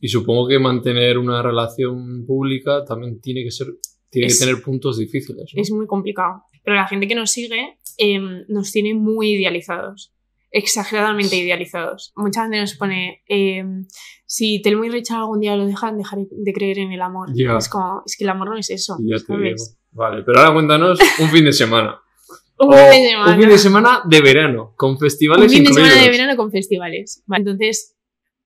Y 0.00 0.08
supongo 0.08 0.48
que 0.48 0.58
mantener 0.58 1.18
una 1.18 1.40
relación 1.42 2.24
pública 2.26 2.84
también 2.84 3.20
tiene 3.20 3.42
que 3.44 3.50
ser, 3.50 3.68
tiene 4.10 4.26
Es- 4.28 4.38
que 4.38 4.46
tener 4.46 4.62
puntos 4.62 4.98
difíciles. 4.98 5.50
¿no? 5.54 5.62
Es 5.62 5.70
muy 5.70 5.86
complicado. 5.86 6.42
Pero 6.62 6.76
la 6.76 6.86
gente 6.88 7.06
que 7.08 7.14
nos 7.14 7.30
sigue 7.30 7.78
em, 7.98 8.44
nos 8.48 8.72
tiene 8.72 8.94
muy 8.94 9.34
idealizados. 9.34 10.12
Exageradamente 10.50 11.36
idealizados. 11.36 12.12
Mucha 12.16 12.42
gente 12.42 12.60
nos 12.60 12.74
pone, 12.74 13.22
em, 13.26 13.86
si 14.24 14.62
Telmo 14.62 14.84
y 14.84 14.88
Richard 14.90 15.18
algún 15.18 15.40
día 15.40 15.56
lo 15.56 15.66
dejan, 15.66 15.98
dejaré 15.98 16.26
de 16.30 16.52
creer 16.52 16.78
en 16.78 16.92
el 16.92 17.02
amor. 17.02 17.28
Ya. 17.34 17.56
Es 17.58 17.68
como, 17.68 18.02
es 18.06 18.16
que 18.16 18.24
el 18.24 18.30
amor 18.30 18.48
no 18.50 18.56
es 18.56 18.70
eso. 18.70 18.96
Ya 19.02 19.16
te 19.18 19.36
digo. 19.36 19.56
Vale, 19.90 20.22
pero 20.24 20.38
ahora 20.40 20.52
cuéntanos 20.54 20.98
un 21.20 21.28
fin 21.28 21.44
de 21.44 21.52
semana. 21.52 22.00
Un 22.56 22.72
fin 22.72 22.78
de 23.02 23.08
semana. 23.10 23.34
un 23.34 23.40
fin 23.40 23.48
de 23.50 23.58
semana 23.58 24.02
de 24.08 24.20
verano, 24.20 24.74
con 24.76 24.96
festivales 24.96 25.42
Un 25.46 25.50
fin 25.50 25.64
de 25.64 25.68
incluidos. 25.70 25.88
semana 25.92 26.04
de 26.06 26.10
verano 26.16 26.36
con 26.36 26.52
festivales. 26.52 27.22
Vale, 27.26 27.40
entonces, 27.42 27.93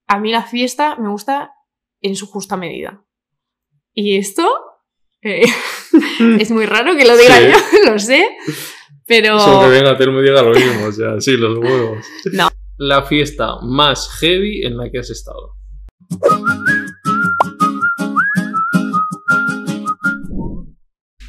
a 0.09 0.19
mí 0.19 0.31
la 0.31 0.43
fiesta 0.43 0.95
me 0.95 1.09
gusta 1.09 1.51
en 2.01 2.15
su 2.15 2.25
justa 2.25 2.57
medida. 2.57 3.05
Y 3.93 4.17
esto 4.17 4.49
eh, 5.21 5.43
es 6.39 6.51
muy 6.51 6.65
raro 6.65 6.97
que 6.97 7.05
lo 7.05 7.15
diga 7.15 7.37
Sí. 7.37 7.45
yo, 7.51 7.91
lo 7.91 7.99
sé, 7.99 8.27
pero 9.05 9.37
Eso 9.37 9.61
que 9.61 9.67
venga 9.69 9.91
y 9.93 10.23
diga 10.23 10.41
lo 10.41 10.51
mismo, 10.51 10.85
o 10.87 10.91
sea, 10.91 11.21
sí, 11.21 11.37
los 11.37 11.59
huevos. 11.59 12.05
No. 12.33 12.49
La 12.77 13.03
fiesta 13.03 13.57
más 13.61 14.09
heavy 14.19 14.65
en 14.65 14.77
la 14.77 14.89
que 14.89 14.99
has 14.99 15.11
estado. 15.11 15.55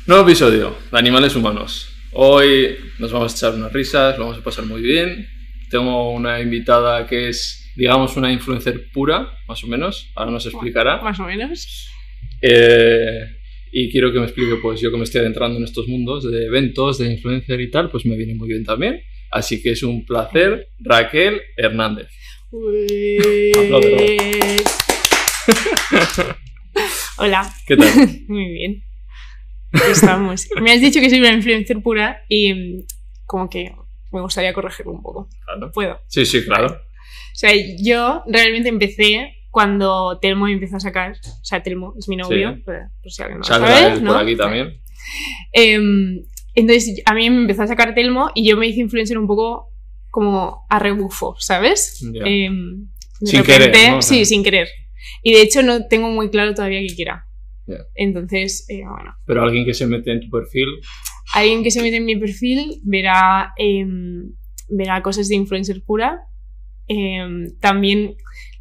Nuevo 0.07 0.25
episodio 0.25 0.75
de 0.91 0.99
Animales 0.99 1.37
Humanos. 1.37 1.89
Hoy 2.13 2.77
nos 2.99 3.13
vamos 3.13 3.33
a 3.33 3.37
echar 3.37 3.55
unas 3.55 3.73
risas, 3.73 4.17
lo 4.17 4.25
vamos 4.25 4.41
a 4.41 4.45
pasar 4.45 4.65
muy 4.65 4.81
bien. 4.81 5.27
Tengo 5.71 6.13
una 6.13 6.41
invitada 6.41 7.07
que 7.07 7.29
es, 7.29 7.70
digamos, 7.81 8.15
una 8.19 8.31
influencer 8.31 8.91
pura, 8.93 9.27
más 9.49 9.65
o 9.65 9.67
menos. 9.67 10.11
Ahora 10.15 10.31
nos 10.31 10.45
explicará. 10.45 11.01
más 11.01 11.19
o 11.19 11.25
menos. 11.25 11.89
Eh, 12.43 13.23
y 13.73 13.91
quiero 13.91 14.13
que 14.13 14.19
me 14.19 14.27
explique, 14.27 14.57
pues 14.61 14.83
yo 14.83 14.91
que 14.91 14.99
me 14.99 15.05
estoy 15.05 15.23
adentrando 15.23 15.57
en 15.57 15.65
estos 15.65 15.89
mundos 15.89 16.31
de 16.31 16.45
eventos, 16.45 16.99
de 16.99 17.11
influencer 17.11 17.59
y 17.59 17.71
tal, 17.71 17.91
pues 17.91 18.05
me 18.05 18.19
viene 18.19 18.35
muy 18.35 18.49
bien 18.49 18.65
también. 18.65 19.01
Así 19.31 19.63
que 19.63 19.71
es 19.71 19.83
un 19.83 20.05
placer, 20.05 20.69
Raquel 20.79 21.41
Hernández. 21.57 22.09
Hola, 27.17 27.51
¿Qué 27.67 27.79
tal? 27.79 27.89
muy 28.29 28.47
bien. 28.53 28.83
Estamos. 29.91 30.51
Me 30.61 30.73
has 30.73 30.83
dicho 30.83 31.01
que 31.01 31.09
soy 31.09 31.21
una 31.21 31.33
influencer 31.33 31.81
pura 31.81 32.25
y 32.29 32.53
mm, 32.53 32.85
como 33.25 33.49
que 33.49 33.73
me 34.13 34.21
gustaría 34.21 34.53
corregirlo 34.53 34.93
un 34.93 35.03
poco. 35.03 35.31
Claro. 35.47 35.71
¿Puedo? 35.73 35.99
Sí, 36.09 36.27
sí, 36.27 36.45
claro. 36.45 36.90
O 37.41 37.47
sea, 37.47 37.53
yo 37.79 38.23
realmente 38.27 38.69
empecé 38.69 39.33
cuando 39.51 40.19
Telmo 40.21 40.47
empezó 40.47 40.77
a 40.77 40.81
sacar. 40.81 41.13
O 41.13 41.45
sea, 41.45 41.63
Telmo 41.63 41.95
es 41.99 42.07
mi 42.07 42.17
novio, 42.17 42.53
Sí. 42.55 42.63
por, 42.67 42.77
por 43.03 43.11
si 43.11 43.23
alguien 43.23 43.41
no 43.41 43.49
lo 43.49 43.67
sabe, 43.67 44.01
¿no? 44.03 44.13
por 44.13 44.23
aquí 44.23 44.37
también. 44.37 44.79
Em, 45.53 46.23
entonces, 46.55 47.03
a 47.07 47.15
mí 47.15 47.31
me 47.31 47.41
empezó 47.41 47.63
a 47.63 47.67
sacar 47.67 47.95
Telmo 47.95 48.31
y 48.35 48.47
yo 48.47 48.59
me 48.59 48.67
hice 48.67 48.81
influencer 48.81 49.17
un 49.17 49.27
poco 49.27 49.69
como 50.11 50.67
a 50.69 50.79
rebufo, 50.79 51.35
¿sabes? 51.39 51.99
Ya. 52.13 52.25
Em, 52.27 52.89
de 53.21 53.27
Sin 53.31 53.43
querer, 53.43 53.91
¿no? 53.91 54.03
Sí, 54.03 54.27
sin 54.27 54.45
querer. 54.45 54.69
Y 55.23 55.33
de 55.33 55.41
hecho 55.41 55.63
no 55.63 55.87
tengo 55.87 56.11
muy 56.11 56.29
claro 56.29 56.53
todavía 56.53 56.81
qué 56.87 56.95
quiera. 56.95 57.25
Ya. 57.67 57.79
Entonces, 57.95 58.67
eh, 58.69 58.83
bueno, 58.87 59.15
Pero 59.25 59.43
alguien 59.43 59.65
que 59.65 59.73
se 59.73 59.87
mete 59.87 60.13
en 60.13 60.21
tu 60.21 60.29
perfil, 60.29 60.69
alguien 61.33 61.63
que 61.63 61.71
se 61.71 61.81
mete 61.81 61.97
en 61.97 62.05
mi 62.05 62.17
perfil 62.17 62.81
verá, 62.83 63.55
em, 63.57 64.33
verá 64.69 65.01
cosas 65.01 65.29
de 65.29 65.37
influencer 65.37 65.83
pura. 65.87 66.21
Em, 66.93 67.57
también, 67.61 68.17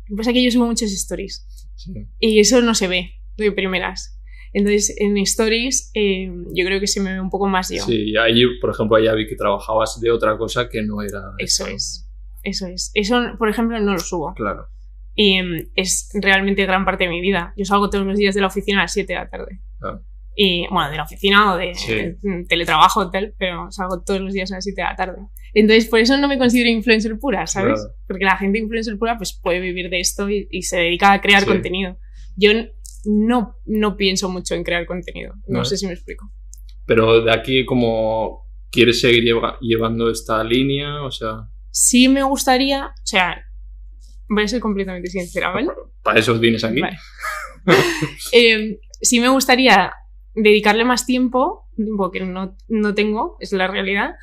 lo 0.07 0.15
que 0.15 0.15
pasa 0.17 0.29
es 0.29 0.33
que 0.35 0.43
yo 0.43 0.51
subo 0.51 0.67
muchos 0.67 0.91
stories. 0.91 1.47
sí. 1.75 1.91
Y 2.19 2.39
eso 2.39 2.61
no 2.61 2.75
se 2.75 2.87
ve 2.87 3.09
de 3.37 3.51
primeras. 3.51 4.19
Entonces, 4.53 4.95
en 4.99 5.17
stories, 5.17 5.89
eh, 5.95 6.29
yo 6.53 6.65
creo 6.65 6.79
que 6.79 6.85
se 6.85 6.99
me 7.01 7.13
ve 7.13 7.21
un 7.21 7.31
poco 7.31 7.47
más 7.47 7.69
yo. 7.69 7.83
Sí, 7.83 8.15
ahí, 8.17 8.43
por 8.61 8.69
ejemplo, 8.69 8.97
allá 8.97 9.15
vi 9.15 9.27
que 9.27 9.35
trabajabas 9.35 9.99
de 9.99 10.11
otra 10.11 10.37
cosa 10.37 10.69
que 10.69 10.83
no 10.83 11.01
era. 11.01 11.33
Eso 11.39 11.65
es. 11.65 12.07
Eso 12.43 12.67
es. 12.67 12.91
Eso, 12.93 13.19
por 13.39 13.49
ejemplo, 13.49 13.79
no 13.79 13.93
lo 13.93 13.99
subo. 13.99 14.33
Claro. 14.35 14.67
Y 15.15 15.33
em, 15.33 15.69
es 15.75 16.09
realmente 16.13 16.65
gran 16.65 16.85
parte 16.85 17.05
de 17.05 17.09
mi 17.09 17.21
vida. 17.21 17.53
Yo 17.57 17.65
salgo 17.65 17.89
todos 17.89 18.05
los 18.05 18.17
días 18.17 18.35
de 18.35 18.41
la 18.41 18.47
oficina 18.47 18.79
a 18.79 18.83
las 18.83 18.93
7 18.93 19.11
de 19.11 19.19
la 19.19 19.29
tarde. 19.29 19.59
Claro. 19.79 20.03
Y, 20.41 20.65
bueno, 20.71 20.89
de 20.89 20.95
la 20.95 21.03
oficina 21.03 21.53
o 21.53 21.57
de, 21.57 21.75
Sí. 21.75 21.93
de 21.93 22.45
teletrabajo 22.47 23.09
tal, 23.11 23.33
pero 23.37 23.69
salgo 23.71 24.01
todos 24.05 24.21
los 24.21 24.33
días 24.33 24.49
a 24.53 24.55
las 24.55 24.63
7 24.63 24.81
de 24.81 24.87
la 24.87 24.95
tarde. 24.95 25.17
Entonces, 25.53 25.89
por 25.89 25.99
eso 25.99 26.15
no 26.17 26.29
me 26.29 26.37
considero 26.37 26.69
influencer 26.69 27.19
pura, 27.19 27.45
¿sabes? 27.45 27.73
Claro. 27.81 27.95
Porque 28.07 28.23
la 28.23 28.37
gente 28.37 28.57
influencer 28.59 28.97
pura 28.97 29.17
pues 29.17 29.33
puede 29.43 29.59
vivir 29.59 29.89
de 29.89 29.99
esto 29.99 30.29
y, 30.29 30.47
y 30.49 30.61
se 30.61 30.77
dedica 30.77 31.11
a 31.11 31.19
crear 31.19 31.41
Sí. 31.41 31.47
contenido. 31.47 31.97
Yo 32.37 32.51
no, 33.03 33.55
no 33.65 33.97
pienso 33.97 34.29
mucho 34.29 34.55
en 34.55 34.63
crear 34.63 34.85
contenido. 34.85 35.33
No 35.47 35.65
sé 35.65 35.75
si 35.75 35.87
me 35.87 35.93
explico. 35.93 36.31
Pero 36.85 37.21
de 37.21 37.33
aquí, 37.33 37.65
como 37.65 38.47
quieres 38.71 39.01
seguir 39.01 39.23
lleva- 39.25 39.57
llevando 39.59 40.09
esta 40.09 40.41
línea, 40.43 41.03
o 41.03 41.11
sea, 41.11 41.49
Sí 41.71 42.07
me 42.07 42.23
gustaría, 42.23 42.85
o 42.87 43.05
sea, 43.05 43.43
voy 44.29 44.43
a 44.43 44.47
ser 44.47 44.61
completamente 44.61 45.09
sincera, 45.09 45.49
¿vale? 45.49 45.67
para 46.01 46.19
eso 46.19 46.39
vienes 46.39 46.63
aquí. 46.63 46.79
Vale. 46.79 46.97
Eh, 48.31 48.79
sí 49.01 49.19
me 49.19 49.27
gustaría 49.29 49.91
dedicarle 50.43 50.85
más 50.85 51.05
tiempo, 51.05 51.65
tiempo 51.75 52.11
que 52.11 52.21
no, 52.21 52.55
no 52.67 52.93
tengo, 52.93 53.37
es 53.39 53.51
la 53.53 53.67
realidad, 53.67 54.15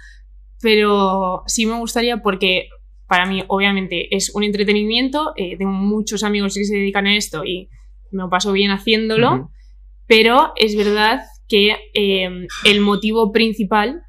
pero 0.61 1.43
sí 1.47 1.67
me 1.67 1.79
gustaría 1.79 2.23
porque 2.23 2.69
para 3.07 3.27
mí 3.27 3.45
obviamente 3.49 4.15
es 4.15 4.35
un 4.35 4.43
entretenimiento, 4.43 5.33
eh, 5.37 5.57
tengo 5.57 5.73
muchos 5.73 6.25
amigos 6.25 6.55
que 6.55 6.65
se 6.65 6.75
dedican 6.77 7.07
a 7.07 7.17
esto 7.17 7.45
y 7.45 7.69
me 8.11 8.23
lo 8.23 8.31
paso 8.31 8.53
bien 8.53 8.71
haciéndolo, 8.71 9.51
pero 10.07 10.53
es 10.57 10.77
verdad 10.77 11.21
que 11.49 11.77
eh, 11.95 12.47
el 12.65 12.81
motivo 12.81 13.31
principal 13.33 14.03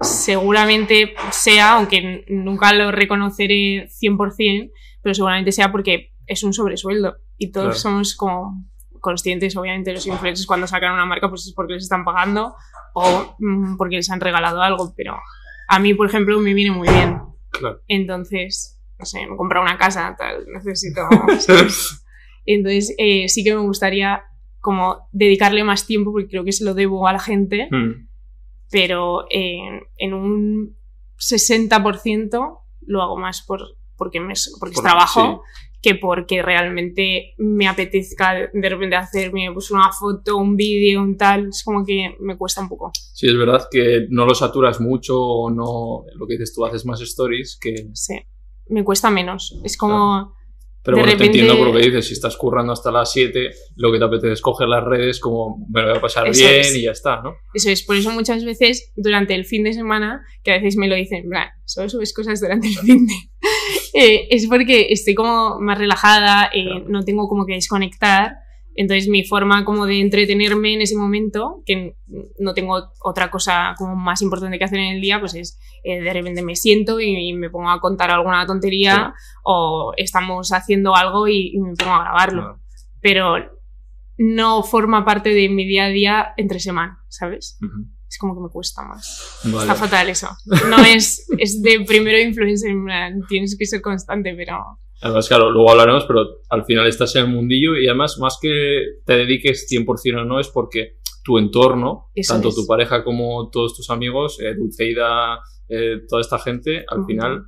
seguramente 0.00 1.14
sea, 1.30 1.74
aunque 1.76 2.24
nunca 2.28 2.72
lo 2.74 2.92
reconoceré 2.92 3.88
100%, 3.88 4.70
pero 5.02 5.14
seguramente 5.14 5.52
sea 5.52 5.72
porque 5.72 6.12
es 6.26 6.42
un 6.42 6.52
sobresueldo 6.52 7.16
y 7.38 7.52
todos 7.52 7.66
Claro. 7.66 7.78
somos 7.80 8.16
como 8.16 8.64
conscientes, 9.10 9.56
obviamente, 9.56 9.92
los 9.92 10.04
influencers 10.06 10.46
cuando 10.46 10.66
sacan 10.66 10.92
una 10.94 11.06
marca 11.06 11.28
pues 11.28 11.46
es 11.46 11.52
porque 11.54 11.74
les 11.74 11.84
están 11.84 12.04
pagando 12.04 12.56
o 12.94 13.36
mm, 13.38 13.76
porque 13.76 13.96
les 13.96 14.10
han 14.10 14.20
regalado 14.20 14.60
algo, 14.62 14.92
pero 14.96 15.16
a 15.68 15.78
mí, 15.78 15.94
por 15.94 16.08
ejemplo, 16.08 16.40
me 16.40 16.52
viene 16.54 16.72
muy 16.72 16.88
bien. 16.88 17.20
Claro. 17.50 17.80
Entonces, 17.88 18.78
no 18.98 19.04
sé, 19.06 19.24
me 19.26 19.34
he 19.34 19.36
comprado 19.36 19.64
una 19.64 19.78
casa, 19.78 20.16
tal, 20.18 20.44
necesito... 20.52 21.02
Entonces, 22.46 22.94
eh, 22.98 23.28
sí 23.28 23.42
que 23.44 23.54
me 23.54 23.60
gustaría 23.60 24.22
como 24.60 25.08
dedicarle 25.12 25.62
más 25.64 25.86
tiempo 25.86 26.12
porque 26.12 26.28
creo 26.28 26.44
que 26.44 26.52
se 26.52 26.64
lo 26.64 26.74
debo 26.74 27.06
a 27.06 27.12
la 27.12 27.18
gente, 27.20 27.68
Mm. 27.70 28.08
pero 28.70 29.26
en, 29.30 29.82
en 29.98 30.14
un 30.14 30.76
60% 31.18 32.58
lo 32.86 33.02
hago 33.02 33.16
más 33.16 33.42
por, 33.42 33.60
porque, 33.96 34.20
me, 34.20 34.34
porque 34.60 34.74
es 34.74 34.80
Por- 34.80 34.84
trabajo 34.84 35.42
que 35.86 35.94
porque 35.94 36.42
realmente 36.42 37.34
me 37.38 37.68
apetezca 37.68 38.50
de, 38.52 38.68
repente 38.68 38.96
hacerme 38.96 39.52
pues, 39.54 39.70
una 39.70 39.92
foto, 39.92 40.36
un 40.36 40.56
vídeo, 40.56 41.00
un 41.00 41.16
tal. 41.16 41.50
Es 41.50 41.62
como 41.62 41.84
que 41.84 42.16
me 42.18 42.36
cuesta 42.36 42.60
un 42.60 42.68
poco. 42.68 42.90
Sí, 42.92 43.28
es 43.28 43.38
verdad 43.38 43.68
que 43.70 44.08
no 44.10 44.26
lo 44.26 44.34
saturas 44.34 44.80
mucho 44.80 45.16
o 45.16 45.48
no, 45.48 46.04
lo 46.16 46.26
que 46.26 46.32
dices 46.32 46.52
tú, 46.52 46.66
haces 46.66 46.84
más 46.84 47.00
stories 47.00 47.56
que... 47.60 47.88
Sí, 47.92 48.18
me 48.68 48.82
cuesta 48.82 49.10
menos. 49.10 49.60
Es 49.62 49.76
como... 49.76 50.34
Pero 50.86 50.96
De 50.98 51.02
bueno, 51.02 51.12
repente- 51.12 51.32
te 51.32 51.38
entiendo 51.40 51.58
por 51.58 51.66
lo 51.74 51.78
que 51.78 51.84
dices, 51.86 52.06
si 52.06 52.12
estás 52.14 52.36
currando 52.36 52.72
hasta 52.72 52.90
las 52.90 53.12
7, 53.12 53.50
lo 53.76 53.92
que 53.92 53.98
te 53.98 54.04
apetece 54.04 54.32
es 54.32 54.40
coger 54.40 54.68
las 54.68 54.82
redes 54.84 55.20
como 55.20 55.66
me 55.68 55.82
lo 55.82 55.88
voy 55.88 55.98
a 55.98 56.00
pasar 56.00 56.26
Eso 56.28 56.46
bien 56.48 56.60
es. 56.60 56.74
y 56.76 56.82
ya 56.84 56.92
está, 56.92 57.20
¿no? 57.22 57.34
Eso 57.52 57.68
es, 57.70 57.82
por 57.82 57.96
eso 57.96 58.10
muchas 58.12 58.44
veces 58.44 58.92
durante 58.96 59.34
el 59.34 59.44
fin 59.44 59.64
de 59.64 59.72
semana, 59.74 60.24
que 60.44 60.52
a 60.52 60.54
veces 60.54 60.76
me 60.76 60.86
lo 60.88 60.94
dicen, 60.94 61.24
en 61.24 61.28
plan, 61.30 61.48
solo 61.66 61.88
subes 61.90 62.14
cosas 62.14 62.40
durante 62.40 62.68
el 62.68 62.74
fin 62.76 63.06
de... 63.06 63.14
Eh, 63.94 64.28
es 64.30 64.46
porque 64.46 64.88
estoy 64.90 65.14
como 65.14 65.58
más 65.60 65.78
relajada, 65.78 66.50
eh, 66.52 66.64
Claro. 66.64 66.84
no 66.88 67.02
tengo 67.04 67.28
como 67.28 67.46
que 67.46 67.54
desconectar, 67.54 68.34
entonces 68.76 69.08
mi 69.08 69.24
forma 69.24 69.64
como 69.64 69.86
de 69.86 70.00
entretenerme 70.00 70.74
en 70.74 70.82
ese 70.82 70.96
momento, 70.96 71.62
que 71.66 71.96
no 72.38 72.54
tengo 72.54 72.92
otra 73.02 73.30
cosa 73.30 73.74
como 73.78 73.96
más 73.96 74.22
importante 74.22 74.58
que 74.58 74.64
hacer 74.64 74.78
en 74.78 74.94
el 74.96 75.00
día, 75.00 75.18
pues 75.20 75.34
es 75.34 75.58
eh, 75.84 76.00
de 76.00 76.12
repente 76.12 76.42
me 76.42 76.56
siento 76.56 77.00
y, 77.00 77.28
y 77.28 77.32
me 77.32 77.50
pongo 77.50 77.70
a 77.70 77.80
contar 77.80 78.10
alguna 78.10 78.46
tontería 78.46 79.14
o 79.44 79.92
estamos 79.96 80.52
haciendo 80.52 80.94
algo 80.94 81.26
y, 81.28 81.52
y 81.54 81.58
me 81.60 81.74
pongo 81.74 81.92
a 81.94 82.02
grabarlo 82.04 82.42
Claro. 82.42 82.60
pero 83.00 83.56
no 84.18 84.62
forma 84.62 85.04
parte 85.04 85.30
de 85.30 85.48
mi 85.48 85.66
día 85.66 85.84
a 85.84 85.88
día 85.88 86.34
entre 86.36 86.58
semana, 86.60 86.98
¿sabes? 87.08 87.58
Ujú. 87.62 87.86
Es 88.08 88.18
como 88.18 88.34
que 88.34 88.40
me 88.40 88.48
cuesta 88.48 88.82
más. 88.82 89.40
Vale. 89.44 89.58
Está 89.58 89.74
fatal 89.74 90.08
eso. 90.08 90.28
No 90.70 90.78
es, 90.78 91.26
es 91.38 91.60
de 91.60 91.80
primero 91.86 92.18
influencer, 92.18 92.70
en 92.70 92.84
plan, 92.84 93.20
tienes 93.28 93.56
que 93.58 93.66
ser 93.66 93.82
constante, 93.82 94.32
pero 94.36 94.78
Además, 95.02 95.28
claro, 95.28 95.50
luego 95.50 95.70
hablaremos, 95.70 96.04
pero 96.06 96.40
al 96.48 96.64
final 96.64 96.86
estás 96.86 97.14
en 97.16 97.26
el 97.26 97.30
mundillo 97.32 97.76
y 97.76 97.86
además, 97.86 98.18
más 98.18 98.38
que 98.40 98.82
te 99.04 99.16
dediques 99.16 99.66
100% 99.70 100.22
o 100.22 100.24
no, 100.24 100.40
es 100.40 100.48
porque 100.48 100.96
tu 101.22 101.38
entorno, 101.38 102.06
Eso 102.14 102.34
tanto 102.34 102.48
es. 102.48 102.54
tu 102.54 102.66
pareja 102.66 103.02
como 103.04 103.50
todos 103.50 103.74
tus 103.76 103.90
amigos, 103.90 104.38
eh, 104.40 104.54
Dulceida, 104.54 105.40
eh, 105.68 106.02
toda 106.08 106.20
esta 106.22 106.38
gente, 106.38 106.84
al 106.88 107.04
final 107.04 107.44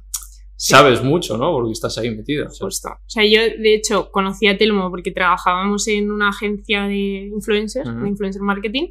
sabes 0.56 1.02
mucho, 1.04 1.38
¿no? 1.38 1.52
Porque 1.52 1.70
estás 1.72 1.96
ahí 1.98 2.10
metida. 2.10 2.48
Justo. 2.58 2.88
O 2.88 3.08
sea, 3.08 3.24
yo 3.24 3.40
de 3.40 3.74
hecho 3.74 4.10
conocí 4.10 4.48
a 4.48 4.58
Telmo 4.58 4.90
porque 4.90 5.12
trabajábamos 5.12 5.86
en 5.86 6.10
una 6.10 6.30
agencia 6.30 6.82
de 6.88 7.30
influencers, 7.32 7.88
de 7.88 8.08
influencer 8.08 8.42
marketing. 8.42 8.88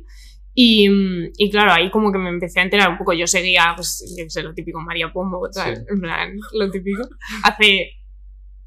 Y, 0.54 0.88
y 1.38 1.52
claro, 1.52 1.72
ahí 1.74 1.92
como 1.92 2.12
que 2.12 2.18
me 2.18 2.30
empecé 2.30 2.62
a 2.62 2.64
enterar 2.64 2.90
un 2.90 2.98
poco. 2.98 3.12
Yo 3.14 3.28
seguía, 3.28 3.74
pues, 3.76 4.16
yo 4.18 4.24
sé, 4.30 4.42
lo 4.42 4.54
típico, 4.54 4.80
María 4.80 5.12
Pombo, 5.12 5.48
tal, 5.54 5.76
Sí. 5.76 5.82
en 5.90 6.00
plan, 6.02 6.36
lo 6.54 6.72
típico. 6.72 7.04
Hace 7.44 7.92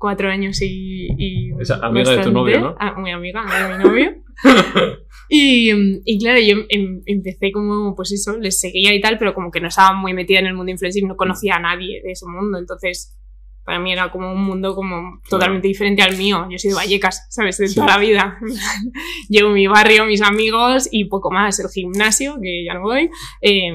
cuatro 0.01 0.29
años 0.31 0.61
y. 0.63 1.07
y 1.17 1.51
amiga 1.83 2.17
de 2.17 2.23
tu 2.25 2.33
novio, 2.33 2.61
¿no? 2.61 2.75
Ah, 2.81 2.95
muy 2.99 3.13
amiga, 3.13 3.43
amiga 3.43 3.69
de 3.69 3.79
mi 3.79 3.85
novio. 3.85 4.15
Y, 5.33 5.71
y 6.05 6.19
claro, 6.19 6.41
yo 6.41 6.57
em- 6.71 7.03
empecé 7.07 7.53
como, 7.53 7.95
pues 7.95 8.11
eso, 8.11 8.37
les 8.37 8.59
seguía 8.59 8.93
y 8.93 9.01
tal, 9.01 9.17
pero 9.17 9.33
como 9.33 9.53
que 9.53 9.61
no 9.61 9.69
estaba 9.69 9.93
muy 9.97 10.13
metida 10.13 10.41
en 10.41 10.47
el 10.47 10.55
mundo 10.55 10.73
influencer 10.73 11.05
y 11.05 11.07
no 11.07 11.15
conocía 11.15 11.55
a 11.55 11.61
nadie 11.61 12.03
de 12.03 12.11
ese 12.11 12.27
mundo. 12.27 12.59
Entonces, 12.59 13.17
para 13.65 13.79
mí 13.79 13.93
era 13.93 14.11
como 14.11 14.33
un 14.33 14.43
mundo 14.43 14.75
como 14.75 15.21
totalmente 15.29 15.69
diferente 15.69 16.03
al 16.03 16.17
mío. 16.17 16.49
Yo 16.51 16.59
soy 16.59 16.71
de 16.71 16.75
Vallecas, 16.77 17.29
¿sabes? 17.31 17.59
De 17.59 17.69
Sí. 17.69 17.77
toda 17.77 17.87
la 17.87 17.99
vida. 17.99 18.41
Llevo 19.29 19.51
mi 19.51 19.69
barrio, 19.69 20.05
mis 20.07 20.21
amigos 20.21 20.89
y 20.91 21.05
poco 21.05 21.31
más. 21.31 21.61
El 21.61 21.69
gimnasio, 21.69 22.35
que 22.43 22.65
ya 22.65 22.75
no 22.75 22.81
voy, 22.81 23.09
eh, 23.41 23.71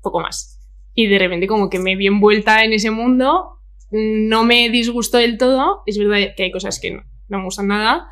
poco 0.00 0.20
más. 0.20 0.58
Y 0.94 1.06
de 1.06 1.18
repente 1.18 1.46
como 1.46 1.68
que 1.68 1.80
me 1.80 1.96
vi 1.96 2.06
envuelta 2.06 2.64
en 2.64 2.72
ese 2.72 2.90
mundo, 2.90 3.53
no 3.94 4.44
me 4.44 4.68
disgustó 4.70 5.18
del 5.18 5.38
todo. 5.38 5.82
Es 5.86 5.98
verdad 5.98 6.34
que 6.36 6.44
hay 6.44 6.50
cosas 6.50 6.80
que 6.80 6.90
no, 6.92 7.02
no 7.28 7.38
me 7.38 7.44
gustan 7.44 7.68
nada, 7.68 8.08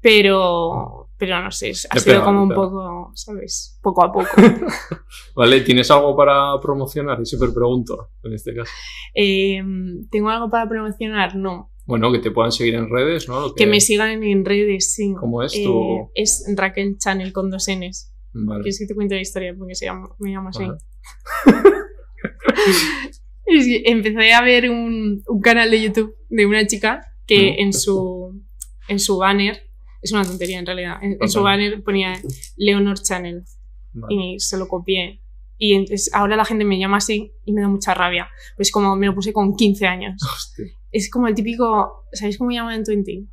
pero, 0.00 1.10
pero 1.16 1.40
no 1.42 1.50
sé, 1.52 1.70
ha 1.70 1.74
sido 1.98 2.04
pega, 2.16 2.24
como 2.24 2.42
un 2.42 2.48
poco, 2.48 3.12
¿sabes? 3.14 3.78
Poco 3.82 4.04
a 4.04 4.12
poco. 4.12 4.28
¿Vale? 5.36 5.60
¿Tienes 5.60 5.90
algo 5.90 6.16
para 6.16 6.58
promocionar? 6.60 7.20
Y 7.20 7.26
siempre 7.26 7.50
pregunto, 7.52 8.10
en 8.24 8.32
este 8.34 8.54
caso. 8.54 8.72
Eh, 9.14 9.62
¿Tengo 10.10 10.28
algo 10.30 10.50
para 10.50 10.68
promocionar? 10.68 11.36
No. 11.36 11.70
Bueno, 11.84 12.12
que 12.12 12.18
te 12.20 12.30
puedan 12.30 12.52
seguir 12.52 12.74
en 12.74 12.88
redes, 12.90 13.28
¿no? 13.28 13.54
Que 13.54 13.66
me 13.66 13.80
sigan 13.80 14.22
en 14.22 14.44
redes, 14.44 14.92
sí. 14.94 15.14
¿Cómo 15.18 15.42
es 15.42 15.54
Eh, 15.54 15.64
tu...? 15.64 16.10
es 16.14 16.44
Raquel 16.56 16.96
Channel 16.98 17.32
con 17.32 17.50
dos 17.50 17.68
Ns. 17.68 18.10
Vale. 18.34 18.62
¿Quieres 18.62 18.78
que 18.78 18.86
te 18.86 18.94
cuente 18.94 19.14
la 19.16 19.20
historia? 19.20 19.54
Porque 19.58 19.74
se 19.74 19.86
llama, 19.86 20.08
me 20.18 20.30
llamo 20.30 20.48
así. 20.50 20.64
Empecé 23.44 24.32
a 24.32 24.42
ver 24.42 24.70
un, 24.70 25.22
un 25.26 25.40
canal 25.40 25.70
de 25.70 25.82
YouTube 25.82 26.16
de 26.28 26.46
una 26.46 26.66
chica 26.66 27.00
que 27.26 27.56
en 27.58 27.72
su, 27.72 28.42
en 28.88 28.98
su 28.98 29.18
banner, 29.18 29.68
es 30.00 30.12
una 30.12 30.24
tontería 30.24 30.58
en 30.58 30.66
realidad, 30.66 30.98
en, 31.02 31.16
en 31.20 31.28
su 31.28 31.42
banner 31.42 31.82
ponía 31.82 32.14
Leonor 32.56 33.00
Channel 33.00 33.44
Vale. 33.92 34.14
y 34.14 34.40
se 34.40 34.56
lo 34.56 34.68
copié. 34.68 35.20
Y 35.58 35.74
entonces 35.74 36.12
ahora 36.12 36.36
la 36.36 36.44
gente 36.44 36.64
me 36.64 36.78
llama 36.78 36.96
así 36.96 37.32
y 37.44 37.52
me 37.52 37.60
da 37.60 37.68
mucha 37.68 37.94
rabia. 37.94 38.28
Pues 38.56 38.72
como 38.72 38.96
me 38.96 39.06
lo 39.06 39.14
puse 39.14 39.32
con 39.32 39.54
15 39.54 39.86
años. 39.86 40.20
Hostia. 40.22 40.66
Es 40.90 41.08
como 41.08 41.28
el 41.28 41.34
típico, 41.34 42.04
¿sabéis 42.12 42.36
cómo 42.36 42.50
llaman 42.50 42.74
en 42.74 42.84
Twenty? 42.84 43.28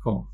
¿Cómo? 0.00 0.32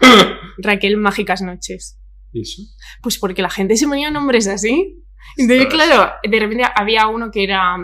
Raquel 0.58 0.96
Mágicas 0.96 1.42
Noches. 1.42 1.98
¿Y 2.32 2.42
eso? 2.42 2.62
Pues 3.02 3.18
porque 3.18 3.42
la 3.42 3.50
gente 3.50 3.76
se 3.76 3.86
ponía 3.86 4.10
nombres 4.10 4.46
así. 4.48 5.02
Entonces, 5.36 5.66
claro, 5.66 6.12
de 6.28 6.40
repente 6.40 6.64
había 6.74 7.06
uno 7.06 7.30
que 7.30 7.44
era, 7.44 7.76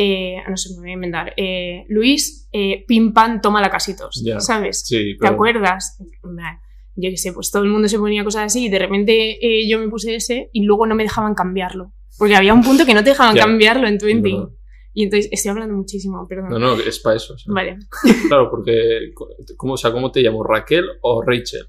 eh, 0.00 0.36
no 0.48 0.56
sé, 0.56 0.70
me 0.74 0.80
voy 0.80 0.90
a 0.90 0.92
inventar, 0.94 1.34
eh, 1.36 1.84
Luis 1.88 2.48
eh, 2.52 2.84
Pim 2.86 3.12
Pam 3.12 3.40
Toma 3.40 3.60
la 3.60 3.68
Casitos. 3.68 4.22
¿sabes? 4.38 4.84
Sí, 4.86 5.14
¿Te 5.14 5.18
pero... 5.18 5.34
acuerdas? 5.34 5.98
Nah, 6.22 6.58
Yo 6.94 7.10
qué 7.10 7.16
sé, 7.16 7.32
pues 7.32 7.50
todo 7.50 7.64
el 7.64 7.68
mundo 7.68 7.88
se 7.88 7.98
ponía 7.98 8.22
cosas 8.22 8.44
así 8.44 8.66
y 8.66 8.68
de 8.68 8.78
repente 8.78 9.38
eh, 9.44 9.68
yo 9.68 9.80
me 9.80 9.88
puse 9.88 10.14
ese 10.14 10.50
y 10.52 10.62
luego 10.62 10.86
no 10.86 10.94
me 10.94 11.02
dejaban 11.02 11.34
cambiarlo. 11.34 11.92
Porque 12.16 12.36
había 12.36 12.54
un 12.54 12.62
punto 12.62 12.86
que 12.86 12.94
no 12.94 13.02
te 13.02 13.10
dejaban 13.10 13.36
cambiarlo 13.36 13.88
en 13.88 13.98
Twenty. 13.98 14.36
Y 14.94 15.04
entonces 15.04 15.28
estoy 15.32 15.50
hablando 15.50 15.74
muchísimo, 15.74 16.26
perdón. 16.28 16.50
No, 16.50 16.58
no, 16.58 16.74
es 16.74 16.98
para 17.00 17.16
eso. 17.16 17.34
o 17.34 17.38
sea. 17.38 17.52
Vale, 17.52 17.78
Claro, 18.28 18.50
porque... 18.50 19.12
¿cómo, 19.56 19.74
o 19.74 19.76
sea, 19.76 19.92
¿cómo 19.92 20.10
te 20.10 20.20
llamo? 20.20 20.42
¿Raquel 20.42 20.84
o 21.02 21.22
Rachel? 21.22 21.68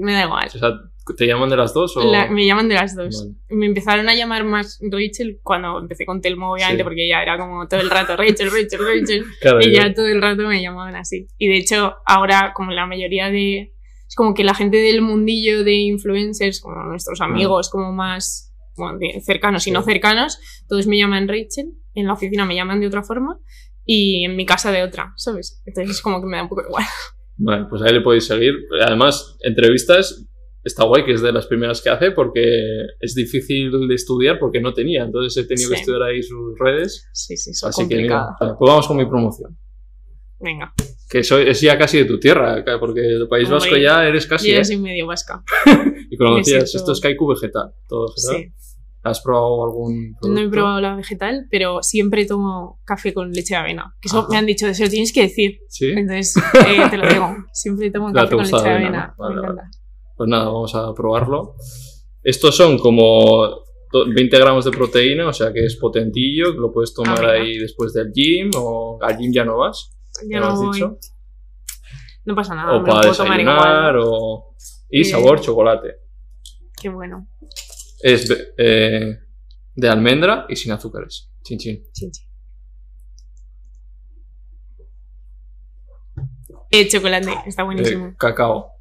Me 0.00 0.12
da 0.12 0.24
igual. 0.24 0.46
O 0.46 0.58
sea, 0.58 0.70
¿te 1.16 1.26
llaman 1.26 1.48
de 1.50 1.56
las 1.56 1.72
dos 1.74 1.96
o...? 1.96 2.10
La- 2.10 2.28
me 2.30 2.46
llaman 2.46 2.68
de 2.68 2.74
las 2.74 2.94
dos. 2.96 3.24
Vale. 3.24 3.36
Me 3.50 3.66
empezaron 3.66 4.08
a 4.08 4.14
llamar 4.14 4.44
más 4.44 4.78
Rachel 4.82 5.40
cuando 5.42 5.78
empecé 5.78 6.06
con 6.06 6.20
Telmo, 6.20 6.52
obviamente, 6.52 6.82
Sí. 6.82 6.84
porque 6.84 7.08
ya 7.08 7.22
era 7.22 7.38
como 7.38 7.66
todo 7.68 7.80
el 7.80 7.90
rato 7.90 8.16
Rachel, 8.16 8.50
Rachel, 8.50 8.80
Rachel. 8.80 9.24
Claro, 9.40 9.60
y 9.60 9.66
yo- 9.66 9.82
ya 9.82 9.94
todo 9.94 10.06
el 10.06 10.20
rato 10.22 10.42
me 10.46 10.60
llamaban 10.62 10.96
así. 10.96 11.26
Y 11.38 11.48
de 11.48 11.56
hecho, 11.56 11.94
ahora, 12.06 12.52
como 12.54 12.70
la 12.72 12.86
mayoría 12.86 13.28
de. 13.30 13.72
Es 14.08 14.14
como 14.16 14.34
que 14.34 14.42
la 14.42 14.54
gente 14.54 14.76
del 14.78 15.02
mundillo 15.02 15.62
de 15.62 15.74
influencers, 15.74 16.60
como 16.60 16.82
nuestros 16.84 17.20
amigos, 17.20 17.70
como 17.70 17.92
más 17.92 18.52
bueno, 18.76 18.98
cercanos 19.24 19.62
y. 19.62 19.64
Sí. 19.64 19.70
no 19.72 19.82
cercanos, 19.82 20.38
todos 20.68 20.86
me 20.86 20.98
llaman 20.98 21.28
Rachel. 21.28 21.72
En 21.94 22.06
la 22.06 22.12
oficina 22.14 22.44
me 22.44 22.54
llaman 22.54 22.80
de 22.80 22.86
otra 22.88 23.02
forma. 23.02 23.38
Y 23.84 24.24
en 24.24 24.36
mi 24.36 24.46
casa 24.46 24.70
de 24.70 24.82
otra, 24.84 25.12
¿sabes? 25.16 25.60
Entonces 25.66 25.96
es 25.96 26.02
como 26.02 26.20
que 26.20 26.26
me 26.28 26.36
da 26.36 26.44
un 26.44 26.48
poco 26.48 26.62
igual. 26.62 26.84
Vale, 27.36 27.66
pues 27.68 27.82
ahí 27.82 27.92
le 27.92 28.00
podéis 28.00 28.26
seguir. 28.26 28.54
Además, 28.80 29.36
entrevistas 29.40 30.26
está 30.62 30.84
guay, 30.84 31.04
que 31.04 31.12
es 31.12 31.22
de 31.22 31.32
las 31.32 31.46
primeras 31.46 31.80
que 31.80 31.90
hace, 31.90 32.10
porque 32.10 32.42
es 33.00 33.14
difícil 33.14 33.88
de 33.88 33.94
estudiar 33.94 34.38
porque 34.38 34.60
no 34.60 34.74
tenía. 34.74 35.04
Entonces 35.04 35.42
he 35.42 35.46
tenido 35.46 35.70
que 35.70 35.76
estudiar 35.76 36.02
ahí 36.02 36.22
sus 36.22 36.58
redes. 36.58 37.08
Sí, 37.12 37.36
sí, 37.36 37.54
son 37.54 37.70
Así 37.70 37.88
que 37.88 37.96
mira, 37.96 38.26
pues 38.38 38.54
vamos 38.58 38.86
con 38.86 38.96
mi 38.96 39.06
promoción. 39.06 39.56
Venga, 40.42 40.72
Que 41.08 41.22
soy, 41.22 41.48
es 41.50 41.60
ya 41.60 41.76
casi 41.76 41.98
de 41.98 42.04
tu 42.06 42.18
tierra, 42.18 42.64
porque 42.80 43.00
del 43.02 43.28
País 43.28 43.48
Vasco 43.50 43.76
ya 43.76 44.06
eres 44.06 44.26
casi. 44.26 44.50
yo 44.52 44.58
¿eh? 44.58 44.64
soy 44.64 44.78
medio 44.78 45.06
vasca. 45.06 45.42
Y 46.12 46.16
conocías, 46.16 46.68
siento- 46.68 46.78
esto 46.78 46.92
es 46.92 47.00
kaiku 47.00 47.28
vegetal. 47.28 47.72
Todo 47.86 48.08
vegetal. 48.08 48.36
Sí. 48.36 48.59
¿Has 49.02 49.22
probado 49.22 49.64
algún 49.64 50.10
No 50.12 50.18
producto? 50.20 50.40
he 50.42 50.48
probado 50.50 50.80
la 50.80 50.94
vegetal, 50.94 51.46
pero 51.50 51.82
siempre 51.82 52.26
tomo 52.26 52.80
café 52.84 53.14
con 53.14 53.30
leche 53.32 53.54
de 53.54 53.60
avena. 53.60 53.94
Que 54.00 54.08
eso 54.08 54.18
Ajá. 54.20 54.28
me 54.30 54.36
han 54.36 54.46
dicho, 54.46 54.72
se 54.74 54.84
lo 54.84 54.90
tienes 54.90 55.12
que 55.12 55.22
decir. 55.22 55.58
Sí. 55.68 55.90
Entonces, 55.90 56.36
eh, 56.66 56.82
te 56.90 56.96
lo 56.98 57.08
digo. 57.08 57.34
Siempre 57.52 57.90
tomo 57.90 58.12
café 58.12 58.34
con 58.36 58.44
leche 58.44 58.56
de 58.56 58.60
avena. 58.70 58.86
avena, 58.88 59.14
¿no? 59.18 59.24
Vale, 59.24 59.34
me 59.36 59.40
vale. 59.40 59.52
encanta. 59.54 59.78
Pues 60.16 60.28
nada, 60.28 60.44
vamos 60.44 60.74
a 60.74 60.92
probarlo. 60.92 61.54
Estos 62.22 62.54
son 62.54 62.78
como 62.78 63.46
do- 63.90 64.04
20 64.14 64.38
gramos 64.38 64.66
de 64.66 64.70
proteína, 64.70 65.28
o 65.28 65.32
sea 65.32 65.50
que 65.52 65.64
es 65.64 65.76
potentillo, 65.76 66.52
lo 66.52 66.70
puedes 66.70 66.92
tomar 66.92 67.18
Ah, 67.18 67.20
mira. 67.22 67.32
ahí 67.32 67.56
después 67.56 67.94
del 67.94 68.12
gym, 68.12 68.50
o 68.56 68.98
al 69.00 69.16
gym 69.16 69.32
ya 69.32 69.44
no 69.46 69.56
vas, 69.56 69.96
Ya 70.28 70.38
ya 70.38 70.40
lo 70.40 70.46
no 70.46 70.52
has 70.52 70.72
dicho. 70.76 70.98
No 72.26 72.34
pasa 72.34 72.54
nada, 72.54 72.72
o 72.76 72.80
me 72.82 72.88
lo 72.88 72.94
para 72.94 73.00
tomar 73.12 73.38
desayunar, 73.38 73.94
igual. 73.96 74.04
o... 74.06 74.54
Y 74.90 75.00
Eh. 75.00 75.04
sabor 75.04 75.40
chocolate. 75.40 75.94
Qué 76.80 76.90
bueno. 76.90 77.26
Es 78.02 78.28
de, 78.28 78.54
eh, 78.56 79.18
de 79.74 79.88
almendra 79.88 80.46
y 80.48 80.56
sin 80.56 80.72
azúcares. 80.72 81.30
Chin 81.42 81.58
chin. 81.58 81.82
Chin, 81.92 82.10
chin. 82.10 82.26
Eh, 86.70 86.88
chocolate, 86.88 87.32
está 87.46 87.62
buenísimo. 87.64 88.06
Eh, 88.08 88.14
cacao. 88.18 88.72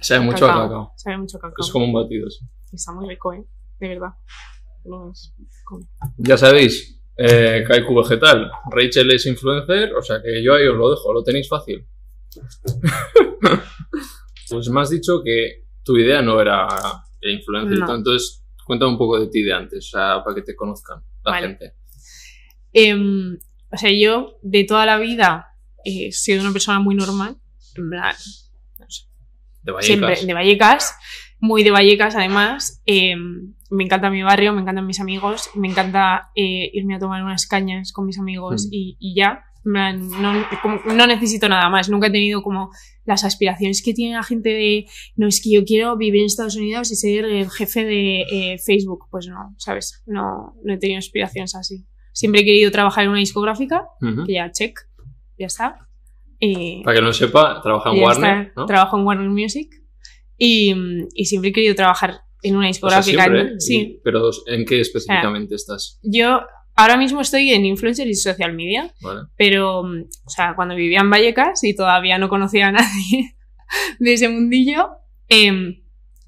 Sabe 0.00 0.20
mucho 0.24 0.44
a 0.46 0.48
Cacao. 0.48 0.92
Sabe 0.96 1.18
mucho 1.18 1.38
cacao. 1.38 1.64
Es 1.64 1.70
como 1.70 1.84
un 1.84 1.92
batido. 1.92 2.28
sí. 2.30 2.44
Está 2.72 2.92
muy 2.92 3.08
rico, 3.08 3.32
¿eh? 3.32 3.44
De 3.78 3.88
verdad. 3.88 4.10
No 4.84 5.12
es 5.12 5.32
como- 5.64 5.86
Ya 6.18 6.36
sabéis, 6.36 7.00
eh, 7.16 7.64
Kaiku 7.66 7.94
Vegetal. 7.94 8.50
Rachel 8.70 9.10
es 9.12 9.26
influencer, 9.26 9.94
o 9.94 10.02
sea 10.02 10.20
que 10.22 10.42
yo 10.42 10.54
ahí 10.54 10.66
os 10.66 10.76
lo 10.76 10.90
dejo, 10.90 11.12
lo 11.12 11.22
tenéis 11.22 11.48
fácil. 11.48 11.86
pues 14.50 14.68
me 14.68 14.80
has 14.80 14.90
dicho 14.90 15.22
que 15.24 15.64
tu 15.82 15.96
idea 15.96 16.20
no 16.22 16.40
era 16.40 16.66
influencer, 17.22 17.78
No. 17.78 17.94
entonces 17.94 18.43
cuéntame 18.64 18.92
un 18.92 18.98
poco 18.98 19.18
de 19.20 19.26
ti 19.28 19.42
de 19.42 19.52
antes, 19.52 19.86
o 19.86 19.90
sea, 19.98 20.22
para 20.24 20.34
que 20.34 20.42
te 20.42 20.54
conozcan 20.56 21.02
la 21.24 21.30
Vale. 21.32 21.46
gente. 21.48 21.74
Em, 22.72 23.38
o 23.70 23.76
sea, 23.76 23.90
yo 23.92 24.38
de 24.42 24.64
toda 24.64 24.86
la 24.86 24.98
vida 24.98 25.48
he 25.84 26.12
sido 26.12 26.40
una 26.40 26.52
persona 26.52 26.80
muy 26.80 26.94
normal. 26.94 27.36
En 27.76 27.90
plan, 27.90 28.14
no 28.78 28.86
sé, 28.88 29.04
De 29.62 29.72
Vallecas. 29.72 29.86
siempre 29.86 30.26
de 30.26 30.34
Vallecas, 30.34 30.94
muy 31.40 31.62
de 31.62 31.70
Vallecas 31.70 32.14
además. 32.16 32.82
Eh, 32.86 33.14
me 33.70 33.84
encanta 33.84 34.10
mi 34.10 34.22
barrio, 34.22 34.52
me 34.52 34.60
encantan 34.62 34.86
mis 34.86 35.00
amigos, 35.00 35.50
me 35.54 35.68
encanta 35.68 36.30
eh, 36.36 36.70
irme 36.72 36.94
a 36.96 36.98
tomar 36.98 37.22
unas 37.24 37.46
cañas 37.46 37.92
con 37.92 38.06
mis 38.06 38.18
amigos 38.18 38.66
Mm. 38.66 38.68
y, 38.72 38.96
y 39.00 39.14
ya. 39.16 39.44
En 39.66 39.72
plan, 39.72 40.08
No, 40.20 40.46
como- 40.62 40.80
no 40.94 41.06
necesito 41.06 41.48
nada 41.48 41.68
más, 41.70 41.88
nunca 41.88 42.06
he 42.08 42.10
tenido 42.12 42.42
como 42.42 42.70
las 43.04 43.24
aspiraciones 43.24 43.82
que 43.82 43.94
tiene 43.94 44.14
la 44.14 44.22
gente 44.22 44.50
de, 44.50 44.86
no, 45.16 45.26
es 45.26 45.42
que 45.42 45.50
yo 45.50 45.64
quiero 45.64 45.96
vivir 45.96 46.20
en 46.20 46.26
Estados 46.26 46.56
Unidos 46.56 46.90
y 46.90 46.96
ser 46.96 47.24
el 47.24 47.50
jefe 47.50 47.84
de 47.84 48.22
eh, 48.22 48.58
Facebook. 48.58 49.06
Pues 49.10 49.26
no, 49.28 49.54
¿sabes? 49.58 50.02
No, 50.06 50.54
no 50.62 50.74
he 50.74 50.78
tenido 50.78 50.98
aspiraciones 50.98 51.54
así. 51.54 51.84
Siempre 52.12 52.42
he 52.42 52.44
querido 52.44 52.70
trabajar 52.70 53.04
en 53.04 53.10
una 53.10 53.18
discográfica, 53.18 53.86
que 54.26 54.34
ya 54.34 54.50
check, 54.52 54.78
ya 55.38 55.46
está. 55.46 55.88
Para 56.84 56.96
que 56.96 57.02
no 57.02 57.12
sepa, 57.12 57.60
trabaja 57.62 57.90
en 57.90 58.02
Warner, 58.02 58.46
está, 58.46 58.60
¿no? 58.60 58.66
Trabajo 58.66 58.98
en 58.98 59.04
Warner 59.04 59.30
Music 59.30 59.68
y, 60.36 60.74
y 61.14 61.24
siempre 61.24 61.50
he 61.50 61.52
querido 61.52 61.74
trabajar 61.74 62.20
en 62.42 62.56
una 62.56 62.68
O 62.68 62.72
sea, 62.72 63.00
discográfica. 63.00 63.22
siempre, 63.24 63.54
¿no? 63.54 63.60
Sí, 63.60 64.00
pero 64.04 64.30
¿en 64.46 64.64
qué 64.64 64.80
específicamente 64.80 65.54
estás? 65.54 65.98
yo 66.02 66.40
ahora 66.74 66.96
mismo 66.96 67.20
estoy 67.20 67.50
en 67.50 67.64
influencer 67.64 68.06
y 68.08 68.14
social 68.14 68.52
media, 68.52 68.92
Vale. 69.00 69.22
pero, 69.36 69.82
mm, 69.82 70.04
o 70.24 70.30
sea, 70.30 70.54
cuando 70.54 70.74
vivía 70.74 71.00
en 71.00 71.10
Vallecas 71.10 71.62
y 71.64 71.74
todavía 71.74 72.18
no 72.18 72.28
conocía 72.28 72.68
a 72.68 72.72
nadie 72.72 73.36
de 73.98 74.12
ese 74.12 74.28
mundillo, 74.28 74.90
em, 75.28 75.80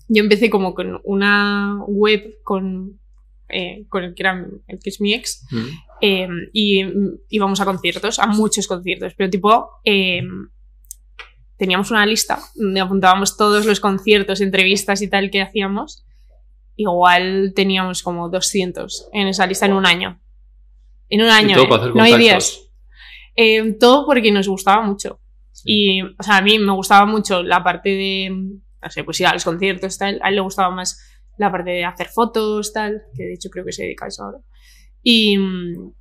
yo 0.09 0.23
empecé 0.23 0.51
como 0.51 0.75
con 0.75 1.01
una 1.05 1.83
web 1.87 2.39
con, 2.45 3.01
eh, 3.49 3.87
con 3.89 4.05
el 4.05 4.15
que, 4.15 4.23
era, 4.23 4.47
el 4.69 4.79
que 4.79 4.91
es 4.91 5.01
mi 5.01 5.15
ex 5.15 5.45
Ujú. 5.53 5.67
eh, 6.01 6.29
y 6.53 6.85
mm, 6.85 7.19
íbamos 7.31 7.61
a 7.61 7.65
conciertos, 7.65 8.19
a 8.19 8.27
muchos 8.27 8.67
conciertos, 8.67 9.15
pero 9.17 9.31
tipo, 9.31 9.71
eh, 9.85 10.23
teníamos 11.57 11.91
una 11.91 12.07
lista 12.07 12.39
donde 12.55 12.81
apuntábamos 12.81 13.37
todos 13.37 13.67
los 13.67 13.81
conciertos, 13.81 14.41
entrevistas 14.41 15.03
y 15.03 15.09
tal 15.09 15.31
que 15.31 15.43
hacíamos. 15.43 16.05
Igual 16.77 17.53
teníamos 17.57 18.03
como 18.03 18.29
200 18.29 19.09
en 19.13 19.29
esa 19.29 19.47
lista 19.47 19.67
en 19.67 19.73
un 19.73 19.87
año. 19.87 20.21
En 21.09 21.23
un 21.23 21.29
año, 21.29 21.55
todo 21.57 21.65
¿eh? 21.65 21.69
para 21.69 21.83
hacer 21.83 21.95
no 21.97 22.03
hay 22.03 22.19
días. 22.19 22.61
Eh, 23.37 23.73
todo 23.79 24.07
porque 24.07 24.33
nos 24.33 24.49
gustaba 24.49 24.83
mucho. 24.83 25.21
Y, 25.65 26.03
o 26.03 26.23
sea, 26.23 26.39
a 26.39 26.43
mí 26.43 26.59
me 26.59 26.73
gustaba 26.73 27.07
mucho 27.07 27.43
la 27.43 27.63
parte 27.65 27.89
de, 27.91 28.31
no 28.31 28.91
sé, 28.91 29.05
pues 29.05 29.21
ir 29.21 29.27
a 29.27 29.33
los 29.33 29.45
conciertos, 29.45 29.99
tal. 29.99 30.21
A 30.23 30.29
él 30.29 30.37
le 30.37 30.41
gustaba 30.41 30.71
más 30.75 30.99
la 31.39 31.51
parte 31.51 31.71
de 31.71 31.85
hacer 31.85 32.07
fotos, 32.09 32.73
tal, 32.73 33.03
que 33.17 33.25
de 33.25 33.35
hecho 33.35 33.51
creo 33.51 33.65
que 33.65 33.73
se 33.73 33.83
dedica 33.83 34.05
a 34.05 34.09
eso 34.09 34.25
ahora. 34.25 34.39
Y, 35.03 35.37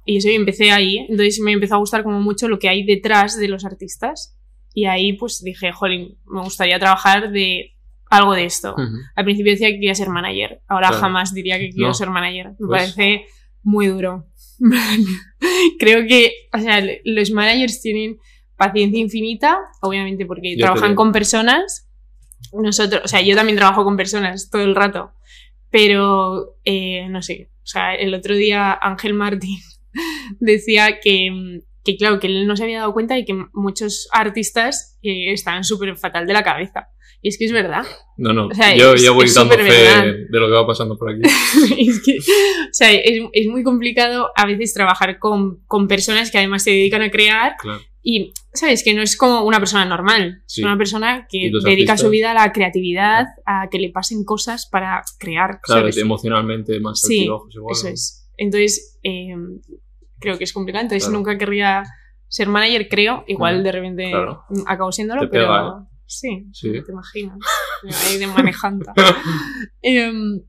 y 0.06 0.18
eso, 0.18 0.30
y 0.30 0.36
empecé 0.36 0.72
ahí. 0.72 0.98
Entonces 1.10 1.40
me 1.44 1.52
empezó 1.52 1.76
a 1.76 1.80
gustar 1.80 2.04
como 2.04 2.20
mucho 2.22 2.48
lo 2.48 2.58
que 2.60 2.70
hay 2.70 2.86
detrás 2.86 3.38
de 3.40 3.48
los 3.48 3.66
artistas. 3.66 4.38
Y 4.74 4.86
ahí 4.86 5.14
pues 5.14 5.42
dije, 5.44 5.72
jolín, 5.72 6.18
me 6.26 6.42
gustaría 6.42 6.80
trabajar 6.80 7.32
de 7.32 7.72
algo 8.10 8.34
de 8.34 8.46
esto. 8.46 8.74
Ujú. 8.74 8.98
Al 9.16 9.24
principio 9.26 9.52
decía 9.54 9.68
que 9.70 9.76
quería 9.76 9.96
ser 9.96 10.10
manager. 10.10 10.62
Ahora 10.68 10.90
Claro. 10.90 11.02
jamás 11.02 11.34
diría 11.34 11.58
que 11.60 11.70
quiero 11.70 11.88
No. 11.90 11.94
ser 11.94 12.10
manager. 12.10 12.50
Me 12.60 12.68
Pues- 12.68 12.94
parece 12.94 13.26
muy 13.64 13.88
duro. 13.88 14.26
Creo 15.80 16.08
que, 16.08 16.32
o 16.54 16.60
sea, 16.60 16.84
los 17.04 17.32
managers 17.32 17.82
tienen 17.82 18.18
paciencia 18.58 19.00
infinita, 19.00 19.60
obviamente 19.82 20.26
porque 20.26 20.56
te 20.56 20.62
trabajan 20.62 20.96
con 20.96 21.12
personas. 21.12 21.90
Nosotros, 22.54 23.02
o 23.04 23.08
sea, 23.08 23.22
yo 23.22 23.36
también 23.36 23.58
trabajo 23.58 23.84
con 23.84 23.98
personas 23.98 24.50
todo 24.50 24.62
el 24.62 24.76
rato. 24.76 25.12
Pero, 25.70 26.58
eh, 26.64 27.08
no 27.10 27.22
sé, 27.22 27.50
o 27.64 27.68
sea, 27.68 27.96
el 27.96 28.14
otro 28.14 28.36
día 28.36 28.78
Ángel 28.82 29.14
Martín 29.14 29.60
decía 30.40 31.00
que, 31.00 31.62
que, 31.84 31.98
claro, 31.98 32.20
que 32.20 32.28
él 32.28 32.48
no 32.48 32.56
se 32.56 32.64
había 32.64 32.80
dado 32.80 32.94
cuenta 32.94 33.16
de 33.16 33.26
que 33.26 33.34
muchos 33.54 34.08
artistas 34.12 34.98
eh, 35.02 35.34
estaban 35.34 35.64
súper 35.64 35.98
fatal 35.98 36.28
de 36.28 36.34
la 36.34 36.44
cabeza. 36.44 36.90
Y 37.26 37.30
es 37.30 37.40
que 37.40 37.46
es 37.46 37.52
verdad. 37.52 37.84
No, 38.18 38.34
no, 38.34 38.46
O 38.50 38.54
sea, 38.54 38.76
yo 38.76 38.94
ya 38.94 39.10
voy 39.10 39.26
dando 39.34 39.56
fe 39.56 39.64
superverdad. 39.64 40.04
de 40.30 40.40
lo 40.40 40.46
que 40.46 40.54
va 40.54 40.68
pasando 40.68 40.96
por 40.96 41.10
aquí. 41.10 41.22
es 41.80 42.00
que, 42.06 42.20
o 42.20 42.72
sea, 42.72 42.92
es, 42.94 43.20
es 43.34 43.48
muy 43.48 43.64
complicado 43.64 44.30
a 44.36 44.46
veces 44.46 44.76
trabajar 44.76 45.18
con, 45.18 45.64
con 45.66 45.88
personas 45.88 46.30
que 46.30 46.38
además 46.38 46.62
se 46.62 46.70
dedican 46.70 47.02
a 47.02 47.10
crear 47.10 47.56
Claro. 47.60 47.82
y, 48.04 48.32
¿sabes? 48.54 48.84
Que 48.84 48.94
no 48.94 49.02
es 49.02 49.18
como 49.18 49.42
una 49.44 49.58
persona 49.58 49.86
normal. 49.86 50.44
Sí. 50.46 50.62
Es 50.62 50.66
una 50.68 50.78
persona 50.78 51.26
que 51.28 51.50
dedica 51.52 51.94
artistas. 51.94 52.02
su 52.02 52.10
vida 52.12 52.30
a 52.30 52.34
la 52.36 52.52
creatividad, 52.54 53.26
a 53.48 53.70
que 53.72 53.80
le 53.80 53.90
pasen 53.90 54.24
cosas 54.24 54.68
para 54.72 55.02
crear. 55.18 55.60
Claro, 55.64 55.82
¿sabes? 55.82 55.98
emocionalmente 55.98 56.80
más 56.80 57.02
Sí, 57.02 57.24
igual. 57.24 57.42
Eso 57.72 57.88
¿no? 57.88 57.90
es. 57.92 58.30
Entonces, 58.38 59.00
eh, 59.02 59.34
creo 60.20 60.38
que 60.38 60.44
es 60.44 60.54
complicado. 60.54 60.84
Entonces, 60.84 61.06
Claro. 61.06 61.18
nunca 61.18 61.40
querría 61.40 61.82
ser 62.28 62.50
manager, 62.50 62.88
creo. 62.88 63.24
Igual 63.28 63.64
de 63.64 63.72
repente 63.72 64.12
claro. 64.12 64.44
acabo 64.68 64.92
siéndolo, 64.92 65.22
Te 65.22 65.28
pero. 65.30 65.46
pega, 65.48 65.68
¿eh? 65.70 65.95
Sí, 66.08 66.46
Sí. 66.54 66.72
te 66.86 66.92
imaginas. 66.92 67.38
Ahí 68.08 68.18
de 68.18 68.28
manejanta. 68.28 68.94
Em, 69.82 70.42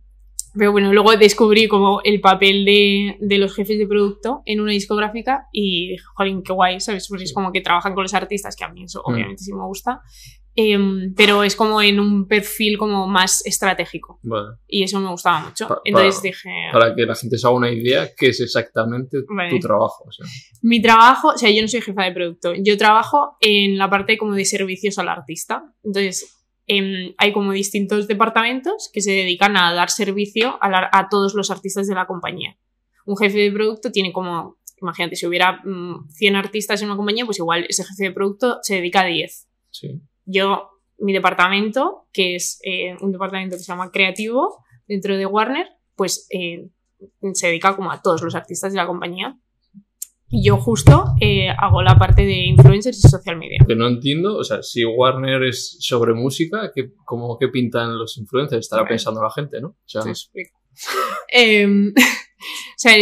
pero 0.54 0.72
bueno, 0.72 0.92
luego 0.92 1.14
descubrí 1.16 1.68
como 1.68 2.00
el 2.02 2.20
papel 2.20 2.64
de, 2.64 3.16
de 3.20 3.38
los 3.38 3.54
jefes 3.54 3.78
de 3.78 3.86
producto 3.86 4.42
en 4.46 4.60
una 4.60 4.72
discográfica 4.72 5.48
y 5.52 5.90
dije, 5.90 6.04
jolín, 6.14 6.42
qué 6.42 6.52
guay, 6.52 6.80
¿sabes? 6.80 7.06
Pues 7.08 7.22
es 7.22 7.34
como 7.34 7.52
que 7.52 7.60
trabajan 7.60 7.94
con 7.94 8.04
los 8.04 8.14
artistas, 8.14 8.56
que 8.56 8.64
a 8.64 8.68
mí 8.68 8.84
eso 8.84 9.02
Mm. 9.06 9.12
obviamente 9.12 9.42
sí 9.42 9.52
me 9.52 9.64
gusta. 9.66 10.00
Em, 10.58 11.12
pero 11.14 11.42
es 11.44 11.54
como 11.54 11.82
en 11.82 12.00
un 12.00 12.26
perfil 12.26 12.78
como 12.78 13.06
más 13.06 13.44
estratégico 13.44 14.18
Vale. 14.22 14.56
y 14.66 14.82
eso 14.84 14.98
me 15.00 15.10
gustaba 15.10 15.40
mucho. 15.40 15.68
Pa- 15.68 15.82
Entonces 15.84 16.14
para- 16.14 16.22
dije, 16.22 16.50
Para 16.72 16.94
que 16.94 17.02
la 17.04 17.14
gente 17.14 17.36
se 17.36 17.46
haga 17.46 17.56
una 17.56 17.70
idea, 17.70 18.08
qué 18.16 18.28
es 18.28 18.40
exactamente 18.40 19.18
Vale. 19.28 19.50
tu 19.50 19.58
trabajo. 19.60 20.04
o 20.08 20.12
sea. 20.12 20.24
mi 20.62 20.80
trabajo, 20.80 21.28
o 21.28 21.36
sea, 21.38 21.50
yo 21.50 21.60
no 21.60 21.68
soy 21.68 21.82
jefa 21.82 22.04
de 22.04 22.12
producto, 22.12 22.54
yo 22.54 22.78
trabajo 22.78 23.36
en 23.40 23.76
la 23.76 23.90
parte 23.90 24.16
como 24.16 24.32
de 24.34 24.46
servicios 24.46 24.98
al 24.98 25.08
artista. 25.10 25.62
Entonces, 25.84 26.32
em, 26.66 27.12
hay 27.18 27.32
como 27.34 27.52
distintos 27.52 28.08
departamentos 28.08 28.88
que 28.92 29.02
se 29.02 29.10
dedican 29.12 29.58
a 29.58 29.74
dar 29.74 29.90
servicio 29.90 30.56
a, 30.62 30.70
la- 30.70 30.88
a 30.90 31.08
todos 31.10 31.34
los 31.34 31.50
artistas 31.50 31.86
de 31.86 31.94
la 31.94 32.06
compañía. 32.06 32.56
Un 33.04 33.18
jefe 33.18 33.36
de 33.38 33.52
producto 33.52 33.92
tiene 33.92 34.10
como, 34.10 34.56
imagínate, 34.80 35.16
si 35.16 35.26
hubiera 35.26 35.60
mm, 35.64 36.08
100 36.08 36.34
artistas 36.34 36.80
en 36.80 36.88
una 36.88 36.96
compañía, 36.96 37.26
pues 37.26 37.38
igual 37.38 37.66
ese 37.68 37.84
jefe 37.84 38.04
de 38.04 38.12
producto 38.12 38.58
se 38.62 38.76
dedica 38.76 39.02
a 39.02 39.04
10. 39.06 39.46
Sí. 39.70 40.00
Yo, 40.26 40.68
mi 40.98 41.12
departamento, 41.12 42.08
que 42.12 42.34
es 42.34 42.60
eh, 42.64 42.96
un 43.00 43.12
departamento 43.12 43.56
que 43.56 43.62
se 43.62 43.72
llama 43.72 43.90
creativo 43.90 44.64
dentro 44.86 45.16
de 45.16 45.24
Warner, 45.24 45.68
pues 45.94 46.26
eh, 46.30 46.68
se 47.32 47.46
dedica 47.46 47.74
como 47.74 47.90
a 47.90 48.02
todos 48.02 48.22
los 48.22 48.34
artistas 48.34 48.72
de 48.72 48.76
la 48.76 48.86
compañía. 48.86 49.38
Y 50.28 50.44
yo 50.44 50.56
justo 50.56 51.04
eh, 51.20 51.48
hago 51.50 51.82
la 51.82 51.96
parte 51.96 52.22
de 52.22 52.46
influencers 52.46 52.98
y 53.04 53.08
social 53.08 53.38
media. 53.38 53.64
Que 53.66 53.76
no 53.76 53.86
entiendo, 53.86 54.36
o 54.36 54.42
sea, 54.42 54.62
si 54.62 54.84
Warner 54.84 55.44
es 55.44 55.76
sobre 55.80 56.14
música, 56.14 56.72
¿qué, 56.74 56.92
como, 57.04 57.38
¿qué 57.38 57.48
pintan 57.48 57.96
los 57.96 58.18
influencers? 58.18 58.66
Estará 58.66 58.82
Vale. 58.82 58.94
pensando 58.94 59.22
la 59.22 59.30
gente, 59.30 59.60
¿no? 59.60 59.68
O 59.68 59.76
sea, 59.84 60.02
Te 60.02 60.10
explico. 60.10 60.58
Em, 61.28 61.92
o 61.96 62.76
sea, 62.76 62.96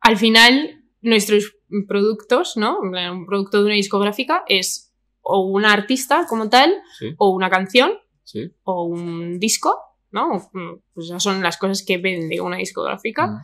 al 0.00 0.16
final, 0.16 0.82
nuestros 1.02 1.56
productos, 1.86 2.56
¿no? 2.56 2.78
Un 2.80 3.26
producto 3.26 3.58
de 3.58 3.66
una 3.66 3.74
discográfica 3.74 4.44
es 4.48 4.85
o 5.28 5.40
una 5.40 5.72
artista 5.72 6.24
como 6.28 6.48
tal, 6.48 6.72
sí, 6.98 7.14
o 7.18 7.30
una 7.30 7.50
canción, 7.50 7.92
sí. 8.22 8.52
o 8.62 8.84
un 8.84 9.38
disco, 9.40 9.74
¿no? 10.12 10.48
Pues 10.94 11.06
esas 11.06 11.22
son 11.22 11.42
las 11.42 11.56
cosas 11.58 11.84
que 11.84 11.98
vende 11.98 12.40
una 12.40 12.56
discográfica, 12.58 13.26
Mm. 13.26 13.38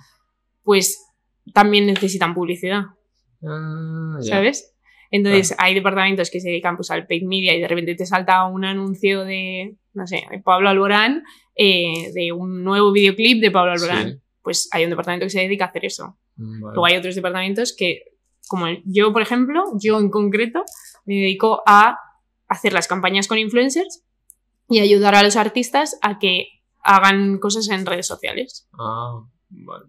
pues 0.62 1.04
también 1.52 1.86
necesitan 1.86 2.34
publicidad, 2.34 2.82
Ah, 3.44 4.18
ya. 4.22 4.36
¿sabes? 4.36 4.74
Entonces 5.10 5.54
hay 5.58 5.74
departamentos 5.74 6.30
que 6.30 6.40
se 6.40 6.48
dedican 6.48 6.76
pues 6.76 6.90
al 6.90 7.06
paid 7.06 7.24
media 7.24 7.54
y 7.54 7.60
de 7.60 7.68
repente 7.68 7.94
te 7.96 8.06
salta 8.06 8.44
un 8.46 8.64
anuncio 8.64 9.24
de, 9.24 9.76
no 9.92 10.06
sé, 10.06 10.22
de 10.30 10.38
Pablo 10.38 10.68
Alborán, 10.70 11.24
eh, 11.56 12.10
de 12.14 12.32
un 12.32 12.62
nuevo 12.64 12.92
videoclip 12.92 13.42
de 13.42 13.50
Pablo 13.50 13.72
Alborán. 13.72 14.10
Sí. 14.12 14.18
Pues 14.42 14.68
hay 14.72 14.84
un 14.84 14.90
departamento 14.90 15.26
que 15.26 15.30
se 15.30 15.40
dedica 15.40 15.66
a 15.66 15.68
hacer 15.68 15.84
eso. 15.84 16.16
Mm, 16.36 16.62
vale. 16.62 16.74
Luego 16.74 16.86
hay 16.86 16.96
otros 16.96 17.14
departamentos 17.14 17.74
que, 17.76 18.02
como 18.48 18.66
el- 18.66 18.82
yo, 18.84 19.12
por 19.12 19.22
ejemplo, 19.22 19.62
yo 19.80 19.98
en 19.98 20.10
concreto, 20.10 20.62
me 21.04 21.14
dedico 21.16 21.62
a 21.66 21.98
hacer 22.48 22.72
las 22.72 22.88
campañas 22.88 23.28
con 23.28 23.38
influencers 23.38 24.04
y 24.68 24.80
ayudar 24.80 25.14
a 25.14 25.22
los 25.22 25.36
artistas 25.36 25.98
a 26.02 26.18
que 26.18 26.46
hagan 26.84 27.38
cosas 27.38 27.68
en 27.70 27.86
redes 27.86 28.06
sociales. 28.06 28.68
Ah, 28.78 29.20
vale. 29.50 29.86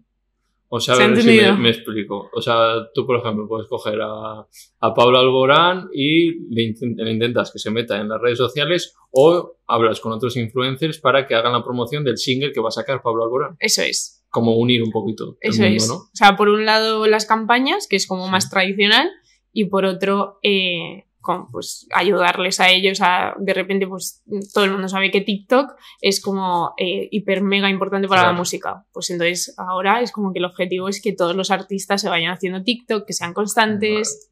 O 0.68 0.80
sea, 0.80 0.94
a 0.94 0.96
¿Se 0.96 1.02
ha 1.04 1.08
ver 1.08 1.22
si 1.22 1.28
me, 1.60 1.68
explico. 1.70 2.28
O 2.34 2.40
sea, 2.42 2.88
tú, 2.92 3.06
por 3.06 3.18
ejemplo, 3.18 3.46
puedes 3.46 3.68
coger 3.68 4.00
a, 4.02 4.40
a 4.80 4.94
Pablo 4.94 5.18
Alborán 5.18 5.88
y 5.92 6.32
le, 6.52 6.62
intent- 6.62 6.96
le 6.96 7.12
intentas 7.12 7.52
que 7.52 7.60
se 7.60 7.70
meta 7.70 8.00
en 8.00 8.08
las 8.08 8.20
redes 8.20 8.38
sociales 8.38 8.96
o 9.12 9.56
hablas 9.68 10.00
con 10.00 10.10
otros 10.12 10.36
influencers 10.36 10.98
para 10.98 11.26
que 11.28 11.36
hagan 11.36 11.52
la 11.52 11.62
promoción 11.62 12.02
del 12.02 12.18
single 12.18 12.50
que 12.50 12.60
va 12.60 12.68
a 12.68 12.72
sacar 12.72 13.02
Pablo 13.02 13.22
Alborán. 13.24 13.56
Eso 13.60 13.82
es. 13.82 14.23
Como 14.34 14.56
unir 14.58 14.82
un 14.82 14.90
poquito 14.90 15.38
el 15.40 15.52
Eso 15.52 15.62
mundo, 15.62 15.76
es. 15.76 15.88
¿no? 15.88 15.94
O 15.94 16.10
sea, 16.12 16.36
por 16.36 16.48
un 16.48 16.66
lado 16.66 17.06
las 17.06 17.24
campañas, 17.24 17.86
que 17.88 17.96
es 17.96 18.06
como 18.06 18.24
Sí. 18.26 18.30
más 18.32 18.50
tradicional, 18.50 19.08
y 19.52 19.66
por 19.66 19.84
otro, 19.84 20.40
eh, 20.42 21.04
con, 21.20 21.50
pues 21.50 21.86
ayudarles 21.94 22.58
a 22.60 22.70
ellos 22.70 22.98
a, 23.00 23.34
de 23.38 23.54
repente, 23.54 23.86
pues 23.86 24.22
todo 24.52 24.64
el 24.64 24.72
mundo 24.72 24.88
sabe 24.88 25.10
que 25.10 25.20
TikTok 25.22 25.70
es 26.02 26.20
como 26.20 26.74
eh, 26.76 27.08
hiper 27.12 27.40
mega 27.42 27.70
importante 27.70 28.08
para 28.08 28.24
la 28.26 28.32
música. 28.32 28.84
Pues 28.92 29.08
entonces 29.10 29.54
ahora 29.56 30.00
es 30.02 30.12
como 30.12 30.32
que 30.32 30.40
el 30.40 30.44
objetivo 30.44 30.88
es 30.88 31.00
que 31.00 31.12
todos 31.14 31.34
los 31.36 31.50
artistas 31.50 32.02
se 32.02 32.08
vayan 32.10 32.32
haciendo 32.32 32.62
TikTok, 32.62 33.06
que 33.06 33.12
sean 33.14 33.32
constantes. 33.32 34.30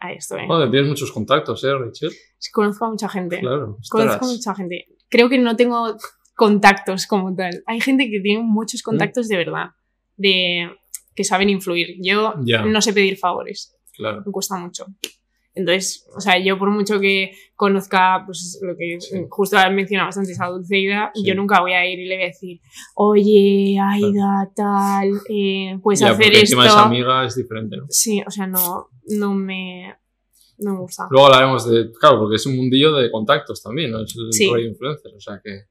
A 0.00 0.10
esto, 0.12 0.36
eh. 0.36 0.46
Joder, 0.48 0.68
tienes 0.72 0.88
muchos 0.88 1.12
contactos, 1.12 1.62
¿eh, 1.62 1.72
Rachel? 1.72 2.10
Sí, 2.38 2.50
Conozco 2.50 2.86
a 2.86 2.90
mucha 2.90 3.08
gente. 3.08 3.38
Claro. 3.38 3.76
Conozco 3.88 4.24
a 4.24 4.28
mucha 4.28 4.54
gente. 4.56 4.86
Creo 5.08 5.28
que 5.28 5.38
no 5.38 5.54
tengo 5.54 5.96
contactos 6.34 7.06
como 7.06 7.34
tal. 7.34 7.62
Hay 7.66 7.80
gente 7.80 8.10
que 8.10 8.20
tiene 8.20 8.42
muchos 8.42 8.82
contactos 8.82 9.28
de 9.28 9.36
verdad, 9.36 9.66
de 10.16 10.70
que 11.14 11.24
saben 11.24 11.50
influir. 11.50 11.96
Yo 12.02 12.34
Ya. 12.44 12.64
no 12.64 12.80
sé 12.80 12.92
pedir 12.92 13.16
favores, 13.18 13.76
Claro. 13.96 14.22
me 14.24 14.32
cuesta 14.32 14.56
mucho. 14.56 14.86
Entonces, 15.54 16.06
o 16.16 16.20
sea, 16.22 16.38
yo 16.38 16.58
por 16.58 16.70
mucho 16.70 16.98
que 16.98 17.32
conozca, 17.56 18.22
pues 18.24 18.58
lo 18.62 18.74
que 18.74 18.98
Sí. 18.98 19.18
justo 19.28 19.58
mencionabas 19.70 20.16
antes 20.16 20.40
a 20.40 20.46
Dulceida, 20.46 21.10
Sí. 21.14 21.24
yo 21.26 21.34
nunca 21.34 21.60
voy 21.60 21.72
a 21.74 21.86
ir 21.86 21.98
y 21.98 22.06
le 22.06 22.14
voy 22.16 22.24
a 22.24 22.28
decir, 22.28 22.60
oye, 22.94 23.76
Aida, 23.78 24.50
tal, 24.56 25.10
eh, 25.28 25.78
puedes 25.82 26.00
Ya, 26.00 26.10
hacer 26.12 26.32
esto. 26.32 26.62
esa 26.62 26.84
amiga 26.86 27.26
es 27.26 27.34
diferente, 27.36 27.76
¿no? 27.76 27.84
Sí, 27.90 28.22
o 28.26 28.30
sea, 28.30 28.46
no, 28.46 28.88
no 29.18 29.34
me, 29.34 29.94
no 30.56 30.72
me 30.72 30.78
gusta. 30.80 31.06
Luego 31.10 31.26
hablaremos 31.26 31.68
de. 31.70 31.92
Claro, 32.00 32.20
porque 32.20 32.36
es 32.36 32.46
un 32.46 32.56
mundillo 32.56 32.94
de 32.94 33.10
contactos 33.10 33.62
también, 33.62 33.90
¿no? 33.90 34.02
Es 34.02 34.14
el 34.16 34.32
Sí. 34.32 34.48
rollo 34.48 34.66
influencer, 34.68 35.12
o 35.14 35.20
sea 35.20 35.38
que. 35.44 35.64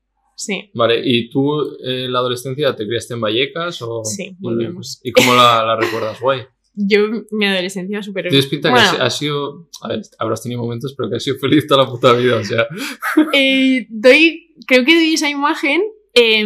Sí, 0.46 0.70
Vale, 0.74 1.02
¿y 1.04 1.30
tú 1.30 1.62
eh, 1.84 2.06
en 2.06 2.14
la 2.14 2.20
adolescencia 2.20 2.76
te 2.76 2.86
criaste 2.88 3.14
en 3.14 3.22
Vallecas 3.22 3.82
o...? 3.82 4.04
Sí, 4.04 4.24
y- 4.32 4.36
volvemos. 4.40 5.00
¿Y 5.04 5.12
cómo 5.12 5.34
la, 5.36 5.64
la 5.66 5.76
recuerdas? 5.80 6.20
Guay. 6.20 6.42
yo 6.74 7.00
mi 7.32 7.46
adolescencia 7.46 8.02
súper... 8.02 8.28
Tienes 8.30 8.48
pinta 8.48 8.72
Bueno. 8.72 8.90
que 8.92 8.96
has, 8.98 9.02
has 9.02 9.18
sido... 9.18 9.70
A 9.82 9.90
ver, 9.90 10.02
habrás 10.20 10.42
tenido 10.42 10.62
momentos, 10.62 10.94
pero 10.98 11.10
que 11.10 11.18
has 11.18 11.24
sido 11.24 11.38
feliz 11.38 11.68
toda 11.68 11.84
la 11.84 11.90
puta 11.90 12.14
vida, 12.14 12.38
o 12.38 12.44
sea... 12.44 12.66
Eh, 13.34 13.86
doy, 13.90 14.56
creo 14.68 14.84
que 14.86 14.96
doy 14.96 15.14
esa 15.14 15.30
imagen. 15.30 15.82
eh, 16.14 16.46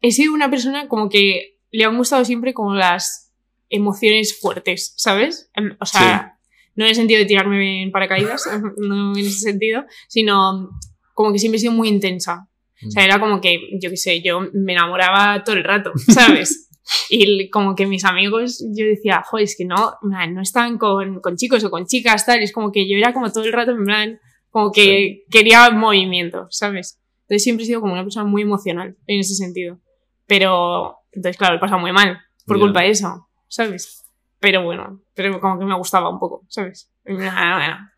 he 0.00 0.10
sido 0.12 0.32
una 0.32 0.48
persona 0.50 0.88
como 0.88 1.08
que 1.08 1.58
le 1.70 1.84
han 1.84 1.96
gustado 1.96 2.24
siempre 2.24 2.54
como 2.54 2.74
las 2.74 3.32
emociones 3.68 4.38
fuertes, 4.40 4.94
¿sabes? 4.96 5.50
Em, 5.54 5.76
O 5.80 5.84
sea, 5.86 6.38
no 6.74 6.84
en 6.84 6.90
el 6.90 6.94
sentido 6.96 7.18
de 7.20 7.26
tirarme 7.26 7.82
en 7.82 7.90
paracaídas, 7.90 8.44
no 8.78 9.12
en 9.12 9.18
ese 9.24 9.40
sentido, 9.40 9.84
sino 10.08 10.70
como 11.14 11.32
que 11.32 11.38
siempre 11.40 11.56
he 11.56 11.60
sido 11.60 11.72
muy 11.72 11.88
intensa. 11.88 12.48
O 12.86 12.90
sea, 12.90 13.04
era 13.04 13.18
como 13.18 13.40
que, 13.40 13.60
yo 13.80 13.90
qué 13.90 13.96
sé, 13.96 14.22
yo 14.22 14.40
me 14.52 14.72
enamoraba 14.72 15.42
todo 15.44 15.56
el 15.56 15.64
rato, 15.64 15.92
¿sabes? 16.08 16.68
Y 17.10 17.50
como 17.50 17.74
que 17.74 17.86
mis 17.86 18.04
amigos, 18.04 18.64
yo 18.74 18.86
decía, 18.86 19.22
joder, 19.26 19.44
es 19.44 19.56
que 19.56 19.64
no, 19.64 19.94
no 20.02 20.40
están 20.42 20.78
con, 20.78 21.20
con 21.20 21.36
chicos 21.36 21.62
o 21.64 21.70
con 21.70 21.86
chicas, 21.86 22.24
tal. 22.24 22.40
Es 22.40 22.52
como 22.52 22.72
que 22.72 22.88
yo 22.88 22.96
era 22.96 23.12
como 23.12 23.30
todo 23.30 23.44
el 23.44 23.52
rato, 23.52 23.72
en 23.72 23.84
plan, 23.84 24.20
como 24.50 24.72
que 24.72 25.24
quería 25.30 25.70
movimiento, 25.70 26.46
¿sabes? 26.50 26.98
Entonces 27.22 27.42
siempre 27.44 27.64
he 27.64 27.66
sido 27.66 27.80
como 27.82 27.92
una 27.92 28.04
persona 28.04 28.24
muy 28.24 28.42
emocional 28.42 28.96
en 29.06 29.20
ese 29.20 29.34
sentido. 29.34 29.78
Pero, 30.26 30.96
entonces, 31.12 31.36
claro, 31.36 31.56
he 31.56 31.58
pasado 31.58 31.80
muy 31.80 31.92
mal 31.92 32.18
por 32.46 32.56
Ya. 32.56 32.62
culpa 32.62 32.80
de 32.82 32.90
eso, 32.90 33.28
¿sabes? 33.48 34.04
Pero 34.40 34.62
bueno, 34.62 35.02
pero 35.14 35.40
como 35.40 35.58
que 35.58 35.64
me 35.66 35.76
gustaba 35.76 36.08
un 36.08 36.18
poco, 36.18 36.44
¿sabes? 36.48 36.90
Y 37.04 37.12
ah, 37.20 37.90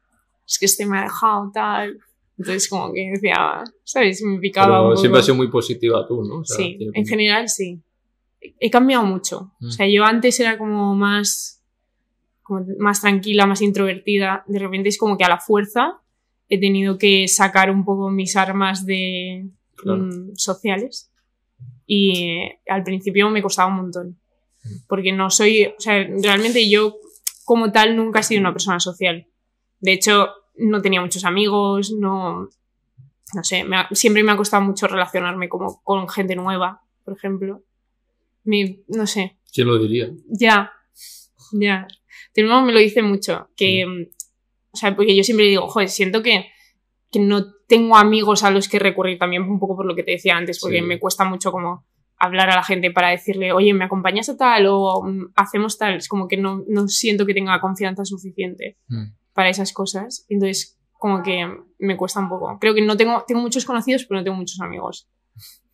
es 0.48 0.58
que 0.58 0.66
este 0.66 0.86
me 0.86 0.98
ha 0.98 1.02
dejado 1.02 1.50
tal. 1.54 1.98
Entonces, 2.40 2.68
como 2.70 2.90
que 2.92 3.10
decía, 3.12 3.62
¿sabes? 3.84 4.22
Me 4.22 4.38
picaba 4.38 4.66
un 4.68 4.72
Pero 4.72 4.88
poco. 4.90 4.96
siempre 5.00 5.18
has 5.20 5.26
sido 5.26 5.36
muy 5.36 5.48
positiva 5.48 6.06
tú, 6.08 6.24
¿no? 6.24 6.38
O 6.38 6.44
sea, 6.44 6.56
Sí, 6.56 6.78
en 6.94 7.06
general 7.06 7.48
sí. 7.50 7.78
He 8.58 8.70
cambiado 8.70 9.04
mucho. 9.04 9.52
Mm. 9.60 9.66
O 9.68 9.70
sea, 9.70 9.86
yo 9.86 10.04
antes 10.04 10.40
era 10.40 10.56
como 10.56 10.94
más, 10.94 11.62
como 12.42 12.64
más 12.78 13.02
tranquila, 13.02 13.44
más 13.46 13.60
introvertida. 13.60 14.42
De 14.46 14.58
repente 14.58 14.88
es 14.88 14.96
como 14.96 15.18
que 15.18 15.24
a 15.24 15.28
la 15.28 15.38
fuerza 15.38 16.00
he 16.48 16.58
tenido 16.58 16.96
que 16.96 17.28
sacar 17.28 17.70
un 17.70 17.84
poco 17.84 18.08
mis 18.10 18.34
armas 18.36 18.86
de 18.86 19.46
Claro. 19.76 20.04
mm, 20.04 20.36
sociales. 20.36 21.10
Y 21.86 22.22
eh, 22.30 22.60
al 22.68 22.82
principio 22.82 23.28
me 23.28 23.42
costaba 23.42 23.68
un 23.68 23.76
montón. 23.76 24.18
Mm. 24.64 24.68
Porque 24.88 25.12
no 25.12 25.28
soy, 25.28 25.66
o 25.66 25.74
sea, 25.78 26.02
realmente 26.22 26.70
yo 26.70 26.96
como 27.44 27.70
tal 27.70 27.96
nunca 27.96 28.20
he 28.20 28.22
sido 28.22 28.40
una 28.40 28.52
persona 28.54 28.80
social. 28.80 29.26
De 29.80 29.92
hecho, 29.92 30.28
no 30.56 30.82
tenía 30.82 31.00
muchos 31.00 31.24
amigos, 31.24 31.92
no, 31.92 32.48
no 33.34 33.44
sé, 33.44 33.64
me 33.64 33.76
ha- 33.76 33.88
siempre 33.92 34.22
me 34.22 34.32
ha 34.32 34.36
costado 34.36 34.62
mucho 34.62 34.86
relacionarme 34.86 35.48
como 35.48 35.80
con 35.82 36.08
gente 36.08 36.34
nueva, 36.36 36.82
por 37.04 37.16
ejemplo. 37.16 37.62
Me- 38.44 38.80
no 38.88 39.06
sé, 39.06 39.38
¿Quién 39.52 39.66
lo 39.68 39.78
diría? 39.78 40.10
ya, 40.28 40.72
ya. 41.52 41.86
Mi 42.36 42.42
hermano 42.44 42.66
me 42.66 42.72
lo 42.72 42.78
dice 42.78 43.02
mucho, 43.02 43.48
que, 43.56 43.84
mm, 43.86 44.06
o 44.72 44.76
sea, 44.76 44.94
porque 44.94 45.16
yo 45.16 45.22
siempre 45.24 45.46
digo, 45.46 45.68
joder, 45.68 45.88
siento 45.88 46.22
que, 46.22 46.46
que 47.10 47.18
no 47.20 47.52
tengo 47.66 47.96
amigos 47.96 48.44
a 48.44 48.50
los 48.50 48.68
que 48.68 48.78
recurrir 48.78 49.18
también 49.18 49.42
un 49.42 49.58
poco 49.58 49.76
por 49.76 49.84
lo 49.86 49.94
que 49.96 50.02
te 50.04 50.12
decía 50.12 50.36
antes, 50.36 50.60
porque 50.60 50.78
Sí. 50.78 50.82
me 50.82 50.98
cuesta 51.00 51.24
mucho 51.24 51.50
como 51.52 51.84
hablar 52.16 52.50
a 52.50 52.54
la 52.56 52.62
gente 52.62 52.90
para 52.90 53.08
decirle, 53.10 53.52
oye, 53.52 53.72
¿me 53.74 53.84
acompañas 53.84 54.28
a 54.28 54.36
tal? 54.36 54.66
o 54.68 55.02
mm, 55.02 55.32
hacemos 55.36 55.76
tal. 55.78 55.94
Es 55.96 56.06
como 56.08 56.28
que 56.28 56.36
no, 56.36 56.62
no 56.68 56.86
siento 56.88 57.24
que 57.26 57.34
tenga 57.34 57.60
confianza 57.60 58.04
suficiente 58.04 58.76
Mm. 58.88 59.04
Para 59.34 59.48
esas 59.50 59.72
cosas. 59.72 60.24
Entonces, 60.28 60.78
como 60.92 61.22
que 61.22 61.46
me 61.78 61.96
cuesta 61.96 62.20
un 62.20 62.28
poco. 62.28 62.58
Creo 62.60 62.74
que 62.74 62.82
no 62.82 62.96
tengo, 62.96 63.24
tengo 63.26 63.40
muchos 63.40 63.64
conocidos, 63.64 64.04
pero 64.04 64.20
no 64.20 64.24
tengo 64.24 64.36
muchos 64.36 64.60
amigos. 64.60 65.08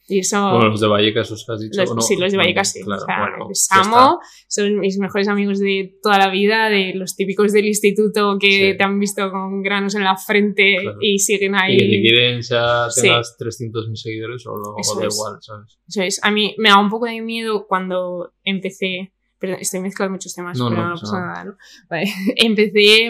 Y 0.09 0.21
eso... 0.21 0.41
Bueno, 0.53 0.69
los 0.69 0.81
de 0.81 0.87
Vallecas 0.87 1.29
os 1.33 1.49
has 1.51 1.59
dicho. 1.61 1.81
Los- 1.81 1.93
¿no? 1.97 2.01
sí, 2.01 2.15
los 2.15 2.31
de 2.31 2.39
Vallecas 2.39 2.71
sí. 2.71 2.81
Claro, 2.85 3.03
o 3.03 3.07
sea, 3.07 3.19
bueno, 3.29 3.49
les 3.49 3.69
amo, 3.73 4.21
son 4.47 4.79
mis 4.79 4.99
mejores 5.01 5.27
amigos 5.27 5.59
de 5.59 5.99
toda 6.01 6.17
la 6.19 6.31
vida, 6.31 6.69
de 6.69 6.93
los 6.95 7.17
típicos 7.17 7.51
del 7.53 7.67
instituto 7.67 8.39
que 8.39 8.71
Sí. 8.73 8.79
te 8.79 8.85
han 8.85 9.01
visto 9.01 9.29
con 9.33 9.63
granos 9.63 9.97
en 9.97 10.05
la 10.05 10.17
frente 10.17 10.77
Claro. 10.81 10.99
y 11.01 11.19
siguen 11.19 11.57
ahí. 11.57 11.75
Y 11.75 11.79
que 11.91 12.03
quieren 12.03 12.41
ya 12.41 12.89
Sí. 12.89 13.03
tengas 13.03 13.37
300.000 13.37 13.97
seguidores 13.97 14.47
o, 14.47 14.53
Eso 14.79 14.93
o 14.93 15.01
da 15.01 15.07
igual, 15.13 15.39
¿sabes? 15.41 15.81
Eso 15.89 16.03
es. 16.03 16.21
A 16.23 16.31
mí 16.31 16.55
me 16.59 16.69
da 16.69 16.79
un 16.79 16.89
poco 16.89 17.07
de 17.07 17.21
miedo 17.21 17.67
cuando 17.67 18.33
empecé. 18.45 19.13
Perdón, 19.41 19.59
estoy 19.61 19.81
mezclando 19.81 20.13
muchos 20.13 20.35
temas, 20.35 20.57
No, 20.57 20.71
pero 20.71 20.83
no 20.83 20.89
no, 20.91 20.95
pasa 21.01 21.21
nada, 21.21 21.45
¿no? 21.47 21.57
Vale. 21.91 22.05
Empecé. 22.37 23.09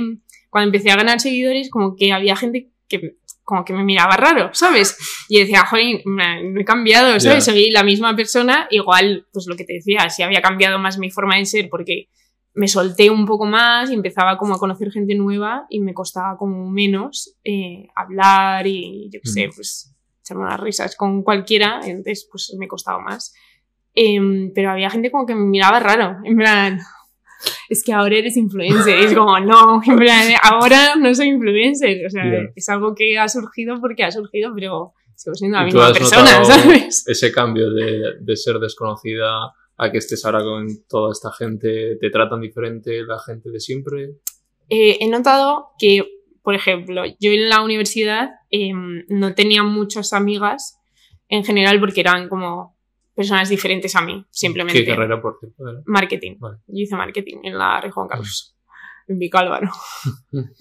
Cuando 0.57 0.69
empecé 0.69 0.91
a 0.91 0.97
ganar 0.97 1.21
seguidores, 1.21 1.69
como 1.69 1.97
que 1.97 2.15
había 2.15 2.35
gente 2.35 2.71
que 2.89 3.19
como 3.45 3.63
que 3.63 3.75
me 3.75 3.85
miraba 3.85 4.17
raro, 4.17 4.49
¿sabes? 4.55 4.97
Y 5.29 5.39
decía, 5.39 5.67
joder, 5.67 6.01
no 6.07 6.59
he 6.59 6.65
cambiado, 6.65 7.21
¿sabes? 7.21 7.45
Ya. 7.45 7.53
Soy 7.53 7.71
la 7.71 7.83
misma 7.83 8.17
persona, 8.17 8.67
igual, 8.71 9.27
pues 9.35 9.45
lo 9.49 9.55
que 9.55 9.65
te 9.65 9.75
decía, 9.75 10.09
si 10.09 10.23
había 10.23 10.41
cambiado 10.41 10.79
más 10.79 10.97
mi 10.97 11.11
forma 11.11 11.37
de 11.37 11.45
ser, 11.45 11.69
porque 11.69 12.09
me 12.55 12.69
solté 12.69 13.11
un 13.11 13.27
poco 13.27 13.45
más 13.45 13.91
y 13.91 13.93
empezaba 13.93 14.39
como 14.39 14.55
a 14.55 14.59
conocer 14.59 14.91
gente 14.91 15.15
nueva 15.15 15.67
y 15.69 15.81
me 15.81 15.93
costaba 15.93 16.39
como 16.39 16.71
menos 16.71 17.37
eh, 17.45 17.89
hablar 17.95 18.67
y 18.67 19.11
yo 19.13 19.21
qué 19.23 19.29
sé, 19.29 19.51
pues 19.55 19.95
echarme 20.23 20.45
unas 20.45 20.59
risas 20.59 20.97
con 20.97 21.23
cualquiera, 21.23 21.81
entonces 21.85 22.27
pues 22.33 22.57
me 22.59 22.67
costaba 22.67 22.99
más. 22.99 23.35
Em, 23.93 24.53
pero 24.55 24.71
había 24.71 24.89
gente 24.89 25.11
como 25.11 25.27
que 25.27 25.35
me 25.35 25.45
miraba 25.45 25.81
raro, 25.81 26.17
en 26.25 26.35
plan, 26.35 26.81
es 27.69 27.83
que 27.85 27.93
ahora 27.93 28.17
eres 28.17 28.37
influencer, 28.37 28.99
es 28.99 29.15
como, 29.15 29.39
no, 29.41 29.81
en 29.87 29.97
plan, 29.97 30.29
ahora 30.43 30.97
no 30.97 31.15
soy 31.15 31.29
influencer, 31.29 32.07
o 32.07 32.11
sea, 32.11 32.25
Ya. 32.25 32.39
es 32.55 32.69
algo 32.69 32.95
que 32.95 33.19
ha 33.19 33.29
surgido 33.29 33.81
porque 33.81 34.05
ha 34.05 34.11
surgido, 34.11 34.53
pero 34.55 34.93
sigo 35.15 35.35
siendo 35.35 35.59
la 35.59 35.67
¿Y 35.69 35.71
tú 35.71 35.77
misma 35.79 35.89
has 35.91 35.99
persona, 35.99 36.45
¿sabes? 36.45 37.05
Ese 37.09 37.33
cambio 37.33 37.71
de, 37.71 38.15
de 38.21 38.37
ser 38.37 38.59
desconocida 38.59 39.53
a 39.79 39.91
que 39.91 39.99
estés 39.99 40.25
ahora 40.25 40.43
con 40.43 40.67
toda 40.89 41.13
esta 41.13 41.31
gente, 41.33 41.97
¿te 42.01 42.11
tratan 42.11 42.41
diferente 42.41 43.03
la 43.03 43.19
gente 43.19 43.51
de 43.51 43.61
siempre? 43.61 44.11
Eh, 44.69 44.99
he 45.01 45.09
notado 45.09 45.69
que, 45.79 46.05
por 46.43 46.55
ejemplo, 46.55 47.03
yo 47.21 47.31
en 47.33 47.49
la 47.49 47.63
universidad 47.63 48.31
em, 48.51 49.05
no 49.09 49.35
tenía 49.35 49.63
muchas 49.63 50.13
amigas 50.13 50.79
en 51.29 51.45
general 51.45 51.81
porque 51.81 52.01
eran 52.01 52.29
como 52.29 52.76
personas 53.17 53.49
diferentes 53.49 53.97
a 53.97 54.03
mí, 54.03 54.25
simplemente. 54.31 54.85
¿Qué 54.85 54.91
carrera, 54.91 55.21
por 55.21 55.39
cierto? 55.41 55.65
Marketing. 55.87 56.37
Vale. 56.39 56.59
Yo 56.67 56.83
hice 56.83 56.95
marketing 56.95 57.39
en 57.43 57.59
la 57.59 57.81
Rey 57.81 57.91
Juan 57.91 58.07
Carlos, 58.07 58.55
en 59.09 59.19
Vicálvaro. 59.19 59.71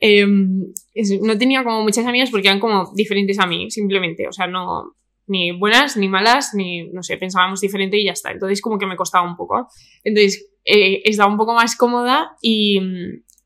Em, 0.00 0.72
es- 0.94 1.20
no 1.20 1.38
tenía 1.38 1.62
como 1.64 1.82
muchas 1.82 2.06
amigas 2.06 2.30
porque 2.30 2.48
eran 2.48 2.60
como 2.60 2.92
diferentes 2.94 3.38
a 3.38 3.46
mí, 3.46 3.70
simplemente. 3.70 4.26
O 4.28 4.32
sea, 4.32 4.46
no 4.46 4.96
ni 5.28 5.52
buenas 5.52 5.96
ni 5.96 6.08
malas, 6.08 6.52
ni 6.54 6.88
no 6.90 7.02
sé, 7.02 7.16
pensábamos 7.16 7.60
diferente 7.60 7.96
y 7.96 8.04
ya 8.06 8.12
está. 8.12 8.32
Entonces, 8.32 8.60
como 8.60 8.78
que 8.78 8.86
me 8.86 8.96
costaba 8.96 9.26
un 9.28 9.36
poco. 9.36 9.68
Entonces, 10.02 10.50
eh, 10.64 11.00
estaba 11.04 11.30
un 11.30 11.38
poco 11.38 11.54
más 11.54 11.76
cómoda 11.76 12.36
y, 12.42 12.80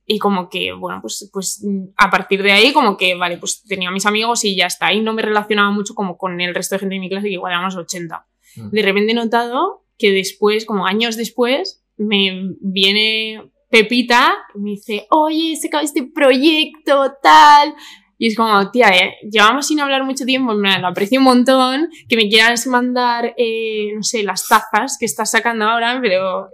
y 0.07 0.19
como 0.19 0.49
que, 0.49 0.73
bueno, 0.73 1.01
pues, 1.03 1.29
pues 1.33 1.65
a 1.99 2.11
partir 2.11 2.43
de 2.43 2.53
ahí, 2.53 2.73
como 2.73 2.97
que, 2.97 3.15
vale, 3.15 3.37
pues 3.39 3.63
tenía 3.65 3.91
mis 3.91 4.07
amigos 4.07 4.45
y 4.45 4.57
ya 4.57 4.67
está. 4.67 4.93
Y 4.93 5.01
no 5.03 5.13
me 5.13 5.23
relacionaba 5.23 5.71
mucho 5.71 5.95
como 5.95 6.17
con 6.17 6.41
el 6.41 6.55
resto 6.55 6.75
de 6.75 6.79
gente 6.81 6.95
de 6.95 7.01
mi 7.01 7.09
clase, 7.11 7.27
que 7.29 7.35
igual 7.35 7.53
éramos 7.53 7.77
80 7.77 8.17
Mm. 8.19 8.36
De 8.57 8.83
repente 8.83 9.13
he 9.13 9.15
notado 9.15 9.85
que 9.99 10.13
después, 10.13 10.65
como 10.67 10.87
años 10.87 11.17
después, 11.17 11.83
me 11.97 12.55
viene 12.61 13.51
Pepita 13.71 14.35
y 14.55 14.59
me 14.61 14.71
dice, 14.71 15.07
oye, 15.11 15.53
he 15.53 15.57
sacado 15.57 15.83
este 15.85 16.03
proyecto, 16.15 17.13
tal. 17.23 17.75
Y 18.19 18.29
es 18.29 18.37
como, 18.37 18.71
tía, 18.71 18.89
eh, 18.89 19.15
llevamos 19.31 19.67
sin 19.67 19.81
hablar 19.81 20.05
mucho 20.05 20.25
tiempo, 20.25 20.57
plan, 20.59 20.81
lo 20.81 20.89
aprecio 20.89 21.19
un 21.19 21.25
montón, 21.25 21.91
que 22.09 22.17
me 22.17 22.29
quieras 22.29 22.67
mandar, 22.67 23.35
eh, 23.37 23.93
no 23.95 24.03
sé, 24.03 24.23
las 24.23 24.47
tazas 24.49 24.97
que 24.99 25.05
estás 25.07 25.31
sacando 25.31 25.67
ahora, 25.67 25.99
pero 26.03 26.49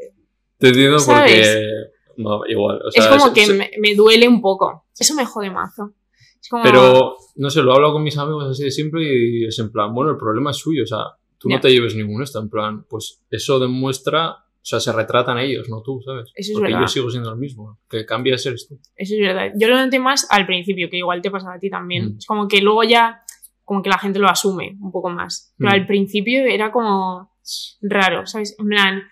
Te 0.59 0.69
entiendo 0.69 0.97
porque... 0.97 1.45
¿Sabes? 1.45 1.69
No, 2.17 2.41
igual. 2.47 2.81
o 2.87 2.91
sea, 2.91 3.05
es 3.05 3.09
como 3.09 3.27
es- 3.29 3.33
que 3.33 3.53
me, 3.55 3.71
me 3.79 3.95
duele 3.95 4.29
un 4.29 4.41
poco. 4.43 4.87
Eso 4.99 5.15
me 5.15 5.25
jode 5.25 5.51
mazo. 5.51 5.95
Es 6.41 6.49
como, 6.49 6.62
Pero, 6.65 7.17
no 7.37 7.51
sé, 7.51 7.62
lo 7.62 7.73
hablo 7.75 7.93
con 7.93 8.03
mis 8.03 8.19
amigos 8.19 8.51
así 8.51 8.65
de 8.65 8.71
siempre 8.71 9.03
y 9.05 9.45
es 9.47 9.59
en 9.59 9.71
plan, 9.71 9.95
bueno, 9.95 10.11
el 10.11 10.17
problema 10.19 10.51
es 10.51 10.57
suyo, 10.59 10.83
o 10.83 10.87
sea, 10.87 10.99
tú 11.43 11.49
no 11.49 11.61
te 11.61 11.71
lleves 11.71 11.95
ningún 11.97 12.23
esto, 12.23 12.39
en 12.41 12.49
plan, 12.49 12.85
pues 12.89 13.21
eso 13.31 13.59
demuestra, 13.59 14.31
o 14.31 14.65
sea, 14.65 14.79
se 14.81 14.93
retratan 14.93 15.39
ellos, 15.39 15.69
no 15.69 15.83
tú, 15.83 16.01
¿sabes? 16.05 16.31
Eso 16.35 16.53
es 16.53 16.55
Porque 16.55 16.69
verdad. 16.73 16.81
yo 16.83 16.89
sigo 16.89 17.11
siendo 17.11 17.33
el 17.33 17.39
mismo, 17.39 17.79
que 17.91 18.07
cambias 18.07 18.47
eres 18.47 18.69
tú. 18.69 18.79
Eso 18.95 19.15
es 19.15 19.21
verdad. 19.21 19.53
Yo 19.57 19.69
lo 19.69 19.77
noté 19.77 19.99
más 19.99 20.27
al 20.31 20.47
principio, 20.47 20.89
que 20.89 20.99
igual 20.99 21.21
te 21.21 21.31
pasaba 21.31 21.55
a 21.55 21.59
ti 21.59 21.69
también. 21.69 22.15
Mm. 22.15 22.19
Es 22.19 22.27
como 22.27 22.47
que 22.47 22.61
luego 22.61 22.85
ya, 22.85 23.23
como 23.65 23.83
que 23.83 23.91
la 23.91 23.99
gente 23.99 24.19
lo 24.21 24.29
asume 24.29 24.77
un 24.81 24.93
poco 24.93 25.11
más. 25.11 25.53
Pero 25.59 25.71
Mm. 25.71 25.75
al 25.75 25.87
principio 25.87 26.45
era 26.45 26.71
como 26.71 27.33
raro, 27.81 28.25
¿sabes? 28.27 28.55
En 28.59 28.69
plan, 28.69 29.03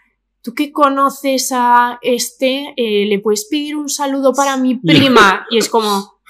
tú 0.42 0.54
que 0.54 0.70
conoces 0.72 1.50
a 1.52 1.98
este, 2.00 2.72
eh, 2.76 3.06
le 3.06 3.18
puedes 3.18 3.46
pedir 3.50 3.74
un 3.76 3.88
saludo 3.88 4.32
para 4.32 4.56
mi 4.56 4.76
prima. 4.76 5.46
y 5.50 5.58
es 5.58 5.68
como, 5.68 6.20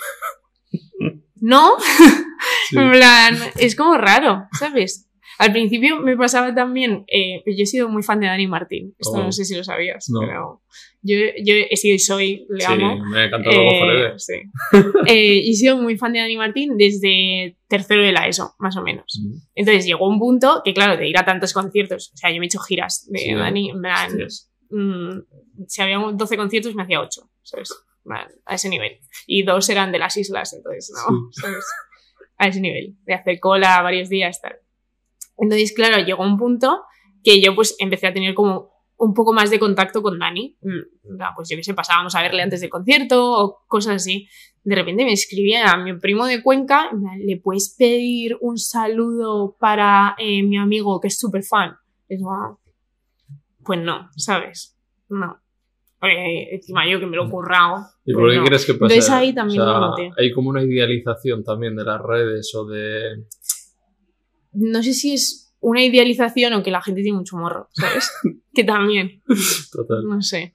¿no? 1.41 1.77
Sí. 1.79 1.87
En 2.73 2.91
plan, 2.93 3.37
es 3.59 3.75
como 3.77 3.97
raro, 3.99 4.45
¿sabes? 4.59 5.10
Al 5.40 5.53
principio 5.53 6.00
me 6.00 6.16
pasaba 6.18 6.55
también, 6.55 7.05
eh, 7.09 7.42
yo 7.46 7.62
he 7.62 7.66
sido 7.66 7.88
muy 7.88 8.03
fan 8.03 8.20
de 8.20 8.26
Dani 8.26 8.46
Martín, 8.46 8.94
esto 8.98 9.16
Oh. 9.18 9.22
no 9.24 9.33
sé 9.33 9.44
si 9.46 9.57
lo 9.57 9.64
sabías, 9.64 10.11
No. 10.11 10.20
pero 10.20 10.62
yo, 11.00 11.16
yo 11.42 11.55
he 11.70 11.76
sido 11.76 11.94
y 11.94 11.98
soy, 11.98 12.46
le 12.50 12.61
Sí, 12.61 12.72
amo. 12.72 13.03
me 13.07 13.24
encanta 13.24 13.50
luego 13.50 13.90
Eh, 13.90 14.12
sí. 14.18 14.35
Eh, 15.07 15.40
y 15.44 15.50
he 15.50 15.55
sido 15.55 15.79
muy 15.79 15.96
fan 15.96 16.12
de 16.12 16.18
Dani 16.18 16.37
Martín 16.37 16.76
desde 16.76 17.57
tercero 17.68 18.03
de 18.03 18.12
la 18.12 18.29
ESO, 18.29 18.55
más 18.59 18.76
o 18.76 18.83
menos. 18.83 19.18
Mm. 19.18 19.37
Entonces 19.55 19.87
llegó 19.87 20.07
un 20.09 20.18
punto 20.18 20.61
que, 20.62 20.74
claro, 20.74 20.98
de 20.98 21.09
ir 21.09 21.16
a 21.16 21.24
tantos 21.24 21.55
conciertos, 21.55 22.12
o 22.12 22.16
sea, 22.18 22.31
yo 22.31 22.38
me 22.38 22.44
he 22.44 22.48
hecho 22.48 22.59
giras 22.61 23.07
de 23.11 23.18
Sí, 23.18 23.35
Dani, 23.35 23.70
en 23.70 23.81
plan, 23.81 24.09
Hostias. 24.11 24.53
mm, 24.68 25.20
si 25.68 25.81
había 25.83 25.98
12 25.98 26.37
conciertos 26.37 26.74
me 26.74 26.83
hacía 26.83 27.00
8, 27.00 27.22
¿sabes? 27.42 27.72
A 28.44 28.55
ese 28.57 28.68
nivel. 28.68 28.98
Y 29.26 29.42
dos 29.44 29.68
eran 29.70 29.90
de 29.92 29.98
las 30.00 30.16
islas, 30.18 30.53
entonces, 30.53 30.92
¿no? 30.94 31.29
¿Sabes? 31.33 31.64
A 32.37 32.48
ese 32.48 32.61
nivel, 32.61 32.96
de 33.07 33.14
hacer 33.14 33.40
cola 33.40 33.81
varios 33.83 34.09
días, 34.11 34.38
tal. 34.42 34.57
Entonces, 35.40 35.72
claro, 35.74 36.05
llegó 36.05 36.22
un 36.22 36.37
punto 36.37 36.83
que 37.22 37.40
yo 37.40 37.55
pues 37.55 37.76
empecé 37.79 38.07
a 38.07 38.12
tener 38.12 38.35
como 38.35 38.70
un 39.00 39.14
poco 39.14 39.33
más 39.33 39.50
de 39.50 39.59
contacto 39.59 40.03
con 40.03 40.18
Dani. 40.18 40.59
Mm, 40.61 41.16
Pues 41.35 41.48
yo 41.48 41.57
qué 41.57 41.64
sé, 41.64 41.74
pasábamos 41.74 42.14
a 42.14 42.22
verle 42.22 42.42
antes 42.42 42.61
del 42.61 42.70
concierto 42.70 43.33
o 43.33 43.64
cosas 43.66 43.96
así. 43.96 44.29
De 44.62 44.74
repente 44.74 45.05
me 45.05 45.12
escribía 45.12 45.70
a 45.70 45.79
mi 45.79 45.98
primo 45.98 46.26
de 46.26 46.42
Cuenca, 46.42 46.90
¿le 47.18 47.38
puedes 47.38 47.74
pedir 47.79 48.37
un 48.42 48.59
saludo 48.59 49.57
para 49.59 50.14
eh, 50.18 50.42
mi 50.42 50.59
amigo 50.59 51.00
que 51.00 51.09
es 51.09 51.18
súper 51.18 51.42
fan? 51.42 51.76
Es 52.09 52.22
como, 52.22 52.61
pues 53.64 53.81
no, 53.81 54.11
¿sabes? 54.16 54.76
No. 55.09 55.40
Porque 55.98 56.48
encima 56.53 56.87
yo 56.87 57.00
que 57.00 57.07
me 57.07 57.16
lo 57.16 57.26
he 57.26 57.31
currado. 57.31 57.87
¿Y 58.05 58.12
pues 58.12 58.22
por 58.22 58.31
qué 58.31 58.37
no. 58.38 58.44
crees 58.44 58.66
que 58.66 58.74
pasa? 58.74 58.94
Entonces 58.94 59.11
ahí 59.11 59.35
también 59.35 59.61
O 59.61 59.64
sea, 59.64 59.72
lo 59.72 59.81
noté. 59.81 60.11
Hay 60.18 60.33
como 60.33 60.50
una 60.50 60.62
idealización 60.62 61.42
también 61.42 61.74
de 61.74 61.85
las 61.85 62.00
redes 62.03 62.55
o 62.55 62.66
de... 62.66 63.24
No 64.53 64.83
sé 64.83 64.95
si 64.95 65.15
es 65.15 65.55
una 65.61 65.83
idealización 65.85 66.53
o 66.55 66.63
que 66.63 66.71
la 66.71 66.83
gente 66.83 67.03
tiene 67.03 67.19
mucho 67.19 67.37
morro, 67.37 67.69
¿sabes? 67.73 68.11
que 68.55 68.65
también. 68.65 69.23
Total. 69.73 70.05
No 70.09 70.23
sé. 70.23 70.55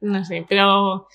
No 0.00 0.24
sé, 0.24 0.44
pero 0.48 1.06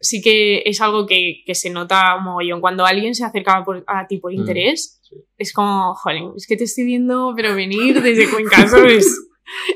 sí 0.00 0.20
que 0.22 0.62
es 0.66 0.80
algo 0.80 1.06
que, 1.06 1.42
que 1.46 1.54
se 1.54 1.70
nota 1.70 2.16
mogollón. 2.18 2.60
Cuando 2.60 2.84
alguien 2.84 3.14
se 3.14 3.24
acerca 3.24 3.64
por- 3.64 3.84
a 3.86 4.06
ti 4.06 4.18
por 4.18 4.32
Mm, 4.32 4.36
interés, 4.38 5.00
sí. 5.02 5.16
es 5.38 5.52
como, 5.52 5.94
joder, 5.94 6.22
es 6.36 6.46
que 6.46 6.56
te 6.56 6.64
estoy 6.64 6.84
viendo, 6.84 7.32
pero 7.36 7.54
venir 7.54 8.00
desde 8.02 8.30
Cuenca, 8.30 8.66
¿sabes? 8.68 9.06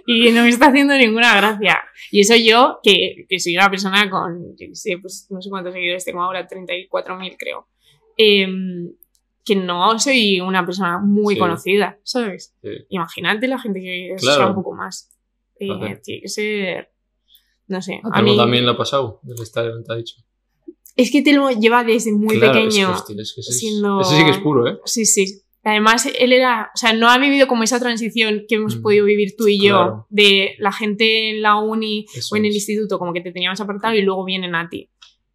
Y 0.07 0.31
no 0.33 0.42
me 0.42 0.48
está 0.48 0.68
haciendo 0.68 0.96
ninguna 0.96 1.35
gracia. 1.37 1.81
Y 2.11 2.20
eso 2.20 2.35
yo, 2.37 2.79
que, 2.83 3.27
que 3.29 3.38
soy 3.38 3.57
una 3.57 3.70
persona 3.70 4.09
con, 4.11 4.51
yo 4.57 4.66
qué 4.68 4.74
sé, 4.74 4.98
pues 4.98 5.27
no 5.31 5.40
sé 5.42 5.51
cuántos 5.51 5.72
seguidores 5.74 6.05
tengo 6.05 6.22
ahora, 6.22 6.46
34.000 6.46 7.37
creo. 7.38 7.68
Em, 8.16 8.90
que 9.48 9.56
no 9.56 9.98
soy 9.98 10.40
una 10.40 10.64
persona 10.64 10.98
muy 10.98 11.34
Sí. 11.34 11.40
conocida, 11.40 11.98
¿sabes? 12.04 12.54
Sí. 12.62 12.68
Imagínate 12.90 13.48
la 13.48 13.58
gente 13.58 13.80
que 13.80 14.14
Claro. 14.18 14.37
sea 14.37 14.46
un 14.48 14.54
poco 14.54 14.74
más. 14.74 15.11
Eh. 15.58 15.98
Tiene 16.04 16.20
que 16.22 16.28
ser. 16.28 16.92
No 17.66 17.82
sé. 17.82 18.00
A 18.12 18.22
mí, 18.22 18.37
también 18.37 18.64
le 18.64 18.70
ha 18.72 18.76
pasado, 18.76 19.18
del 19.22 19.42
estadio, 19.42 19.72
te 19.82 19.92
ha 19.92 19.96
dicho. 19.96 20.14
Es 20.96 21.11
que 21.12 21.22
Telmo 21.22 21.50
lleva 21.50 21.84
desde 21.84 22.12
muy 22.12 22.38
Claro, 22.38 22.52
pequeño. 22.54 22.90
Es 22.94 23.02
que, 23.02 23.12
hostia, 23.12 23.22
es 23.22 23.32
que 23.34 23.40
ese, 23.40 23.50
es- 23.50 23.58
siendo- 23.58 24.00
ese 24.00 24.16
sí 24.16 24.24
que 24.24 24.30
es 24.30 24.38
puro, 24.38 24.66
¿eh? 24.68 24.78
Sí, 24.84 25.04
sí. 25.04 25.42
Además, 25.64 26.08
él 26.18 26.32
era. 26.32 26.70
O 26.74 26.78
sea, 26.78 26.92
no 26.92 27.11
ha 27.11 27.18
vivido 27.18 27.46
como 27.46 27.62
esa 27.62 27.78
transición 27.78 28.44
que 28.48 28.54
hemos 28.54 28.76
Mm. 28.76 28.82
podido 28.82 29.04
vivir 29.04 29.34
tú 29.37 29.48
y 29.48 29.58
yo. 29.61 29.74
Claro. 29.76 30.06
De 30.08 30.54
la 30.58 30.72
gente 30.72 31.30
en 31.30 31.42
la 31.42 31.56
uni 31.56 32.06
Eso 32.14 32.34
o 32.34 32.37
en 32.38 32.44
el 32.46 32.50
es. 32.52 32.56
instituto, 32.56 32.98
como 32.98 33.12
que 33.12 33.20
te 33.20 33.32
teníamos 33.32 33.61
apartado 33.61 33.94
y 33.94 34.02
luego 34.02 34.24
vienen 34.24 34.54
a 34.54 34.68
ti. 34.68 34.88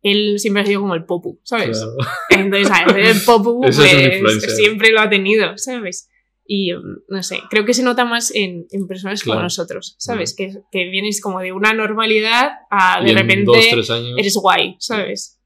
Él 0.04 0.38
siempre 0.38 0.62
ha 0.62 0.66
sido 0.66 0.82
como 0.82 0.94
el 0.96 1.06
popu, 1.06 1.40
¿sabes? 1.44 1.80
Claro. 1.80 1.98
Entonces, 2.30 2.70
ver, 2.94 3.06
el 3.06 3.22
popu 3.26 3.64
es 3.68 3.78
pues, 3.78 4.56
siempre 4.58 4.92
lo 4.92 5.00
ha 5.00 5.10
tenido, 5.10 5.58
¿sabes? 5.58 6.10
Y 6.46 6.74
mm, 6.74 7.04
no 7.08 7.24
sé, 7.24 7.40
creo 7.50 7.64
que 7.66 7.74
se 7.74 7.84
nota 7.84 8.04
más 8.04 8.36
en, 8.36 8.68
en 8.72 8.86
personas 8.88 9.24
como 9.24 9.36
Claro. 9.36 9.44
nosotros, 9.46 9.96
¿sabes? 9.98 10.36
Que, 10.36 10.52
que 10.72 10.90
vienes 10.90 11.22
como 11.22 11.40
de 11.40 11.54
una 11.54 11.74
normalidad 11.74 12.52
a 12.70 13.02
de 13.02 13.12
en 13.12 13.18
repente 13.18 13.46
dos, 13.76 13.90
años, 13.90 14.16
eres 14.18 14.36
guay, 14.36 14.76
¿sabes? 14.80 15.40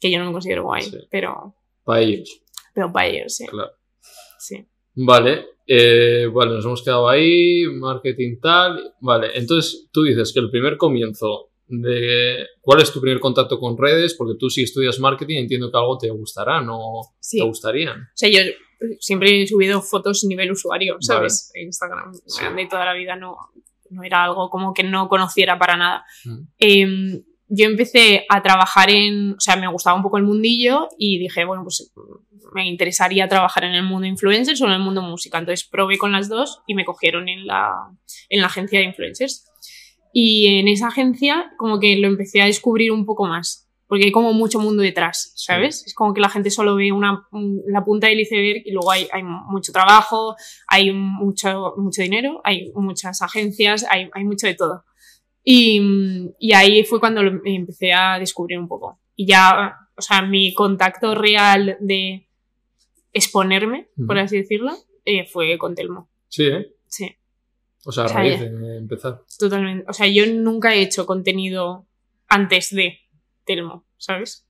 Que 0.00 0.10
yo 0.10 0.18
no 0.18 0.24
me 0.26 0.32
considero 0.32 0.62
guay, 0.64 0.82
Sí. 0.84 0.96
pero, 1.10 1.54
para 1.84 2.00
ellos, 2.00 2.40
pero 2.74 2.90
para 2.90 3.08
ellos, 3.08 3.36
sí. 3.36 3.46
claro. 3.46 3.72
sí. 4.38 4.66
Vale, 4.94 5.44
eh, 5.66 6.26
vale, 6.32 6.52
nos 6.54 6.64
hemos 6.64 6.82
quedado 6.82 7.08
ahí, 7.10 7.64
marketing 7.74 8.40
tal. 8.40 8.94
Vale, 9.00 9.28
entonces 9.34 9.88
tú 9.92 10.02
dices 10.02 10.32
que 10.32 10.40
el 10.40 10.50
primer 10.50 10.76
comienzo 10.78 11.50
de 11.68 12.46
cuál 12.60 12.80
es 12.80 12.92
tu 12.92 13.00
primer 13.00 13.20
contacto 13.20 13.58
con 13.58 13.76
redes, 13.76 14.14
porque 14.14 14.34
tú 14.38 14.48
si 14.50 14.62
estudias 14.62 14.98
marketing 14.98 15.38
entiendo 15.38 15.70
que 15.70 15.78
algo 15.78 15.98
te 15.98 16.10
gustará, 16.10 16.60
no 16.62 16.78
Sí. 17.20 17.38
te 17.38 17.44
O 17.44 17.46
gustarían. 17.48 18.08
sea, 18.14 18.28
yo 18.30 18.40
siempre 19.00 19.42
he 19.42 19.46
subido 19.46 19.82
fotos 19.82 20.24
nivel 20.24 20.52
usuario, 20.52 20.96
¿sabes? 21.00 21.50
En 21.54 21.66
Instagram. 21.66 22.12
Sí. 22.26 22.44
De 22.56 22.66
toda 22.66 22.84
la 22.84 22.94
vida 22.94 23.16
no, 23.16 23.36
no 23.90 24.02
era 24.02 24.24
algo 24.24 24.48
como 24.50 24.72
que 24.72 24.82
no 24.84 25.08
conociera 25.08 25.58
para 25.58 25.76
nada. 25.76 26.04
Mm. 26.24 26.38
Em, 26.58 27.22
yo 27.50 27.64
empecé 27.64 28.26
a 28.28 28.42
trabajar 28.42 28.90
en, 28.90 29.32
o 29.32 29.40
sea, 29.40 29.56
me 29.56 29.68
gustaba 29.68 29.96
un 29.96 30.02
poco 30.02 30.18
el 30.18 30.24
mundillo 30.24 30.88
y 30.98 31.18
dije, 31.18 31.44
bueno, 31.46 31.62
pues 31.62 31.90
me 32.54 32.66
interesaría 32.68 33.26
trabajar 33.28 33.64
en 33.64 33.74
el 33.74 33.82
mundo 33.84 34.06
influencers 34.06 34.60
o 34.60 34.66
en 34.66 34.72
el 34.72 34.80
mundo 34.80 35.00
música. 35.02 35.38
Entonces 35.38 35.66
probé 35.66 35.96
con 35.98 36.12
las 36.12 36.28
dos 36.28 36.60
y 36.66 36.74
me 36.74 36.84
cogieron 36.84 37.28
en 37.28 37.46
la, 37.46 37.72
en 38.28 38.40
la 38.42 38.46
agencia 38.48 38.78
de 38.80 38.84
influencers. 38.86 39.47
Y 40.12 40.46
en 40.58 40.68
esa 40.68 40.88
agencia 40.88 41.52
como 41.56 41.78
que 41.80 41.96
lo 41.96 42.06
empecé 42.08 42.40
a 42.42 42.46
descubrir 42.46 42.92
un 42.92 43.04
poco 43.04 43.26
más, 43.26 43.68
porque 43.86 44.04
hay 44.06 44.12
como 44.12 44.32
mucho 44.32 44.58
mundo 44.58 44.82
detrás, 44.82 45.32
¿sabes? 45.36 45.84
Es 45.86 45.94
como 45.94 46.12
que 46.14 46.20
la 46.20 46.28
gente 46.28 46.50
solo 46.50 46.74
ve 46.76 46.92
una, 46.92 47.26
un- 47.32 47.62
la 47.66 47.84
punta 47.84 48.06
del 48.08 48.20
iceberg 48.20 48.62
y 48.64 48.70
luego 48.72 48.90
hay, 48.90 49.06
hay 49.12 49.22
mucho 49.22 49.72
trabajo, 49.72 50.34
hay 50.66 50.92
mucho, 50.92 51.74
mucho 51.76 52.02
dinero, 52.02 52.40
hay 52.44 52.70
muchas 52.74 53.22
agencias, 53.22 53.86
hay, 53.88 54.08
hay 54.12 54.24
mucho 54.24 54.46
de 54.46 54.54
todo. 54.54 54.84
Y, 55.44 55.80
y 56.38 56.52
ahí 56.52 56.84
fue 56.84 57.00
cuando 57.00 57.22
lo 57.22 57.40
empecé 57.44 57.92
a 57.92 58.18
descubrir 58.18 58.58
un 58.58 58.68
poco. 58.68 59.00
Y 59.16 59.26
ya, 59.26 59.74
o 59.96 60.02
sea, 60.02 60.22
mi 60.22 60.52
contacto 60.52 61.14
real 61.14 61.76
de 61.80 62.28
exponerme, 63.12 63.88
por 64.06 64.18
así 64.18 64.36
decirlo, 64.36 64.72
eh, 65.04 65.26
fue 65.26 65.56
con 65.58 65.74
Telmo. 65.74 66.10
Sí, 66.28 66.44
¿eh? 66.44 66.66
Sí, 66.86 67.08
O 67.88 67.92
sea, 67.92 68.04
a 68.04 68.08
raíz 68.08 68.38
de 68.38 68.76
empezar. 68.76 69.22
totalmente. 69.38 69.86
O 69.88 69.94
sea, 69.94 70.06
yo 70.08 70.24
nunca 70.26 70.74
he 70.74 70.82
hecho 70.82 71.06
contenido 71.06 71.86
antes 72.28 72.68
de 72.74 72.98
Telmo, 73.46 73.86
¿sabes? 73.96 74.46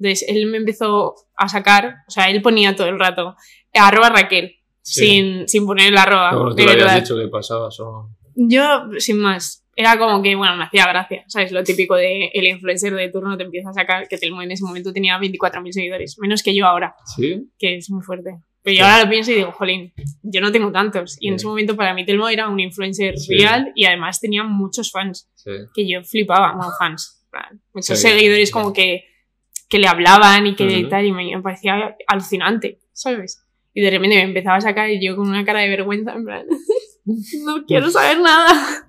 Entonces, 0.00 0.28
él 0.28 0.46
me 0.46 0.56
empezó 0.56 1.14
a 1.36 1.48
sacar, 1.48 1.98
o 2.08 2.10
sea, 2.10 2.30
él 2.30 2.42
ponía 2.42 2.74
todo 2.74 2.88
el 2.88 2.98
rato, 2.98 3.36
arroba 3.74 4.08
Raquel, 4.08 4.56
Sí. 4.82 5.06
sin, 5.06 5.48
sin 5.48 5.66
poner 5.66 5.88
el 5.92 5.96
arroba, 5.98 6.30
Pero 6.30 6.40
bueno, 6.42 6.56
tú 6.56 6.64
lo 6.64 6.70
habías 6.70 6.84
verdad. 6.86 7.00
dicho 7.02 7.16
que 7.16 7.28
pasabas 7.28 7.78
o... 7.80 8.08
Yo, 8.34 8.86
sin 8.98 9.18
más, 9.18 9.64
era 9.76 9.96
como 9.98 10.20
que, 10.22 10.34
bueno, 10.34 10.56
me 10.56 10.64
hacía 10.64 10.86
gracia, 10.88 11.22
¿sabes? 11.28 11.52
Lo 11.52 11.62
típico 11.62 11.94
de 11.94 12.30
el 12.32 12.46
influencer 12.48 12.92
de 12.94 13.08
turno 13.10 13.36
te 13.36 13.44
empieza 13.44 13.70
a 13.70 13.74
sacar, 13.74 14.08
que 14.08 14.18
Telmo 14.18 14.42
en 14.42 14.50
ese 14.50 14.64
momento 14.64 14.92
tenía 14.92 15.16
24.000 15.18 15.70
seguidores, 15.72 16.18
menos 16.18 16.42
que 16.42 16.56
yo 16.56 16.66
ahora, 16.66 16.96
¿Sí? 17.14 17.50
que 17.58 17.76
es 17.76 17.88
muy 17.90 18.02
fuerte. 18.02 18.40
Pero 18.70 18.72
Sí. 18.72 18.78
yo 18.78 18.84
ahora 18.86 19.04
lo 19.04 19.10
pienso 19.10 19.30
y 19.32 19.34
digo, 19.34 19.52
jolín, 19.52 19.92
yo 20.22 20.40
no 20.40 20.52
tengo 20.52 20.70
tantos. 20.70 21.16
Y 21.20 21.28
en 21.28 21.32
Sí. 21.34 21.36
ese 21.42 21.46
momento 21.48 21.76
para 21.76 21.94
mí 21.94 22.04
Telmo 22.04 22.28
era 22.28 22.48
un 22.48 22.60
influencer 22.60 23.18
Sí. 23.18 23.36
real 23.36 23.72
y 23.74 23.84
además 23.84 24.20
tenía 24.20 24.44
muchos 24.44 24.90
fans, 24.90 25.30
Sí. 25.34 25.50
que 25.74 25.88
yo 25.88 26.02
flipaba, 26.04 26.52
bueno, 26.54 26.70
fans, 26.78 27.26
en 27.50 27.60
muchos 27.72 27.98
Sí. 27.98 28.08
seguidores 28.08 28.50
como 28.50 28.72
que, 28.72 29.04
que 29.68 29.78
le 29.78 29.86
hablaban 29.88 30.46
y 30.46 30.54
que 30.54 30.64
Ujú. 30.80 30.88
tal, 30.88 31.04
y 31.06 31.12
me, 31.12 31.24
me 31.36 31.42
parecía 31.42 31.96
alucinante, 32.06 32.80
¿sabes? 32.92 33.44
Y 33.72 33.80
de 33.82 33.90
repente 33.90 34.16
me 34.16 34.22
empezaba 34.22 34.56
a 34.56 34.60
sacar 34.60 34.90
y 34.90 35.04
yo 35.04 35.14
con 35.16 35.28
una 35.28 35.44
cara 35.44 35.60
de 35.60 35.68
vergüenza, 35.68 36.12
en 36.14 36.24
plan, 36.24 36.46
no 37.44 37.64
quiero 37.66 37.90
saber 37.90 38.20
nada. 38.20 38.46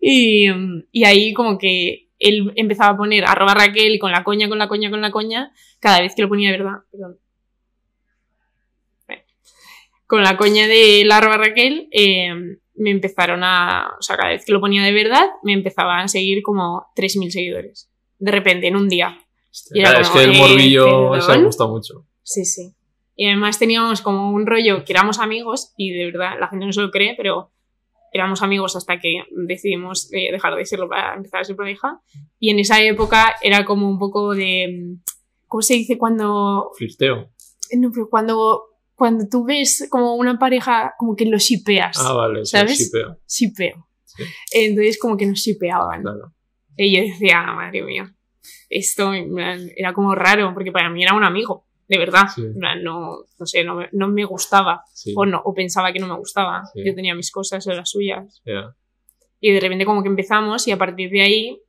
Y, 0.00 0.48
y 0.90 1.04
ahí 1.04 1.32
como 1.34 1.58
que 1.58 2.10
él 2.18 2.52
empezaba 2.56 2.90
a 2.94 2.96
poner 2.96 3.24
arroba 3.24 3.54
Raquel 3.54 3.98
con 3.98 4.10
la 4.10 4.24
coña, 4.24 4.48
con 4.48 4.58
la 4.58 4.68
coña, 4.68 4.90
con 4.90 5.00
la 5.00 5.10
coña, 5.10 5.52
cada 5.80 6.00
vez 6.00 6.14
que 6.14 6.22
lo 6.22 6.28
ponía 6.28 6.50
de 6.50 6.58
verdad. 6.58 6.78
Perdón. 6.90 7.18
Con 10.14 10.22
la 10.22 10.36
coña 10.36 10.68
de 10.68 11.02
la 11.04 11.16
arroba 11.16 11.38
Raquel, 11.38 11.88
eh, 11.90 12.32
me 12.76 12.90
empezaron 12.92 13.42
a. 13.42 13.96
O 13.98 14.00
sea, 14.00 14.16
cada 14.16 14.28
vez 14.28 14.44
que 14.44 14.52
lo 14.52 14.60
ponía 14.60 14.84
de 14.84 14.92
verdad, 14.92 15.26
me 15.42 15.52
empezaban 15.52 16.04
a 16.04 16.06
seguir 16.06 16.40
como 16.44 16.86
3.000 16.94 17.30
seguidores. 17.30 17.90
De 18.20 18.30
repente, 18.30 18.68
en 18.68 18.76
un 18.76 18.88
día. 18.88 19.18
Y 19.72 19.80
era 19.80 19.90
Claro, 19.90 20.02
es 20.02 20.08
como, 20.10 20.20
que 20.20 20.30
el 20.30 20.36
eh, 20.36 20.38
morbillo 20.38 21.14
se 21.14 21.18
me 21.18 21.26
¿perdón? 21.26 21.44
gusta 21.46 21.66
mucho. 21.66 22.06
Sí, 22.22 22.44
sí. 22.44 22.72
Y 23.16 23.26
además 23.26 23.58
teníamos 23.58 24.02
como 24.02 24.30
un 24.30 24.46
rollo 24.46 24.84
que 24.84 24.92
éramos 24.92 25.18
amigos, 25.18 25.72
y 25.76 25.90
de 25.90 26.12
verdad 26.12 26.34
la 26.38 26.46
gente 26.46 26.64
no 26.64 26.72
se 26.72 26.82
lo 26.82 26.92
cree, 26.92 27.14
pero 27.16 27.50
éramos 28.12 28.40
amigos 28.40 28.76
hasta 28.76 29.00
que 29.00 29.24
decidimos 29.32 30.12
eh, 30.12 30.30
dejar 30.30 30.54
de 30.54 30.64
serlo 30.64 30.88
para 30.88 31.16
empezar 31.16 31.40
a 31.40 31.44
ser 31.44 31.56
pareja. 31.56 32.00
Y 32.38 32.50
en 32.50 32.60
esa 32.60 32.80
época 32.80 33.34
era 33.42 33.64
como 33.64 33.90
un 33.90 33.98
poco 33.98 34.32
de. 34.32 34.94
¿Cómo 35.48 35.60
se 35.60 35.74
dice 35.74 35.98
cuando.? 35.98 36.70
Flirteo. 36.76 37.30
No, 37.76 37.90
pero 37.90 38.08
cuando, 38.08 38.73
cuando 38.94 39.24
tú 39.30 39.44
ves 39.44 39.86
como 39.90 40.14
una 40.14 40.38
pareja, 40.38 40.94
como 40.98 41.16
que 41.16 41.26
lo 41.26 41.38
shipeas. 41.38 41.98
Ah, 42.00 42.12
vale. 42.12 42.44
¿Sabes? 42.44 42.78
Sí, 42.78 42.84
shipeo. 42.84 43.18
Shipeo. 43.28 43.88
Sí. 44.04 44.22
Entonces, 44.52 44.98
como 44.98 45.16
que 45.16 45.26
nos 45.26 45.38
shipeaban. 45.38 46.02
Claro. 46.02 46.32
Y 46.76 46.96
yo 46.96 47.02
decía, 47.02 47.42
madre 47.42 47.82
mía, 47.82 48.14
esto 48.68 49.12
era 49.14 49.92
como 49.92 50.14
raro, 50.14 50.52
porque 50.54 50.72
para 50.72 50.90
mí 50.90 51.02
era 51.02 51.14
un 51.14 51.24
amigo, 51.24 51.66
de 51.88 51.98
verdad. 51.98 52.24
Sí. 52.34 52.42
No, 52.54 53.18
no 53.38 53.46
sé, 53.46 53.64
no, 53.64 53.80
no 53.92 54.08
me 54.08 54.24
gustaba, 54.24 54.82
o, 55.14 55.26
no, 55.26 55.40
o 55.44 55.54
pensaba 55.54 55.92
que 55.92 55.98
no 56.00 56.08
me 56.08 56.16
gustaba. 56.16 56.62
Yo 56.74 56.94
tenía 56.94 57.14
mis 57.14 57.30
cosas, 57.30 57.66
las 57.66 57.90
suyas. 57.90 58.42
ya. 58.44 58.74
Y 59.40 59.52
de 59.52 59.60
repente 59.60 59.84
como 59.84 60.02
que 60.02 60.08
empezamos 60.08 60.66
y 60.68 60.72
a 60.72 60.78
partir 60.78 61.10
de 61.10 61.20
ahí 61.20 61.62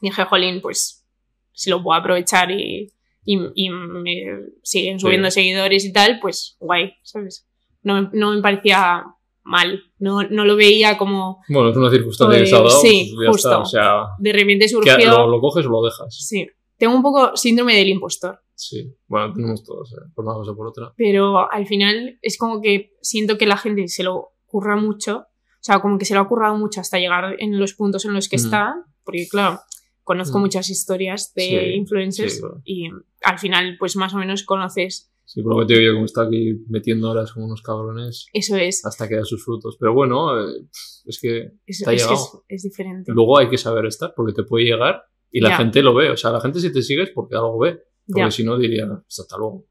dije, 0.00 0.24
jolín, 0.24 0.60
pues 0.62 1.04
si 1.52 1.68
lo 1.68 1.82
puedo 1.82 1.98
aprovechar 1.98 2.48
y, 2.52 2.92
y, 3.24 3.38
y 3.54 3.70
me 3.70 4.14
siguen 4.62 4.98
subiendo 5.00 5.30
seguidores 5.30 5.84
y 5.84 5.92
tal, 5.92 6.18
pues 6.20 6.56
guay, 6.60 6.92
¿sabes? 7.02 7.46
No, 7.82 8.02
me- 8.02 8.10
no 8.12 8.32
me 8.34 8.40
parecía 8.42 9.04
mal, 9.44 9.82
no, 9.98 10.22
no 10.24 10.44
lo 10.44 10.56
veía 10.56 10.98
como 10.98 11.42
Bueno, 11.48 11.70
es 11.70 11.76
una 11.76 11.90
circunstancia 11.90 12.38
que 12.40 12.46
se 12.46 12.54
ha 12.54 12.58
dado. 12.58 12.70
sí, 12.70 13.12
pues 13.14 13.28
justo. 13.30 13.48
está. 13.48 13.58
O 13.60 13.64
sea, 13.64 13.92
de 14.18 14.32
repente 14.32 14.64
que 14.66 14.68
surgió... 14.68 14.98
lo, 15.10 15.26
lo 15.28 15.40
coges 15.40 15.64
o 15.66 15.70
lo 15.70 15.82
dejas. 15.82 16.14
Sí, 16.26 16.46
tengo 16.76 16.94
un 16.94 17.02
poco 17.02 17.36
síndrome 17.36 17.74
del 17.76 17.88
impostor, 17.88 18.40
Sí. 18.54 18.92
Bueno, 19.06 19.32
tenemos 19.32 19.62
todos, 19.62 19.92
eh, 19.92 20.10
por 20.16 20.24
una 20.24 20.34
cosa 20.34 20.50
o 20.50 20.56
por 20.56 20.66
otra. 20.66 20.92
pero 20.96 21.50
al 21.50 21.64
final 21.66 22.18
es 22.22 22.36
como 22.36 22.60
que 22.60 22.90
siento 23.02 23.38
que 23.38 23.46
la 23.46 23.56
gente 23.56 23.86
se 23.86 24.02
lo 24.02 24.30
curra 24.46 24.74
mucho 24.76 25.18
O 25.60 25.60
sea, 25.60 25.80
como 25.80 25.96
que 25.98 26.04
se 26.04 26.14
le 26.14 26.18
ha 26.18 26.22
ocurrado 26.22 26.56
mucho 26.56 26.80
hasta 26.80 26.98
llegar 26.98 27.36
en 27.38 27.58
los 27.58 27.74
puntos 27.74 28.04
en 28.04 28.14
los 28.14 28.28
que 28.28 28.36
Mm. 28.36 28.40
está, 28.44 28.74
porque 29.04 29.26
claro, 29.30 29.60
conozco 30.08 30.38
Mm. 30.38 30.40
muchas 30.40 30.70
historias 30.70 31.32
de 31.34 31.42
Sí, 31.42 31.56
influencers 31.82 32.34
sí, 32.34 32.40
claro. 32.40 32.60
y 32.64 32.88
al 33.22 33.38
final 33.38 33.76
pues 33.78 33.94
más 33.96 34.12
o 34.14 34.18
menos 34.18 34.42
conoces, 34.44 35.12
Sí, 35.30 35.42
por 35.42 35.52
lo 35.54 35.60
que 35.60 35.66
te 35.74 35.78
digo 35.78 35.90
yo, 35.92 35.94
como 35.96 36.06
está 36.06 36.22
aquí 36.22 36.54
metiendo 36.68 37.10
horas 37.10 37.32
como 37.32 37.44
unos 37.44 37.60
cabrones 37.60 38.26
eso 38.32 38.56
es, 38.56 38.84
hasta 38.86 39.06
que 39.08 39.16
da 39.16 39.24
sus 39.24 39.44
frutos. 39.44 39.76
Pero 39.78 39.92
bueno, 39.92 40.40
eh, 40.40 40.66
es 41.04 41.20
que 41.20 41.52
es, 41.66 41.82
te 41.84 41.90
ha 41.90 41.92
es 41.92 42.06
que 42.06 42.14
es, 42.14 42.20
llegado. 42.20 42.44
es 42.48 42.62
diferente. 42.62 43.12
luego 43.12 43.36
hay 43.38 43.50
que 43.50 43.58
saber 43.58 43.84
estar 43.84 44.14
porque 44.16 44.32
te 44.32 44.44
puede 44.44 44.64
llegar 44.64 45.02
y 45.30 45.40
la 45.40 45.50
Ya. 45.50 45.56
gente 45.58 45.82
lo 45.82 45.92
ve. 45.94 46.08
O 46.10 46.16
sea, 46.16 46.30
la 46.32 46.40
gente 46.40 46.58
si 46.60 46.72
te 46.72 46.80
sigue 46.80 47.02
es 47.02 47.10
porque 47.10 47.36
algo 47.36 47.58
ve. 47.58 47.78
Porque 48.10 48.30
si 48.30 48.42
no 48.42 48.56
diría, 48.56 48.86
"Pues 48.88 49.18
hasta 49.20 49.36
luego. 49.36 49.66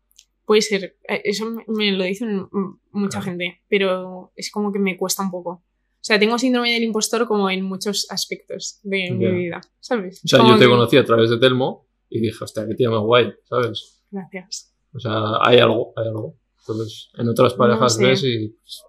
Puede 0.46 0.62
ser, 0.62 0.84
eh, 1.10 1.22
eso 1.24 1.44
me, 1.68 1.92
lo 1.92 2.04
dicen 2.04 2.30
mm, 2.52 2.80
mucha 2.92 3.18
Claro. 3.20 3.26
gente, 3.26 3.62
pero 3.68 4.32
es 4.36 4.52
como 4.52 4.72
que 4.72 4.78
me 4.80 4.96
cuesta 4.96 5.24
un 5.24 5.32
poco. 5.32 5.64
O 6.08 6.10
sea, 6.10 6.18
tengo 6.18 6.40
síndrome 6.40 6.72
del 6.72 6.84
impostor 6.84 7.28
como 7.28 7.50
en 7.50 7.66
muchos 7.66 8.08
aspectos 8.10 8.80
de 8.84 9.12
mi 9.12 9.30
vida, 9.30 9.60
¿sabes? 9.82 10.22
O 10.24 10.28
sea, 10.30 10.40
yo 10.40 10.54
te 10.54 10.64
que- 10.64 10.70
conocí 10.70 10.96
a 10.96 11.04
través 11.04 11.30
de 11.30 11.38
Telmo 11.38 11.86
y 12.10 12.22
dije, 12.22 12.42
hostia, 12.42 12.66
qué 12.66 12.76
tía 12.76 12.90
más 12.90 13.02
guay, 13.02 13.34
¿sabes? 13.44 14.02
Gracias. 14.10 14.74
O 14.94 15.02
sea, 15.02 15.12
hay 15.42 15.58
algo, 15.60 15.92
hay 15.98 16.08
algo. 16.08 16.38
Entonces, 16.62 17.10
en 17.18 17.28
otras 17.28 17.56
parejas 17.56 17.96
sé. 17.96 18.06
ves 18.06 18.24
y 18.24 18.56
pues, 18.58 18.84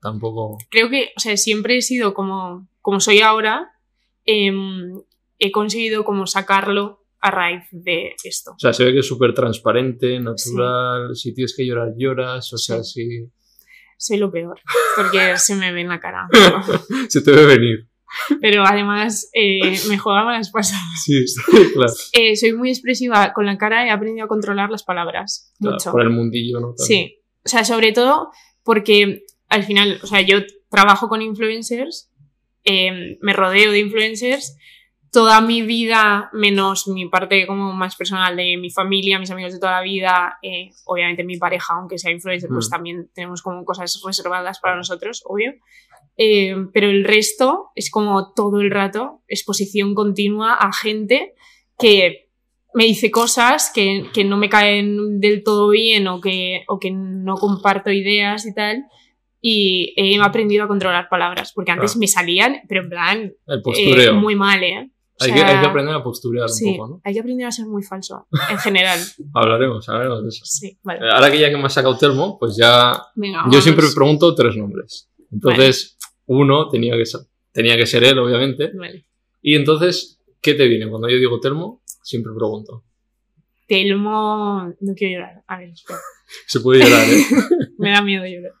tampoco... 0.00 0.58
Creo 0.68 0.90
que, 0.90 1.10
o 1.16 1.20
sea, 1.20 1.36
siempre 1.36 1.76
he 1.76 1.80
sido 1.80 2.12
como, 2.12 2.68
como 2.80 2.98
soy 2.98 3.20
ahora, 3.20 3.70
em, 4.24 5.00
he 5.38 5.52
conseguido 5.52 6.02
como 6.04 6.26
sacarlo 6.26 7.04
a 7.20 7.30
raíz 7.30 7.62
de 7.70 8.16
esto. 8.24 8.50
O 8.50 8.58
sea, 8.58 8.72
se 8.72 8.84
ve 8.84 8.92
que 8.94 8.98
es 8.98 9.06
súper 9.06 9.32
transparente, 9.32 10.18
natural, 10.18 11.14
si 11.14 11.32
tienes 11.32 11.54
que 11.56 11.64
llorar, 11.64 11.94
lloras, 11.96 12.52
o 12.52 12.58
sea, 12.58 12.82
si... 12.82 13.30
Soy 13.98 14.16
lo 14.16 14.30
peor, 14.30 14.60
porque 14.96 15.36
se 15.36 15.54
me 15.54 15.72
ve 15.72 15.82
en 15.82 15.88
la 15.88 16.00
cara. 16.00 16.28
se 17.08 17.20
te 17.20 17.32
ve 17.32 17.44
venir. 17.44 17.88
Pero 18.40 18.64
además 18.64 19.28
eh, 19.34 19.78
me 19.88 19.98
juega 19.98 20.24
malas 20.24 20.50
pasadas. 20.50 21.04
Sí, 21.04 21.22
claro. 21.74 21.92
Eh, 22.12 22.36
soy 22.36 22.54
muy 22.54 22.70
expresiva 22.70 23.34
con 23.34 23.44
la 23.44 23.58
cara, 23.58 23.86
he 23.86 23.90
aprendido 23.90 24.24
a 24.24 24.28
controlar 24.28 24.70
las 24.70 24.82
palabras. 24.82 25.52
Claro, 25.60 25.74
mucho. 25.74 25.92
Por 25.92 26.02
el 26.02 26.10
mundillo, 26.10 26.58
¿no? 26.58 26.74
También. 26.74 26.86
Sí, 26.86 27.18
o 27.44 27.48
sea, 27.48 27.64
sobre 27.64 27.92
todo 27.92 28.30
porque 28.62 29.24
al 29.48 29.64
final, 29.64 29.98
o 30.02 30.06
sea, 30.06 30.20
yo 30.22 30.38
trabajo 30.70 31.08
con 31.08 31.22
influencers, 31.22 32.10
eh, 32.64 33.18
me 33.20 33.32
rodeo 33.32 33.72
de 33.72 33.80
influencers, 33.80 34.56
toda 35.12 35.40
mi 35.40 35.62
vida, 35.62 36.28
menos 36.32 36.86
mi 36.88 37.08
parte 37.08 37.46
como 37.46 37.72
más 37.72 37.96
personal 37.96 38.36
de 38.36 38.56
mi 38.56 38.70
familia, 38.70 39.18
mis 39.18 39.30
amigos 39.30 39.52
de 39.54 39.58
toda 39.58 39.72
la 39.72 39.82
vida, 39.82 40.38
eh, 40.42 40.70
obviamente 40.84 41.24
mi 41.24 41.36
pareja, 41.38 41.74
aunque 41.74 41.98
sea 41.98 42.10
influencer, 42.10 42.50
pues 42.50 42.66
Mm. 42.68 42.70
también 42.70 43.10
tenemos 43.14 43.42
como 43.42 43.64
cosas 43.64 44.00
reservadas 44.04 44.60
para 44.60 44.76
nosotros, 44.76 45.22
obvio. 45.26 45.54
Eh, 46.16 46.54
pero 46.74 46.88
el 46.90 47.04
resto 47.04 47.70
es 47.74 47.90
como 47.90 48.32
todo 48.34 48.60
el 48.60 48.70
rato 48.70 49.22
exposición 49.28 49.94
continua 49.94 50.54
a 50.54 50.72
gente 50.72 51.32
que 51.78 52.28
me 52.74 52.84
dice 52.84 53.10
cosas 53.10 53.70
que, 53.74 54.04
que 54.12 54.24
no 54.24 54.36
me 54.36 54.48
caen 54.48 55.20
del 55.20 55.42
todo 55.42 55.68
bien 55.70 56.06
o 56.08 56.20
que, 56.20 56.64
o 56.68 56.78
que 56.78 56.90
no 56.90 57.36
comparto 57.36 57.90
ideas 57.90 58.44
y 58.46 58.52
tal. 58.54 58.84
Y 59.40 59.94
he 59.96 60.20
aprendido 60.20 60.64
a 60.64 60.68
controlar 60.68 61.08
palabras, 61.08 61.52
porque 61.54 61.70
antes 61.70 61.92
Claro. 61.92 62.00
me 62.00 62.06
salían, 62.08 62.60
pero 62.68 62.82
en 62.82 62.88
plan, 62.88 63.32
El 63.46 64.00
eh, 64.00 64.12
muy 64.12 64.34
mal, 64.34 64.62
¿eh? 64.62 64.90
Hay, 65.20 65.32
sea, 65.32 65.34
que, 65.34 65.50
hay 65.50 65.60
que 65.60 65.66
aprender 65.66 65.94
a 65.94 66.02
posturear 66.02 66.48
sí, 66.48 66.66
un 66.66 66.76
poco, 66.76 66.88
¿no? 66.88 67.00
hay 67.04 67.12
que 67.12 67.20
aprender 67.20 67.46
a 67.46 67.50
ser 67.50 67.66
muy 67.66 67.82
falso, 67.82 68.26
en 68.50 68.58
general. 68.58 69.00
Hablaremos, 69.34 69.88
hablaremos 69.88 70.22
de 70.22 70.28
eso. 70.28 70.44
Sí, 70.44 70.78
vale. 70.82 71.00
Eh, 71.04 71.10
Ahora 71.10 71.30
que 71.30 71.38
ya 71.40 71.50
que 71.50 71.56
me 71.56 71.64
has 71.64 71.72
sacado 71.72 71.98
Telmo, 71.98 72.38
pues 72.38 72.56
ya... 72.56 73.02
Venga, 73.16 73.44
Yo 73.50 73.60
siempre 73.60 73.86
pregunto 73.94 74.34
tres 74.34 74.56
nombres. 74.56 75.10
Entonces, 75.32 75.98
uno 76.26 76.68
tenía 76.68 76.96
que, 76.96 77.04
ser, 77.04 77.20
tenía 77.52 77.76
que 77.76 77.86
ser 77.86 78.04
él, 78.04 78.18
obviamente. 78.18 78.70
Vale. 78.74 79.06
Y 79.42 79.56
entonces, 79.56 80.20
¿qué 80.40 80.54
te 80.54 80.66
viene? 80.66 80.88
Cuando 80.88 81.08
yo 81.08 81.16
digo 81.16 81.40
Telmo, 81.40 81.82
siempre 82.02 82.32
pregunto. 82.36 82.84
Telmo. 83.66 84.72
No 84.80 84.94
quiero 84.94 85.20
llorar. 85.20 85.44
A 85.46 85.58
ver, 85.58 85.70
espera. 85.70 86.00
Se 86.46 86.60
puede 86.60 86.84
llorar, 86.84 87.06
¿eh? 87.08 87.24
Me 87.78 87.90
da 87.90 88.02
miedo 88.02 88.24
llorar. 88.26 88.52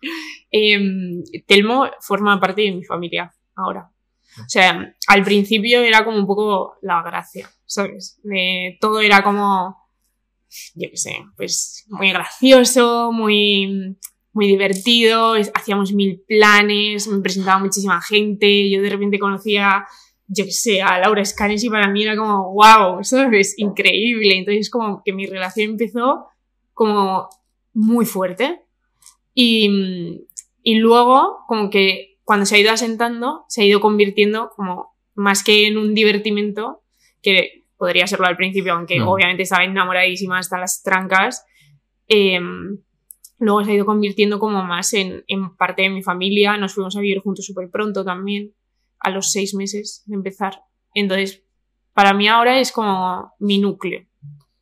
Em, 0.50 1.22
Telmo 1.46 1.88
forma 2.00 2.38
parte 2.38 2.62
de 2.62 2.72
mi 2.72 2.84
familia 2.84 3.32
ahora. 3.56 3.90
O 4.40 4.48
sea, 4.48 4.94
al 5.06 5.24
principio 5.24 5.80
era 5.80 6.04
como 6.04 6.18
un 6.18 6.26
poco 6.26 6.76
la 6.82 7.02
gracia, 7.02 7.50
¿sabes? 7.66 8.20
Todo 8.80 9.00
era 9.00 9.22
como, 9.22 9.76
yo 10.74 10.88
qué 10.90 10.96
sé, 10.96 11.12
pues 11.36 11.84
muy 11.88 12.10
gracioso, 12.10 13.12
muy, 13.12 13.96
muy 14.32 14.46
divertido, 14.46 15.34
hacíamos 15.54 15.92
mil 15.92 16.22
planes, 16.26 17.08
me 17.08 17.20
presentaba 17.20 17.58
muchísima 17.58 18.00
gente, 18.00 18.70
yo 18.70 18.80
de 18.82 18.90
repente 18.90 19.18
conocía, 19.18 19.84
yo 20.26 20.44
qué 20.44 20.52
sé, 20.52 20.82
a 20.82 20.98
Laura 20.98 21.24
Scanes 21.24 21.64
y 21.64 21.70
para 21.70 21.88
mí 21.88 22.02
era 22.02 22.16
como, 22.16 22.52
wow, 22.52 23.02
¿sabes? 23.02 23.54
Increíble. 23.58 24.36
Entonces 24.36 24.70
como 24.70 25.02
que 25.04 25.12
mi 25.12 25.26
relación 25.26 25.70
empezó 25.70 26.26
como 26.74 27.28
muy 27.72 28.06
fuerte. 28.06 28.62
Y, 29.34 30.26
y 30.62 30.74
luego, 30.76 31.38
como 31.46 31.70
que 31.70 32.07
cuando 32.28 32.44
se 32.44 32.56
ha 32.56 32.58
ido 32.58 32.70
asentando, 32.72 33.46
se 33.48 33.62
ha 33.62 33.64
ido 33.64 33.80
convirtiendo 33.80 34.50
como 34.54 34.94
más 35.14 35.42
que 35.42 35.66
en 35.66 35.78
un 35.78 35.94
divertimento, 35.94 36.82
que 37.22 37.64
podría 37.78 38.06
serlo 38.06 38.26
al 38.26 38.36
principio, 38.36 38.74
aunque 38.74 39.00
Mm. 39.00 39.08
obviamente 39.08 39.44
estaba 39.44 39.64
enamoradísima 39.64 40.38
hasta 40.38 40.58
las 40.58 40.82
trancas, 40.82 41.46
eh, 42.06 42.38
luego 43.38 43.64
se 43.64 43.70
ha 43.70 43.74
ido 43.74 43.86
convirtiendo 43.86 44.38
como 44.38 44.62
más 44.62 44.92
en, 44.92 45.24
en 45.26 45.56
parte 45.56 45.82
de 45.82 45.88
mi 45.90 46.02
familia. 46.02 46.58
Nos 46.58 46.74
fuimos 46.74 46.94
a 46.96 47.00
vivir 47.00 47.20
juntos 47.20 47.46
súper 47.46 47.70
pronto 47.70 48.04
también, 48.04 48.52
a 49.00 49.08
los 49.10 49.32
seis 49.32 49.54
meses 49.54 50.02
de 50.06 50.16
empezar. 50.16 50.60
Entonces, 50.92 51.42
para 51.94 52.12
mí 52.12 52.28
ahora 52.28 52.60
es 52.60 52.72
como 52.72 53.32
mi 53.38 53.58
núcleo. 53.58 54.04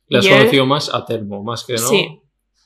Le 0.07 0.19
has 0.19 0.25
Y 0.25 0.29
él- 0.29 0.37
conocido 0.37 0.65
más 0.65 0.93
a 0.93 1.05
Telmo, 1.05 1.43
más 1.43 1.65
que 1.65 1.73
no. 1.73 1.79
Sí. 1.79 2.21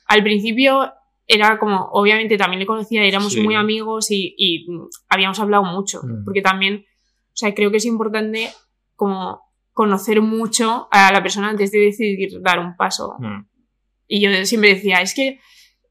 Al 0.06 0.22
principio 0.22 0.92
era 1.34 1.58
como, 1.60 1.89
obviamente 1.91 2.38
también 2.38 2.60
le 2.60 2.65
conocía, 2.65 3.04
éramos 3.04 3.34
Sí. 3.34 3.41
muy 3.41 3.56
amigos 3.56 4.12
y, 4.12 4.36
y, 4.38 4.65
habíamos 5.10 5.39
hablado 5.39 5.63
mucho, 5.63 6.02
Mm. 6.04 6.24
porque 6.26 6.41
también, 6.41 6.86
o 7.28 7.36
sea, 7.36 7.54
creo 7.54 7.72
que 7.72 7.78
es 7.78 7.86
importante 7.86 8.50
como 8.96 9.41
conocer 9.74 10.22
mucho 10.22 10.88
a 10.91 11.12
la 11.12 11.24
persona 11.24 11.50
antes 11.50 11.72
de 11.72 11.80
decidir 11.80 12.41
dar 12.41 12.60
un 12.60 12.76
paso. 12.76 13.15
Mm. 13.20 13.46
Y 14.08 14.22
yo 14.22 14.46
siempre 14.46 14.76
decía, 14.76 15.02
es 15.02 15.13
que 15.15 15.39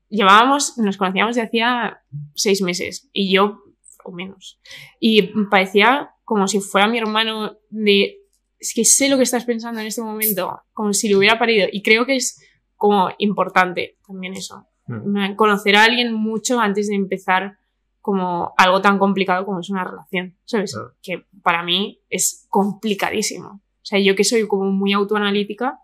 llevábamos, 0.08 0.76
nos 0.78 0.96
conocíamos 0.96 1.36
de 1.36 1.42
hacía 1.42 2.02
seis 2.34 2.60
meses 2.62 3.08
y 3.12 3.32
yo, 3.32 3.60
o 4.04 4.12
menos. 4.12 4.60
Y 4.98 5.22
parecía 5.50 6.10
como 6.24 6.46
si 6.48 6.60
fuera 6.60 6.86
mi 6.86 6.98
hermano 6.98 7.56
de, 7.70 8.16
es 8.58 8.74
que 8.74 8.84
sé 8.84 9.08
lo 9.08 9.16
que 9.16 9.22
estás 9.22 9.44
pensando 9.44 9.80
en 9.80 9.86
este 9.86 10.02
momento, 10.02 10.62
como 10.72 10.92
si 10.92 11.08
lo 11.08 11.18
hubiera 11.18 11.38
parido. 11.38 11.66
Y 11.72 11.82
creo 11.82 12.04
que 12.06 12.16
es 12.16 12.40
como 12.76 13.10
importante 13.18 13.96
también 14.06 14.34
eso. 14.34 14.66
Mm. 14.90 15.36
Conocer 15.36 15.76
a 15.76 15.84
alguien 15.84 16.12
mucho 16.14 16.58
antes 16.60 16.88
de 16.88 16.94
empezar 16.94 17.58
como 18.00 18.54
algo 18.56 18.80
tan 18.80 18.98
complicado 18.98 19.44
como 19.44 19.60
es 19.60 19.68
una 19.70 19.84
relación, 19.84 20.36
¿sabes? 20.44 20.72
Claro. 20.72 20.94
Que 21.02 21.26
para 21.42 21.62
mí 21.62 22.00
es 22.08 22.46
complicadísimo. 22.48 23.48
O 23.82 23.84
sea, 23.84 23.98
yo 23.98 24.14
que 24.14 24.24
soy 24.24 24.46
como 24.48 24.70
muy 24.70 24.92
autoanalítica, 24.92 25.78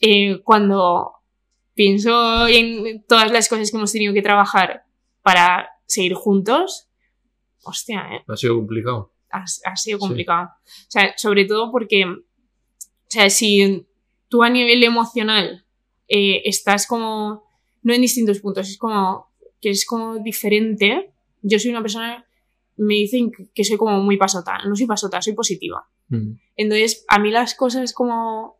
eh, 0.00 0.40
cuando 0.44 1.12
pienso 1.74 2.46
en 2.48 3.04
todas 3.06 3.30
las 3.32 3.48
cosas 3.48 3.70
que 3.70 3.76
hemos 3.76 3.92
tenido 3.92 4.12
que 4.14 4.22
trabajar 4.22 4.84
para 5.22 5.68
seguir 5.86 6.14
juntos, 6.14 6.88
hostia, 7.64 8.06
¿eh? 8.12 8.24
Ha 8.26 8.36
sido 8.36 8.56
complicado. 8.56 9.12
ha, 9.30 9.44
ha 9.64 9.76
sido 9.76 9.98
Sí. 9.98 10.06
complicado. 10.06 10.50
O 10.64 10.90
sea, 10.90 11.14
sobre 11.16 11.44
todo 11.46 11.70
porque, 11.70 12.04
o 12.06 12.16
sea, 13.08 13.30
si 13.30 13.86
tú 14.28 14.42
a 14.42 14.50
nivel 14.50 14.82
emocional 14.84 15.64
eh, 16.08 16.42
estás 16.44 16.86
como, 16.86 17.44
no 17.82 17.92
en 17.94 18.00
distintos 18.00 18.40
puntos, 18.40 18.68
es 18.68 18.78
como 18.78 19.30
que 19.60 19.70
es 19.70 19.86
como 19.86 20.18
diferente. 20.18 21.12
Yo 21.42 21.58
soy 21.58 21.70
una 21.70 21.82
persona, 21.82 22.24
me 22.76 22.94
dicen 22.94 23.30
que- 23.54 23.64
soy 23.64 23.76
como 23.76 24.00
muy 24.02 24.16
pasota. 24.16 24.58
No 24.66 24.74
soy 24.76 24.86
pasota, 24.86 25.20
soy 25.22 25.34
positiva. 25.34 25.86
Mm. 26.08 26.32
Entonces, 26.56 27.04
a 27.08 27.18
mí 27.18 27.30
las 27.30 27.54
cosas 27.54 27.92
como, 27.92 28.58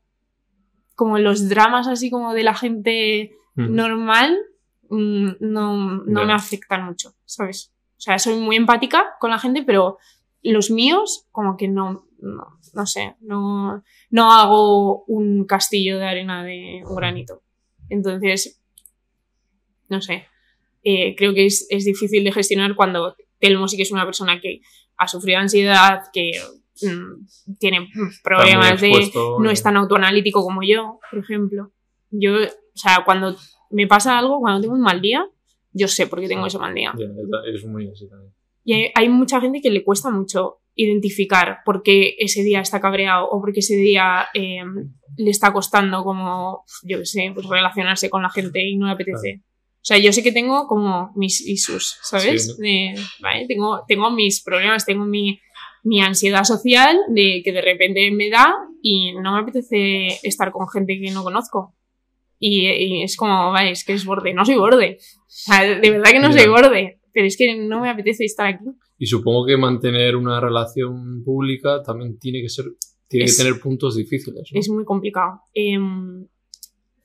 como 0.95 1.19
los 1.19 1.49
dramas 1.49 1.89
así 1.89 2.11
como 2.11 2.35
de 2.35 2.43
la 2.45 2.55
gente 2.55 3.33
Mm. 3.55 3.75
normal, 3.75 4.39
mm, 4.91 5.29
no, 5.41 5.77
no 6.05 6.25
me 6.25 6.33
afectan 6.33 6.85
mucho, 6.87 7.15
¿sabes? 7.25 7.73
O 7.99 8.01
sea, 8.01 8.19
soy 8.19 8.37
muy 8.37 8.57
empática 8.57 9.15
con 9.21 9.31
la 9.31 9.39
gente, 9.39 9.63
pero 9.63 9.99
los 10.43 10.71
míos, 10.71 11.27
como 11.33 11.57
que 11.57 11.69
no, 11.69 12.07
no, 12.21 12.59
no 12.75 12.87
sé, 12.87 13.15
no, 13.21 13.83
no 14.11 14.33
hago 14.33 15.05
un 15.05 15.45
castillo 15.45 15.99
de 15.99 16.07
arena 16.07 16.43
de 16.45 16.83
un 16.87 16.97
granito. 16.97 17.43
Entonces, 17.91 18.62
no 19.92 20.00
sé, 20.02 20.26
eh, 20.83 21.14
creo 21.16 21.33
que 21.35 21.46
es, 21.46 21.66
es 21.70 21.85
difícil 21.85 22.24
de 22.24 22.33
gestionar 22.33 22.74
cuando 22.74 23.14
Telmo 23.38 23.68
sí 23.68 23.76
que 23.76 23.83
es 23.85 23.92
una 23.92 24.05
persona 24.05 24.40
que 24.40 24.61
ha 24.96 25.07
sufrido 25.07 25.38
ansiedad, 25.38 26.00
que 26.12 26.33
mm, 26.83 27.57
tiene 27.59 27.88
problemas 28.24 28.81
de 28.81 29.11
no 29.38 29.50
eh. 29.50 29.52
es 29.52 29.62
tan 29.62 29.76
autoanalítico 29.76 30.42
como 30.42 30.62
yo, 30.62 30.98
por 31.11 31.20
ejemplo. 31.20 31.72
Yo, 32.11 32.35
o 32.35 32.76
sea, 32.76 33.02
cuando 33.05 33.37
me 33.70 33.87
pasa 33.87 34.18
algo, 34.18 34.40
cuando 34.40 34.61
tengo 34.61 34.74
un 34.74 34.81
mal 34.83 35.00
día, 35.00 35.24
yo 35.72 35.88
sé 35.88 36.07
por 36.07 36.20
qué 36.20 36.28
tengo 36.28 36.46
ese 36.46 36.59
mal 36.59 36.74
día. 36.74 36.92
Ya, 36.98 37.07
es- 37.07 37.57
es 37.57 37.64
muy 37.66 37.88
así 37.88 38.09
también. 38.09 38.33
Y 38.64 38.74
hay, 38.74 38.90
hay 38.94 39.09
mucha 39.09 39.40
gente 39.40 39.61
que 39.61 39.70
le 39.70 39.83
cuesta 39.85 40.11
mucho 40.11 40.59
identificar 40.74 41.59
por 41.64 41.83
qué 41.83 42.14
ese 42.18 42.42
día 42.42 42.61
está 42.61 42.81
cabreado 42.81 43.28
o 43.28 43.40
por 43.40 43.52
qué 43.52 43.61
ese 43.61 43.76
día 43.76 44.26
eh, 44.35 44.62
le 45.16 45.31
está 45.31 45.52
costando 45.52 46.02
como, 46.05 46.64
yo 46.83 46.98
qué 46.98 47.07
sé, 47.07 47.31
pues 47.35 47.46
relacionarse 47.46 48.09
con 48.09 48.22
la 48.22 48.31
gente 48.31 48.62
y 48.62 48.76
no 48.76 48.87
le 48.87 48.92
apetece. 48.92 49.42
O 49.83 49.85
sea, 49.85 49.99
yo 49.99 50.12
sé 50.12 50.23
que 50.23 50.31
tengo 50.33 50.66
como 50.68 51.12
mis 51.16 51.40
issues, 51.47 51.99
¿sabes? 52.03 52.55
Sí. 52.57 52.62
De- 52.62 52.95
¿vale? 53.21 53.47
tengo, 53.49 53.81
tengo 53.88 54.11
mis 54.12 54.40
problemas, 54.42 54.87
tengo 54.87 55.05
mi, 55.05 55.40
mi 55.83 56.01
ansiedad 56.01 56.45
social 56.45 56.97
de 57.09 57.42
que 57.45 57.51
de 57.53 57.61
repente 57.62 58.09
me 58.12 58.31
da 58.31 58.55
y 58.81 59.12
no 59.12 59.33
me 59.35 59.40
apetece 59.40 60.07
estar 60.23 60.53
con 60.53 60.68
gente 60.68 61.01
que 61.01 61.11
no 61.11 61.25
conozco. 61.25 61.75
Y, 62.38 62.68
y 62.68 63.03
es 63.03 63.16
como, 63.16 63.51
vale, 63.51 63.73
es 63.73 63.85
que 63.85 63.92
es 63.92 64.05
borde. 64.05 64.35
No 64.35 64.45
soy 64.45 64.55
borde. 64.57 64.99
O 65.01 65.25
sea, 65.27 65.62
de 65.62 65.90
verdad 65.90 66.11
que 66.12 66.18
no 66.21 66.31
Ya. 66.33 66.38
soy 66.42 66.49
borde. 66.49 67.01
Pero 67.12 67.27
es 67.27 67.37
que 67.37 67.55
no 67.57 67.81
me 67.81 67.90
apetece 67.90 68.25
estar 68.25 68.47
aquí. 68.47 68.64
Y 68.99 69.07
supongo 69.07 69.45
que 69.47 69.57
mantener 69.57 70.14
una 70.16 70.40
relación 70.40 71.23
pública 71.25 71.83
también 71.83 72.18
tiene 72.18 72.40
que 72.40 72.49
ser, 72.49 72.66
tiene 73.09 73.27
Es- 73.27 73.37
que 73.37 73.45
tener 73.45 73.61
puntos 73.61 73.97
difíciles. 73.97 74.49
¿no? 74.53 74.59
es 74.61 74.68
muy 74.71 74.85
complicado. 74.85 75.40
Em, 75.53 76.27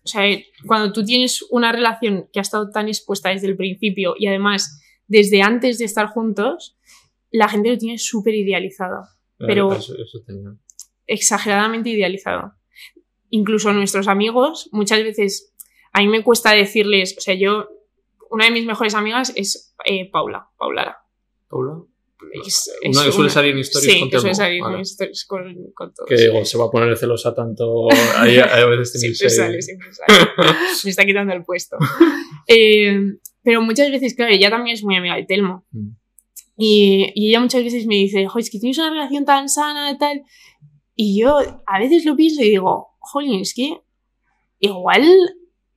o 0.08 0.10
sea, 0.10 0.24
cuando 0.66 0.94
tú 0.94 1.04
tienes 1.04 1.42
una 1.52 1.72
relación 1.74 2.30
que 2.32 2.40
ha 2.40 2.42
estado 2.42 2.70
tan 2.72 2.88
expuesta 2.88 3.30
desde 3.30 3.48
el 3.48 3.58
principio 3.58 4.16
y 4.18 4.28
además 4.28 4.82
desde 5.08 5.42
antes 5.42 5.78
de 5.78 5.86
estar 5.86 6.08
juntos, 6.08 6.78
la 7.32 7.50
gente 7.50 7.70
lo 7.70 7.78
tiene 7.78 7.98
súper 7.98 8.34
idealizado, 8.36 9.04
pero- 9.38 9.74
Eso, 9.74 9.94
eso 9.98 10.22
tenía. 10.26 10.56
exageradamente 11.06 11.90
idealizado. 11.90 12.54
Incluso 13.30 13.74
nuestros 13.74 14.08
amigos, 14.08 14.70
muchas 14.72 15.04
veces, 15.04 15.54
a 15.94 16.00
mí 16.00 16.08
me 16.08 16.24
cuesta 16.24 16.52
decirles, 16.52 17.16
o 17.18 17.22
sea, 17.22 17.36
yo, 17.36 17.68
una 18.30 18.46
de 18.46 18.52
mis 18.52 18.66
mejores 18.66 18.94
amigas 18.96 19.34
es 19.36 19.76
eh, 19.86 20.10
Paula, 20.10 20.50
Paulara. 20.58 20.98
Paula. 21.50 21.82
Es- 22.46 22.72
Una 22.84 22.90
es 23.02 23.06
que 23.06 23.12
suele 23.12 23.26
una- 23.26 23.30
salir 23.34 23.52
en 23.54 23.60
historias 23.60 23.94
Sí, 23.94 24.00
con 24.00 24.10
que 24.10 24.20
suele 24.20 24.36
salir 24.36 24.62
Vale. 24.62 24.76
en 24.76 24.82
stories 24.82 25.26
con, 25.26 25.56
con 25.74 25.94
todos. 25.94 26.10
Que 26.10 26.16
digo, 26.16 26.44
se 26.46 26.58
va 26.58 26.66
a 26.66 26.70
poner 26.72 26.98
celosa 26.98 27.34
tanto. 27.36 27.88
Ahí 28.18 28.38
a 28.38 28.66
veces 28.66 29.00
Siempre 29.00 29.30
sale, 29.30 29.62
siempre 29.62 29.90
sale. 29.94 30.30
Me 30.84 30.90
está 30.90 31.06
quitando 31.06 31.34
el 31.34 31.44
puesto. 31.44 31.78
Eh, 32.50 32.98
pero 33.44 33.62
muchas 33.62 33.92
veces, 33.92 34.16
claro, 34.16 34.32
ella 34.34 34.50
también 34.50 34.74
es 34.76 34.82
muy 34.84 34.96
amiga 34.96 35.16
de 35.18 35.24
Telmo. 35.26 35.66
Mm. 35.72 35.90
Y, 36.58 37.12
y 37.14 37.30
ella 37.30 37.42
muchas 37.42 37.62
veces 37.62 37.86
me 37.88 37.96
dice, 37.96 38.26
jo, 38.26 38.40
es 38.40 38.50
que 38.50 38.58
tienes 38.58 38.78
una 38.78 38.90
relación 38.90 39.26
tan 39.26 39.50
sana 39.50 39.92
y 39.92 39.98
tal. 39.98 40.24
Y 40.96 41.20
yo 41.22 41.38
a 41.66 41.80
veces 41.80 42.06
lo 42.06 42.16
pienso 42.16 42.42
y 42.42 42.50
digo, 42.52 42.88
jolín, 43.00 43.42
es 43.42 43.54
que 43.54 43.82
igual 44.60 45.04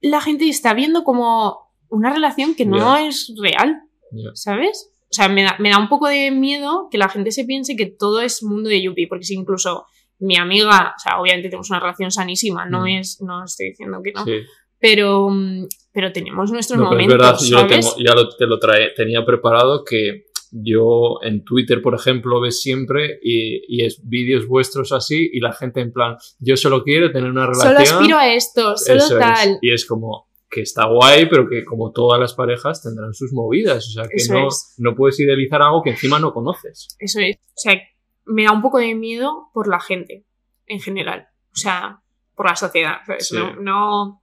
la 0.01 0.21
gente 0.21 0.49
está 0.49 0.73
viendo 0.75 1.03
como 1.03 1.59
una 1.89 2.13
relación 2.13 2.55
que 2.55 2.67
no 2.67 2.97
es 2.97 3.33
real, 3.43 3.83
Ya. 4.13 4.31
¿sabes? 4.35 4.90
O 5.11 5.13
sea, 5.15 5.29
me 5.29 5.43
da, 5.43 5.57
me 5.59 5.71
da 5.71 5.79
un 5.79 5.89
poco 5.89 6.07
de 6.09 6.31
miedo 6.31 6.89
que 6.91 6.99
la 6.99 7.09
gente 7.09 7.33
se 7.33 7.45
piense 7.45 7.75
que 7.77 7.87
todo 7.87 8.21
es 8.21 8.43
mundo 8.45 8.69
de 8.69 8.81
Yuppie, 8.81 9.09
porque 9.09 9.25
si 9.25 9.35
incluso 9.35 9.87
mi 10.21 10.37
amiga, 10.37 10.95
o 10.97 10.99
sea, 11.01 11.21
obviamente 11.21 11.49
tenemos 11.49 11.69
una 11.71 11.81
relación 11.81 12.11
sanísima, 12.11 12.65
no 12.67 12.83
Mm. 12.83 12.87
es, 12.89 13.19
no 13.21 13.45
estoy 13.45 13.71
diciendo 13.71 14.01
que 14.05 14.13
no, 14.13 14.25
Sí. 14.25 14.33
pero, 14.79 15.29
mm, 15.31 15.67
pero 15.93 16.13
tenemos 16.13 16.53
nuestros 16.53 16.79
No, 16.79 16.91
pero 16.91 17.01
es 17.01 17.07
momentos, 17.09 17.27
verdad, 17.27 17.39
yo 17.49 17.57
lo 17.57 17.69
¿sabes? 17.69 17.95
tengo, 17.95 18.07
ya 18.09 18.15
lo, 18.15 18.29
te 18.37 18.47
lo 18.47 18.59
trae, 18.61 18.91
tenía 18.95 19.25
preparado 19.25 19.83
que 19.85 20.27
yo 20.53 21.19
en 21.23 21.45
Twitter, 21.45 21.81
por 21.83 21.95
ejemplo, 21.95 22.41
ves 22.41 22.61
siempre 22.61 23.19
y, 23.23 23.63
y 23.69 23.85
es 23.85 24.01
vídeos 24.05 24.47
vuestros 24.47 24.93
así 24.93 25.31
y 25.33 25.41
la 25.41 25.53
gente 25.53 25.81
en 25.81 25.93
plan, 25.93 26.17
yo 26.39 26.57
solo 26.57 26.83
quiero 26.85 27.11
tener 27.13 27.31
una 27.31 27.47
relación. 27.47 27.77
Solo 27.87 27.99
aspiro 27.99 28.19
a 28.19 28.33
esto, 28.35 28.77
solo 28.77 28.99
Eso 28.99 29.15
es. 29.19 29.21
tal. 29.21 29.59
Y 29.63 29.73
es 29.73 29.87
como 29.87 30.29
que 30.51 30.63
está 30.63 30.87
guay, 30.87 31.27
pero 31.31 31.49
que 31.49 31.65
como 31.65 31.93
todas 31.93 32.19
las 32.21 32.35
parejas 32.35 32.83
tendrán 32.83 33.15
sus 33.15 33.33
movidas. 33.33 33.87
O 33.89 33.93
sea, 33.93 34.03
que 34.09 34.17
Eso 34.17 34.33
no, 34.35 34.49
es. 34.49 34.75
no 34.79 34.95
puedes 34.97 35.21
idealizar 35.21 35.63
algo 35.63 35.83
que 35.83 35.91
encima 35.91 36.19
no 36.19 36.33
conoces. 36.35 36.89
Eso 36.99 37.21
es. 37.21 37.37
O 37.37 37.61
sea, 37.61 37.81
me 38.27 38.45
da 38.45 38.53
un 38.53 38.61
poco 38.63 38.79
de 38.79 38.95
miedo 38.95 39.49
por 39.55 39.69
la 39.69 39.81
gente 39.81 40.25
en 40.67 40.81
general. 40.81 41.29
O 41.53 41.57
sea, 41.57 42.01
por 42.35 42.47
la 42.47 42.57
sociedad. 42.57 42.97
¿sabes? 43.07 43.29
Sí. 43.29 43.37
No, 43.37 43.55
no, 43.61 44.23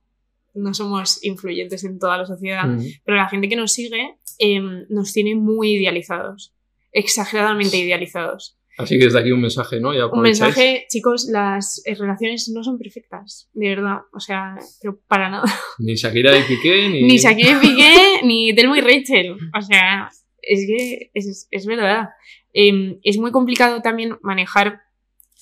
no 0.53 0.73
somos 0.73 1.23
influyentes 1.23 1.83
en 1.85 1.97
toda 1.99 2.17
la 2.17 2.25
sociedad, 2.25 2.65
Mm. 2.67 2.81
pero 3.05 3.17
la 3.17 3.29
gente 3.29 3.47
que 3.47 3.55
nos 3.55 3.71
sigue 3.71 4.17
em, 4.39 4.85
nos 4.89 5.13
tiene 5.13 5.35
muy 5.35 5.75
idealizados. 5.75 6.53
Exageradamente 6.91 7.77
idealizados. 7.77 8.56
Así 8.77 8.99
que 8.99 9.05
desde 9.05 9.19
aquí 9.19 9.31
un 9.31 9.41
mensaje, 9.41 9.79
¿no? 9.79 9.89
Un 9.89 10.21
mensaje, 10.21 10.85
chicos, 10.87 11.27
las 11.31 11.81
eh, 11.85 11.95
relaciones 11.95 12.49
no 12.53 12.63
son 12.63 12.77
perfectas, 12.77 13.49
de 13.53 13.69
verdad. 13.69 14.01
O 14.13 14.19
sea, 14.19 14.55
pero 14.79 14.99
para 15.07 15.29
nada. 15.29 15.51
Ni 15.79 15.95
Shakira 15.95 16.37
y 16.37 16.43
Piqué, 16.43 16.89
ni... 16.89 17.03
Ni 17.03 17.17
Shakira 17.17 17.51
y 17.51 17.55
Piqué, 17.55 18.21
ni 18.23 18.53
Telmo 18.53 18.75
y 18.75 18.81
Rachel. 18.81 19.31
O 19.57 19.61
sea, 19.61 20.09
es 20.41 20.65
que 20.67 21.09
es, 21.15 21.47
es 21.49 21.65
verdad. 21.65 22.09
Eh, 22.53 22.99
es 23.03 23.17
muy 23.17 23.31
complicado 23.31 23.81
también 23.81 24.17
manejar. 24.21 24.81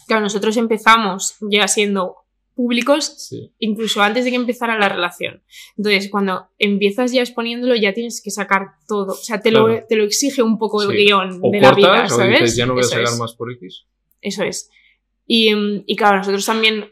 Claro, 0.08 0.22
nosotros 0.22 0.56
empezamos 0.56 1.36
ya 1.42 1.68
siendo 1.68 2.25
públicos 2.56 3.14
Sí. 3.30 3.52
incluso 3.60 4.02
antes 4.02 4.24
de 4.26 4.32
que 4.32 4.38
empezara 4.38 4.80
la 4.80 4.90
relación. 4.90 5.44
Entonces, 5.78 6.10
cuando 6.10 6.48
empiezas 6.58 7.12
ya 7.12 7.22
exponiéndolo, 7.22 7.76
ya 7.76 7.94
tienes 7.94 8.22
que 8.24 8.32
sacar 8.32 8.68
todo. 8.88 9.12
O 9.14 9.16
sea, 9.16 9.42
te, 9.42 9.52
lo, 9.52 9.84
te 9.86 9.96
lo 9.96 10.04
exige 10.06 10.42
un 10.42 10.58
poco 10.58 10.82
el 10.82 10.90
Sí. 10.92 11.04
guion 11.06 11.40
O 11.44 11.52
de 11.52 11.60
la 11.62 11.74
vida, 11.74 12.06
o 12.06 12.10
¿sabes? 12.10 12.40
dices, 12.42 12.56
ya 12.56 12.66
no 12.66 12.74
voy 12.74 12.82
a 12.82 12.86
Eso 12.86 12.90
sacar 12.92 13.04
es. 13.06 13.20
más 13.20 13.34
por 13.36 13.52
X. 13.52 13.86
Eso 14.22 14.44
es. 14.44 14.70
Y, 15.28 15.54
mm, 15.54 15.84
y 15.86 15.96
claro, 15.96 16.18
nosotros 16.18 16.46
también, 16.46 16.92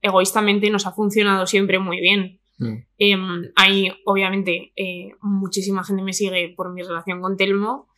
egoístamente, 0.00 0.70
nos 0.70 0.86
ha 0.86 0.92
funcionado 0.92 1.46
siempre 1.46 1.78
muy 1.78 2.00
bien. 2.00 2.40
Mm. 2.58 2.74
Em, 2.98 3.52
hay, 3.56 3.92
obviamente, 4.06 4.72
eh, 4.76 5.10
muchísima 5.20 5.84
gente 5.84 6.02
me 6.02 6.12
sigue 6.12 6.54
por 6.56 6.72
mi 6.72 6.82
relación 6.82 7.20
con 7.20 7.36
Telmo. 7.36 7.88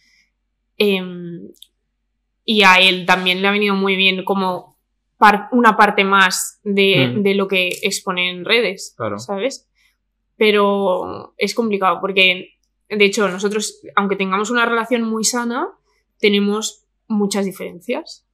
Em, 0.79 1.49
y 2.45 2.63
a 2.63 2.81
él 2.81 3.07
también 3.07 3.43
le 3.43 3.49
ha 3.49 3.53
venido 3.53 3.75
muy 3.75 3.97
bien 3.97 4.25
como 4.25 4.76
par- 5.19 5.49
una 5.53 5.77
parte 5.77 6.05
más 6.05 6.61
de, 6.63 7.09
Mm. 7.09 7.23
de 7.23 7.35
lo 7.35 7.49
que 7.49 7.69
expone 7.83 8.31
en 8.31 8.45
redes, 8.45 8.95
Claro. 8.97 9.19
¿sabes? 9.19 9.69
Pero 10.37 11.35
es 11.39 11.55
complicado 11.55 11.99
porque, 12.01 12.51
de 12.89 13.05
hecho, 13.05 13.29
nosotros, 13.29 13.81
aunque 13.97 14.17
tengamos 14.17 14.51
una 14.51 14.67
relación 14.67 15.03
muy 15.03 15.25
sana, 15.25 15.69
tenemos 16.19 16.85
muchas 17.09 17.45
diferencias. 17.45 18.25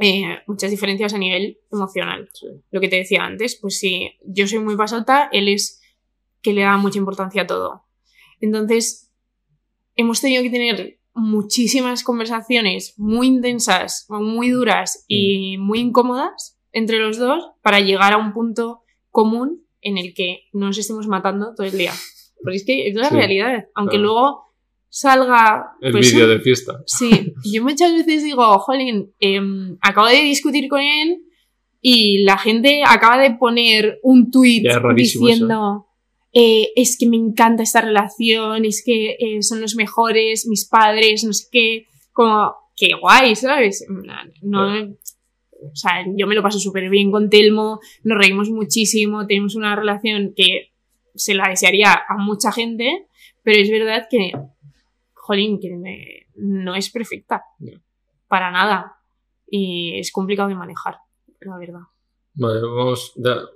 Eh, 0.00 0.38
muchas 0.48 0.72
diferencias 0.72 1.14
a 1.14 1.18
nivel 1.18 1.60
emocional. 1.70 2.28
Lo 2.72 2.80
que 2.80 2.88
te 2.88 2.96
decía 2.96 3.22
antes, 3.24 3.56
pues 3.60 3.78
sí, 3.78 4.10
yo 4.24 4.48
soy 4.48 4.58
muy 4.58 4.76
pasota, 4.76 5.28
él 5.32 5.48
es 5.48 5.80
que 6.42 6.52
le 6.52 6.62
da 6.62 6.76
mucha 6.76 6.98
importancia 6.98 7.42
a 7.42 7.46
todo. 7.46 7.84
Entonces, 8.40 9.12
hemos 9.94 10.20
tenido 10.20 10.42
que 10.42 10.50
tener 10.50 10.98
muchísimas 11.14 12.02
conversaciones 12.02 12.94
muy 12.96 13.28
intensas, 13.28 14.06
muy 14.08 14.50
duras 14.50 15.04
y 15.08 15.56
muy 15.58 15.78
incómodas 15.78 16.58
entre 16.72 16.98
los 16.98 17.18
dos 17.18 17.50
para 17.62 17.80
llegar 17.80 18.12
a 18.12 18.18
un 18.18 18.32
punto 18.32 18.82
común 19.10 19.64
en 19.80 19.96
el 19.98 20.12
que 20.14 20.48
no 20.52 20.66
nos 20.66 20.78
estemos 20.78 21.06
matando 21.06 21.54
todo 21.54 21.66
el 21.66 21.78
día. 21.78 21.92
Porque 22.42 22.56
es 22.56 22.64
que 22.64 22.88
es 22.88 22.94
la 22.94 23.08
Sí, 23.08 23.14
realidad. 23.14 23.66
Aunque 23.74 23.96
claro. 23.96 24.02
luego 24.12 24.44
salga 24.88 25.72
El 25.80 25.92
pues, 25.92 26.12
vídeo 26.12 26.28
de 26.28 26.40
fiesta. 26.40 26.82
Sí, 26.86 27.32
yo 27.44 27.62
muchas 27.62 27.92
veces 27.92 28.22
digo, 28.24 28.58
jolín, 28.58 29.12
em, 29.20 29.76
acabo 29.80 30.08
de 30.08 30.20
discutir 30.20 30.68
con 30.68 30.80
él 30.80 31.22
y 31.80 32.22
la 32.24 32.38
gente 32.38 32.82
acaba 32.86 33.18
de 33.22 33.34
poner 33.34 33.98
un 34.02 34.30
tuit 34.30 34.66
rarísimo 34.66 35.26
diciendo, 35.26 35.86
eh, 36.34 36.68
es 36.76 36.98
que 36.98 37.06
me 37.08 37.16
encanta 37.16 37.62
esta 37.62 37.80
relación, 37.80 38.64
es 38.64 38.82
que 38.84 39.16
eh, 39.18 39.42
son 39.42 39.60
los 39.60 39.76
mejores, 39.76 40.46
mis 40.46 40.66
padres, 40.66 41.24
no 41.24 41.32
sé 41.32 41.46
qué, 41.50 41.86
como, 42.12 42.54
qué 42.76 42.88
guay, 43.00 43.34
¿sabes? 43.36 43.86
No, 44.42 44.60
o 45.62 45.74
sea, 45.76 46.04
yo 46.16 46.26
me 46.26 46.34
lo 46.34 46.42
paso 46.42 46.58
súper 46.58 46.90
bien 46.90 47.10
con 47.10 47.30
Telmo, 47.30 47.80
nos 48.02 48.18
reímos 48.18 48.50
muchísimo, 48.50 49.26
tenemos 49.26 49.54
una 49.54 49.74
relación 49.76 50.34
que 50.36 50.72
se 51.14 51.34
la 51.34 51.48
desearía 51.48 51.92
a 51.92 52.16
mucha 52.18 52.50
gente, 52.52 53.06
pero 53.42 53.62
es 53.62 53.70
verdad 53.70 54.06
que, 54.10 54.32
jolín, 55.14 55.58
que 55.60 55.70
me- 55.76 56.26
no 56.34 56.74
es 56.74 56.90
perfecta. 56.90 57.44
Para 58.28 58.50
nada. 58.50 58.96
Y 59.48 59.98
es 59.98 60.10
complicado 60.10 60.48
de 60.48 60.56
manejar, 60.56 60.96
la 61.40 61.56
verdad. 61.56 61.80
Vale, 62.36 62.60
vamos 62.60 63.12
de- 63.16 63.46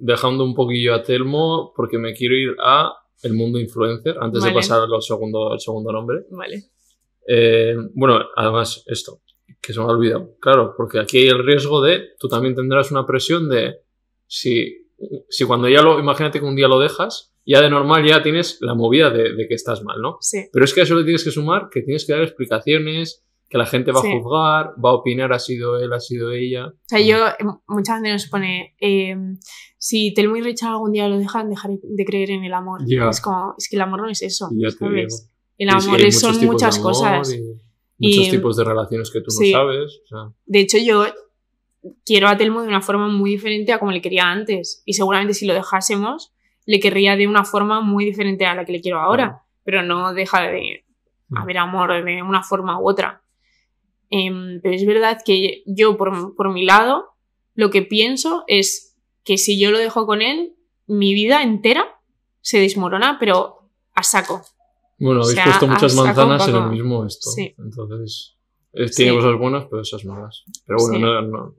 dejando 0.00 0.44
un 0.44 0.54
poquillo 0.54 0.94
a 0.94 1.02
Telmo 1.02 1.72
porque 1.74 1.98
me 1.98 2.14
quiero 2.14 2.34
ir 2.36 2.56
a 2.62 2.92
el 3.22 3.34
mundo 3.34 3.58
influencer 3.58 4.16
antes 4.20 4.42
de 4.44 4.50
pasar 4.54 4.80
al 4.82 5.02
segundo, 5.02 5.52
al 5.52 5.60
segundo 5.60 5.90
nombre. 5.92 6.24
Vale. 6.30 6.62
Eh, 7.26 7.74
bueno, 7.94 8.20
además 8.36 8.84
esto, 8.86 9.20
que 9.60 9.72
se 9.72 9.80
me 9.80 9.86
ha 9.86 9.88
olvidado. 9.88 10.36
Claro, 10.40 10.74
porque 10.76 11.00
aquí 11.00 11.18
hay 11.18 11.28
el 11.28 11.44
riesgo 11.44 11.82
de, 11.82 12.10
tú 12.18 12.28
también 12.28 12.54
tendrás 12.54 12.90
una 12.92 13.04
presión 13.04 13.48
de, 13.48 13.80
si, 14.26 14.86
si 15.28 15.44
cuando 15.44 15.68
ya 15.68 15.82
lo, 15.82 15.98
imagínate 15.98 16.38
que 16.38 16.46
un 16.46 16.54
día 16.56 16.68
lo 16.68 16.78
dejas, 16.78 17.34
ya 17.44 17.60
de 17.60 17.70
normal 17.70 18.06
ya 18.06 18.22
tienes 18.22 18.58
la 18.60 18.74
movida 18.74 19.10
de, 19.10 19.34
de 19.34 19.48
que 19.48 19.54
estás 19.54 19.82
mal, 19.82 20.00
¿no? 20.00 20.18
Sí. 20.20 20.44
Pero 20.52 20.64
es 20.64 20.72
que 20.72 20.80
a 20.80 20.84
eso 20.84 20.94
le 20.94 21.02
tienes 21.04 21.24
que 21.24 21.30
sumar 21.32 21.68
que 21.70 21.82
tienes 21.82 22.06
que 22.06 22.12
dar 22.12 22.22
explicaciones, 22.22 23.24
que 23.48 23.56
la 23.58 23.66
gente 23.66 23.92
va 23.92 24.00
Sí. 24.02 24.08
a 24.08 24.20
juzgar, 24.20 24.74
va 24.84 24.90
a 24.90 24.94
opinar, 24.94 25.32
ha 25.32 25.38
sido 25.38 25.78
él, 25.78 25.92
ha 25.92 26.00
sido 26.00 26.32
ella. 26.32 26.66
O 26.66 26.72
sea, 26.86 27.00
yo, 27.00 27.26
eh, 27.28 27.34
mucha 27.66 27.94
gente 27.94 28.12
nos 28.12 28.26
pone, 28.26 28.74
eh, 28.80 29.16
si 29.78 30.12
Telmo 30.12 30.36
y 30.36 30.42
Richard 30.42 30.72
algún 30.72 30.92
día 30.92 31.08
lo 31.08 31.18
dejan, 31.18 31.48
dejaré 31.48 31.78
de 31.82 32.04
creer 32.04 32.30
en 32.30 32.44
el 32.44 32.52
amor. 32.52 32.82
Ya. 32.86 33.08
Es 33.08 33.20
como, 33.20 33.54
es 33.56 33.68
que 33.70 33.76
el 33.76 33.82
amor 33.82 34.02
no 34.02 34.08
es 34.10 34.20
eso, 34.22 34.48
ya 34.52 34.68
te 34.68 34.74
¿sabes? 34.76 35.30
El 35.56 35.70
amor 35.70 36.00
es- 36.00 36.20
son 36.20 36.36
muchas 36.44 36.78
amor 36.78 36.92
cosas. 36.92 37.32
y 37.32 37.40
muchos 37.98 38.26
Y- 38.26 38.30
tipos 38.30 38.56
de 38.56 38.64
relaciones 38.64 39.10
que 39.10 39.20
tú 39.22 39.30
sí. 39.30 39.50
no 39.52 39.58
sabes. 39.58 40.00
o 40.04 40.06
sea, 40.06 40.34
De 40.46 40.60
hecho, 40.60 40.78
yo 40.78 41.04
quiero 42.04 42.28
a 42.28 42.36
Telmo 42.36 42.62
de 42.62 42.68
una 42.68 42.80
forma 42.82 43.08
muy 43.08 43.30
diferente 43.30 43.72
a 43.72 43.78
como 43.78 43.92
le 43.92 44.00
quería 44.02 44.24
antes. 44.30 44.82
Y 44.84 44.92
seguramente 44.94 45.32
si 45.34 45.46
lo 45.46 45.54
dejásemos, 45.54 46.32
le 46.66 46.80
querría 46.80 47.16
de 47.16 47.26
una 47.26 47.44
forma 47.44 47.80
muy 47.80 48.04
diferente 48.04 48.44
a 48.46 48.54
la 48.54 48.64
que 48.64 48.72
le 48.72 48.80
quiero 48.80 49.00
ahora. 49.00 49.42
Pero 49.64 49.82
no 49.82 50.12
deja 50.12 50.42
de 50.42 50.84
Mm. 51.28 51.38
haber 51.38 51.58
amor 51.58 52.04
de 52.04 52.22
una 52.22 52.42
forma 52.42 52.80
u 52.80 52.88
otra. 52.88 53.22
Em, 54.10 54.60
pero 54.62 54.74
es 54.74 54.86
verdad 54.86 55.18
que 55.24 55.62
yo, 55.66 55.96
por, 55.96 56.34
por 56.34 56.52
mi 56.52 56.64
lado, 56.64 57.04
lo 57.54 57.70
que 57.70 57.82
pienso 57.82 58.44
es 58.46 58.96
que 59.24 59.36
si 59.38 59.60
yo 59.60 59.70
lo 59.70 59.78
dejo 59.78 60.06
con 60.06 60.22
él, 60.22 60.54
mi 60.86 61.12
vida 61.14 61.42
entera 61.42 61.84
se 62.40 62.58
desmorona, 62.58 63.18
pero 63.20 63.70
a 63.94 64.02
saco. 64.02 64.42
Bueno, 64.98 65.20
O 65.20 65.22
habéis 65.24 65.34
sea, 65.36 65.44
puesto 65.44 65.66
muchas 65.68 65.94
manzanas 65.94 66.48
en 66.48 66.56
el 66.56 66.70
mismo 66.70 67.04
esto. 67.04 67.30
Sí. 67.30 67.54
Entonces, 67.58 68.36
es- 68.72 68.94
tiene 68.96 69.12
Sí. 69.12 69.16
cosas 69.18 69.38
buenas, 69.38 69.66
pero 69.70 69.82
esas 69.82 70.04
malas. 70.04 70.44
Pero 70.66 70.78
bueno, 70.80 70.94
Sí. 70.96 71.02
no, 71.02 71.22
no. 71.22 71.54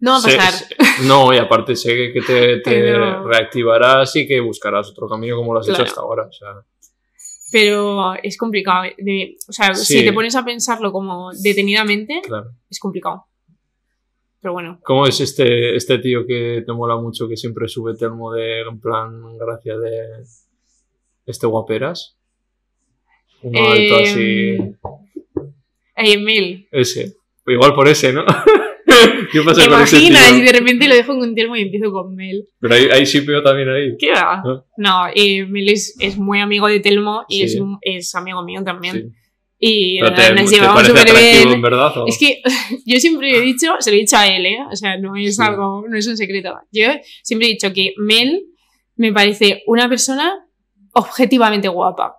No 0.00 0.12
va 0.12 0.18
a 0.18 0.22
pasar. 0.22 0.52
sé- 0.52 0.76
no, 1.08 1.34
y 1.34 1.38
aparte 1.38 1.74
sé 1.74 2.12
que 2.12 2.20
te, 2.20 2.58
te 2.58 2.62
Pero- 2.70 3.26
reactivarás 3.26 4.14
y 4.14 4.28
que 4.28 4.38
buscarás 4.40 4.88
otro 4.90 5.08
camino 5.08 5.36
como 5.36 5.52
lo 5.54 5.60
has 5.60 5.68
hecho 5.68 5.82
hasta 5.82 6.00
ahora. 6.00 6.26
O 6.28 6.32
sea, 6.32 6.48
Pero 7.50 8.14
es 8.22 8.36
complicado. 8.36 8.84
de- 8.98 9.36
o 9.48 9.52
sea, 9.52 9.74
Sí. 9.74 9.98
si 9.98 10.04
te 10.04 10.12
pones 10.12 10.36
a 10.36 10.44
pensarlo 10.44 10.92
como 10.92 11.30
detenidamente, 11.32 12.20
claro. 12.22 12.50
es 12.70 12.78
complicado. 12.78 13.24
Pero 14.40 14.52
bueno, 14.52 14.78
¿Cómo 14.84 15.06
es 15.06 15.20
este, 15.20 15.74
este 15.74 15.98
tío 15.98 16.24
que 16.26 16.62
te 16.64 16.72
mola 16.72 16.96
mucho, 16.96 17.26
que 17.28 17.36
siempre 17.36 17.66
sube 17.68 17.96
termo 17.96 18.32
de, 18.32 18.60
en 18.60 18.78
plan, 18.80 19.36
gracia 19.36 19.76
de 19.78 20.22
este 21.26 21.46
guaperas? 21.46 22.16
Uno 23.42 23.58
alto 23.58 23.98
Eh, 23.98 24.02
así. 24.02 24.74
eh, 25.96 26.18
Mel, 26.18 26.68
Ese. 26.70 27.14
Igual 27.46 27.74
por 27.74 27.88
ese, 27.88 28.12
¿no? 28.12 28.24
¿Qué 29.32 29.42
pasa 29.42 29.62
¿te 29.62 29.68
con 29.68 29.82
ese 29.82 29.96
imaginas? 29.98 30.32
Y 30.32 30.42
de 30.42 30.52
repente 30.52 30.88
lo 30.88 30.94
dejo 30.94 31.18
con 31.18 31.34
Telmo 31.34 31.56
y 31.56 31.62
empiezo 31.62 31.90
con 31.92 32.14
Mel. 32.14 32.44
Pero 32.60 32.74
hay, 32.74 32.84
hay 32.86 33.04
shipeo 33.04 33.42
también 33.42 33.68
ahí. 33.68 33.96
¿Qué 33.98 34.12
va? 34.12 34.42
¿No? 34.44 34.64
No, 34.76 35.12
eh, 35.14 35.44
Mel 35.46 35.68
es, 35.68 35.96
es 36.00 36.16
muy 36.18 36.40
amigo 36.40 36.66
de 36.68 36.80
Telmo 36.80 37.24
y 37.28 37.38
Sí. 37.38 37.42
es, 37.44 37.56
un- 37.60 37.78
es 37.82 38.14
amigo 38.14 38.42
mío 38.44 38.62
también. 38.64 38.94
Sí. 38.94 39.14
Y 39.60 40.00
Pero 40.00 40.14
te, 40.14 40.32
nos 40.34 40.50
llevamos 40.50 40.86
súper 40.86 41.04
bien. 41.12 41.48
en 41.52 41.62
verdad. 41.62 41.96
¿o? 41.98 42.06
Es 42.06 42.16
que 42.18 42.40
yo 42.86 43.00
siempre 43.00 43.36
he 43.36 43.40
dicho, 43.40 43.72
se 43.80 43.90
lo 43.90 43.96
he 43.96 44.00
dicho 44.00 44.16
a 44.16 44.26
él, 44.28 44.46
¿eh? 44.46 44.58
O 44.70 44.76
sea, 44.76 44.96
no 44.98 45.16
es 45.16 45.34
Sí. 45.36 45.42
algo, 45.42 45.84
no 45.88 45.96
es 45.98 46.06
un 46.06 46.16
secreto. 46.16 46.54
Yo 46.70 46.86
siempre 47.24 47.48
he 47.48 47.50
dicho 47.52 47.72
que 47.72 47.92
Mel 47.98 48.44
me 48.96 49.12
parece 49.12 49.62
una 49.66 49.88
persona 49.88 50.32
objetivamente 50.92 51.68
guapa. 51.68 52.14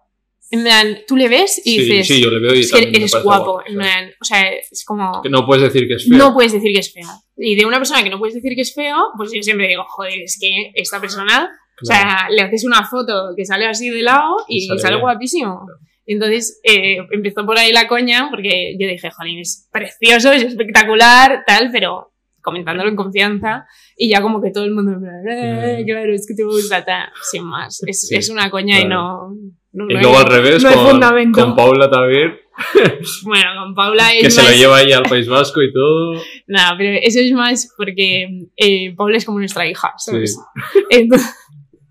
En 0.51 0.63
plan, 0.63 0.97
tú 1.07 1.15
le 1.15 1.27
ves 1.29 1.61
y 1.63 1.75
sí, 1.75 1.81
dices, 1.83 2.07
sí, 2.07 2.21
yo 2.23 2.31
le 2.31 2.39
veo 2.39 2.55
y 2.55 2.61
es 2.61 2.71
que 2.71 2.79
eres 2.91 3.11
guapo. 3.11 3.23
guapo, 3.23 3.61
en 3.67 3.75
o 3.75 3.79
plan, 3.79 4.09
o 4.19 4.25
sea, 4.25 4.49
es 4.51 4.83
como... 4.83 5.21
que 5.21 5.29
no 5.29 5.45
puedes 5.45 5.63
decir 5.71 5.87
que 5.87 5.93
es 5.95 6.07
feo. 6.07 6.17
No 6.17 6.33
puedes 6.33 6.53
decir 6.53 6.73
que 6.73 6.79
es 6.79 6.91
feo. 6.91 7.07
Y 7.37 7.55
de 7.55 7.65
una 7.65 7.77
persona 7.77 8.03
que 8.03 8.09
no 8.09 8.17
puedes 8.17 8.33
decir 8.33 8.55
que 8.55 8.61
es 8.61 8.73
feo, 8.73 8.97
pues 9.15 9.31
yo 9.31 9.43
siempre 9.43 9.67
digo, 9.67 9.83
joder, 9.87 10.19
es 10.21 10.37
que 10.41 10.71
esta 10.73 10.99
persona, 10.99 11.51
o 11.81 11.85
Claro. 11.85 12.09
sea, 12.09 12.29
le 12.31 12.41
haces 12.41 12.65
una 12.65 12.83
foto 12.83 13.33
que 13.37 13.45
sale 13.45 13.65
así 13.67 13.89
de 13.89 14.01
lado 14.01 14.37
y 14.47 14.63
Y 14.63 14.67
sale, 14.67 14.79
sale 14.79 14.95
guapísimo. 14.99 15.67
Entonces 16.07 16.59
eh, 16.63 16.97
empezó 17.11 17.45
por 17.45 17.57
ahí 17.59 17.71
la 17.71 17.87
coña, 17.87 18.29
porque 18.31 18.75
yo 18.79 18.87
dije, 18.87 19.11
jolín, 19.11 19.39
es 19.39 19.69
precioso, 19.71 20.31
es 20.31 20.41
espectacular, 20.43 21.43
tal, 21.45 21.69
pero 21.71 22.11
comentándolo 22.41 22.89
en 22.89 22.95
confianza, 22.95 23.67
y 23.95 24.09
ya 24.09 24.21
como 24.21 24.41
que 24.41 24.49
todo 24.49 24.63
el 24.63 24.71
mundo, 24.73 24.93
"Eh, 25.29 25.83
Mm. 25.83 25.85
claro, 25.85 26.13
es 26.15 26.25
que 26.25 26.33
te 26.33 26.43
gusta, 26.43 26.83
tal, 26.83 27.09
sin 27.29 27.43
más. 27.43 27.83
Es, 27.85 28.07
Sí, 28.07 28.15
es 28.15 28.29
una 28.29 28.49
coña 28.49 28.79
y 28.79 28.85
claro. 28.85 28.95
no. 29.35 29.35
No- 29.71 29.85
Y 29.89 29.93
no 29.95 30.01
luego 30.01 30.17
hay- 30.17 30.23
al 30.25 30.31
revés, 30.31 30.63
no 30.63 30.73
con, 30.73 31.31
con 31.31 31.55
Paula 31.55 31.89
también, 31.89 32.37
Bueno, 33.23 33.49
con 33.63 33.73
Paula 33.75 34.13
es 34.13 34.23
que 34.23 34.31
se 34.31 34.41
más- 34.41 34.51
la 34.51 34.55
lleva 34.57 34.77
ahí 34.77 34.91
al 34.91 35.03
País 35.03 35.27
Vasco 35.27 35.61
y 35.61 35.71
todo. 35.71 36.13
No, 36.47 36.59
pero 36.77 36.99
eso 37.01 37.19
es 37.19 37.31
más 37.31 37.73
porque 37.77 38.27
eh, 38.57 38.93
Paula 38.95 39.17
es 39.17 39.25
como 39.25 39.39
nuestra 39.39 39.67
hija, 39.67 39.93
¿sabes? 39.97 40.33
Sí. 40.35 40.79
Entonces, 40.89 41.29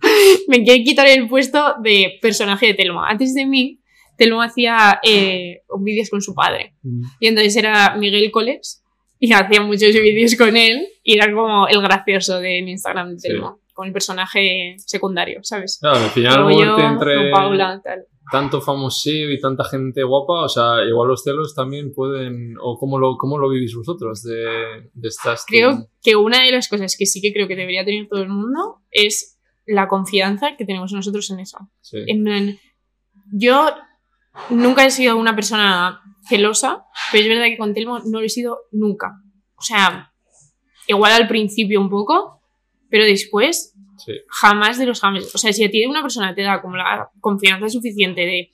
me 0.48 0.62
quiere 0.62 0.82
quitar 0.84 1.06
el 1.06 1.28
puesto 1.28 1.74
de 1.82 2.18
personaje 2.20 2.66
de 2.66 2.74
Telmo. 2.74 3.02
Antes 3.02 3.34
de 3.34 3.46
mí, 3.46 3.80
Telmo 4.16 4.42
hacía 4.42 5.00
eh, 5.02 5.62
vídeos 5.80 6.10
con 6.10 6.20
su 6.20 6.34
padre. 6.34 6.74
Y 7.20 7.28
entonces 7.28 7.56
era 7.56 7.94
Miguel 7.96 8.30
Coles 8.30 8.82
y 9.20 9.32
hacía 9.32 9.60
muchos 9.62 9.92
vídeos 9.92 10.34
con 10.36 10.56
él 10.56 10.86
y 11.02 11.14
era 11.14 11.32
como 11.32 11.66
el 11.68 11.80
gracioso 11.80 12.40
de 12.40 12.58
Instagram 12.58 13.12
de 13.16 13.18
Sí. 13.20 13.28
Con 13.78 13.86
el 13.86 13.92
personaje 13.92 14.74
secundario, 14.78 15.38
¿sabes? 15.44 15.78
Claro, 15.80 15.98
al 15.98 16.10
final, 16.10 16.52
yo, 16.52 16.76
entre 16.76 17.14
con 17.14 17.30
Paula, 17.30 17.80
tal. 17.80 18.06
tanto 18.32 18.60
famoseo 18.60 19.30
y 19.30 19.38
tanta 19.38 19.62
gente 19.62 20.02
guapa, 20.02 20.42
o 20.42 20.48
sea, 20.48 20.82
igual 20.84 21.06
los 21.06 21.22
celos 21.22 21.54
también 21.54 21.94
pueden. 21.94 22.56
¿O 22.60 22.76
cómo 22.76 22.98
lo, 22.98 23.16
cómo 23.16 23.38
lo 23.38 23.48
vivís 23.48 23.76
vosotros 23.76 24.24
de, 24.24 24.90
de 24.92 25.08
estas. 25.08 25.44
Creo 25.46 25.86
que 26.02 26.16
una 26.16 26.42
de 26.42 26.50
las 26.50 26.68
cosas 26.68 26.96
que 26.98 27.06
sí 27.06 27.20
que 27.20 27.32
creo 27.32 27.46
que 27.46 27.54
debería 27.54 27.84
tener 27.84 28.08
todo 28.08 28.20
el 28.20 28.30
mundo 28.30 28.80
es 28.90 29.38
la 29.64 29.86
confianza 29.86 30.56
que 30.56 30.64
tenemos 30.64 30.92
nosotros 30.92 31.30
en 31.30 31.38
eso. 31.38 31.58
Sí. 31.80 31.98
En 32.08 32.24
plan, 32.24 32.58
yo 33.32 33.70
nunca 34.50 34.84
he 34.84 34.90
sido 34.90 35.16
una 35.16 35.36
persona 35.36 36.00
celosa, 36.28 36.84
pero 37.12 37.22
es 37.22 37.28
verdad 37.28 37.44
que 37.44 37.58
con 37.58 37.74
Telmo 37.74 38.00
no 38.00 38.18
lo 38.18 38.26
he 38.26 38.28
sido 38.28 38.58
nunca. 38.72 39.22
O 39.54 39.62
sea, 39.62 40.12
igual 40.88 41.12
al 41.12 41.28
principio 41.28 41.80
un 41.80 41.90
poco, 41.90 42.37
pero 42.90 43.04
después 43.04 43.74
Sí. 44.04 44.12
jamás 44.28 44.78
de 44.78 44.86
los 44.86 45.00
jamás. 45.00 45.34
O 45.34 45.38
sea, 45.38 45.52
si 45.52 45.64
a 45.64 45.70
ti 45.70 45.84
una 45.84 46.02
persona 46.02 46.34
te 46.34 46.42
da 46.42 46.62
como 46.62 46.76
la 46.76 47.10
confianza 47.20 47.68
suficiente 47.68 48.20
de 48.22 48.50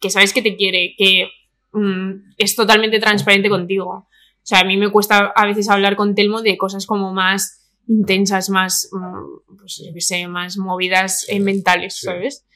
que 0.00 0.10
sabes 0.10 0.32
que 0.32 0.42
te 0.42 0.56
quiere, 0.56 0.94
que 0.96 1.28
mm, 1.72 2.32
es 2.38 2.54
totalmente 2.56 2.98
transparente 2.98 3.48
contigo. 3.50 3.88
O 3.90 4.08
sea, 4.42 4.60
a 4.60 4.64
mí 4.64 4.76
me 4.78 4.90
cuesta 4.90 5.32
a 5.36 5.46
veces 5.46 5.68
hablar 5.68 5.96
con 5.96 6.14
Telmo 6.14 6.40
de 6.40 6.56
cosas 6.56 6.86
como 6.86 7.12
más 7.12 7.70
intensas, 7.88 8.48
más, 8.48 8.88
mm, 8.92 9.56
pues 9.58 9.82
yo 9.86 9.92
qué 9.92 10.00
sé, 10.00 10.26
más 10.28 10.56
movidas 10.56 11.26
eh, 11.28 11.40
mentales, 11.40 11.96
Sí. 11.96 12.06
¿sabes? 12.06 12.46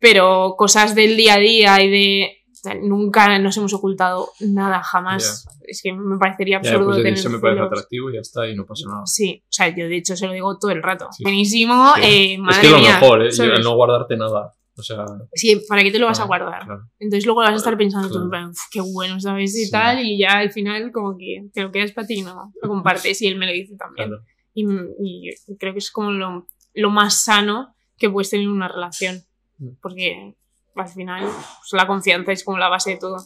Pero 0.00 0.54
cosas 0.58 0.94
del 0.94 1.16
día 1.16 1.34
a 1.34 1.38
día 1.38 1.82
y 1.82 1.90
de... 1.90 2.43
Nunca 2.82 3.38
nos 3.38 3.56
hemos 3.56 3.74
ocultado 3.74 4.30
nada, 4.40 4.82
jamás. 4.82 5.46
Es 5.66 5.80
que 5.82 5.92
me 5.92 6.16
parecería 6.18 6.60
Ya, 6.62 6.70
absurdo 6.70 6.90
pues 6.92 7.02
tener 7.02 7.18
se 7.18 7.28
me 7.28 7.38
parece 7.38 7.62
atractivo 7.62 8.10
y 8.10 8.14
ya 8.14 8.20
está, 8.20 8.48
y 8.48 8.54
no 8.54 8.64
pasa 8.64 8.84
nada. 8.88 9.02
Sí, 9.06 9.42
o 9.44 9.46
sea, 9.52 9.68
yo 9.74 9.88
de 9.88 9.96
hecho 9.96 10.16
se 10.16 10.26
lo 10.26 10.32
digo 10.32 10.58
todo 10.58 10.70
el 10.70 10.82
rato. 10.82 11.08
Sí. 11.12 11.22
Buenísimo, 11.24 11.92
Sí. 11.96 12.00
eh, 12.04 12.38
madre 12.38 12.52
es 12.54 12.58
que 12.60 12.66
es 12.66 12.72
lo 12.72 12.78
mía, 12.78 12.98
mejor, 13.00 13.22
¿eh? 13.26 13.62
No 13.62 13.74
guardarte 13.76 14.16
nada. 14.16 14.54
O 14.76 14.82
sea. 14.82 15.04
Sí, 15.34 15.62
¿para 15.68 15.82
qué 15.84 15.92
te 15.92 15.98
lo 16.00 16.06
vas 16.06 16.18
a 16.18 16.24
Ah, 16.24 16.26
guardar? 16.26 16.64
claro. 16.64 16.82
Entonces 16.98 17.26
luego 17.26 17.42
lo 17.42 17.46
vas 17.46 17.54
a 17.54 17.58
estar 17.58 17.76
pensando 17.76 18.08
tú, 18.08 18.14
Claro. 18.14 18.24
en 18.24 18.30
plan, 18.30 18.50
"Uf, 18.50 18.58
qué 18.72 18.80
bueno, 18.80 19.20
¿sabes? 19.20 19.54
Y 19.56 19.66
Sí. 19.66 19.70
tal, 19.70 20.00
y 20.04 20.18
ya 20.18 20.38
al 20.38 20.50
final 20.50 20.90
como 20.90 21.16
que 21.16 21.46
te 21.52 21.62
lo 21.62 21.70
quedas 21.70 21.92
para 21.92 22.06
ti, 22.08 22.22
¿no? 22.22 22.52
Lo 22.60 22.68
compartes 22.68 23.22
y 23.22 23.28
él 23.28 23.36
me 23.36 23.46
lo 23.46 23.52
dice 23.52 23.76
también. 23.76 24.08
Claro. 24.08 24.22
Y, 24.52 24.64
y 25.00 25.56
creo 25.58 25.72
que 25.72 25.78
es 25.78 25.90
como 25.92 26.10
lo, 26.10 26.46
lo 26.74 26.90
más 26.90 27.22
sano 27.24 27.74
que 27.96 28.10
puedes 28.10 28.30
tener 28.30 28.46
en 28.46 28.50
una 28.52 28.66
relación. 28.68 29.20
Mm. 29.58 29.68
Porque 29.80 30.34
al 30.74 30.88
final 30.88 31.22
pues, 31.24 31.72
la 31.72 31.86
confianza 31.86 32.32
es 32.32 32.44
como 32.44 32.58
la 32.58 32.68
base 32.68 32.90
de 32.90 32.96
todo. 32.98 33.16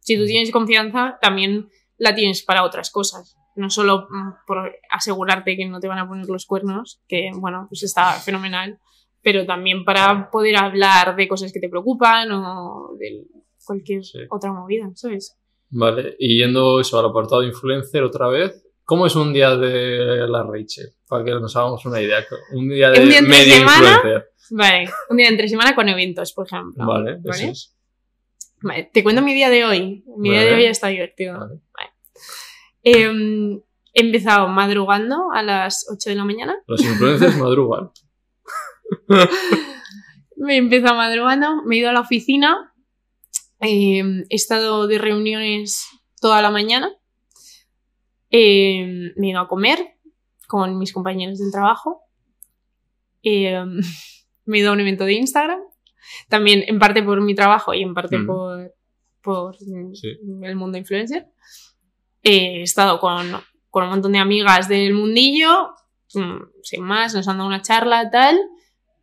Si 0.00 0.16
tú 0.18 0.26
tienes 0.26 0.50
confianza, 0.50 1.18
también 1.20 1.68
la 1.96 2.14
tienes 2.14 2.42
para 2.42 2.64
otras 2.64 2.90
cosas. 2.90 3.36
No 3.56 3.70
solo 3.70 4.06
mm, 4.10 4.30
por 4.46 4.72
asegurarte 4.90 5.56
que 5.56 5.66
no 5.66 5.80
te 5.80 5.88
van 5.88 5.98
a 5.98 6.08
poner 6.08 6.26
los 6.26 6.46
cuernos, 6.46 7.00
que 7.08 7.30
bueno, 7.36 7.66
pues 7.68 7.82
está 7.84 8.12
fenomenal, 8.12 8.78
pero 9.22 9.46
también 9.46 9.84
para 9.84 10.30
poder 10.30 10.56
hablar 10.56 11.16
de 11.16 11.28
cosas 11.28 11.52
que 11.52 11.60
te 11.60 11.68
preocupan 11.68 12.30
o 12.32 12.90
de 12.98 13.24
cualquier 13.64 14.04
Sí. 14.04 14.18
otra 14.30 14.52
movida, 14.52 14.90
¿sabes? 14.94 15.38
Vale, 15.70 16.14
y 16.18 16.38
yendo 16.40 16.80
eso 16.80 16.98
al 16.98 17.06
apartado 17.06 17.40
de 17.40 17.48
influencer 17.48 18.02
otra 18.02 18.28
vez, 18.28 18.64
¿cómo 18.84 19.06
es 19.06 19.16
un 19.16 19.32
día 19.32 19.56
de 19.56 20.26
la 20.28 20.42
Rachel? 20.42 20.92
Para 21.08 21.24
que 21.24 21.30
nos 21.32 21.54
hagamos 21.56 21.84
una 21.86 22.00
idea. 22.00 22.24
Un 22.52 22.68
día 22.68 22.90
de 22.90 23.00
Un 23.02 23.08
día 23.08 23.18
entre 23.18 23.44
semana, 23.44 23.90
influencer. 23.94 24.30
Vale, 24.50 24.90
un 25.10 25.16
día 25.16 25.28
entre 25.28 25.48
semana 25.48 25.74
con 25.74 25.88
eventos, 25.88 26.32
por 26.32 26.46
ejemplo. 26.46 26.86
Vale, 26.86 27.18
eso 27.24 27.46
es. 27.46 27.76
Vale, 28.62 28.90
te 28.92 29.02
cuento 29.02 29.22
mi 29.22 29.34
día 29.34 29.50
de 29.50 29.64
hoy. 29.64 30.04
Mi 30.16 30.30
día 30.30 30.40
de 30.40 30.50
Vale. 30.52 30.62
hoy 30.64 30.70
está 30.70 30.88
divertido. 30.88 31.38
Vale. 31.38 31.60
Em, 32.82 33.60
he 33.92 34.00
empezado 34.00 34.48
madrugando 34.48 35.30
a 35.32 35.42
las 35.42 35.86
8 35.90 36.10
de 36.10 36.16
la 36.16 36.24
mañana. 36.24 36.56
Los 36.66 36.80
influencers 36.82 37.36
madrugan. 37.38 37.90
Me 40.36 40.54
he 40.54 40.58
empezado 40.58 40.94
madrugando, 40.94 41.62
me 41.64 41.76
he 41.76 41.78
ido 41.78 41.90
a 41.90 41.92
la 41.92 42.00
oficina. 42.00 42.72
em, 43.60 44.24
he 44.28 44.34
estado 44.36 44.86
de 44.86 44.98
reuniones 44.98 45.86
toda 46.20 46.42
la 46.42 46.50
mañana. 46.50 46.90
Em, 48.36 49.12
me 49.16 49.28
he 49.28 49.30
ido 49.30 49.40
a 49.40 49.46
comer 49.48 49.78
con 50.48 50.76
mis 50.78 50.92
compañeros 50.92 51.38
del 51.38 51.52
trabajo. 51.52 52.00
em, 53.22 53.80
me 54.46 54.56
he 54.56 54.60
ido 54.60 54.70
a 54.70 54.72
un 54.74 54.80
evento 54.80 55.04
de 55.04 55.14
Instagram. 55.14 55.60
También 56.28 56.64
en 56.66 56.78
parte 56.78 57.02
por 57.02 57.20
mi 57.20 57.34
trabajo 57.34 57.72
y 57.74 57.82
en 57.82 57.94
parte 57.94 58.18
Mm. 58.18 58.26
por, 58.26 58.74
por 59.22 59.56
mm, 59.60 59.94
Sí. 59.94 60.08
el 60.42 60.56
mundo 60.56 60.76
influencer. 60.78 61.28
He 62.22 62.62
estado 62.62 62.98
con, 63.00 63.30
con 63.70 63.84
un 63.84 63.90
montón 63.90 64.12
de 64.12 64.18
amigas 64.18 64.68
del 64.68 64.92
mundillo, 64.94 65.70
mm, 66.14 66.42
sin 66.62 66.82
más, 66.82 67.14
nos 67.14 67.26
han 67.28 67.38
dado 67.38 67.48
una 67.48 67.62
charla, 67.62 68.10
tal. 68.10 68.38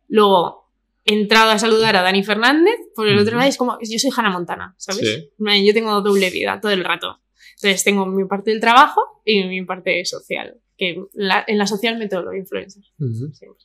Luego 0.08 0.70
he 1.04 1.14
entrado 1.14 1.50
a 1.50 1.58
saludar 1.58 1.96
a 1.96 2.02
Dani 2.02 2.22
Fernández, 2.22 2.76
por 2.94 3.08
el 3.08 3.18
otro 3.18 3.36
lado 3.36 3.48
es 3.48 3.56
como, 3.56 3.78
yo 3.80 3.98
soy 3.98 4.10
Hannah 4.16 4.30
Montana, 4.30 4.74
¿sabes? 4.78 5.00
Sí. 5.36 5.64
Yo 5.66 5.74
tengo 5.74 6.00
doble 6.02 6.30
vida 6.30 6.60
todo 6.60 6.70
el 6.72 6.84
rato. 6.84 7.18
Entonces 7.62 7.84
tengo 7.84 8.06
mi 8.06 8.24
parte 8.24 8.50
del 8.50 8.60
trabajo 8.60 9.00
y 9.24 9.44
mi 9.44 9.64
parte 9.64 10.04
social, 10.04 10.56
que 10.76 11.00
la- 11.14 11.44
en 11.46 11.58
la 11.58 11.66
social 11.68 11.96
meto 11.96 12.20
los 12.22 12.34
influencers. 12.34 12.92
Ujú. 12.98 13.32
siempre. 13.32 13.64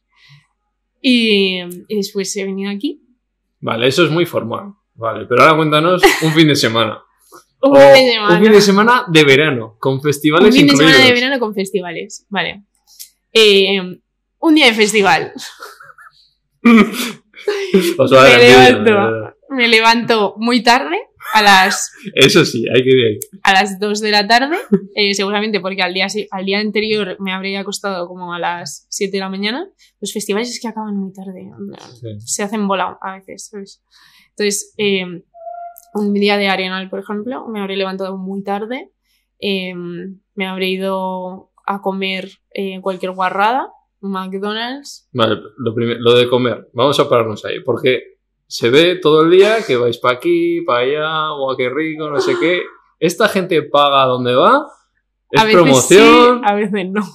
Y, 1.02 1.62
y 1.88 1.96
después 1.96 2.36
he 2.38 2.46
venido 2.46 2.72
aquí. 2.72 3.02
Vale, 3.60 3.88
eso 3.88 4.04
es 4.06 4.12
muy 4.12 4.26
formal. 4.28 4.74
Vale, 4.94 5.26
pero 5.26 5.42
ahora 5.44 5.56
cuéntanos 5.58 6.02
un 6.24 6.32
fin 6.34 6.48
de 6.48 6.56
semana. 6.56 7.02
Un 7.60 7.76
fin 7.76 8.06
de 8.06 8.12
semana. 8.14 8.38
un 8.38 8.44
fin 8.44 8.52
de 8.52 8.62
semana 8.62 9.06
de 9.08 9.24
verano, 9.24 9.78
con 9.80 10.00
festivales 10.00 10.46
Un 10.50 10.54
fin 10.54 10.68
de 10.68 10.74
incluidos. 10.74 10.92
semana 10.96 11.08
de 11.10 11.14
verano 11.20 11.40
con 11.40 11.56
festivales. 11.56 12.26
Vale. 12.30 12.64
Eh, 13.34 13.80
un 14.40 14.56
día 14.56 14.68
de 14.68 14.74
festival. 14.74 15.34
Me 16.62 18.38
levanto. 18.38 19.34
Me 19.50 19.68
levanto 19.68 20.36
muy 20.38 20.62
tarde, 20.62 20.98
a 21.34 21.42
las, 21.42 21.92
Eso 22.16 22.46
sí, 22.46 22.66
hay 22.74 22.84
que 22.84 22.90
ir 22.90 23.20
a 23.44 23.54
las 23.54 23.80
2 23.80 24.00
de 24.02 24.12
la 24.12 24.28
tarde, 24.28 24.56
eh, 24.96 25.14
seguramente 25.14 25.60
porque 25.60 25.82
al 25.82 25.94
día, 25.94 26.08
al 26.32 26.46
día 26.46 26.60
anterior 26.60 27.18
me 27.20 27.32
habría 27.34 27.60
acostado 27.62 28.08
como 28.08 28.34
a 28.34 28.40
las 28.40 28.88
7 28.90 29.12
de 29.18 29.20
la 29.20 29.30
mañana. 29.30 29.70
Los 30.00 30.14
festivales 30.14 30.50
es 30.50 30.60
que 30.62 30.68
acaban 30.68 30.96
muy 30.98 31.12
tarde. 31.14 31.50
Sí. 32.00 32.08
Se 32.20 32.44
hacen 32.44 32.68
bola 32.68 32.98
a 33.02 33.16
veces, 33.18 33.48
¿sabes? 33.52 33.84
Entonces, 34.30 34.74
eh, 34.78 35.06
un 35.94 36.14
día 36.14 36.38
de 36.38 36.48
Arenal, 36.48 36.90
por 36.90 37.00
ejemplo, 37.00 37.48
me 37.48 37.60
habré 37.60 37.76
levantado 37.78 38.18
muy 38.18 38.44
tarde, 38.44 38.92
eh, 39.40 39.74
me 40.36 40.48
habré 40.48 40.70
ido 40.70 41.52
a 41.66 41.82
comer 41.82 42.30
eh, 42.54 42.80
cualquier 42.82 43.12
guarrada, 43.14 43.68
McDonald's. 44.00 45.10
Vale, 45.12 45.38
lo, 45.58 45.74
primer- 45.74 45.98
lo 46.00 46.16
de 46.16 46.30
comer, 46.30 46.70
vamos 46.74 47.00
a 47.00 47.10
pararnos 47.10 47.44
ahí, 47.46 47.62
porque 47.64 48.17
se 48.48 48.70
ve 48.70 48.96
todo 48.96 49.24
el 49.24 49.32
día 49.32 49.58
que 49.66 49.76
vais 49.78 49.98
para 49.98 50.16
aquí, 50.18 50.62
para 50.62 50.80
allá, 50.80 51.32
o 51.34 51.56
qué 51.58 51.70
rico, 51.70 52.10
no 52.10 52.20
sé 52.20 52.34
qué. 52.40 52.62
Esta 53.00 53.28
gente 53.28 53.62
paga 53.64 54.06
donde 54.06 54.34
va, 54.36 54.66
es 55.32 55.42
a 55.42 55.46
veces 55.46 55.62
promoción. 55.62 56.40
sí, 56.40 56.42
a 56.46 56.56
veces 56.56 56.86
no. 56.92 57.02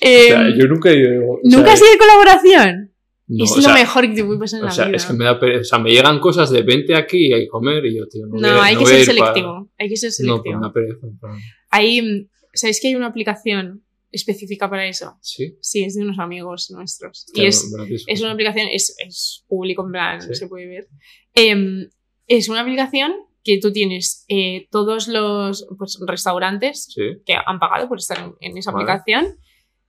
O 0.00 0.06
Eh, 0.06 0.28
sea, 0.28 0.48
yo 0.56 0.66
nunca 0.68 0.90
he 0.90 0.96
ido. 1.00 1.24
o 1.28 1.40
¿Nunca 1.42 1.72
has 1.72 1.80
ido 1.80 1.90
de 1.90 1.98
colaboración? 1.98 2.92
no, 3.26 3.44
es 3.44 3.52
o 3.52 3.56
lo 3.56 3.62
sea, 3.62 3.74
mejor 3.74 4.02
que 4.08 4.14
te 4.14 4.24
puede 4.24 4.38
pasar 4.38 4.58
en 4.60 4.64
O 4.64 4.66
la 4.68 4.72
sea, 4.72 4.84
vida. 4.86 4.96
es 4.96 5.04
que 5.06 5.12
me 5.12 5.24
da 5.24 5.32
O 5.32 5.64
sea, 5.64 5.78
me 5.80 5.90
llegan 5.90 6.20
cosas 6.20 6.50
de 6.50 6.62
vente 6.62 6.94
aquí 6.94 7.34
y 7.34 7.48
comer 7.48 7.84
y 7.84 7.96
yo, 7.98 8.06
tío, 8.06 8.26
no, 8.28 8.36
No, 8.40 8.48
voy 8.48 8.58
a- 8.60 8.64
hay 8.64 8.74
no 8.76 8.80
que 8.80 8.84
a 8.84 8.88
ser 8.88 9.00
ir 9.00 9.06
para- 9.18 9.32
selectivo. 9.34 9.70
Hay 9.76 9.88
que 9.88 9.96
ser 9.96 10.10
No, 10.24 10.34
pues 10.42 10.44
selectivo. 10.44 10.60
da 10.62 10.72
pereza. 10.72 11.06
plan, 11.20 11.36
Hay, 11.70 12.28
¿Sabéis 12.54 12.80
que 12.80 12.88
hay 12.88 12.94
una 12.94 13.08
aplicación 13.08 13.82
específica 14.10 14.68
para 14.70 14.86
eso? 14.86 15.16
Sí. 15.20 15.56
Sí, 15.60 15.84
es 15.84 15.94
de 15.94 16.02
unos 16.02 16.18
amigos 16.18 16.70
nuestros. 16.70 17.26
y 17.28 17.32
Claro, 17.34 17.48
es, 17.48 17.72
gratis, 17.72 18.04
es 18.06 18.20
una 18.20 18.32
aplicación, 18.32 18.68
es, 18.72 18.96
es 18.98 19.44
público, 19.48 19.84
en 19.84 19.92
plan, 19.92 20.22
Sí. 20.22 20.34
se 20.34 20.46
puede 20.48 20.66
ver. 20.66 20.88
Em, 21.34 21.88
es 22.26 22.48
una 22.48 22.60
aplicación 22.60 23.12
que 23.44 23.58
tú 23.58 23.72
tienes 23.72 24.24
eh, 24.28 24.66
todos 24.70 25.08
los 25.08 25.66
pues, 25.78 25.98
restaurantes 26.06 26.86
Sí. 26.94 27.02
que 27.24 27.34
han 27.34 27.58
pagado 27.58 27.88
por 27.88 27.98
estar 27.98 28.18
en, 28.18 28.34
en 28.40 28.58
esa 28.58 28.72
Vale. 28.72 28.84
aplicación, 28.90 29.38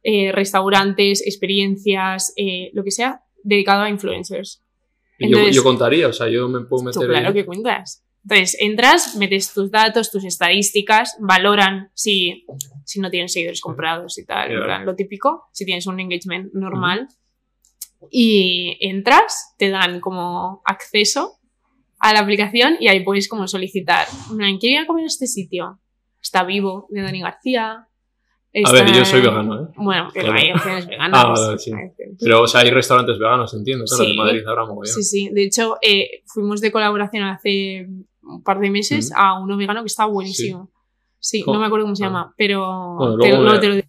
eh, 0.03 0.31
restaurantes, 0.31 1.25
experiencias, 1.25 2.33
eh, 2.37 2.69
lo 2.73 2.83
que 2.83 2.91
sea, 2.91 3.21
dedicado 3.43 3.83
a 3.83 3.89
influencers. 3.89 4.63
Y 5.17 5.23
yo- 5.29 5.37
Entonces- 5.37 5.55
yo, 5.55 5.63
contaría, 5.63 6.07
o 6.07 6.13
sea, 6.13 6.29
yo 6.29 6.47
me 6.47 6.61
puedo 6.61 6.83
Tú, 6.91 6.99
meter. 6.99 7.09
claro 7.09 7.27
ahí. 7.29 7.33
que 7.33 7.45
cuentas. 7.45 8.05
Entonces, 8.23 8.57
entras, 8.59 9.15
metes 9.15 9.53
tus 9.53 9.71
datos, 9.71 10.11
tus 10.11 10.23
estadísticas, 10.25 11.15
valoran 11.19 11.89
si, 11.93 12.45
si 12.89 12.99
no 12.99 13.11
tienes 13.11 13.31
seguidores 13.33 13.61
comprados 13.61 14.17
y 14.17 14.25
tal, 14.25 14.49
plan, 14.63 14.83
lo 14.83 14.95
típico, 14.95 15.43
si 15.53 15.63
tienes 15.63 15.85
un 15.85 15.99
engagement 15.99 16.51
normal. 16.53 17.07
Y 18.09 18.77
entras, 18.81 19.53
te 19.57 19.69
dan 19.69 19.99
como 19.99 20.61
acceso 20.65 21.33
a 21.99 22.13
la 22.13 22.21
aplicación 22.21 22.77
y 22.79 22.87
ahí 22.87 23.03
puedes 23.03 23.27
como 23.27 23.47
solicitar, 23.47 24.07
en 24.31 24.37
plan, 24.37 24.57
quiero 24.57 24.79
ir 24.79 24.83
a 24.85 24.87
comer 24.87 25.03
a 25.03 25.07
este 25.07 25.27
sitio. 25.27 25.79
Está 26.21 26.43
vivo, 26.43 26.87
de 26.89 27.01
Dani 27.01 27.21
García. 27.21 27.71
A 27.73 27.87
está- 28.51 28.71
ver, 28.83 28.91
yo 28.93 29.05
soy 29.05 29.21
vegano, 29.21 29.63
¿eh? 29.63 29.67
Bueno, 29.75 30.09
pero 30.13 30.25
Claro. 30.27 30.39
hay 30.39 30.51
opciones 30.51 30.87
veganas. 30.87 31.23
Ah, 31.23 31.33
vale, 31.37 31.59
sí. 31.59 31.71
Pero, 32.19 32.41
o 32.41 32.47
sea, 32.47 32.61
hay 32.61 32.71
restaurantes 32.71 33.19
veganos, 33.19 33.53
entiendo. 33.53 33.85
Claro, 33.85 34.03
Sí. 34.03 34.11
en 34.11 34.17
Madrid 34.17 34.47
habrá 34.47 34.65
mogollón. 34.65 34.93
Sí, 34.95 35.03
sí. 35.03 35.29
De 35.31 35.43
hecho, 35.43 35.77
eh, 35.81 36.23
fuimos 36.25 36.59
de 36.61 36.71
colaboración 36.71 37.23
hace 37.25 37.87
un 38.23 38.41
par 38.43 38.59
de 38.59 38.69
meses 38.71 39.11
Ujú. 39.11 39.19
a 39.21 39.39
uno 39.39 39.55
vegano 39.57 39.81
que 39.81 39.87
estaba 39.87 40.11
buenísimo. 40.11 40.71
Sí, 40.73 40.78
¿Cómo? 41.43 41.55
no 41.55 41.59
me 41.61 41.65
acuerdo 41.67 41.85
cómo 41.85 41.95
se 41.95 42.03
Ah. 42.03 42.07
llama, 42.07 42.33
pero 42.37 42.95
Bueno, 42.97 43.59
te- 43.59 43.67
lo 43.67 43.75
digo. 43.75 43.87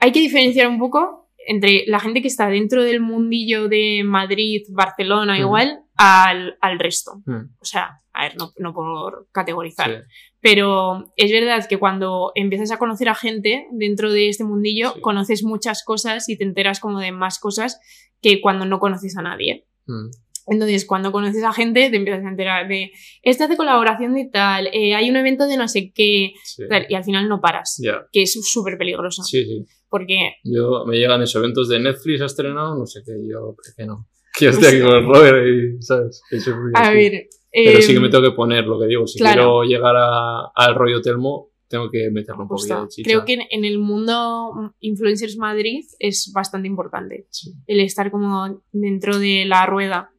Hay 0.00 0.12
que 0.12 0.20
diferenciar 0.20 0.68
un 0.68 0.78
poco 0.78 1.28
entre 1.46 1.84
la 1.86 1.98
gente 2.00 2.22
que 2.22 2.28
está 2.28 2.48
dentro 2.48 2.82
del 2.82 3.00
mundillo 3.00 3.68
de 3.68 4.02
Madrid, 4.04 4.62
Barcelona, 4.70 5.34
Ujú. 5.34 5.42
igual, 5.42 5.80
al, 5.96 6.56
al 6.60 6.78
resto. 6.78 7.22
Mm, 7.26 7.50
O 7.60 7.64
sea, 7.64 7.98
a 8.12 8.22
ver, 8.24 8.36
no, 8.36 8.52
no 8.58 8.72
por 8.72 9.28
categorizar. 9.32 9.90
sí. 9.90 9.96
Pero 10.40 11.12
es 11.16 11.30
verdad 11.30 11.64
que 11.68 11.78
cuando 11.78 12.32
empiezas 12.34 12.70
a 12.72 12.78
conocer 12.78 13.08
a 13.08 13.14
gente 13.14 13.66
dentro 13.72 14.12
de 14.12 14.28
este 14.28 14.44
mundillo, 14.44 14.92
Sí. 14.94 15.00
conoces 15.00 15.44
muchas 15.44 15.84
cosas 15.84 16.28
y 16.28 16.36
te 16.36 16.44
enteras 16.44 16.80
como 16.80 16.98
de 17.00 17.12
más 17.12 17.38
cosas 17.38 17.78
que 18.20 18.40
cuando 18.40 18.64
no 18.64 18.78
conoces 18.80 19.16
a 19.16 19.22
nadie. 19.22 19.66
Mm, 19.86 20.10
Entonces, 20.46 20.84
cuando 20.86 21.12
conoces 21.12 21.42
a 21.44 21.52
gente, 21.52 21.88
te 21.90 21.96
empiezas 21.96 22.24
a 22.24 22.28
enterar 22.28 22.68
de, 22.68 22.90
este 23.22 23.44
hace 23.44 23.56
colaboración 23.56 24.14
de 24.14 24.28
tal, 24.32 24.68
eh, 24.72 24.94
hay 24.94 25.08
un 25.10 25.16
evento 25.16 25.46
de 25.46 25.56
no 25.56 25.68
sé 25.68 25.92
qué, 25.94 26.32
sí. 26.44 26.64
tal, 26.68 26.86
y 26.88 26.94
al 26.94 27.04
final 27.04 27.28
no 27.28 27.40
paras, 27.40 27.80
que 28.12 28.22
es 28.22 28.32
súper 28.52 28.76
peligroso. 28.78 29.22
Sí, 29.22 29.44
sí. 29.44 29.64
Porque, 29.88 30.36
Yo, 30.44 30.84
me 30.86 30.96
llegan 30.96 31.20
esos 31.22 31.36
eventos 31.42 31.68
de 31.68 31.78
Netflix, 31.78 32.22
ha 32.22 32.26
estrenado, 32.26 32.76
no 32.78 32.86
sé 32.86 33.02
qué, 33.04 33.12
yo, 33.30 33.54
que 33.76 33.84
no. 33.86 34.08
Que 34.38 34.44
yo 34.46 34.50
estoy 34.50 34.68
aquí 34.68 34.80
con 34.80 34.94
el 34.94 35.04
Robert 35.06 35.46
y, 35.46 35.82
¿sabes? 35.82 36.22
Eso 36.30 36.50
es 36.50 36.56
muy 36.56 36.72
a 36.74 36.80
así. 36.80 36.94
ver... 36.96 37.26
Pero 37.54 37.78
eh, 37.78 37.82
sí 37.82 37.92
que 37.92 38.00
me 38.00 38.08
tengo 38.08 38.24
que 38.24 38.34
poner 38.34 38.64
lo 38.64 38.80
que 38.80 38.86
digo. 38.86 39.06
Si 39.06 39.18
claro. 39.18 39.60
quiero 39.60 39.62
llegar 39.64 39.94
a- 39.94 40.46
al 40.54 40.74
rollo 40.74 41.02
Telmo, 41.02 41.50
tengo 41.68 41.90
que 41.90 42.10
meterle 42.10 42.42
un 42.42 42.48
poquito 42.48 42.80
de 42.82 42.88
chicha. 42.88 43.06
Creo 43.06 43.24
que 43.26 43.34
en, 43.34 43.42
en 43.50 43.66
el 43.66 43.78
mundo 43.78 44.72
Influencers 44.80 45.36
Madrid 45.36 45.84
es 45.98 46.32
bastante 46.34 46.66
importante 46.68 47.26
Sí. 47.30 47.52
el 47.66 47.80
estar 47.80 48.10
como 48.10 48.62
dentro 48.72 49.18
de 49.18 49.44
la 49.44 49.66
rueda. 49.66 50.10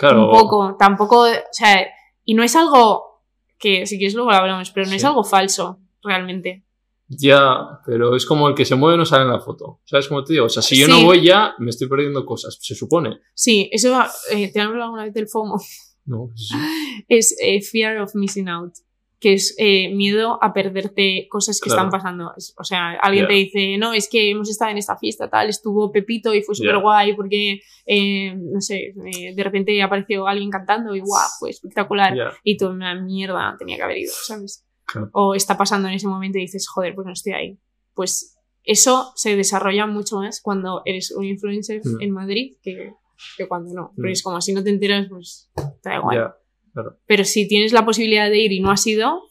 Claro. 0.00 0.30
Un 0.30 0.32
poco, 0.32 0.76
tampoco, 0.78 1.24
o 1.24 1.52
sea, 1.52 1.86
y 2.24 2.32
no 2.32 2.42
es 2.42 2.56
algo 2.56 3.22
que, 3.58 3.84
si 3.86 3.98
quieres 3.98 4.14
luego 4.14 4.30
lo 4.30 4.36
hablamos, 4.38 4.70
pero 4.70 4.86
no 4.86 4.94
es 4.94 5.04
algo 5.04 5.22
falso, 5.22 5.78
realmente. 6.02 6.64
Ya, 7.06 7.80
pero 7.84 8.16
es 8.16 8.24
como 8.24 8.48
el 8.48 8.54
que 8.54 8.64
se 8.64 8.76
mueve 8.76 8.96
no 8.96 9.04
sale 9.04 9.24
en 9.24 9.30
la 9.32 9.40
foto. 9.40 9.80
¿Sabes 9.84 10.08
cómo 10.08 10.24
te 10.24 10.32
digo? 10.32 10.46
O 10.46 10.48
sea, 10.48 10.62
si 10.62 10.78
yo 10.78 10.86
Sí. 10.86 10.92
no 10.92 11.04
voy 11.04 11.22
ya, 11.22 11.52
me 11.58 11.68
estoy 11.68 11.86
perdiendo 11.86 12.24
cosas, 12.24 12.56
se 12.62 12.74
supone. 12.74 13.18
Sí, 13.34 13.68
eso, 13.72 14.00
eh, 14.30 14.50
¿te 14.50 14.58
han 14.60 14.68
hablado 14.68 14.84
alguna 14.84 15.04
vez 15.04 15.12
del 15.12 15.28
FOMO? 15.28 15.60
No, 16.06 16.30
sí. 16.34 16.54
es 17.08 17.36
eh, 17.42 17.60
fear 17.60 17.98
of 17.98 18.14
missing 18.14 18.48
out, 18.48 18.72
que 19.20 19.34
es 19.34 19.54
eh, 19.58 19.94
miedo 19.94 20.42
a 20.42 20.52
perderte 20.54 21.28
cosas 21.28 21.60
que 21.60 21.68
Claro. 21.68 21.82
están 21.82 21.90
pasando. 21.90 22.32
Es- 22.36 22.54
O 22.58 22.64
sea, 22.64 22.92
alguien 23.02 23.24
Ya. 23.24 23.28
te 23.28 23.34
dice, 23.34 23.76
no, 23.78 23.92
es 23.92 24.08
que 24.10 24.30
hemos 24.30 24.48
estado 24.48 24.70
en 24.70 24.78
esta 24.78 24.96
fiesta, 24.96 25.28
tal, 25.28 25.48
estuvo 25.50 25.92
Pepito 25.92 26.32
y 26.34 26.42
fue 26.42 26.54
súper 26.54 26.78
guay 26.78 27.14
porque, 27.14 27.60
eh, 27.86 28.34
no 28.34 28.60
sé, 28.62 28.94
eh, 29.04 29.34
de 29.34 29.44
repente 29.44 29.80
apareció 29.82 30.26
alguien 30.26 30.48
cantando 30.50 30.94
y 30.96 31.00
guau, 31.00 31.28
fue 31.38 31.50
espectacular. 31.50 32.16
Ya. 32.16 32.32
Y 32.44 32.56
tú, 32.56 32.68
una 32.68 32.94
mierda, 32.94 33.54
tenía 33.58 33.76
que 33.76 33.82
haber 33.82 33.98
ido, 33.98 34.12
¿sabes? 34.24 34.64
Claro. 34.86 35.10
O 35.12 35.34
está 35.34 35.56
pasando 35.58 35.86
en 35.88 35.94
ese 35.94 36.08
momento 36.08 36.38
y 36.38 36.42
dices, 36.42 36.66
joder, 36.66 36.94
pues 36.94 37.06
no 37.06 37.12
estoy 37.12 37.32
ahí. 37.34 37.58
Pues 37.94 38.38
eso 38.64 39.12
se 39.16 39.36
desarrolla 39.36 39.86
mucho 39.86 40.16
más 40.16 40.40
cuando 40.40 40.80
eres 40.86 41.10
un 41.12 41.24
influencer 41.24 41.80
Mm. 41.84 42.00
en 42.02 42.10
Madrid 42.10 42.56
que, 42.62 42.92
que 43.36 43.46
cuando 43.46 43.72
no. 43.74 43.92
Pero 43.96 44.08
Mm. 44.08 44.12
es 44.12 44.22
como 44.22 44.40
si 44.40 44.52
no 44.54 44.64
te 44.64 44.70
enteras, 44.70 45.06
pues 45.10 45.50
te 45.82 45.90
da 45.90 45.96
igual. 45.96 46.34
Ya, 46.74 46.82
Pero 47.06 47.24
si 47.24 47.48
tienes 47.48 47.72
la 47.72 47.84
posibilidad 47.84 48.28
de 48.30 48.38
ir 48.38 48.52
y 48.52 48.60
no 48.60 48.70
has 48.70 48.86
ido, 48.86 49.22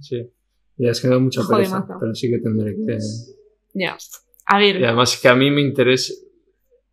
sí. 0.00 0.30
Ya 0.76 0.90
es 0.90 1.00
que 1.00 1.06
me 1.08 1.14
da 1.14 1.20
mucha 1.20 1.42
pereza, 1.48 1.80
mazo. 1.80 1.94
pero 2.00 2.14
sí 2.14 2.28
que 2.30 2.38
tendré 2.38 2.74
que... 2.74 2.98
ya. 3.74 3.96
A 4.46 4.58
ver, 4.58 4.80
Y 4.80 4.84
además 4.84 5.18
que 5.20 5.28
a 5.28 5.34
mí 5.36 5.50
me 5.50 5.60
interesa, 5.62 6.12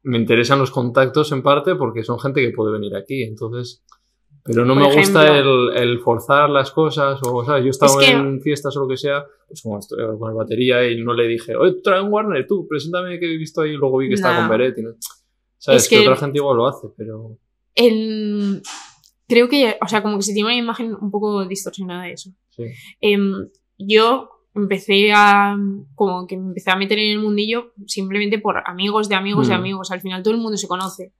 me 0.03 0.17
interesan 0.17 0.59
los 0.59 0.69
contactos 0.71 1.31
en 1.31 1.41
parte 1.43 1.75
porque 1.75 2.03
son 2.03 2.19
gente 2.19 2.41
que 2.41 2.51
puede 2.51 2.71
venir 2.73 2.95
aquí, 2.95 3.23
entonces... 3.23 3.83
Pero 4.43 4.65
no 4.65 4.73
Por 4.73 4.83
me 4.89 4.95
gusta 4.95 5.21
el, 5.27 5.31
ejemplo. 5.33 5.71
el 5.73 5.99
forzar 5.99 6.49
las 6.49 6.71
cosas, 6.71 7.19
o, 7.23 7.45
¿sabes? 7.45 7.61
Yo 7.63 7.67
he 7.67 7.69
estado 7.69 7.99
Es 8.01 8.07
que- 8.07 8.11
en 8.13 8.41
fiestas 8.41 8.75
o 8.75 8.79
lo 8.81 8.87
que 8.87 8.97
sea, 8.97 9.23
pues 9.47 9.61
como 9.61 9.77
estoy 9.77 10.03
con 10.17 10.31
el 10.31 10.35
batería 10.35 10.87
y 10.89 11.03
no 11.03 11.13
le 11.13 11.27
dije, 11.27 11.55
oye, 11.55 11.75
trae 11.83 12.01
un 12.01 12.11
Warner, 12.11 12.47
tú, 12.47 12.67
preséntame 12.67 13.19
que 13.19 13.31
he 13.31 13.37
visto 13.37 13.61
ahí, 13.61 13.71
y 13.71 13.77
luego 13.77 13.97
vi 13.99 14.07
que 14.07 14.15
estaba 14.15 14.35
No. 14.35 14.39
con 14.47 14.57
Beretti, 14.57 14.81
¿no? 14.81 14.91
¿Sabes? 15.59 15.83
Es 15.83 15.89
que... 15.89 15.97
que- 15.97 16.01
otra 16.07 16.15
gente 16.15 16.39
igual 16.39 16.57
lo 16.57 16.67
hace, 16.67 16.87
pero... 16.97 17.37
el- 17.75 18.63
creo 19.31 19.47
que, 19.47 19.77
o 19.81 19.87
sea, 19.87 20.03
como 20.03 20.17
que 20.17 20.23
se 20.23 20.33
tiene 20.33 20.49
una 20.49 20.57
imagen 20.57 20.93
un 20.93 21.09
poco 21.09 21.45
distorsionada 21.47 22.03
de 22.03 22.11
eso. 22.13 22.31
Sí. 22.49 22.63
Em, 22.99 23.47
yo 23.77 24.29
empecé 24.53 25.13
a, 25.13 25.55
como 25.95 26.27
que 26.27 26.35
me 26.37 26.47
empecé 26.49 26.69
a 26.71 26.75
meter 26.75 26.99
en 26.99 27.11
el 27.11 27.19
mundillo 27.19 27.71
simplemente 27.87 28.37
por 28.39 28.61
amigos 28.65 29.07
de 29.07 29.15
amigos 29.15 29.47
de 29.47 29.53
Mm. 29.55 29.57
amigos. 29.59 29.91
Al 29.91 30.01
final 30.01 30.21
todo 30.21 30.33
el 30.33 30.41
mundo 30.41 30.57
se 30.57 30.67
conoce. 30.67 31.13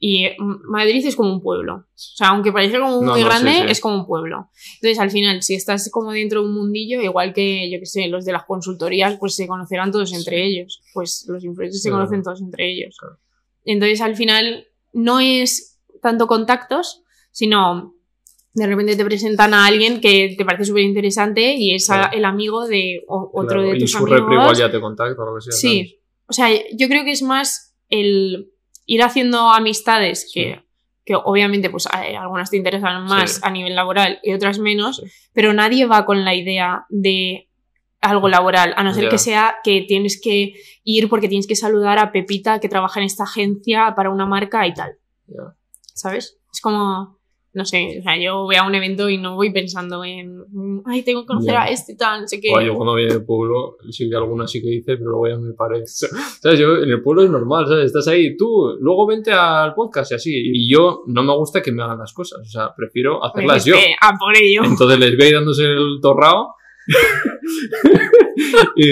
Y 0.00 0.24
eh, 0.24 0.36
Madrid 0.38 1.04
es 1.04 1.16
como 1.16 1.30
un 1.32 1.42
pueblo. 1.42 1.74
O 1.74 1.86
sea, 1.94 2.28
aunque 2.28 2.50
parece 2.52 2.78
como 2.78 3.02
No, 3.02 3.12
muy 3.12 3.20
no, 3.20 3.26
grande, 3.26 3.50
sí, 3.52 3.58
sí. 3.58 3.66
es 3.68 3.80
como 3.80 3.96
un 3.96 4.06
pueblo. 4.06 4.48
Entonces, 4.76 4.98
al 5.00 5.10
final, 5.10 5.42
si 5.42 5.54
estás 5.54 5.90
como 5.92 6.12
dentro 6.12 6.40
de 6.40 6.46
un 6.48 6.54
mundillo, 6.54 7.02
igual 7.02 7.34
que, 7.34 7.68
yo 7.70 7.78
que 7.80 7.86
sé, 7.86 8.06
los 8.08 8.24
de 8.24 8.32
las 8.32 8.44
consultorías, 8.44 9.18
pues 9.18 9.34
se 9.34 9.46
conocerán 9.46 9.90
todos 9.92 10.12
entre 10.14 10.46
ellos. 10.46 10.80
Pues 10.94 11.26
los 11.28 11.44
influencers 11.44 11.82
se 11.82 11.90
conocen 11.90 12.22
todos 12.22 12.40
entre 12.40 12.70
ellos. 12.72 12.96
Entonces, 13.64 14.00
al 14.00 14.14
final, 14.16 14.68
no 14.94 15.20
es 15.20 15.78
tanto 16.00 16.26
contactos, 16.26 17.02
sino 17.38 17.94
de 18.54 18.66
repente 18.66 18.96
te 18.96 19.04
presentan 19.04 19.54
a 19.54 19.66
alguien 19.66 20.00
que 20.00 20.34
te 20.36 20.44
parece 20.44 20.64
súper 20.64 20.82
interesante 20.82 21.54
y 21.54 21.74
es 21.74 21.86
Claro. 21.86 22.08
el 22.12 22.24
amigo 22.24 22.66
de 22.66 23.04
o- 23.06 23.30
otro 23.32 23.60
Claro, 23.60 23.70
de 23.70 23.76
y 23.76 23.80
tus 23.80 23.92
su 23.92 23.98
amigos. 23.98 24.18
repre 24.18 24.34
igual 24.34 24.56
ya 24.56 24.70
te 24.70 24.80
contacta 24.80 25.22
o 25.22 25.26
lo 25.26 25.34
que 25.36 25.42
sea. 25.42 25.52
Sí, 25.52 26.00
o 26.26 26.32
sea, 26.32 26.48
yo 26.76 26.88
creo 26.88 27.04
que 27.04 27.12
es 27.12 27.22
más 27.22 27.76
el 27.88 28.50
ir 28.86 29.02
haciendo 29.02 29.50
amistades 29.50 30.28
que, 30.34 30.60
que 31.04 31.14
obviamente 31.14 31.70
pues 31.70 31.86
hay- 31.92 32.16
algunas 32.16 32.50
te 32.50 32.56
interesan 32.56 33.04
más 33.04 33.34
Sí. 33.34 33.40
a 33.44 33.50
nivel 33.50 33.76
laboral 33.76 34.18
y 34.24 34.32
otras 34.32 34.58
menos, 34.58 34.96
Sí. 34.96 35.02
pero 35.32 35.52
nadie 35.52 35.86
va 35.86 36.04
con 36.04 36.24
la 36.24 36.34
idea 36.34 36.84
de 36.88 37.48
algo 38.00 38.28
laboral, 38.28 38.74
a 38.76 38.82
no 38.82 38.92
ser 38.94 39.08
que 39.08 39.18
sea 39.18 39.56
que 39.62 39.82
tienes 39.82 40.20
que 40.20 40.54
ir 40.84 41.08
porque 41.08 41.28
tienes 41.28 41.46
que 41.46 41.54
saludar 41.56 41.98
a 41.98 42.10
Pepita 42.12 42.58
que 42.60 42.68
trabaja 42.68 42.98
en 43.00 43.06
esta 43.06 43.22
agencia 43.24 43.92
para 43.96 44.10
una 44.10 44.26
marca 44.26 44.66
y 44.66 44.74
tal. 44.74 44.92
¿sabes? 45.94 46.38
Es 46.52 46.60
como, 46.60 47.17
no 47.54 47.64
sé, 47.64 47.96
o 47.98 48.02
sea, 48.02 48.16
yo 48.20 48.42
voy 48.44 48.56
a 48.56 48.64
un 48.64 48.74
evento 48.74 49.08
y 49.08 49.16
no 49.18 49.34
voy 49.34 49.50
pensando 49.52 50.04
en, 50.04 50.44
ay, 50.84 51.02
tengo 51.02 51.22
que 51.22 51.28
conocer 51.28 51.54
Ya. 51.54 51.62
a 51.62 51.68
este 51.70 51.92
y 51.92 51.96
tal, 51.96 52.20
no 52.20 52.28
sé 52.28 52.40
qué. 52.40 52.50
Buah, 52.50 52.62
yo 52.62 52.74
cuando 52.74 52.94
viene 52.94 53.14
del 53.14 53.24
pueblo, 53.24 53.78
sí 53.90 54.08
que 54.08 54.16
alguna 54.16 54.46
sí 54.46 54.60
que 54.60 54.68
hice, 54.74 54.96
pero 54.96 55.10
luego 55.10 55.28
ya 55.28 55.36
me 55.38 55.54
paré. 55.54 55.82
¿Sabes? 55.86 56.58
Yo 56.60 56.76
en 56.76 56.90
el 56.90 57.02
pueblo 57.02 57.22
es 57.22 57.30
normal, 57.30 57.66
¿sabes? 57.66 57.86
Estás 57.86 58.06
ahí, 58.08 58.36
tú, 58.36 58.76
luego 58.80 59.06
vente 59.06 59.32
al 59.32 59.74
podcast 59.74 60.12
y 60.12 60.14
así. 60.14 60.30
Y 60.34 60.70
yo 60.72 61.02
no 61.06 61.22
me 61.22 61.34
gusta 61.36 61.62
que 61.62 61.72
me 61.72 61.82
hagan 61.82 61.98
las 61.98 62.12
cosas, 62.12 62.40
o 62.40 62.50
sea, 62.50 62.74
prefiero 62.76 63.18
Pues 63.20 63.30
hacerlas 63.32 63.64
yo. 63.64 63.74
a 64.00 64.12
por 64.18 64.36
ello. 64.36 64.62
Entonces 64.64 64.98
les 64.98 65.16
veis 65.16 65.32
dándose 65.32 65.64
el 65.64 65.98
torrao. 66.02 66.54
y, 68.76 68.86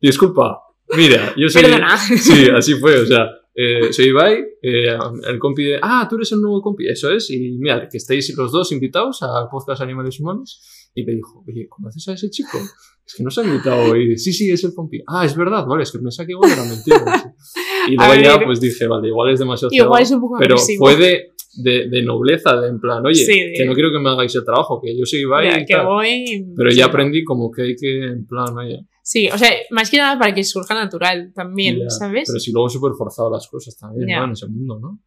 disculpa, 0.00 0.60
mira, 0.96 1.32
yo 1.36 1.48
soy. 1.48 1.62
Perdona. 1.62 1.96
Sí, 1.96 2.48
así 2.54 2.74
fue, 2.74 2.98
o 3.00 3.06
sea, 3.06 3.26
eh, 3.60 3.92
soy 3.92 4.06
Ibai, 4.06 4.34
eh, 4.62 4.96
el 5.28 5.38
compi 5.40 5.64
de. 5.64 5.78
Ah, 5.82 6.06
tú 6.08 6.14
eres 6.16 6.30
el 6.32 6.40
nuevo 6.40 6.60
compi, 6.62 6.86
eso 6.86 7.10
es. 7.10 7.28
Y 7.30 7.58
mira, 7.58 7.88
que 7.90 7.96
estáis 7.96 8.32
los 8.36 8.52
dos 8.52 8.70
invitados 8.72 9.20
al 9.22 9.48
podcast 9.50 9.82
Animales 9.82 10.20
Humanos. 10.20 10.62
Y 10.94 11.04
me 11.04 11.14
dijo, 11.14 11.44
oye, 11.46 11.66
¿conoces 11.68 12.06
a 12.08 12.12
ese 12.14 12.28
chico? 12.30 12.58
Es 13.06 13.14
que 13.14 13.22
nos 13.22 13.36
ha 13.38 13.44
invitado. 13.44 13.94
Y 13.96 14.16
sí, 14.18 14.32
sí, 14.32 14.50
es 14.50 14.64
el 14.64 14.74
compi. 14.74 15.00
Ah, 15.06 15.24
es 15.24 15.36
verdad, 15.36 15.64
vale, 15.66 15.82
es 15.82 15.92
que 15.92 15.98
pensaba 15.98 16.26
que 16.26 16.32
igual 16.32 16.50
era 16.52 16.64
mentira. 16.64 17.34
Y 17.90 17.96
luego 17.96 18.14
ya, 18.22 18.44
pues 18.44 18.60
dije, 18.60 18.86
vale, 18.86 19.08
igual 19.08 19.32
es 19.32 19.38
demasiado 19.38 19.70
Igual 19.72 20.02
es 20.02 20.10
un 20.10 20.20
poco 20.20 20.36
Pero 20.38 20.54
agresivo. 20.56 20.84
fue 20.84 20.96
de, 20.96 21.32
de, 21.54 21.88
de 21.88 22.02
nobleza, 22.02 22.60
de 22.60 22.68
en 22.68 22.78
plan, 22.80 23.04
oye, 23.06 23.14
Sí, 23.14 23.32
de- 23.40 23.52
que 23.56 23.64
no 23.64 23.72
quiero 23.72 23.90
que 23.90 23.98
me 23.98 24.10
hagáis 24.10 24.34
el 24.34 24.44
trabajo, 24.44 24.78
que 24.82 24.94
yo 24.98 25.06
soy 25.06 25.20
Ibai 25.20 25.48
Ya, 25.48 25.60
y 25.60 25.64
que 25.64 25.74
tal. 25.74 25.86
voy. 25.86 26.46
Pero 26.54 26.70
ya 26.70 26.86
aprendí 26.86 27.24
como 27.24 27.50
que 27.50 27.62
hay 27.62 27.76
que, 27.76 28.04
en 28.04 28.26
plan, 28.26 28.56
oye. 28.58 28.80
Sí, 29.08 29.26
o 29.30 29.38
sea, 29.38 29.50
más 29.70 29.90
que 29.90 29.96
nada 29.96 30.18
para 30.18 30.34
que 30.34 30.44
surja 30.44 30.74
natural 30.74 31.32
también. 31.34 31.90
¿sabes? 31.90 32.28
Pero 32.28 32.38
si 32.38 32.52
luego 32.52 32.68
súper 32.68 32.92
forzado 32.92 33.30
las 33.30 33.48
cosas 33.48 33.74
también. 33.74 34.06
¿no? 34.06 34.24
En 34.24 34.32
ese 34.32 34.46
mundo, 34.48 34.78
¿no? 34.78 34.98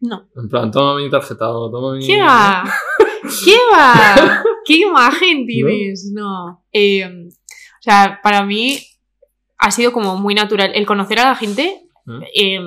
No. 0.00 0.28
En 0.34 0.48
plan, 0.48 0.68
toma 0.72 0.96
mi 0.96 1.08
tarjetado, 1.08 1.70
toma 1.70 1.94
mi... 1.94 2.04
¿Qué 2.04 2.20
va? 2.20 2.64
¿Qué 3.44 3.56
va? 3.72 4.42
¿Qué 4.64 4.78
imagen 4.78 5.46
tienes? 5.46 6.10
No. 6.12 6.64
Eh, 6.72 7.06
o 7.06 7.82
sea, 7.82 8.18
para 8.20 8.44
mí 8.44 8.80
ha 9.58 9.70
sido 9.70 9.92
como 9.92 10.16
muy 10.16 10.34
natural. 10.34 10.72
El 10.74 10.84
conocer 10.84 11.20
a 11.20 11.26
la 11.26 11.36
gente 11.36 11.88
eh, 12.34 12.58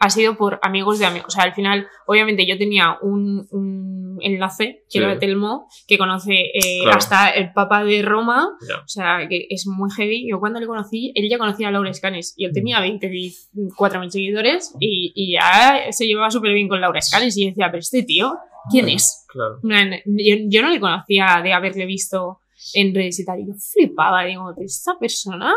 ha 0.00 0.10
sido 0.10 0.36
por 0.36 0.60
amigos 0.62 0.98
de 0.98 1.06
amigos. 1.06 1.26
O 1.28 1.30
sea, 1.30 1.42
al 1.44 1.54
final, 1.54 1.86
obviamente, 2.06 2.46
yo 2.46 2.56
tenía 2.56 2.98
un, 3.02 3.46
un 3.50 4.18
enlace, 4.20 4.84
que 4.90 4.98
Sí. 4.98 4.98
era 4.98 5.18
Telmo, 5.18 5.66
que 5.86 5.98
conoce 5.98 6.34
eh, 6.54 6.80
Claro. 6.82 6.98
hasta 6.98 7.30
el 7.30 7.52
Papa 7.52 7.82
de 7.84 8.02
Roma. 8.02 8.48
Ya. 8.68 8.76
O 8.76 8.86
sea, 8.88 9.26
que 9.28 9.46
es 9.50 9.66
muy 9.66 9.90
heavy. 9.90 10.28
Yo 10.30 10.38
cuando 10.40 10.60
le 10.60 10.66
conocí, 10.66 11.12
él 11.14 11.28
ya 11.28 11.38
conocía 11.38 11.68
a 11.68 11.70
Laura 11.72 11.90
Escanes 11.90 12.34
y 12.36 12.44
él 12.44 12.52
Mm. 12.52 12.54
tenía 12.54 12.80
24.000 12.80 14.10
seguidores 14.10 14.74
y, 14.80 15.12
y 15.14 15.32
ya 15.34 15.80
se 15.90 16.06
llevaba 16.06 16.30
súper 16.30 16.52
bien 16.54 16.68
con 16.68 16.80
Laura 16.80 16.98
Escanes 16.98 17.36
y 17.36 17.44
yo 17.44 17.48
decía, 17.50 17.66
pero 17.70 17.80
este 17.80 18.02
tío, 18.02 18.36
¿quién 18.70 18.88
es? 18.88 19.24
Claro. 19.28 19.58
Yo, 19.62 20.36
yo 20.48 20.62
no 20.62 20.68
le 20.70 20.80
conocía 20.80 21.40
de 21.42 21.52
haberle 21.52 21.86
visto 21.86 22.40
en 22.74 22.94
redes 22.94 23.18
y 23.20 23.24
tal. 23.24 23.40
Y 23.40 23.46
yo 23.46 23.54
flipaba, 23.54 24.24
digo, 24.24 24.52
esta 24.58 24.98
persona 24.98 25.52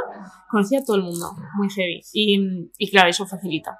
conocía 0.50 0.80
a 0.80 0.84
todo 0.86 0.98
el 0.98 1.04
mundo, 1.04 1.28
muy 1.58 1.70
heavy. 1.70 2.02
Y, 2.14 2.70
y 2.78 2.90
claro, 2.92 3.10
eso 3.10 3.26
facilita. 3.26 3.78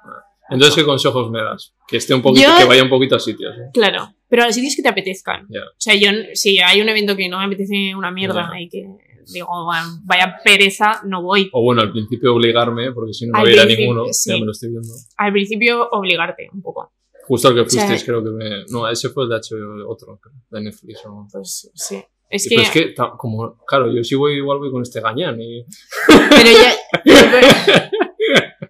Entonces, 0.52 0.74
¿qué 0.76 0.84
consejos 0.84 1.30
me 1.30 1.40
das? 1.42 1.74
Que 1.86 1.96
esté 1.96 2.14
un 2.14 2.22
poquito, 2.22 2.48
Yo- 2.48 2.56
que 2.58 2.64
vaya 2.64 2.82
un 2.82 2.88
poquito 2.90 3.16
a 3.16 3.20
sitios, 3.20 3.54
¿eh? 3.56 3.70
Claro, 3.72 4.14
pero 4.28 4.42
a 4.42 4.46
los 4.46 4.54
sitios 4.54 4.74
que 4.76 4.82
te 4.82 4.88
apetezcan. 4.88 5.44
O 5.46 5.74
sea, 5.78 5.94
yo, 5.94 6.10
si 6.34 6.58
hay 6.58 6.80
un 6.80 6.88
evento 6.88 7.16
que 7.16 7.28
no 7.28 7.38
me 7.38 7.44
apetece 7.46 7.94
una 7.94 8.10
mierda 8.10 8.50
Ya. 8.52 8.60
y 8.60 8.68
que 8.68 8.86
digo, 9.32 9.46
"Bueno, 9.64 10.00
vaya 10.04 10.36
pereza, 10.44 11.00
no 11.04 11.22
voy. 11.22 11.48
O 11.52 11.62
bueno, 11.62 11.82
al 11.82 11.92
principio 11.92 12.34
obligarme, 12.34 12.92
porque 12.92 13.12
si 13.12 13.26
no, 13.26 13.32
no 13.34 13.40
voy 13.40 13.50
a 13.50 13.54
ir 13.54 13.60
a 13.60 13.64
ninguno, 13.64 14.04
sí. 14.10 14.30
ya 14.30 14.36
me 14.38 14.46
lo 14.46 14.52
estoy 14.52 14.70
viendo. 14.70 14.88
Al 15.16 15.32
principio, 15.32 15.88
obligarte 15.90 16.48
un 16.52 16.60
poco. 16.62 16.92
Justo 17.28 17.48
al 17.48 17.54
que 17.54 17.70
sea, 17.70 17.82
fuisteis, 17.86 18.04
creo 18.04 18.22
que 18.24 18.30
me... 18.30 18.64
No, 18.68 18.88
ese 18.88 19.08
fue 19.10 19.22
el 19.24 19.30
de 19.30 19.36
HBO, 19.36 19.88
otro, 19.88 20.18
de 20.50 20.60
Netflix 20.60 21.02
o... 21.06 21.28
Pues 21.30 21.70
sí. 21.72 22.02
Es 22.28 22.48
que, 22.48 22.56
Pero 22.56 22.62
es 22.62 22.70
que, 22.70 22.94
como, 23.16 23.56
claro, 23.64 23.92
yo 23.94 24.02
sí 24.02 24.14
voy 24.16 24.34
igual 24.38 24.58
voy 24.58 24.72
con 24.72 24.82
este 24.82 25.00
gañán 25.00 25.40
y... 25.40 25.64
pero 26.08 26.50
ya, 26.50 27.90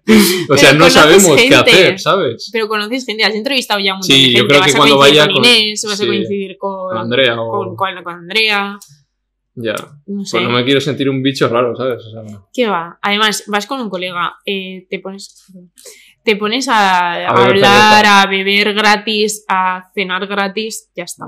O 0.49 0.57
sea, 0.57 0.73
no 0.73 0.89
sabemos 0.89 1.35
qué 1.41 1.55
hacer, 1.55 1.99
¿sabes? 1.99 2.49
pero 2.51 2.67
conoces 2.67 3.05
gente, 3.05 3.23
has 3.23 3.33
entrevistado 3.35 3.79
ya 3.79 3.93
montón 3.93 4.07
Sí, 4.07 4.13
de 4.13 4.19
gente. 4.25 4.37
yo 4.39 4.47
creo 4.47 4.59
que 4.61 4.67
vas 4.67 4.75
cuando 4.75 4.97
vaya 4.97 5.25
con 5.27 5.35
con- 5.35 5.45
Inés, 5.45 5.85
vas 5.87 5.97
sí, 5.97 6.03
a 6.03 6.07
coincidir 6.07 6.57
con, 6.57 6.89
Con 6.89 6.97
Andrea 6.97 7.41
o... 7.41 7.49
con, 7.51 7.75
con- 7.75 8.03
con 8.03 8.13
Andrea, 8.13 8.77
Ya. 9.55 9.75
no 10.07 10.25
sé. 10.25 10.37
Pues 10.37 10.43
no 10.43 10.49
me 10.57 10.65
quiero 10.65 10.81
sentir 10.81 11.09
un 11.09 11.21
bicho 11.23 11.47
raro, 11.47 11.75
¿sabes? 11.75 12.03
O 12.05 12.11
sea, 12.11 12.39
¿Qué 12.53 12.67
va? 12.67 12.97
Además, 13.01 13.43
vas 13.47 13.65
con 13.65 13.79
un 13.79 13.89
colega, 13.89 14.35
eh, 14.45 14.85
te 14.89 14.99
pones. 14.99 15.45
Te 16.25 16.37
pones 16.37 16.67
a, 16.69 17.13
a 17.13 17.27
A 17.27 17.33
beber 17.33 17.49
hablar, 17.49 17.95
cerveza. 18.05 18.21
a 18.21 18.25
beber 18.27 18.73
gratis, 18.73 19.43
a 19.49 19.83
cenar 19.93 20.25
gratis, 20.27 20.89
ya 20.95 21.03
está. 21.03 21.25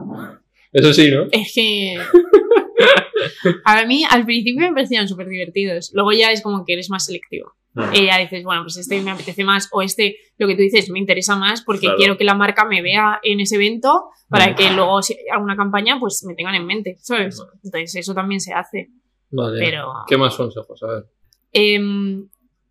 eso 0.71 0.93
sí, 0.93 1.11
¿no? 1.11 1.27
Es 1.31 1.51
que. 1.53 1.97
A 3.63 3.85
mí 3.85 4.03
al 4.09 4.25
principio 4.25 4.61
me 4.67 4.73
parecían 4.73 5.07
súper 5.07 5.27
divertidos. 5.27 5.91
Luego 5.93 6.11
ya 6.11 6.31
es 6.31 6.41
como 6.41 6.65
que 6.65 6.73
eres 6.73 6.89
más 6.89 7.05
selectivo. 7.05 7.53
Mm. 7.75 7.93
Y 7.93 8.05
ya 8.05 8.17
dices, 8.19 8.43
bueno, 8.43 8.63
pues 8.63 8.77
este 8.77 9.01
me 9.01 9.11
apetece 9.11 9.43
más. 9.43 9.67
O 9.71 9.81
este, 9.81 10.15
lo 10.37 10.47
que 10.47 10.55
tú 10.55 10.61
dices, 10.61 10.89
me 10.89 10.97
interesa 10.99 11.35
más 11.35 11.61
porque 11.61 11.81
Claro. 11.81 11.97
quiero 11.97 12.17
que 12.17 12.23
la 12.23 12.33
marca 12.33 12.65
me 12.65 12.81
vea 12.81 13.19
en 13.21 13.39
ese 13.41 13.55
evento 13.55 14.09
para 14.29 14.55
que 14.55 14.71
luego 14.71 15.01
si 15.01 15.15
alguna 15.31 15.55
campaña, 15.57 15.99
pues 15.99 16.23
me 16.25 16.35
tengan 16.35 16.55
en 16.55 16.65
mente, 16.65 16.95
¿sabes? 17.01 17.37
Entonces 17.63 17.95
eso 17.95 18.13
también 18.13 18.39
se 18.39 18.53
hace. 18.53 18.89
Vale. 19.29 19.59
Pero. 19.59 19.91
¿Qué 20.07 20.17
más 20.17 20.35
consejos? 20.35 20.81
A 20.83 20.87
ver. 20.87 21.05
Em, 21.51 22.27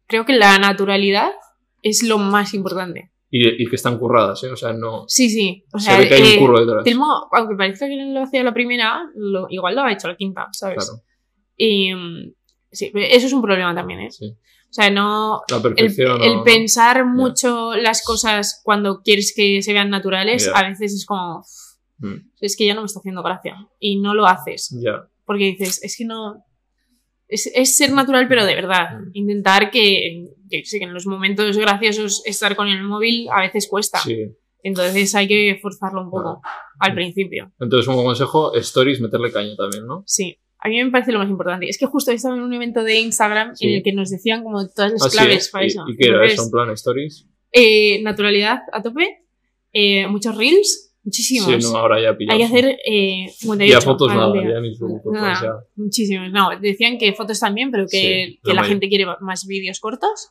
creo 0.06 0.24
que 0.24 0.32
la 0.34 0.58
naturalidad 0.58 1.30
es 1.82 2.02
lo 2.02 2.18
más 2.18 2.54
importante. 2.54 3.10
Y, 3.30 3.62
y 3.62 3.66
que 3.66 3.76
están 3.76 3.98
curradas, 3.98 4.42
¿eh? 4.44 4.50
O 4.52 4.56
sea, 4.56 4.72
no... 4.72 5.04
Sí, 5.08 5.28
sí. 5.28 5.64
O 5.72 5.78
Se 5.78 5.96
ve 5.98 6.06
que 6.08 6.14
hay 6.14 6.22
eh, 6.22 6.38
un 6.38 6.46
curro 6.46 6.60
detrás. 6.60 6.84
Telmo, 6.84 7.28
aunque 7.32 7.56
parezca 7.56 7.86
que 7.88 7.96
lo 7.96 8.22
hacía 8.22 8.44
la 8.44 8.54
primera, 8.54 9.02
lo- 9.16 9.48
igual 9.50 9.74
lo 9.74 9.82
ha 9.82 9.92
hecho 9.92 10.06
la 10.08 10.16
quinta, 10.16 10.46
¿sabes? 10.52 10.76
Claro, 10.86 11.02
Y 11.56 11.92
mm, 11.92 12.32
sí, 12.70 12.92
eso 12.94 13.26
es 13.26 13.32
un 13.32 13.42
problema 13.42 13.74
también, 13.74 14.00
¿eh? 14.00 14.10
sí. 14.10 14.36
O 14.74 14.80
sea, 14.82 14.90
no. 14.90 15.42
La 15.48 15.56
El, 15.58 15.62
perfección... 15.62 16.20
el 16.20 16.34
no- 16.36 16.42
pensar 16.44 17.06
mucho 17.06 17.74
las 17.76 18.02
cosas 18.04 18.60
cuando 18.64 19.02
quieres 19.02 19.32
que 19.36 19.62
se 19.62 19.72
vean 19.72 19.88
naturales, 19.88 20.46
Ya. 20.46 20.52
a 20.58 20.68
veces 20.68 20.92
es 20.94 21.06
como. 21.06 21.44
Mm, 21.98 22.30
Es 22.40 22.56
que 22.56 22.66
ya 22.66 22.74
no 22.74 22.80
me 22.80 22.86
está 22.86 22.98
haciendo 22.98 23.22
gracia. 23.22 23.54
Y 23.78 24.00
no 24.00 24.14
lo 24.14 24.26
haces. 24.26 24.76
Ya. 24.82 25.08
Porque 25.24 25.44
dices, 25.44 25.80
es 25.84 25.96
que 25.96 26.04
no. 26.04 26.44
Es, 27.28 27.48
es 27.54 27.76
ser 27.76 27.92
natural, 27.92 28.26
pero 28.28 28.44
de 28.44 28.54
verdad. 28.56 28.98
Mm. 28.98 29.10
Intentar 29.12 29.70
que, 29.70 30.24
yo 30.50 30.58
sé, 30.64 30.78
que 30.80 30.84
en 30.86 30.92
los 30.92 31.06
momentos 31.06 31.56
graciosos 31.56 32.22
estar 32.26 32.56
con 32.56 32.66
el 32.66 32.82
móvil 32.82 33.28
a 33.32 33.42
veces 33.42 33.68
cuesta. 33.68 33.98
Sí. 34.00 34.26
Entonces 34.64 35.14
hay 35.14 35.28
que 35.28 35.58
forzarlo 35.62 36.02
un 36.02 36.10
poco 36.10 36.40
al 36.80 36.94
principio. 36.94 37.52
Entonces, 37.60 37.86
un 37.86 37.94
buen 37.94 38.06
consejo, 38.06 38.54
stories, 38.56 39.00
meterle 39.00 39.30
caña 39.30 39.54
también, 39.56 39.86
¿no? 39.86 40.02
Sí. 40.06 40.38
A 40.64 40.68
mí 40.68 40.82
me 40.82 40.90
parece 40.90 41.12
lo 41.12 41.18
más 41.18 41.28
importante. 41.28 41.68
Es 41.68 41.78
que 41.78 41.86
justo 41.86 42.10
estaba 42.10 42.34
en 42.36 42.42
un 42.42 42.52
evento 42.54 42.82
de 42.82 42.98
Instagram 42.98 43.54
Sí. 43.54 43.66
en 43.68 43.74
el 43.74 43.82
que 43.82 43.92
nos 43.92 44.08
decían 44.10 44.42
como 44.42 44.66
todas 44.68 44.92
las 44.92 45.02
Ah, 45.04 45.08
claves 45.12 45.48
para 45.50 45.64
¿Y, 45.64 45.68
eso. 45.68 45.84
¿Y 45.86 45.96
qué 45.96 46.08
era 46.08 46.24
eso? 46.26 46.42
En 46.44 46.50
plan, 46.50 46.70
stories. 46.70 47.26
eh, 47.52 48.02
naturalidad 48.02 48.62
a 48.72 48.82
tope, 48.82 49.06
eh, 49.72 50.06
muchos 50.08 50.36
reels, 50.36 50.94
muchísimos. 51.04 51.48
Sí, 51.64 51.70
no, 51.70 51.76
ahora 51.78 52.00
ya 52.00 52.16
pillamos. 52.16 52.32
Hay 52.42 52.48
que 52.50 52.56
hacer 52.58 52.78
eh, 52.86 53.26
58 53.36 53.72
Ya 53.72 53.80
fotos 53.84 54.08
nada, 54.08 54.32
día. 54.32 54.54
ya 54.54 54.60
ni 54.60 54.74
pues, 54.76 54.92
Nada, 55.12 55.64
muchísimos. 55.76 56.32
No, 56.32 56.48
decían 56.58 56.96
que 56.98 57.12
fotos 57.12 57.38
también, 57.40 57.70
pero 57.70 57.84
que, 57.84 58.28
Sí, 58.32 58.40
que 58.42 58.54
la 58.54 58.64
gente 58.64 58.88
quiere 58.88 59.04
más 59.20 59.46
vídeos 59.46 59.78
cortos, 59.80 60.30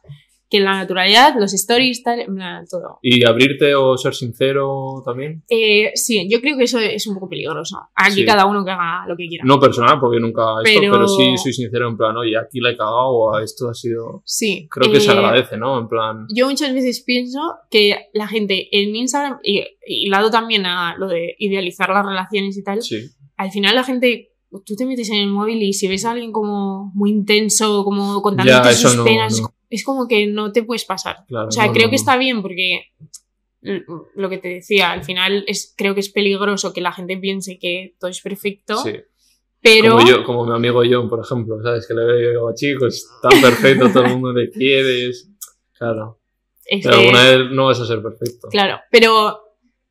que 0.54 0.60
la 0.60 0.74
naturalidad, 0.76 1.34
los 1.40 1.52
stories, 1.52 2.04
tal, 2.04 2.26
todo. 2.70 3.00
¿Y 3.02 3.26
abrirte 3.26 3.74
o 3.74 3.98
ser 3.98 4.14
sincero 4.14 5.02
también? 5.04 5.44
Eh, 5.50 5.90
sí, 5.96 6.28
yo 6.30 6.40
creo 6.42 6.56
que 6.56 6.66
eso 6.66 6.78
es 6.80 7.08
un 7.08 7.16
poco 7.16 7.28
peligroso. 7.28 7.80
Aquí 7.96 8.18
Sí. 8.22 8.26
cada 8.26 8.46
uno 8.46 8.64
que 8.64 8.70
haga 8.70 9.08
lo 9.08 9.18
que 9.18 9.28
quiera. 9.28 9.44
No 9.46 9.60
personal, 9.60 10.00
porque 10.00 10.20
nunca 10.20 10.44
esto, 10.64 10.80
Pero- 10.80 10.94
pero... 10.94 11.08
sí 11.08 11.36
soy 11.38 11.54
sincero 11.54 11.90
en 11.90 11.98
plan, 11.98 12.16
oye, 12.16 12.38
aquí 12.38 12.60
la 12.60 12.70
he 12.70 12.78
cagado 12.78 13.08
o 13.10 13.40
esto 13.40 13.68
ha 13.68 13.74
sido... 13.74 14.22
Sí. 14.26 14.68
Creo 14.70 14.92
que 14.92 15.00
se 15.00 15.10
eh, 15.10 15.14
agradece, 15.16 15.58
¿no? 15.58 15.80
En 15.80 15.88
plan... 15.88 16.28
Yo 16.34 16.48
muchas 16.48 16.72
veces 16.72 17.02
pienso 17.04 17.40
que 17.72 17.98
la 18.14 18.28
gente 18.28 18.68
en 18.72 18.96
Instagram, 18.96 19.40
y, 19.44 19.64
y 19.88 20.08
lado 20.10 20.30
también 20.30 20.68
a 20.68 20.96
lo 21.00 21.08
de 21.08 21.36
idealizar 21.40 21.90
las 21.90 22.06
relaciones 22.06 22.56
y 22.58 22.64
tal, 22.64 22.84
Sí, 22.84 23.10
al 23.38 23.50
final 23.50 23.74
la 23.76 23.84
gente, 23.84 24.30
tú 24.66 24.76
te 24.76 24.86
metes 24.86 25.10
en 25.10 25.18
el 25.22 25.30
móvil 25.30 25.62
y 25.64 25.74
si 25.74 25.88
ves 25.88 26.06
a 26.06 26.12
alguien 26.12 26.32
como 26.32 26.92
muy 26.94 27.10
intenso, 27.10 27.84
como 27.84 28.22
contándote 28.22 28.74
sus 28.74 28.96
no, 28.96 29.04
penas, 29.04 29.42
no. 29.42 29.48
Es 29.76 29.84
como 29.84 30.08
que 30.08 30.28
no 30.28 30.52
te 30.52 30.64
puedes 30.64 30.86
pasar. 30.86 31.18
claro. 31.28 31.48
O 31.48 31.52
sea, 31.52 31.68
no, 31.68 31.74
creo 31.74 31.86
no, 31.88 31.90
que 31.92 31.96
no. 31.98 32.02
está 32.02 32.18
bien 32.18 32.42
porque 32.42 32.82
lo 34.16 34.30
que 34.30 34.38
te 34.38 34.50
decía, 34.50 34.92
al 34.92 35.04
final 35.04 35.46
es, 35.48 35.74
creo 35.78 35.94
que 35.94 36.02
es 36.02 36.10
peligroso 36.10 36.74
que 36.74 36.82
la 36.82 36.92
gente 36.92 37.18
piense 37.18 37.58
que 37.60 37.96
todo 38.00 38.12
es 38.12 38.20
perfecto, 38.22 38.78
Sí. 38.78 38.92
pero 39.62 39.94
Como, 39.98 40.08
yo, 40.08 40.24
como 40.26 40.46
mi 40.46 40.54
amigo 40.54 40.82
John, 40.90 41.10
por 41.10 41.22
ejemplo, 41.24 41.62
¿sabes? 41.64 41.88
Que 41.88 41.94
le 41.94 42.04
veo 42.06 42.30
digo, 42.32 42.52
chicos, 42.56 43.08
tan 43.22 43.40
perfecto, 43.42 43.90
todo 43.92 44.04
el 44.06 44.12
mundo 44.14 44.34
le 44.34 44.50
quiere. 44.50 45.10
es- 45.10 45.30
Claro. 45.78 46.20
Pero 46.82 46.96
alguna 46.96 47.24
vez 47.24 47.40
no 47.52 47.66
vas 47.66 47.80
a 47.80 47.86
ser 47.86 48.02
perfecto. 48.02 48.48
Claro, 48.50 48.80
pero, 48.92 49.28
o 49.28 49.40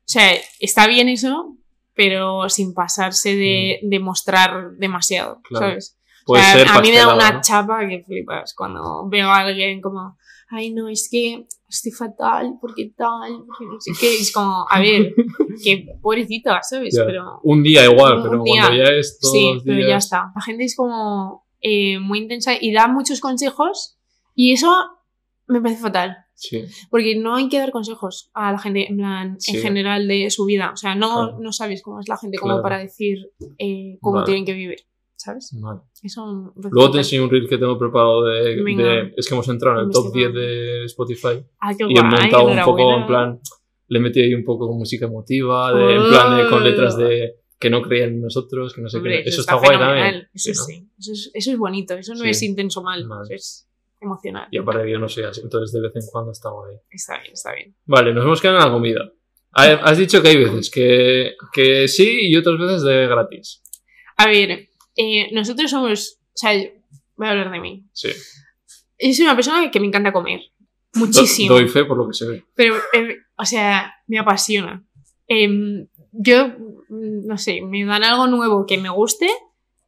sea, 0.05 0.31
está 0.59 0.87
bien 0.87 1.07
eso, 1.09 1.57
pero 1.95 2.49
sin 2.49 2.73
pasarse 2.73 3.35
de, 3.35 3.79
de 3.83 3.99
mostrar 3.99 4.71
demasiado, 4.77 5.37
Mm. 5.37 5.41
Claro. 5.49 5.65
¿sabes? 5.67 5.97
Puede 6.25 6.41
O 6.41 6.45
sea, 6.45 6.53
ser 6.59 6.67
a 6.69 6.81
mí 6.81 6.89
me 6.89 6.97
da 6.97 7.13
una 7.15 7.31
¿no? 7.31 7.41
chapa 7.41 7.87
que 7.87 8.03
flipas 8.03 8.53
cuando 8.55 9.07
veo 9.09 9.27
a 9.29 9.39
alguien 9.39 9.81
como, 9.81 10.17
ay, 10.49 10.71
no, 10.73 10.87
es 10.87 11.07
que 11.11 11.45
estoy 11.67 11.91
fatal, 11.91 12.57
porque 12.61 12.93
tal, 12.95 13.43
porque 13.45 13.65
no 13.65 13.79
sé 13.79 13.91
qué. 13.99 14.13
Es 14.15 14.31
como, 14.31 14.65
a 14.69 14.79
ver, 14.79 15.13
que 15.63 15.85
pobrecita, 16.01 16.61
¿sabes? 16.61 16.95
Ya. 16.95 17.05
Pero 17.05 17.39
Un 17.43 17.63
día 17.63 17.83
igual, 17.85 18.17
Un 18.17 18.23
pero 18.23 18.43
cuando 18.43 18.75
ya 18.77 18.83
es 18.91 19.19
todos 19.19 19.33
sí, 19.33 19.51
los 19.55 19.63
pero 19.63 19.77
días... 19.77 19.89
ya 19.89 19.97
está. 19.97 20.31
La 20.35 20.41
gente 20.41 20.63
es 20.65 20.75
como 20.75 21.45
eh, 21.61 21.99
muy 21.99 22.19
intensa 22.19 22.53
y 22.59 22.71
da 22.71 22.87
muchos 22.87 23.19
consejos 23.19 23.97
y 24.35 24.53
eso 24.53 24.71
me 25.47 25.61
parece 25.61 25.81
fatal. 25.81 26.17
Sí, 26.35 26.63
Porque 26.89 27.15
no 27.15 27.35
hay 27.35 27.47
que 27.47 27.57
dar 27.59 27.71
consejos 27.71 28.29
a 28.33 28.51
la 28.51 28.57
gente 28.59 28.87
en 28.89 28.97
plan, 28.97 29.39
Sí. 29.39 29.55
en 29.55 29.61
general 29.63 30.07
de 30.07 30.29
su 30.29 30.45
vida. 30.45 30.71
O 30.73 30.77
sea, 30.77 30.93
no, 30.95 31.27
Claro. 31.27 31.37
no 31.39 31.53
sabes 31.53 31.81
cómo 31.81 31.99
es 32.01 32.09
la 32.09 32.17
gente 32.17 32.37
como 32.37 32.53
Claro. 32.55 32.63
para 32.63 32.77
decir 32.79 33.17
eh, 33.59 33.97
cómo 34.01 34.15
Vale. 34.15 34.25
tienen 34.25 34.45
que 34.45 34.53
vivir. 34.53 34.77
¿Sabes? 35.15 35.51
vale. 35.61 35.79
Eso 36.01 36.53
Luego 36.71 36.91
te 36.91 36.97
enseño 36.99 37.23
un 37.23 37.29
reel 37.29 37.47
que 37.47 37.57
tengo 37.57 37.77
preparado 37.77 38.25
de, 38.25 39.13
Es 39.15 39.27
que 39.27 39.33
hemos 39.35 39.47
entrado 39.47 39.79
en 39.81 39.85
el 39.87 39.91
top 39.91 40.11
10 40.13 40.27
Investiga. 40.27 40.47
de 40.47 40.85
Spotify 40.85 41.45
Ah, 41.59 41.73
qué 41.77 41.85
y 41.87 41.97
he 41.97 42.01
guay, 42.01 42.11
montado 42.21 42.45
un 42.47 42.59
poco 42.59 42.79
enhorabuena. 42.79 43.01
en 43.01 43.07
plan... 43.07 43.39
Le 43.87 43.99
he 43.99 44.01
metido 44.01 44.25
ahí 44.25 44.33
un 44.33 44.43
poco 44.43 44.67
con 44.67 44.77
música 44.77 45.05
emotiva, 45.05 45.73
de, 45.73 45.95
en 45.95 46.03
plan 46.09 46.37
de, 46.37 46.49
con 46.49 46.63
letras 46.63 46.97
de 46.97 47.35
que 47.59 47.69
no 47.69 47.81
creían 47.81 48.09
en 48.11 48.21
nosotros, 48.21 48.73
que 48.73 48.81
no 48.81 48.89
sé 48.89 48.97
Hombre, 48.97 49.23
qué. 49.23 49.29
Eso, 49.29 49.41
está, 49.41 49.55
guay 49.55 49.77
también. 49.77 50.27
Eso 50.33 50.53
Sí. 50.53 50.89
Eso 50.97 51.11
es, 51.11 51.31
eso 51.33 51.51
es 51.51 51.57
bonito. 51.57 51.93
Eso 51.93 52.13
no 52.13 52.21
Sí. 52.21 52.29
es 52.29 52.41
intenso 52.43 52.81
mal. 52.81 53.07
Vale. 53.07 53.35
es 53.35 53.69
emocional. 54.01 54.47
Y 54.51 54.57
aparte 54.57 54.89
yo 54.89 54.99
no 54.99 55.07
soy 55.07 55.23
así, 55.25 55.41
entonces 55.41 55.71
de 55.73 55.81
vez 55.81 55.95
en 55.95 56.01
cuando 56.11 56.31
está 56.31 56.49
guay. 56.49 56.75
Está 56.89 57.19
bien, 57.21 57.33
está 57.33 57.53
bien. 57.53 57.75
Vale, 57.85 58.13
nos 58.13 58.23
hemos 58.25 58.41
quedado 58.41 58.57
en 58.57 58.65
la 58.65 58.71
comida. 58.71 59.11
Has 59.51 59.97
dicho 59.97 60.21
que 60.21 60.29
hay 60.29 60.37
veces 60.37 60.71
que, 60.71 61.33
que 61.53 61.87
sí 61.87 62.29
y 62.29 62.35
otras 62.35 62.57
veces 62.57 62.81
de 62.83 63.05
gratis. 63.07 63.61
A 64.17 64.27
ver, 64.27 64.69
eh, 64.95 65.29
nosotros 65.33 65.69
somos. 65.71 66.19
O 66.27 66.31
sea, 66.37 66.51
voy 67.15 67.27
a 67.27 67.31
hablar 67.31 67.51
de 67.51 67.59
mí. 67.59 67.85
Sí. 67.93 68.09
Yo 68.99 69.13
soy 69.13 69.25
una 69.25 69.35
persona 69.35 69.69
que 69.71 69.79
me 69.79 69.87
encanta 69.87 70.11
comer. 70.13 70.41
Do- 70.93 70.99
Muchísimo. 71.01 71.53
Doy 71.53 71.67
fe 71.67 71.85
por 71.85 71.97
lo 71.97 72.07
que 72.07 72.13
se 72.13 72.27
ve. 72.27 72.43
Pero, 72.55 72.75
eh, 72.93 73.17
o 73.37 73.45
sea, 73.45 73.93
me 74.07 74.19
apasiona. 74.19 74.83
Em, 75.27 75.87
yo, 76.11 76.47
mm, 76.89 77.25
no 77.25 77.37
sé, 77.37 77.61
me 77.61 77.85
dan 77.85 78.03
algo 78.03 78.27
nuevo 78.27 78.65
que 78.65 78.77
me 78.77 78.89
guste 78.89 79.27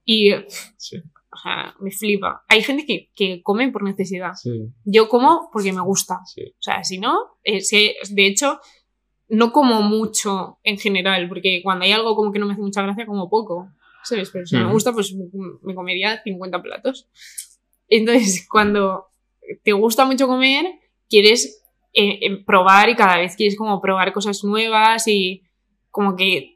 y, 0.03 0.31
Sí, 0.77 0.97
o 0.97 1.37
sea, 1.37 1.75
me 1.79 1.91
flipa. 1.91 2.43
Hay 2.47 2.63
gente 2.63 2.85
que, 2.85 3.11
que 3.15 3.41
come 3.43 3.71
por 3.71 3.83
necesidad. 3.83 4.33
sí, 4.33 4.71
Yo 4.83 5.07
como 5.09 5.49
porque 5.53 5.73
me 5.73 5.81
gusta. 5.81 6.19
sí. 6.25 6.41
O 6.47 6.61
sea, 6.61 6.83
si 6.83 6.97
no, 6.97 7.15
eh, 7.43 7.61
si- 7.61 7.93
de 8.09 8.25
hecho, 8.27 8.59
no 9.27 9.51
como 9.51 9.81
mucho 9.81 10.59
en 10.63 10.77
general, 10.77 11.27
porque 11.27 11.61
cuando 11.63 11.85
hay 11.85 11.91
algo 11.91 12.15
como 12.15 12.31
que 12.31 12.39
no 12.39 12.45
me 12.47 12.53
hace 12.53 12.61
mucha 12.61 12.81
gracia, 12.83 13.05
como 13.05 13.29
poco. 13.29 13.69
¿Sabes? 14.05 14.29
Pero 14.31 14.45
si 14.45 14.55
me 14.55 14.71
gusta, 14.71 14.93
pues 14.93 15.13
me 15.61 15.73
comería 15.75 16.21
50 16.23 16.61
platos. 16.61 17.07
Entonces, 17.87 18.47
cuando 18.51 19.07
te 19.63 19.73
gusta 19.73 20.05
mucho 20.05 20.27
comer, 20.27 20.65
quieres 21.09 21.61
eh, 21.93 22.19
eh, 22.21 22.43
probar 22.45 22.89
y 22.89 22.95
cada 22.95 23.17
vez 23.17 23.35
quieres 23.35 23.57
como 23.57 23.81
probar 23.81 24.13
cosas 24.13 24.43
nuevas 24.43 25.07
y 25.07 25.43
como 25.91 26.15
que 26.15 26.55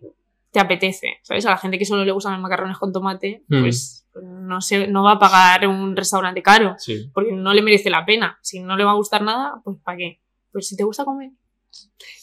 te 0.51 0.59
apetece, 0.59 1.17
¿sabes? 1.21 1.45
A 1.45 1.51
la 1.51 1.57
gente 1.57 1.77
que 1.77 1.85
solo 1.85 2.03
le 2.03 2.11
gustan 2.11 2.33
los 2.33 2.41
macarrones 2.41 2.77
con 2.77 2.91
tomate, 2.91 3.43
Mm. 3.47 3.61
pues 3.61 4.07
no, 4.23 4.59
se, 4.61 4.87
no 4.87 5.03
va 5.03 5.13
a 5.13 5.19
pagar 5.19 5.67
un 5.67 5.95
restaurante 5.95 6.41
caro 6.41 6.75
sí. 6.79 7.09
porque 7.13 7.31
no 7.31 7.53
le 7.53 7.61
merece 7.61 7.89
la 7.91 8.03
pena. 8.05 8.37
Si 8.41 8.59
no 8.59 8.75
le 8.75 8.83
va 8.83 8.91
a 8.91 8.95
gustar 8.95 9.21
nada, 9.21 9.61
pues 9.63 9.77
¿para 9.83 9.97
qué? 9.97 10.19
Pues 10.51 10.67
si 10.67 10.75
te 10.75 10.83
gusta 10.83 11.05
comer 11.05 11.31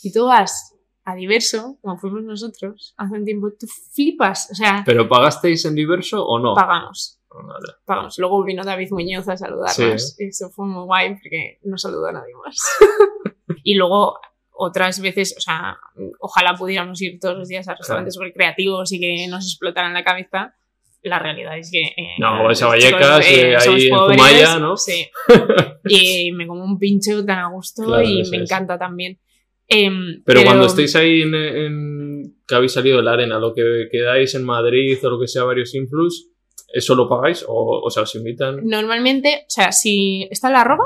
y 0.03 0.12
tú 0.12 0.27
vas 0.27 0.74
a 1.07 1.15
diverso, 1.15 1.79
como 1.81 1.97
fuimos 1.99 2.23
nosotros 2.25 2.93
hace 2.99 3.15
un 3.15 3.25
tiempo, 3.25 3.49
tú 3.59 3.67
flipas, 3.95 4.49
o 4.51 4.55
sea, 4.55 4.83
¿Pero 4.85 5.09
pagasteis 5.09 5.65
en 5.65 5.75
diverso 5.77 6.25
o 6.27 6.39
no? 6.39 6.55
pagamos, 6.55 7.21
Vale. 7.31 7.75
pagamos. 7.85 8.19
Luego 8.19 8.43
vino 8.45 8.63
David 8.65 8.89
Muñoz 8.91 9.29
a 9.29 9.37
saludarnos, 9.37 10.17
eso 10.19 10.51
fue 10.51 10.67
muy 10.67 10.85
guay 10.85 11.11
porque 11.15 11.59
no 11.63 11.79
saludó 11.79 12.07
a 12.09 12.13
nadie 12.13 12.35
más. 12.45 12.57
y 13.63 13.75
luego 13.77 14.19
otras 14.59 15.01
veces, 15.01 15.35
o 15.37 15.41
sea, 15.41 15.79
ojalá 16.19 16.55
pudiéramos 16.55 17.01
ir 17.03 17.19
todos 17.21 17.37
los 17.39 17.49
días 17.49 17.69
a 17.69 17.75
restaurantes 17.75 18.15
súper 18.15 18.33
creativos 18.33 18.91
y 18.93 18.99
que 19.01 19.27
nos 19.29 19.45
explotaran 19.47 19.93
la 19.95 20.03
cabeza. 20.03 20.55
La 21.03 21.21
realidad 21.21 21.57
es 21.57 21.71
que. 21.71 21.83
eh, 21.83 22.15
No, 22.19 22.43
vais 22.43 22.61
a 22.63 22.65
los 22.65 22.75
Vallecas, 22.75 23.25
chicos, 23.25 23.39
eh, 23.45 23.57
somos 23.61 23.77
ahí 23.79 23.87
en 23.87 23.95
Zumaya, 24.19 24.59
¿no? 24.59 24.77
Sí. 24.77 25.07
Y 25.89 26.33
me 26.33 26.49
como 26.49 26.65
un 26.65 26.79
pincho 26.81 27.25
tan 27.25 27.39
a 27.39 27.49
gusto 27.51 27.85
Claro, 27.85 28.03
y 28.03 28.29
me 28.29 28.39
es. 28.39 28.43
encanta 28.43 28.77
también. 28.77 29.21
Em, 29.69 30.23
Pero, 30.25 30.45
cuando 30.45 30.67
estéis 30.67 30.95
ahí 30.97 31.23
en, 31.23 31.35
en- 31.35 32.37
que 32.47 32.55
habéis 32.55 32.73
salido 32.73 32.99
de 32.99 33.03
la 33.03 33.12
arena, 33.12 33.39
lo 33.39 33.53
que 33.53 33.89
quedáis 33.91 34.35
en 34.35 34.45
Madrid 34.45 34.97
o 35.05 35.11
lo 35.11 35.19
que 35.21 35.27
sea, 35.27 35.43
varios 35.45 35.75
influx, 35.75 36.29
¿eso 36.73 36.95
lo 36.95 37.09
pagáis? 37.09 37.45
O, 37.49 37.81
o 37.85 37.91
sea, 37.91 38.05
os 38.05 38.14
invitan. 38.14 38.61
Normalmente, 38.64 39.43
o 39.47 39.51
sea, 39.51 39.73
si 39.73 40.29
está 40.31 40.51
la 40.51 40.61
arroba, 40.61 40.85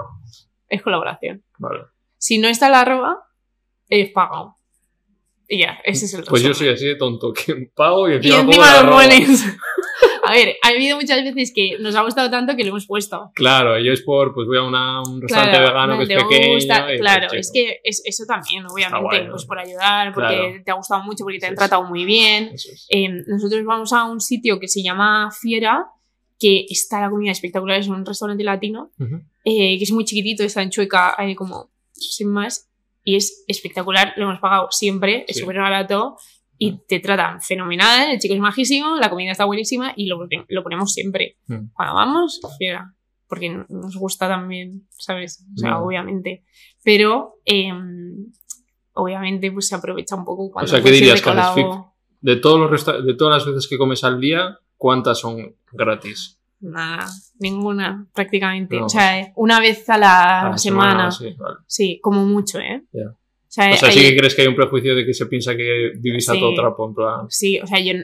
es 0.68 0.80
colaboración. 0.82 1.44
Vale. 1.58 1.80
Si 2.16 2.38
no 2.38 2.48
está 2.48 2.70
la 2.70 2.80
arroba, 2.80 3.18
es 3.88 4.10
pagado. 4.12 4.56
Y 5.46 5.58
ya, 5.60 5.78
ese 5.84 6.04
es 6.06 6.14
el 6.14 6.24
Pues 6.24 6.42
yo 6.42 6.48
resumen. 6.50 6.68
soy 6.68 6.74
así 6.74 6.86
de 6.86 6.94
tonto, 6.96 7.32
que 7.32 7.70
pago 7.74 8.08
y 8.08 8.12
Y 8.12 8.16
encima, 8.16 8.38
pongo 8.38 8.52
encima 8.52 8.82
lo 8.82 8.90
pones. 8.92 9.44
A 10.24 10.32
ver, 10.32 10.56
ha 10.62 10.68
habido 10.68 10.96
muchas 10.96 11.22
veces 11.24 11.52
que 11.54 11.76
nos 11.80 11.94
ha 11.94 12.02
gustado 12.02 12.30
tanto 12.30 12.54
que 12.56 12.62
lo 12.64 12.70
hemos 12.70 12.86
puesto. 12.86 13.30
Claro, 13.34 13.78
yo 13.78 13.92
es 13.92 14.02
por, 14.02 14.32
pues 14.34 14.46
voy 14.46 14.58
a 14.58 14.62
una- 14.62 15.02
un 15.02 15.20
restaurante 15.20 15.56
Claro, 15.58 15.72
vegano 15.72 15.96
que 15.98 16.14
es 16.14 16.22
pequeño. 16.22 16.54
gusta, 16.54 16.94
y, 16.94 16.98
claro, 16.98 17.26
pues, 17.28 17.40
es 17.46 17.50
que 17.52 17.80
es, 17.84 18.02
eso 18.04 18.24
también, 18.26 18.64
obviamente, 18.66 19.02
guay, 19.02 19.24
¿no? 19.24 19.30
pues 19.32 19.44
por 19.46 19.58
ayudar, 19.58 20.12
porque 20.14 20.36
Claro. 20.36 20.62
te 20.64 20.70
ha 20.70 20.74
gustado 20.74 21.02
mucho, 21.02 21.24
porque 21.24 21.38
te 21.38 21.46
han 21.46 21.54
tratado 21.54 21.82
muy 21.84 22.04
bien. 22.04 22.50
es. 22.54 22.86
Eh, 22.90 23.08
nosotros 23.26 23.64
vamos 23.64 23.92
a 23.92 24.04
un 24.04 24.20
sitio 24.20 24.58
que 24.60 24.68
se 24.68 24.82
llama 24.82 25.30
Fiera, 25.32 25.86
que 26.38 26.64
está 26.70 27.00
la 27.00 27.10
comida 27.10 27.32
espectacular, 27.32 27.78
es 27.80 27.88
un 27.88 28.04
restaurante 28.06 28.44
latino, 28.44 28.90
Ujú. 28.98 29.16
eh, 29.44 29.76
que 29.78 29.84
es 29.84 29.92
muy 29.92 30.04
chiquitito, 30.04 30.42
está 30.44 30.62
en 30.62 30.70
Chueca, 30.70 31.14
hay 31.18 31.34
como 31.34 31.70
sin 31.92 32.28
más, 32.30 32.68
y 33.04 33.16
es 33.16 33.44
espectacular, 33.48 34.14
lo 34.16 34.24
hemos 34.24 34.40
pagado 34.40 34.68
siempre, 34.70 35.24
es 35.28 35.38
súper 35.38 35.58
barato 35.58 36.16
y 36.62 36.78
te 36.86 37.00
tratan 37.00 37.40
fenomenal, 37.40 38.10
el 38.10 38.18
chico 38.18 38.34
es 38.34 38.40
majísimo, 38.40 38.96
la 38.96 39.08
comida 39.08 39.32
está 39.32 39.46
buenísima 39.46 39.94
y 39.96 40.04
lo, 40.04 40.28
lo 40.46 40.62
ponemos 40.62 40.92
siempre. 40.92 41.38
Mm. 41.46 41.68
Cuando 41.72 41.94
vamos, 41.94 42.38
fiera, 42.58 42.94
porque 43.26 43.64
nos 43.66 43.96
gusta 43.96 44.28
también, 44.28 44.86
¿sabes? 44.90 45.42
O 45.54 45.58
sea, 45.58 45.78
obviamente. 45.78 46.44
Pero, 46.84 47.36
em, 47.46 48.30
obviamente, 48.92 49.50
pues 49.50 49.68
se 49.68 49.74
aprovecha 49.74 50.16
un 50.16 50.26
poco 50.26 50.50
cuando 50.50 50.70
sea, 50.70 50.80
¿qué 50.80 50.82
puedes 50.82 50.98
ir 50.98 51.14
dirías 51.14 51.24
de 52.20 52.36
todos 52.36 52.70
los 52.70 53.06
de 53.06 53.14
todas 53.14 53.38
las 53.38 53.46
veces 53.46 53.66
que 53.66 53.78
comes 53.78 54.04
al 54.04 54.20
día, 54.20 54.58
¿cuántas 54.76 55.18
son 55.18 55.56
gratis? 55.72 56.38
Nada, 56.60 57.06
ninguna, 57.38 58.06
prácticamente. 58.12 58.78
No. 58.78 58.84
O 58.84 58.88
sea, 58.90 59.32
una 59.36 59.60
vez 59.60 59.88
a 59.88 59.96
la, 59.96 60.40
A 60.42 60.50
la 60.50 60.58
semana. 60.58 61.10
Sí. 61.10 61.30
sí, 61.30 61.36
vale. 61.38 62.00
como 62.02 62.26
mucho, 62.26 62.58
¿eh? 62.58 62.84
O 63.50 63.52
sea, 63.52 63.72
O 63.72 63.76
sea, 63.76 63.88
hay- 63.88 63.94
sí 63.94 64.00
que 64.02 64.16
crees 64.16 64.34
que 64.36 64.42
hay 64.42 64.48
un 64.48 64.54
prejuicio 64.54 64.94
de 64.94 65.04
que 65.04 65.12
se 65.12 65.26
piensa 65.26 65.56
que 65.56 65.90
vivís 65.98 66.28
a 66.28 66.34
Sí. 66.34 66.40
todo 66.40 66.54
trapo, 66.54 66.88
en 66.88 66.94
plan. 66.94 67.26
sí, 67.28 67.58
o 67.58 67.66
sea, 67.66 67.80
yo, 67.80 67.94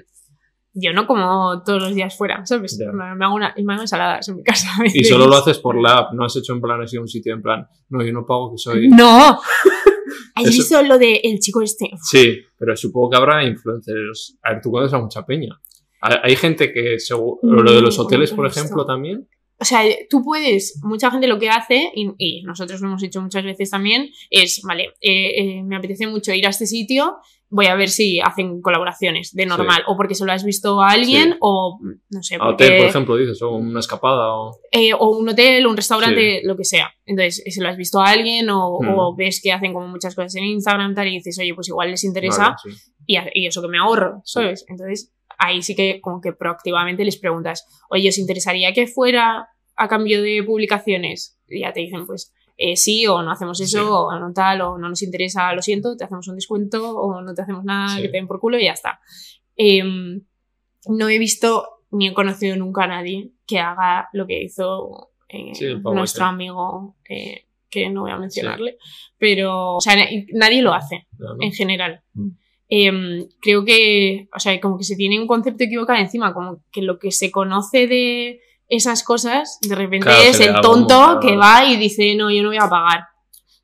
yo 0.74 0.92
no 0.92 1.06
como 1.06 1.62
todos 1.64 1.80
los 1.82 1.94
días 1.94 2.16
fuera, 2.16 2.44
¿sabes? 2.44 2.76
Me 2.92 3.24
hago, 3.24 3.34
una, 3.36 3.54
me 3.56 3.72
hago 3.74 3.82
ensaladas 3.82 4.28
en 4.28 4.36
mi 4.36 4.42
casa. 4.42 4.68
a 4.78 4.82
Y 4.92 5.04
solo 5.04 5.26
lo 5.28 5.36
haces 5.36 5.58
por 5.58 5.80
la 5.80 5.98
app, 5.98 6.12
no 6.14 6.24
has 6.24 6.36
hecho 6.36 6.52
en 6.52 6.60
plan 6.60 6.82
así 6.82 6.98
un 6.98 7.06
sitio 7.06 7.32
en 7.32 7.42
plan, 7.42 7.64
no, 7.90 8.04
yo 8.04 8.12
no 8.12 8.26
pago 8.26 8.50
que 8.50 8.58
soy. 8.58 8.88
¡No! 8.88 9.38
¿Has 10.34 10.44
visto 10.50 10.82
lo 10.82 10.98
del 10.98 11.18
el 11.22 11.38
chico 11.38 11.62
este? 11.62 11.90
Sí, 12.02 12.40
pero 12.58 12.76
supongo 12.76 13.10
que 13.10 13.16
habrá 13.16 13.44
influencers. 13.44 14.36
A 14.42 14.52
ver, 14.52 14.60
tú 14.60 14.70
conoces 14.70 14.92
a 14.92 14.98
mucha 14.98 15.24
peña. 15.24 15.58
Hay 16.00 16.36
gente 16.36 16.72
que, 16.72 16.98
según 16.98 17.38
lo 17.42 17.72
de 17.72 17.80
los 17.80 17.96
Mm, 17.96 18.00
hoteles, 18.02 18.32
por 18.32 18.46
ejemplo, 18.46 18.84
también. 18.84 19.26
O 19.58 19.64
sea, 19.64 19.80
tú 20.10 20.22
puedes, 20.22 20.78
mucha 20.82 21.10
gente 21.10 21.26
lo 21.26 21.38
que 21.38 21.48
hace, 21.48 21.90
y, 21.94 22.10
y 22.18 22.42
nosotros 22.42 22.80
lo 22.82 22.88
hemos 22.88 23.02
hecho 23.02 23.22
muchas 23.22 23.42
veces 23.42 23.70
también, 23.70 24.10
es, 24.30 24.60
vale, 24.62 24.90
eh, 25.00 25.30
eh, 25.58 25.62
me 25.64 25.76
apetece 25.76 26.06
mucho 26.06 26.32
ir 26.34 26.46
a 26.46 26.50
este 26.50 26.66
sitio, 26.66 27.16
voy 27.48 27.66
a 27.66 27.74
ver 27.74 27.88
si 27.88 28.20
hacen 28.20 28.60
colaboraciones 28.60 29.32
de 29.32 29.46
normal, 29.46 29.82
o 29.86 29.96
porque 29.96 30.14
se 30.14 30.26
lo 30.26 30.32
has 30.32 30.44
visto 30.44 30.82
a 30.82 30.90
alguien, 30.90 31.30
Sí. 31.32 31.36
o 31.40 31.78
no 32.10 32.22
sé, 32.22 32.36
A 32.38 32.48
hotel, 32.48 32.76
por 32.78 32.86
ejemplo, 32.88 33.16
dices, 33.16 33.40
o 33.40 33.52
una 33.52 33.80
escapada, 33.80 34.34
o. 34.34 34.58
eh, 34.72 34.92
o 34.92 35.16
un 35.16 35.28
hotel, 35.28 35.66
un 35.66 35.76
restaurante, 35.76 36.42
lo 36.44 36.54
que 36.56 36.64
sea. 36.64 36.90
Entonces, 37.06 37.42
se 37.46 37.62
lo 37.62 37.68
has 37.70 37.76
visto 37.78 37.98
a 38.00 38.08
alguien, 38.10 38.50
o, 38.50 38.78
Mm. 38.82 38.88
o 38.98 39.16
ves 39.16 39.40
que 39.42 39.52
hacen 39.52 39.72
como 39.72 39.86
muchas 39.88 40.14
cosas 40.14 40.34
en 40.34 40.44
Instagram 40.44 40.94
tal, 40.94 41.08
y 41.08 41.12
dices, 41.12 41.38
oye, 41.38 41.54
pues 41.54 41.68
igual 41.68 41.90
les 41.92 42.04
interesa, 42.04 42.56
Vale, 43.08 43.30
y 43.34 43.46
eso 43.46 43.62
que 43.62 43.68
me 43.68 43.78
ahorro, 43.78 44.20
¿sabes? 44.24 44.66
Entonces, 44.68 45.12
ahí 45.38 45.62
sí 45.62 45.74
que 45.74 46.00
como 46.00 46.20
que 46.20 46.32
proactivamente 46.32 47.04
les 47.04 47.18
preguntas, 47.18 47.66
oye, 47.90 48.08
¿os 48.08 48.18
interesaría 48.18 48.72
que 48.72 48.86
fuera 48.86 49.48
a 49.76 49.88
cambio 49.88 50.22
de 50.22 50.42
publicaciones? 50.44 51.38
Y 51.48 51.60
ya 51.60 51.72
te 51.72 51.80
dicen, 51.80 52.06
pues, 52.06 52.32
eh, 52.56 52.76
sí 52.76 53.06
o 53.06 53.22
no 53.22 53.30
hacemos 53.30 53.60
eso, 53.60 53.78
Sí. 53.80 53.84
o 53.88 54.18
no 54.18 54.32
tal, 54.32 54.60
o 54.62 54.78
no 54.78 54.88
nos 54.88 55.02
interesa, 55.02 55.52
lo 55.52 55.60
siento, 55.62 55.96
te 55.96 56.04
hacemos 56.04 56.26
un 56.28 56.36
descuento, 56.36 56.96
o 56.96 57.20
no 57.20 57.34
te 57.34 57.42
hacemos 57.42 57.64
nada, 57.64 57.94
Sí. 57.96 58.02
que 58.02 58.08
te 58.08 58.16
den 58.16 58.26
por 58.26 58.40
culo 58.40 58.58
y 58.58 58.64
ya 58.64 58.72
está. 58.72 58.98
Em, 59.56 60.22
no 60.88 61.08
he 61.08 61.18
visto 61.18 61.68
ni 61.90 62.08
he 62.08 62.14
conocido 62.14 62.56
nunca 62.56 62.84
a 62.84 62.88
nadie 62.88 63.30
que 63.46 63.58
haga 63.58 64.08
lo 64.12 64.26
que 64.26 64.42
hizo 64.42 65.10
eh, 65.28 65.54
Sí, 65.54 65.66
nuestro 65.82 66.24
amigo, 66.26 66.96
eh, 67.08 67.46
que 67.68 67.90
no 67.90 68.02
voy 68.02 68.12
a 68.12 68.16
mencionarle, 68.16 68.78
pero, 69.18 69.74
o 69.76 69.80
sea, 69.80 69.96
na- 69.96 70.06
nadie 70.32 70.62
lo 70.62 70.72
hace 70.72 71.06
No, 71.18 71.34
no. 71.34 71.42
en 71.42 71.52
general. 71.52 72.02
Mm. 72.14 72.28
Em, 72.68 73.26
creo 73.40 73.64
que, 73.64 74.28
o 74.34 74.38
sea, 74.40 74.60
como 74.60 74.76
que 74.76 74.84
se 74.84 74.96
tiene 74.96 75.20
un 75.20 75.26
concepto 75.26 75.64
equivocado 75.64 75.98
encima, 76.00 76.34
como 76.34 76.62
que 76.72 76.82
lo 76.82 76.98
que 76.98 77.12
se 77.12 77.30
conoce 77.30 77.86
de 77.86 78.40
esas 78.68 79.04
cosas, 79.04 79.58
de 79.68 79.74
repente 79.76 80.06
Claro, 80.08 80.22
es 80.22 80.40
el 80.40 80.54
tonto 80.60 80.94
como- 81.00 81.20
que 81.20 81.36
va 81.36 81.64
y 81.64 81.76
dice, 81.76 82.14
no, 82.16 82.30
yo 82.30 82.42
no 82.42 82.48
voy 82.48 82.58
a 82.58 82.68
pagar. 82.68 83.04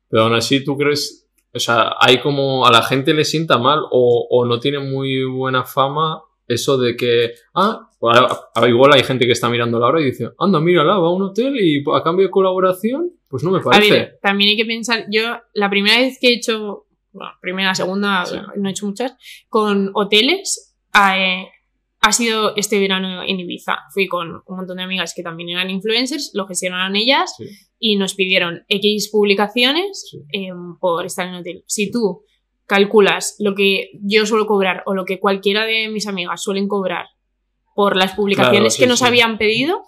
Pero 0.09 0.23
aún 0.23 0.33
así, 0.35 0.63
¿tú 0.63 0.77
crees? 0.77 1.27
O 1.53 1.59
sea, 1.59 1.93
hay 1.99 2.19
como 2.19 2.65
a 2.65 2.71
la 2.71 2.81
gente 2.83 3.13
le 3.13 3.25
sienta 3.25 3.57
mal 3.57 3.79
o, 3.91 4.27
o 4.29 4.45
no 4.45 4.59
tiene 4.59 4.79
muy 4.79 5.23
buena 5.25 5.65
fama 5.65 6.21
eso 6.47 6.77
de 6.77 6.95
que, 6.95 7.31
ah, 7.53 7.89
a- 8.01 8.49
a- 8.55 8.67
igual 8.69 8.93
hay 8.93 9.03
gente 9.03 9.25
que 9.25 9.31
está 9.33 9.49
mirando 9.49 9.79
la 9.79 9.87
hora 9.87 10.01
y 10.01 10.05
dice, 10.05 10.29
anda, 10.39 10.59
mírala, 10.61 10.97
va 10.97 11.07
a 11.07 11.11
un 11.13 11.21
hotel 11.23 11.55
y 11.59 11.83
a 11.93 12.01
cambio 12.03 12.25
de 12.25 12.31
colaboración, 12.31 13.11
pues 13.27 13.43
no 13.43 13.51
me 13.51 13.59
A 13.59 13.61
parece. 13.61 13.91
ver, 13.91 14.19
también 14.21 14.49
hay 14.51 14.57
que 14.57 14.65
pensar, 14.65 15.05
yo 15.11 15.23
la 15.53 15.69
primera 15.69 15.97
vez 15.97 16.17
que 16.19 16.29
he 16.29 16.33
hecho, 16.33 16.85
bueno, 17.13 17.31
primera, 17.41 17.73
segunda, 17.75 18.25
Sí. 18.25 18.35
no 18.57 18.67
he 18.67 18.71
hecho 18.71 18.85
muchas, 18.85 19.13
con 19.49 19.91
hoteles, 19.93 20.75
eh, 20.93 21.47
ha 22.01 22.11
sido 22.11 22.53
este 22.57 22.79
verano 22.79 23.23
en 23.23 23.39
Ibiza. 23.39 23.77
Fui 23.93 24.07
con 24.07 24.43
un 24.45 24.55
montón 24.57 24.77
de 24.77 24.83
amigas 24.83 25.13
que 25.15 25.23
también 25.23 25.49
eran 25.49 25.69
influencers, 25.69 26.31
lo 26.33 26.45
gestionaron 26.47 26.95
ellas 26.97 27.33
Sí. 27.37 27.45
y 27.79 27.95
nos 27.95 28.13
pidieron 28.15 28.65
X 28.67 29.09
publicaciones 29.09 30.09
Sí. 30.11 30.19
em, 30.33 30.77
por 30.79 31.05
estar 31.05 31.27
en 31.27 31.35
el 31.35 31.39
hotel. 31.41 31.63
Si 31.67 31.89
tú 31.91 32.23
calculas 32.65 33.35
lo 33.39 33.55
que 33.55 33.91
yo 34.01 34.25
suelo 34.25 34.47
cobrar 34.47 34.83
o 34.85 34.93
lo 34.95 35.05
que 35.05 35.19
cualquiera 35.19 35.65
de 35.65 35.87
mis 35.89 36.07
amigas 36.07 36.41
suelen 36.43 36.67
cobrar 36.67 37.05
por 37.75 37.95
las 37.95 38.13
publicaciones 38.13 38.75
sí, 38.75 38.81
que 38.81 38.87
nos 38.87 39.01
habían 39.01 39.37
pedido, 39.37 39.83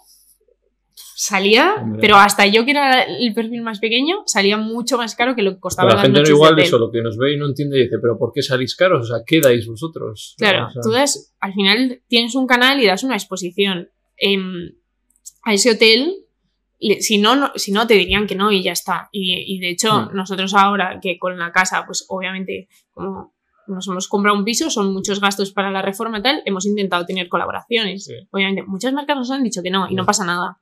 salía, 1.18 1.76
Hombre. 1.80 1.98
pero 2.02 2.16
hasta 2.16 2.44
yo 2.46 2.64
que 2.66 2.72
era 2.72 3.02
el 3.02 3.32
perfil 3.32 3.62
más 3.62 3.78
pequeño, 3.80 4.18
salía 4.26 4.58
mucho 4.58 4.98
más 4.98 5.14
caro 5.16 5.34
que 5.34 5.40
lo 5.42 5.54
que 5.54 5.60
costaba 5.60 5.88
Pero 5.88 5.96
la 5.96 6.02
gente 6.02 6.20
no 6.20 6.24
de 6.26 6.30
igual 6.32 6.52
hotel. 6.52 6.64
eso, 6.64 6.78
lo 6.78 6.90
que 6.90 7.00
nos 7.00 7.16
ve 7.16 7.32
y 7.34 7.36
no 7.38 7.46
entiende 7.46 7.78
y 7.78 7.84
dice, 7.84 7.96
pero 8.02 8.18
¿por 8.18 8.32
qué 8.34 8.42
salís 8.42 8.76
caros? 8.76 9.08
O 9.10 9.14
sea, 9.14 9.24
¿qué 9.26 9.40
dais 9.40 9.66
vosotros? 9.66 10.34
Claro, 10.36 10.66
O 10.66 10.70
sea, 10.70 10.82
tú 10.82 10.90
das, 10.90 11.34
al 11.40 11.54
final 11.54 12.02
tienes 12.06 12.34
un 12.34 12.46
canal 12.46 12.80
y 12.82 12.86
das 12.86 13.02
una 13.02 13.14
exposición. 13.14 13.88
Em, 14.18 14.72
a 15.42 15.54
ese 15.54 15.70
hotel, 15.70 16.14
si 17.00 17.16
no, 17.18 17.34
no- 17.36 17.52
si 17.54 17.72
no, 17.72 17.86
te 17.86 17.94
dirían 17.94 18.26
que 18.26 18.34
no 18.34 18.52
y 18.52 18.62
ya 18.62 18.72
está. 18.72 19.08
Y, 19.10 19.56
y 19.56 19.58
de 19.60 19.70
hecho, 19.70 19.92
Hmm. 20.10 20.14
nosotros 20.14 20.52
ahora 20.54 20.98
que 21.00 21.18
con 21.18 21.38
la 21.38 21.50
casa, 21.50 21.84
pues 21.86 22.04
obviamente, 22.10 22.68
como 22.92 23.34
nos 23.68 23.88
hemos 23.88 24.06
comprado 24.06 24.36
un 24.38 24.44
piso, 24.44 24.68
son 24.70 24.92
muchos 24.92 25.20
gastos 25.20 25.50
para 25.50 25.70
la 25.70 25.82
reforma 25.82 26.18
y 26.18 26.22
tal, 26.22 26.42
hemos 26.44 26.66
intentado 26.66 27.04
tener 27.06 27.28
colaboraciones. 27.28 28.04
Sí. 28.04 28.12
Obviamente, 28.30 28.62
muchas 28.66 28.92
marcas 28.92 29.16
nos 29.16 29.30
han 29.30 29.42
dicho 29.42 29.62
que 29.62 29.70
no 29.70 29.88
y 29.90 29.94
no 29.94 30.02
Hmm. 30.02 30.06
pasa 30.06 30.24
nada. 30.26 30.58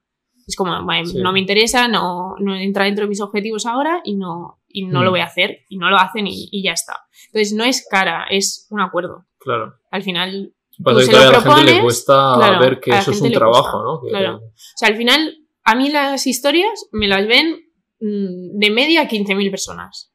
Es 0.47 0.57
como, 0.57 0.73
Sí. 1.05 1.19
no 1.19 1.33
me 1.33 1.41
interesa, 1.41 1.89
no, 1.89 2.35
no 2.39 2.55
entra 2.57 2.85
dentro 2.85 3.05
de 3.05 3.09
mis 3.09 3.21
objetivos 3.21 3.67
ahora 3.67 4.01
y 4.05 4.17
no, 4.17 4.61
y 4.69 4.87
no 4.87 5.01
Hmm. 5.01 5.05
lo 5.05 5.11
voy 5.11 5.21
a 5.21 5.25
hacer. 5.25 5.61
Y 5.69 5.79
no 5.79 5.89
lo 5.91 5.97
hacen 5.97 6.27
y, 6.27 6.49
y 6.53 6.63
ya 6.63 6.73
está. 6.73 7.01
Entonces, 7.27 7.53
no 7.55 7.65
es 7.65 7.87
cara, 7.91 8.27
es 8.31 8.67
un 8.71 8.81
acuerdo. 8.81 9.25
Claro. 9.39 9.75
Al 9.91 10.03
final, 10.03 10.53
Pasa 10.83 11.01
se 11.01 11.07
que 11.07 11.13
lo 11.13 11.19
todavía 11.19 11.29
a 11.29 11.33
la 11.33 11.41
gente 11.41 11.49
le 11.61 11.63
propones, 11.65 11.83
cuesta 11.83 12.33
claro, 12.37 12.61
ver 12.61 12.81
que 12.81 12.91
eso 12.91 13.11
es 13.13 13.21
un 13.21 13.33
trabajo, 13.33 13.83
¿no? 13.83 14.01
Que- 14.03 14.09
claro. 14.11 14.37
O 14.39 14.53
sea, 14.77 14.89
al 14.89 14.97
final, 14.97 15.37
a 15.65 15.75
mí 15.77 15.89
las 15.91 16.27
historias 16.27 16.87
me 16.93 17.07
las 17.09 17.27
ven 17.27 17.61
mm, 18.01 18.59
de 18.59 18.71
media 18.71 19.09
15.000 19.09 19.51
personas. 19.51 20.11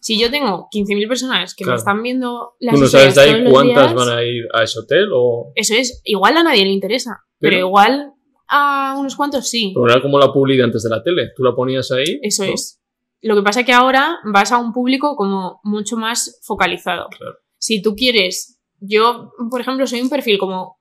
Si 0.00 0.18
yo 0.18 0.30
tengo 0.30 0.68
15.000 0.70 1.08
personas 1.08 1.54
que 1.56 1.64
Claro. 1.64 1.74
me 1.74 1.78
están 1.78 2.02
viendo 2.02 2.54
las 2.60 2.76
¿Tú 2.76 2.80
no 2.82 2.86
sabes 2.86 3.14
de 3.16 3.22
historias 3.22 3.46
ahí 3.46 3.52
cuántas 3.52 3.92
días, 3.92 3.94
van 4.06 4.16
a 4.16 4.22
ir 4.22 4.44
a 4.54 4.62
ese 4.62 4.78
hotel? 4.78 5.08
O 5.12 5.50
Eso 5.56 5.74
es, 5.74 6.00
igual 6.04 6.36
a 6.36 6.44
nadie 6.44 6.64
le 6.64 6.70
interesa, 6.70 7.24
pero, 7.40 7.50
Pero- 7.56 7.66
igual 7.66 8.12
a 8.48 8.96
unos 8.98 9.16
cuantos 9.16 9.48
sí. 9.48 9.72
Pero 9.74 9.90
era 9.92 10.02
como 10.02 10.18
la 10.18 10.32
publicidad 10.32 10.66
antes 10.66 10.82
de 10.82 10.90
la 10.90 11.02
tele. 11.02 11.30
Tú 11.36 11.42
la 11.42 11.54
ponías 11.54 11.90
ahí. 11.92 12.18
Eso 12.22 12.44
¿no? 12.44 12.52
es. 12.52 12.80
Lo 13.22 13.34
que 13.34 13.42
pasa 13.42 13.60
es 13.60 13.66
que 13.66 13.72
ahora 13.72 14.18
vas 14.32 14.52
a 14.52 14.58
un 14.58 14.72
público 14.72 15.16
como 15.16 15.60
mucho 15.64 15.96
más 15.96 16.38
focalizado. 16.44 17.08
Claro. 17.16 17.36
Si 17.58 17.82
tú 17.82 17.94
quieres, 17.96 18.60
yo, 18.78 19.32
por 19.50 19.60
ejemplo, 19.60 19.86
soy 19.86 20.00
un 20.00 20.10
perfil 20.10 20.38
como 20.38 20.76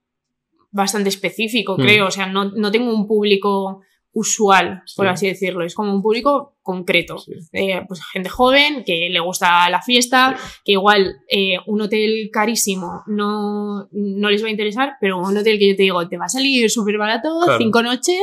bastante 0.71 1.09
específico, 1.09 1.75
Mm. 1.77 1.81
creo. 1.81 2.07
O 2.07 2.11
sea, 2.11 2.27
no, 2.27 2.45
no 2.51 2.71
tengo 2.71 2.93
un 2.93 3.07
público 3.07 3.81
usual, 4.17 4.81
por 4.95 5.05
Sí. 5.07 5.11
así 5.11 5.27
decirlo. 5.27 5.65
Es 5.65 5.75
como 5.75 5.93
un 5.93 6.01
público 6.01 6.55
concreto. 6.61 7.17
Sí. 7.17 7.33
Eh, 7.51 7.81
pues 7.85 7.99
gente 8.13 8.29
joven, 8.29 8.83
que 8.85 9.09
le 9.11 9.19
gusta 9.19 9.69
la 9.69 9.81
fiesta, 9.81 10.37
que 10.63 10.71
igual 10.71 11.17
eh, 11.29 11.57
un 11.67 11.81
hotel 11.81 12.29
carísimo 12.31 13.03
no, 13.07 13.87
no 13.91 14.29
les 14.29 14.41
va 14.41 14.47
a 14.47 14.51
interesar, 14.51 14.93
pero 15.01 15.19
un 15.19 15.35
hotel 15.37 15.59
que 15.59 15.67
yo 15.69 15.75
te 15.75 15.83
digo, 15.83 16.07
te 16.07 16.17
va 16.17 16.25
a 16.25 16.29
salir 16.29 16.69
súper 16.71 16.97
barato, 16.97 17.41
Claro. 17.43 17.57
cinco 17.59 17.83
noches, 17.83 18.21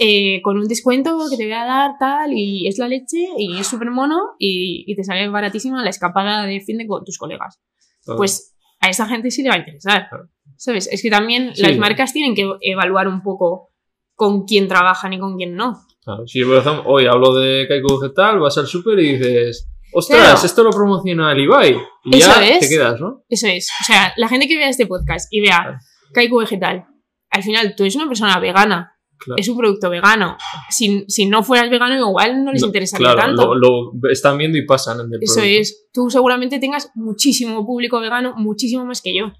eh, 0.00 0.40
con 0.42 0.56
un 0.58 0.66
descuento 0.66 1.16
que 1.30 1.36
te 1.36 1.44
voy 1.44 1.52
a 1.52 1.66
dar 1.66 1.90
tal, 2.00 2.32
y 2.32 2.66
es 2.66 2.78
la 2.78 2.88
leche, 2.88 3.28
y 3.36 3.58
es 3.58 3.66
súper 3.66 3.90
mono, 3.90 4.16
y, 4.38 4.84
y 4.90 4.96
te 4.96 5.04
sale 5.04 5.28
baratísima 5.28 5.84
la 5.84 5.90
escapada 5.90 6.46
de 6.46 6.60
fin 6.62 6.78
de 6.78 6.86
con 6.86 7.04
tus 7.04 7.18
colegas. 7.18 7.60
Claro. 8.02 8.16
Pues 8.16 8.54
a 8.80 8.88
esa 8.88 9.06
gente 9.06 9.30
sí 9.30 9.42
le 9.42 9.50
va 9.50 9.56
a 9.56 9.58
interesar. 9.58 10.08
Claro. 10.08 10.30
¿Sabes? 10.56 10.88
Es 10.90 11.02
que 11.02 11.10
también 11.10 11.52
las 11.56 11.76
marcas 11.76 12.12
tienen 12.14 12.34
que 12.34 12.48
evaluar 12.62 13.08
un 13.08 13.22
poco 13.22 13.70
con 14.14 14.44
quién 14.44 14.68
trabajan 14.68 15.12
y 15.12 15.18
con 15.18 15.36
quién 15.36 15.54
no. 15.54 15.74
Claro, 16.04 16.26
Si 16.26 16.42
por 16.44 16.56
ejemplo, 16.56 16.82
hoy 16.86 17.06
hablo 17.06 17.34
de 17.34 17.66
Kaiku 17.68 17.98
Vegetal, 18.00 18.38
vas 18.38 18.58
al 18.58 18.66
súper 18.66 18.98
y 18.98 19.16
dices, 19.16 19.68
ostras, 19.92 20.20
Claro. 20.20 20.40
esto 20.46 20.62
lo 20.62 20.70
promociona 20.70 21.32
el 21.32 21.40
Ibai. 21.40 21.76
Y 22.04 22.16
Eso 22.18 22.30
ya 22.30 22.46
es. 22.46 22.60
te 22.60 22.68
quedas, 22.68 23.00
¿no? 23.00 23.22
Eso 23.28 23.46
es. 23.48 23.68
O 23.80 23.84
sea, 23.84 24.12
la 24.16 24.28
gente 24.28 24.46
que 24.46 24.56
vea 24.56 24.68
este 24.68 24.86
podcast 24.86 25.26
y 25.32 25.40
vea 25.40 25.60
Claro. 25.62 25.78
Kaiku 26.12 26.38
Vegetal, 26.40 26.84
al 27.30 27.42
final 27.42 27.74
tú 27.76 27.82
eres 27.84 27.96
una 27.96 28.06
persona 28.06 28.38
vegana, 28.38 28.90
es 29.36 29.48
un 29.48 29.56
producto 29.56 29.88
vegano. 29.88 30.36
Si, 30.68 31.04
si 31.08 31.24
no 31.26 31.42
fueras 31.42 31.70
vegano, 31.70 31.94
igual 31.96 32.44
no 32.44 32.52
les 32.52 32.60
No, 32.60 32.66
interesaría 32.66 33.12
claro, 33.14 33.28
tanto. 33.28 33.54
Lo, 33.54 33.90
lo 33.94 34.10
están 34.10 34.36
viendo 34.36 34.58
y 34.58 34.66
pasan 34.66 35.00
en 35.00 35.06
el 35.06 35.18
Eso 35.22 35.36
producto. 35.36 35.60
es. 35.60 35.86
Tú 35.92 36.10
seguramente 36.10 36.58
tengas 36.58 36.90
muchísimo 36.94 37.64
público 37.64 37.98
vegano, 38.00 38.34
muchísimo 38.36 38.84
más 38.84 39.00
que 39.00 39.16
yo. 39.16 39.32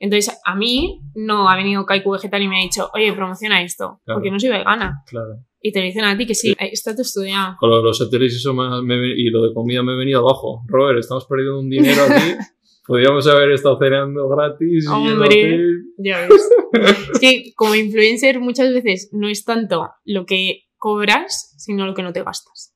Entonces, 0.00 0.36
a 0.44 0.56
mí 0.56 1.00
no 1.14 1.48
ha 1.48 1.56
venido 1.56 1.86
Kaiku 1.86 2.10
Vegetal 2.12 2.42
y 2.42 2.48
me 2.48 2.58
ha 2.58 2.62
dicho, 2.64 2.90
oye, 2.94 3.12
promociona 3.12 3.62
esto, 3.62 4.00
Claro. 4.04 4.16
porque 4.18 4.30
no 4.32 4.40
soy 4.40 4.48
vegana. 4.48 5.02
Claro. 5.06 5.36
Y 5.62 5.72
te 5.72 5.80
dicen 5.82 6.04
a 6.04 6.16
ti 6.16 6.26
que 6.26 6.34
sí, 6.34 6.56
está 6.58 6.92
todo 6.92 7.02
estudiado. 7.02 7.56
Con 7.60 7.68
lo 7.70 7.76
de 7.76 7.82
los 7.84 8.00
hoteles 8.00 8.32
y, 8.32 8.36
eso 8.36 8.54
me- 8.54 9.06
y 9.14 9.28
lo 9.30 9.42
de 9.42 9.52
comida 9.54 9.82
me 9.82 9.92
he 9.92 9.96
venido 9.96 10.20
abajo. 10.20 10.62
Robert, 10.68 10.98
estamos 10.98 11.26
perdiendo 11.26 11.60
un 11.60 11.68
dinero 11.68 12.02
aquí. 12.08 12.32
Podríamos 12.86 13.26
haber 13.28 13.52
estado 13.52 13.78
cenando 13.78 14.26
gratis. 14.30 14.84
y 14.84 14.88
Hombre. 14.88 15.26
hotel. 15.26 15.82
Ya 15.98 16.26
ves. 16.28 16.50
es 17.12 17.18
que 17.20 17.52
como 17.54 17.74
influencer 17.74 18.40
muchas 18.40 18.72
veces 18.72 19.10
no 19.12 19.28
es 19.28 19.44
tanto 19.44 19.90
lo 20.04 20.24
que 20.24 20.62
cobras, 20.78 21.54
sino 21.58 21.84
lo 21.86 21.92
que 21.94 22.02
no 22.02 22.12
te 22.14 22.22
gastas. 22.24 22.74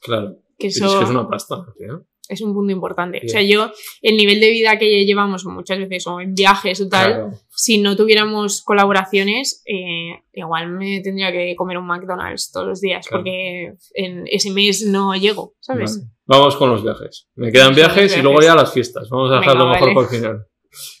Claro. 0.00 0.36
Que 0.56 0.68
Es 0.68 0.76
eso 0.76 0.98
que 0.98 1.04
es 1.04 1.10
una 1.10 1.28
pasta, 1.28 1.56
tío. 1.76 2.06
Es 2.30 2.40
un 2.40 2.54
punto 2.54 2.72
importante. 2.72 3.20
O 3.24 3.28
sea, 3.28 3.42
yo, 3.42 3.70
el 4.02 4.16
nivel 4.16 4.40
de 4.40 4.50
vida 4.50 4.78
que 4.78 5.04
llevamos 5.04 5.44
muchas 5.44 5.78
veces, 5.78 6.06
o 6.06 6.20
en 6.20 6.34
viajes 6.34 6.80
o 6.80 6.88
tal, 6.88 7.12
Claro. 7.12 7.30
si 7.54 7.78
no 7.78 7.96
tuviéramos 7.96 8.62
colaboraciones, 8.62 9.62
eh, 9.66 10.22
igual 10.32 10.70
me 10.70 11.00
tendría 11.00 11.30
que 11.32 11.54
comer 11.56 11.76
un 11.78 11.86
McDonald's 11.86 12.50
todos 12.52 12.66
los 12.68 12.80
días, 12.80 13.06
Claro. 13.06 13.22
porque 13.24 13.72
en 13.94 14.24
ese 14.28 14.50
mes 14.50 14.86
no 14.86 15.14
llego, 15.14 15.54
¿sabes? 15.60 15.98
Vale. 15.98 16.10
Vamos 16.26 16.56
con 16.56 16.70
los 16.70 16.82
viajes. 16.84 17.26
Me 17.34 17.50
quedan 17.50 17.74
viajes 17.74 18.16
y 18.16 18.22
luego 18.22 18.40
ya 18.40 18.54
las 18.54 18.72
fiestas. 18.72 19.08
Vamos 19.10 19.32
a 19.32 19.40
dejarlo 19.40 19.66
mejor 19.68 19.80
vale. 19.88 19.94
por 19.94 20.04
el 20.04 20.10
final. 20.10 20.46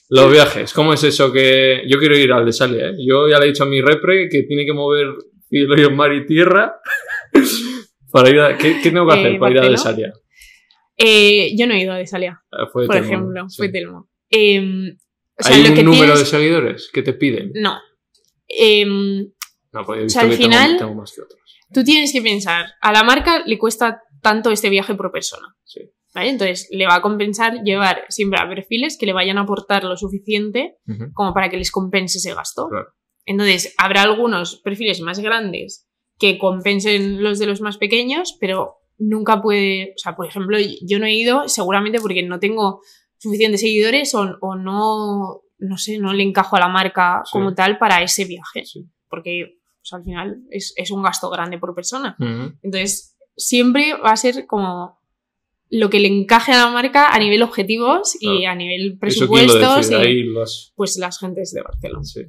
Los 0.08 0.32
viajes, 0.32 0.72
¿cómo 0.72 0.92
es 0.92 1.04
eso 1.04 1.32
que 1.32 1.82
yo 1.88 1.98
quiero 2.00 2.18
ir 2.18 2.32
al 2.32 2.44
de 2.44 2.52
Salia? 2.52 2.88
¿eh? 2.88 2.94
Yo 3.06 3.28
ya 3.28 3.38
le 3.38 3.44
he 3.44 3.48
dicho 3.50 3.62
a 3.62 3.66
mi 3.66 3.80
repre 3.80 4.28
que 4.28 4.42
tiene 4.42 4.66
que 4.66 4.72
mover 4.72 5.06
cielo 5.48 5.90
mar 5.92 6.12
y 6.12 6.26
tierra 6.26 6.74
para 8.12 8.28
ir 8.30 8.40
a... 8.40 8.58
¿Qué, 8.58 8.80
qué 8.82 8.90
tengo 8.90 9.06
que 9.06 9.14
Eh, 9.14 9.18
hacer 9.20 9.38
para 9.38 9.52
ir 9.52 9.58
a 9.58 9.62
de 9.62 9.68
Barcelona. 9.68 9.78
Salia? 9.78 10.12
Eh, 11.02 11.54
yo 11.56 11.66
no 11.66 11.74
he 11.74 11.80
ido 11.80 11.92
a 11.92 11.96
Desalia, 11.96 12.42
fue 12.72 12.86
por 12.86 12.94
Telmo, 12.96 13.08
ejemplo, 13.08 13.48
sí. 13.48 13.56
fue 13.56 13.68
Telmo. 13.70 14.08
Eh, 14.30 14.60
o 15.38 15.42
sea, 15.42 15.56
¿Hay 15.56 15.62
lo 15.62 15.68
un 15.70 15.74
que 15.74 15.82
número 15.82 16.04
tienes- 16.12 16.18
de 16.20 16.26
seguidores 16.26 16.90
que 16.92 17.02
te 17.02 17.12
piden? 17.14 17.52
No. 17.54 17.78
Em, 18.46 19.32
No, 19.72 19.84
porque 19.84 20.00
he 20.00 20.04
visto 20.04 20.20
sea, 20.20 20.28
al 20.28 20.36
que 20.36 20.42
final- 20.42 20.76
tengo, 20.76 20.94
más 20.94 21.12
que 21.14 21.22
otros. 21.22 21.40
tú 21.72 21.84
tienes 21.84 22.12
que 22.12 22.20
pensar, 22.22 22.66
a 22.80 22.92
la 22.92 23.02
marca 23.04 23.42
le 23.46 23.58
cuesta 23.58 24.02
tanto 24.20 24.50
este 24.50 24.68
viaje 24.70 24.94
por 24.94 25.10
persona. 25.10 25.46
Sí. 25.64 25.80
¿vale? 26.12 26.28
Entonces, 26.30 26.66
le 26.72 26.86
va 26.86 26.96
a 26.96 27.02
compensar 27.02 27.62
llevar 27.62 28.04
siempre 28.08 28.40
a 28.40 28.48
perfiles 28.48 28.98
que 28.98 29.06
le 29.06 29.12
vayan 29.12 29.38
a 29.38 29.42
aportar 29.42 29.84
lo 29.84 29.96
suficiente 29.96 30.74
como 31.14 31.32
para 31.32 31.48
que 31.48 31.56
les 31.56 31.70
compense 31.70 32.18
ese 32.18 32.34
gasto. 32.34 32.68
Claro. 32.68 32.88
Entonces, 33.26 33.74
habrá 33.78 34.02
algunos 34.02 34.60
perfiles 34.60 35.00
más 35.02 35.20
grandes 35.20 35.86
que 36.18 36.36
compensen 36.36 37.22
los 37.22 37.38
de 37.38 37.46
los 37.46 37.60
más 37.60 37.78
pequeños, 37.78 38.36
pero 38.40 38.79
nunca 39.00 39.42
puede, 39.42 39.94
o 39.96 39.98
sea, 39.98 40.14
por 40.14 40.26
ejemplo, 40.26 40.56
yo 40.82 40.98
no 41.00 41.06
he 41.06 41.14
ido 41.14 41.48
seguramente 41.48 42.00
porque 42.00 42.22
no 42.22 42.38
tengo 42.38 42.80
suficientes 43.18 43.60
seguidores 43.60 44.14
o, 44.14 44.36
o 44.40 44.54
no, 44.54 45.42
no 45.58 45.76
sé, 45.78 45.98
no 45.98 46.12
le 46.12 46.22
encajo 46.22 46.56
a 46.56 46.60
la 46.60 46.68
marca 46.68 47.22
Sí. 47.24 47.30
como 47.32 47.54
tal 47.54 47.78
para 47.78 48.02
ese 48.02 48.24
viaje, 48.24 48.64
Sí. 48.64 48.86
porque 49.08 49.58
pues, 49.82 49.92
al 49.92 50.04
final 50.04 50.42
es, 50.50 50.72
es 50.76 50.90
un 50.90 51.02
gasto 51.02 51.28
grande 51.30 51.58
por 51.58 51.74
persona. 51.74 52.16
Entonces, 52.62 53.16
siempre 53.36 53.94
va 53.94 54.10
a 54.12 54.16
ser 54.16 54.46
como 54.46 54.98
lo 55.70 55.88
que 55.88 56.00
le 56.00 56.08
encaje 56.08 56.52
a 56.52 56.66
la 56.66 56.70
marca 56.70 57.08
a 57.14 57.18
nivel 57.18 57.42
objetivos 57.42 58.16
y 58.20 58.44
a 58.44 58.54
nivel 58.54 58.98
presupuestos. 58.98 59.86
Eso 59.86 59.98
lo 59.98 60.08
y-. 60.08 60.26
Pues 60.74 60.96
las 60.98 61.18
gentes 61.18 61.52
de 61.52 61.62
Barcelona. 61.62 62.04
Sí. 62.04 62.22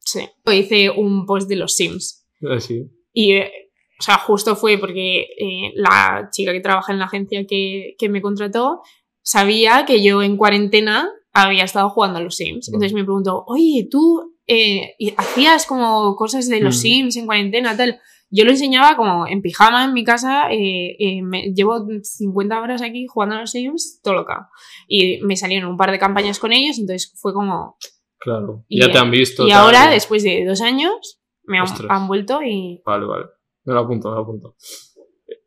Sí. 0.00 0.28
Hice 0.52 0.90
un 0.90 1.24
post 1.24 1.48
de 1.48 1.56
los 1.56 1.76
Sims. 1.76 2.26
Así. 2.50 2.90
Y, 3.12 3.32
eh, 3.32 3.52
o 4.00 4.02
sea, 4.02 4.16
justo 4.18 4.56
fue 4.56 4.78
porque 4.78 5.26
eh, 5.38 5.72
la 5.74 6.30
chica 6.32 6.52
que 6.52 6.60
trabaja 6.60 6.90
en 6.92 6.98
la 6.98 7.04
agencia 7.04 7.44
que, 7.46 7.94
que 7.98 8.08
me 8.08 8.22
contrató 8.22 8.80
sabía 9.22 9.84
que 9.86 10.02
yo 10.02 10.22
en 10.22 10.36
cuarentena 10.38 11.08
había 11.32 11.64
estado 11.64 11.90
jugando 11.90 12.18
a 12.18 12.22
los 12.22 12.34
Sims. 12.36 12.68
Vale. 12.68 12.76
Entonces 12.76 12.94
me 12.94 13.04
preguntó, 13.04 13.44
oye, 13.46 13.86
¿tú 13.90 14.34
eh, 14.46 14.94
hacías 15.18 15.66
como 15.66 16.16
cosas 16.16 16.48
de 16.48 16.60
los 16.60 16.76
Mm. 16.76 16.80
Sims 16.80 17.16
en 17.16 17.26
cuarentena, 17.26 17.76
tal? 17.76 18.00
Yo 18.30 18.44
lo 18.44 18.52
enseñaba 18.52 18.96
como 18.96 19.26
en 19.26 19.42
pijama 19.42 19.84
en 19.84 19.92
mi 19.92 20.02
casa, 20.04 20.50
eh, 20.50 20.96
eh, 20.98 21.20
me- 21.22 21.52
llevo 21.52 21.84
50 22.02 22.60
horas 22.60 22.80
aquí 22.80 23.06
jugando 23.06 23.34
a 23.36 23.40
los 23.40 23.50
Sims, 23.50 24.00
todo 24.02 24.14
loca. 24.14 24.48
Y 24.88 25.18
me 25.22 25.36
salieron 25.36 25.70
un 25.70 25.76
par 25.76 25.90
de 25.90 25.98
campañas 25.98 26.38
con 26.38 26.52
ellos, 26.52 26.78
entonces 26.78 27.12
fue 27.20 27.32
como... 27.34 27.76
Claro. 28.18 28.64
Y- 28.68 28.80
ya 28.80 28.90
te 28.90 28.98
han 28.98 29.10
visto. 29.10 29.46
Y 29.46 29.50
ahora, 29.50 29.90
después 29.90 30.22
de 30.22 30.44
dos 30.46 30.60
años, 30.62 31.20
me 31.44 31.58
han, 31.58 31.66
han 31.88 32.06
vuelto 32.08 32.40
y 32.42 32.82
Vale, 32.86 33.04
vale. 33.06 33.24
Me 33.64 33.74
lo 33.74 33.80
apunto, 33.80 34.08
me 34.08 34.16
lo 34.16 34.22
apunto. 34.22 34.56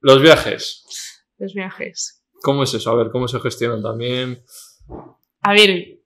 Los 0.02 0.22
viajes. 0.22 0.86
los 1.38 1.54
viajes. 1.54 2.24
¿Cómo 2.42 2.64
es 2.64 2.74
eso? 2.74 2.92
A 2.92 2.96
ver, 2.96 3.10
¿cómo 3.10 3.28
se 3.28 3.40
gestionan 3.40 3.82
también? 3.82 4.44
A 5.42 5.54
ver. 5.54 6.00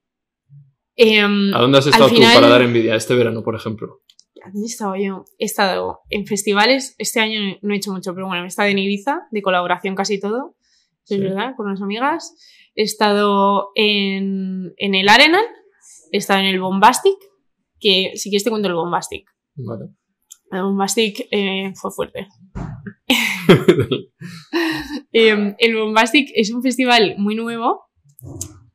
em, 0.94 1.54
¿A 1.54 1.60
dónde 1.60 1.78
has 1.78 1.86
estado 1.86 2.08
tú 2.08 2.20
para 2.20 2.48
dar 2.48 2.62
envidia? 2.62 2.94
Este 2.94 3.14
verano, 3.14 3.42
por 3.42 3.54
ejemplo. 3.56 4.02
¿a 4.44 4.50
dónde 4.50 4.66
he 4.66 4.70
estado 4.70 4.96
yo? 4.96 5.24
He 5.38 5.44
estado 5.44 6.00
en 6.10 6.26
festivales. 6.26 6.94
Este 6.98 7.20
año 7.20 7.58
no 7.62 7.74
he 7.74 7.76
hecho 7.76 7.92
mucho, 7.92 8.14
pero 8.14 8.26
bueno, 8.26 8.44
he 8.44 8.46
estado 8.46 8.68
en 8.68 8.78
Ibiza, 8.78 9.26
de 9.30 9.42
colaboración 9.42 9.94
casi 9.94 10.20
todo. 10.20 10.56
Sí. 11.04 11.14
es 11.14 11.20
verdad, 11.20 11.54
con 11.56 11.66
unas 11.66 11.82
amigas. 11.82 12.34
He 12.74 12.82
estado 12.82 13.70
en, 13.74 14.74
en 14.76 14.94
el 14.94 15.08
Arenal. 15.08 15.44
He 16.12 16.18
estado 16.18 16.40
en 16.40 16.46
el 16.46 16.60
Bombastic. 16.60 17.16
Que 17.80 18.12
si 18.14 18.30
quieres 18.30 18.44
te 18.44 18.50
cuento 18.50 18.68
el 18.68 18.74
Bombastic. 18.74 19.28
Vale. 19.54 19.86
El 20.50 20.62
Bombastic 20.62 21.28
eh, 21.30 21.72
fue 21.74 21.90
fuerte. 21.90 22.26
Em, 25.12 25.54
el 25.58 25.76
Bombastic 25.76 26.28
es 26.34 26.52
un 26.52 26.62
festival 26.62 27.14
muy 27.18 27.34
nuevo 27.34 27.86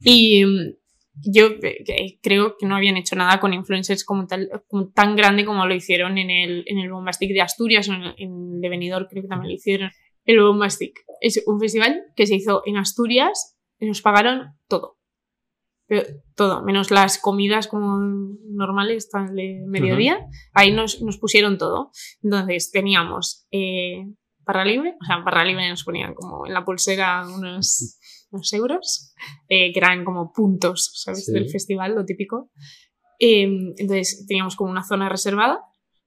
y 0.02 0.42
em, 0.42 0.74
yo 1.16 1.48
eh, 1.62 2.18
creo 2.22 2.56
que 2.58 2.66
no 2.66 2.76
habían 2.76 2.98
hecho 2.98 3.16
nada 3.16 3.40
con 3.40 3.54
influencers 3.54 4.04
como 4.04 4.26
tal, 4.26 4.50
como 4.68 4.90
tan 4.90 5.16
grande 5.16 5.46
como 5.46 5.68
lo 5.68 5.76
hicieron 5.76 6.18
en 6.18 6.32
el, 6.32 6.64
en 6.66 6.80
el 6.80 6.92
Bombastic 6.92 7.32
de 7.32 7.42
Asturias 7.42 7.88
o 7.90 7.94
en, 7.94 8.14
en 8.18 8.62
de 8.62 8.70
Benidorm 8.70 9.08
creo 9.10 9.24
que 9.24 9.30
también 9.30 9.52
lo 9.52 9.56
hicieron. 9.56 9.92
El 10.26 10.42
Bombastic 10.42 11.00
es 11.22 11.44
un 11.46 11.60
festival 11.60 12.02
que 12.16 12.26
se 12.26 12.36
hizo 12.36 12.64
en 12.66 12.78
Asturias 12.78 13.58
y 13.80 13.86
nos 13.86 14.02
pagaron 14.02 14.54
todo. 14.68 14.98
Pero 15.94 16.08
todo, 16.34 16.64
menos 16.64 16.90
las 16.90 17.20
comidas 17.20 17.68
como 17.68 18.00
normales 18.50 19.12
de 19.12 19.64
mediodía. 19.68 20.18
Ahí 20.52 20.72
nos, 20.72 21.04
nos 21.04 21.20
pusieron 21.20 21.60
todo. 21.60 21.92
Entonces 22.24 22.72
teníamos 22.72 23.46
eh, 23.52 24.08
barra 24.40 24.66
libre, 24.66 24.96
o 25.00 25.06
sea, 25.06 25.18
barra 25.20 25.46
libre 25.46 25.70
nos 25.70 25.84
ponían 25.84 26.16
como 26.16 26.48
en 26.48 26.54
la 26.56 26.66
pulsera 26.66 27.28
unos, 27.28 28.00
unos 28.32 28.54
euros, 28.54 29.14
eh, 29.48 29.72
que 29.72 29.78
eran 29.78 30.04
como 30.04 30.34
puntos, 30.34 30.92
¿sabes? 30.96 31.26
Sí. 31.26 31.32
Del 31.32 31.48
festival, 31.48 31.94
lo 31.94 32.06
típico. 32.06 32.50
Eh, 33.20 33.44
entonces 33.78 34.26
teníamos 34.28 34.56
como 34.56 34.72
una 34.72 34.84
zona 34.84 35.10
reservada 35.10 35.60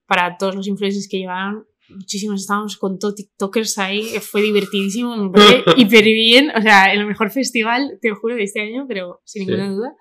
para 0.07 0.37
todos 0.37 0.57
los 0.57 0.67
influencers 0.67 1.07
que 1.09 1.19
llevaban. 1.19 1.65
Muchísimos 1.89 2.41
estábamos 2.41 2.77
con 2.77 2.99
todo 2.99 3.15
TikTokers 3.15 3.79
ahí, 3.79 4.03
fue 4.21 4.43
divertidísimo, 4.43 5.17
me 5.17 5.31
parece 5.31 5.65
hiper 5.77 6.05
bien. 6.05 6.51
O 6.57 6.61
sea, 6.63 6.93
el 6.93 7.07
mejor 7.07 7.31
festival, 7.31 7.99
te 8.01 8.09
lo 8.09 8.17
juro, 8.17 8.35
de 8.35 8.43
este 8.43 8.61
año, 8.61 8.87
pero 8.89 9.21
sin 9.25 9.45
Sí. 9.45 9.51
ninguna 9.51 9.71
duda. 9.73 9.95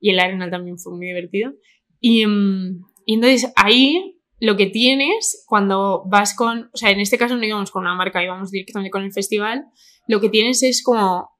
Y 0.00 0.10
el 0.10 0.18
Arena 0.18 0.50
también 0.50 0.78
fue 0.78 0.94
muy 0.96 1.06
divertido. 1.06 1.52
Y, 2.00 2.26
mm, 2.26 2.84
y 3.06 3.14
entonces 3.14 3.52
ahí 3.56 4.20
lo 4.38 4.56
que 4.56 4.66
tienes 4.66 5.44
cuando 5.46 6.02
vas 6.10 6.34
con, 6.36 6.70
o 6.72 6.76
sea, 6.76 6.90
en 6.90 7.00
este 7.00 7.16
caso 7.18 7.36
no 7.36 7.44
íbamos 7.44 7.70
con 7.70 7.82
una 7.82 7.94
marca, 7.94 8.22
íbamos 8.22 8.50
directamente 8.50 8.90
con 8.90 9.02
el 9.02 9.12
festival, 9.12 9.64
lo 10.08 10.20
que 10.20 10.28
tienes 10.28 10.62
es 10.62 10.82
como 10.82 11.30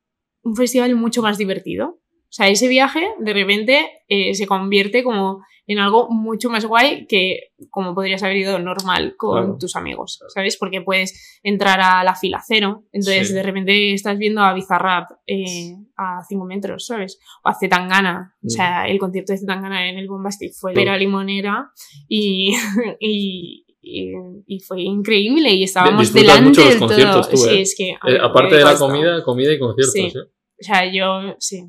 un 0.42 0.56
festival 0.56 0.94
mucho 0.96 1.22
más 1.22 1.36
divertido. 1.38 2.00
O 2.28 2.32
sea, 2.36 2.48
ese 2.48 2.68
viaje 2.68 3.06
de 3.18 3.32
repente 3.32 3.88
eh, 4.08 4.34
se 4.34 4.46
convierte 4.46 5.02
como 5.02 5.42
en 5.68 5.78
algo 5.80 6.08
mucho 6.10 6.48
más 6.48 6.64
guay 6.64 7.06
que 7.08 7.50
como 7.70 7.92
podrías 7.94 8.22
haber 8.22 8.36
ido 8.36 8.58
normal 8.60 9.14
con 9.16 9.38
Claro. 9.42 9.56
tus 9.58 9.74
amigos, 9.74 10.20
¿sabes? 10.28 10.56
Porque 10.58 10.80
puedes 10.80 11.40
entrar 11.42 11.80
a 11.80 12.04
la 12.04 12.14
fila 12.14 12.40
cero, 12.46 12.84
entonces 12.92 13.28
Sí. 13.28 13.34
de 13.34 13.42
repente 13.42 13.92
estás 13.92 14.16
viendo 14.18 14.42
a 14.42 14.52
Bizarrap 14.54 15.10
eh, 15.26 15.74
a 15.96 16.22
5 16.28 16.44
metros, 16.44 16.86
¿sabes? 16.86 17.18
O 17.42 17.48
a 17.48 17.54
Zetangana, 17.54 18.36
o 18.44 18.48
sea, 18.48 18.86
el 18.86 18.98
concierto 18.98 19.32
de 19.32 19.38
Zetangana 19.38 19.88
en 19.88 19.98
el 19.98 20.06
Bombastic 20.08 20.52
fue 20.54 20.72
Sí. 20.72 20.76
Vera 20.78 20.96
Limonera 20.96 21.70
y, 22.08 22.54
y, 23.00 23.64
y, 23.80 24.12
y 24.46 24.60
fue 24.60 24.82
increíble 24.82 25.50
y 25.50 25.64
estábamos 25.64 26.12
disfrutas 26.12 26.36
delante 26.36 26.60
de 26.96 27.02
todo. 27.06 27.28
tú, 27.28 27.36
sí, 27.36 27.48
¿eh? 27.50 27.60
es 27.62 27.74
que... 27.76 27.92
a 28.00 28.08
Eh, 28.10 28.18
aparte 28.20 28.56
de 28.56 28.64
la 28.64 28.76
comida, 28.76 29.22
comida 29.24 29.52
y 29.52 29.58
conciertos. 29.58 29.92
Sí. 29.92 30.06
¿eh? 30.06 30.22
O 30.60 30.62
sea, 30.64 30.92
yo 30.92 31.34
sí, 31.40 31.64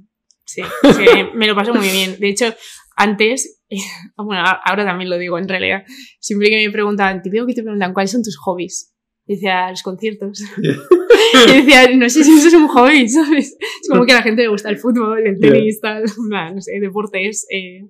sí, 0.47 0.61
sí, 0.95 1.05
me 1.35 1.45
lo 1.45 1.55
paso 1.55 1.73
muy 1.73 1.89
bien. 1.89 2.19
De 2.19 2.29
hecho, 2.29 2.53
antes, 2.95 3.61
bueno, 4.17 4.43
ahora 4.63 4.85
también 4.85 5.09
lo 5.09 5.17
digo 5.17 5.37
en 5.37 5.47
realidad, 5.47 5.83
siempre 6.19 6.49
que 6.49 6.65
me 6.65 6.71
preguntaban, 6.71 7.21
típico 7.21 7.45
que 7.45 7.53
te 7.53 7.61
preguntan, 7.61 7.93
¿cuáles 7.93 8.11
son 8.11 8.23
tus 8.23 8.37
hobbies? 8.37 8.93
Y 9.27 9.35
decía, 9.35 9.69
los 9.69 9.83
conciertos. 9.83 10.41
y 10.57 11.51
decía, 11.51 11.89
no 11.95 12.09
sé 12.09 12.23
si 12.23 12.33
eso 12.33 12.47
es 12.47 12.53
un 12.53 12.67
hobby, 12.69 13.07
¿sabes? 13.09 13.57
Es 13.59 13.89
como 13.89 14.05
que 14.05 14.13
a 14.13 14.15
la 14.15 14.23
gente 14.23 14.43
le 14.43 14.47
gusta 14.47 14.69
el 14.69 14.77
fútbol, 14.77 15.27
el 15.27 15.39
tenis, 15.39 15.81
tal, 15.81 16.03
nada, 16.29 16.51
no 16.51 16.61
sé, 16.61 16.79
deportes. 16.79 17.45
eh, 17.51 17.81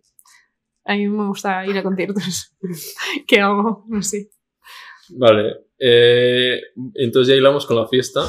a 0.88 0.96
mí 0.96 1.08
me 1.08 1.28
gusta 1.28 1.66
ir 1.66 1.78
a 1.78 1.84
conciertos. 1.84 2.56
¿Qué 3.28 3.40
hago? 3.40 3.86
No 3.90 4.02
sé. 4.02 4.30
Vale. 5.10 5.54
eh, 5.80 6.60
entonces 6.96 7.34
ya 7.34 7.38
hilamos 7.38 7.66
con 7.66 7.76
la 7.76 7.88
fiesta. 7.88 8.22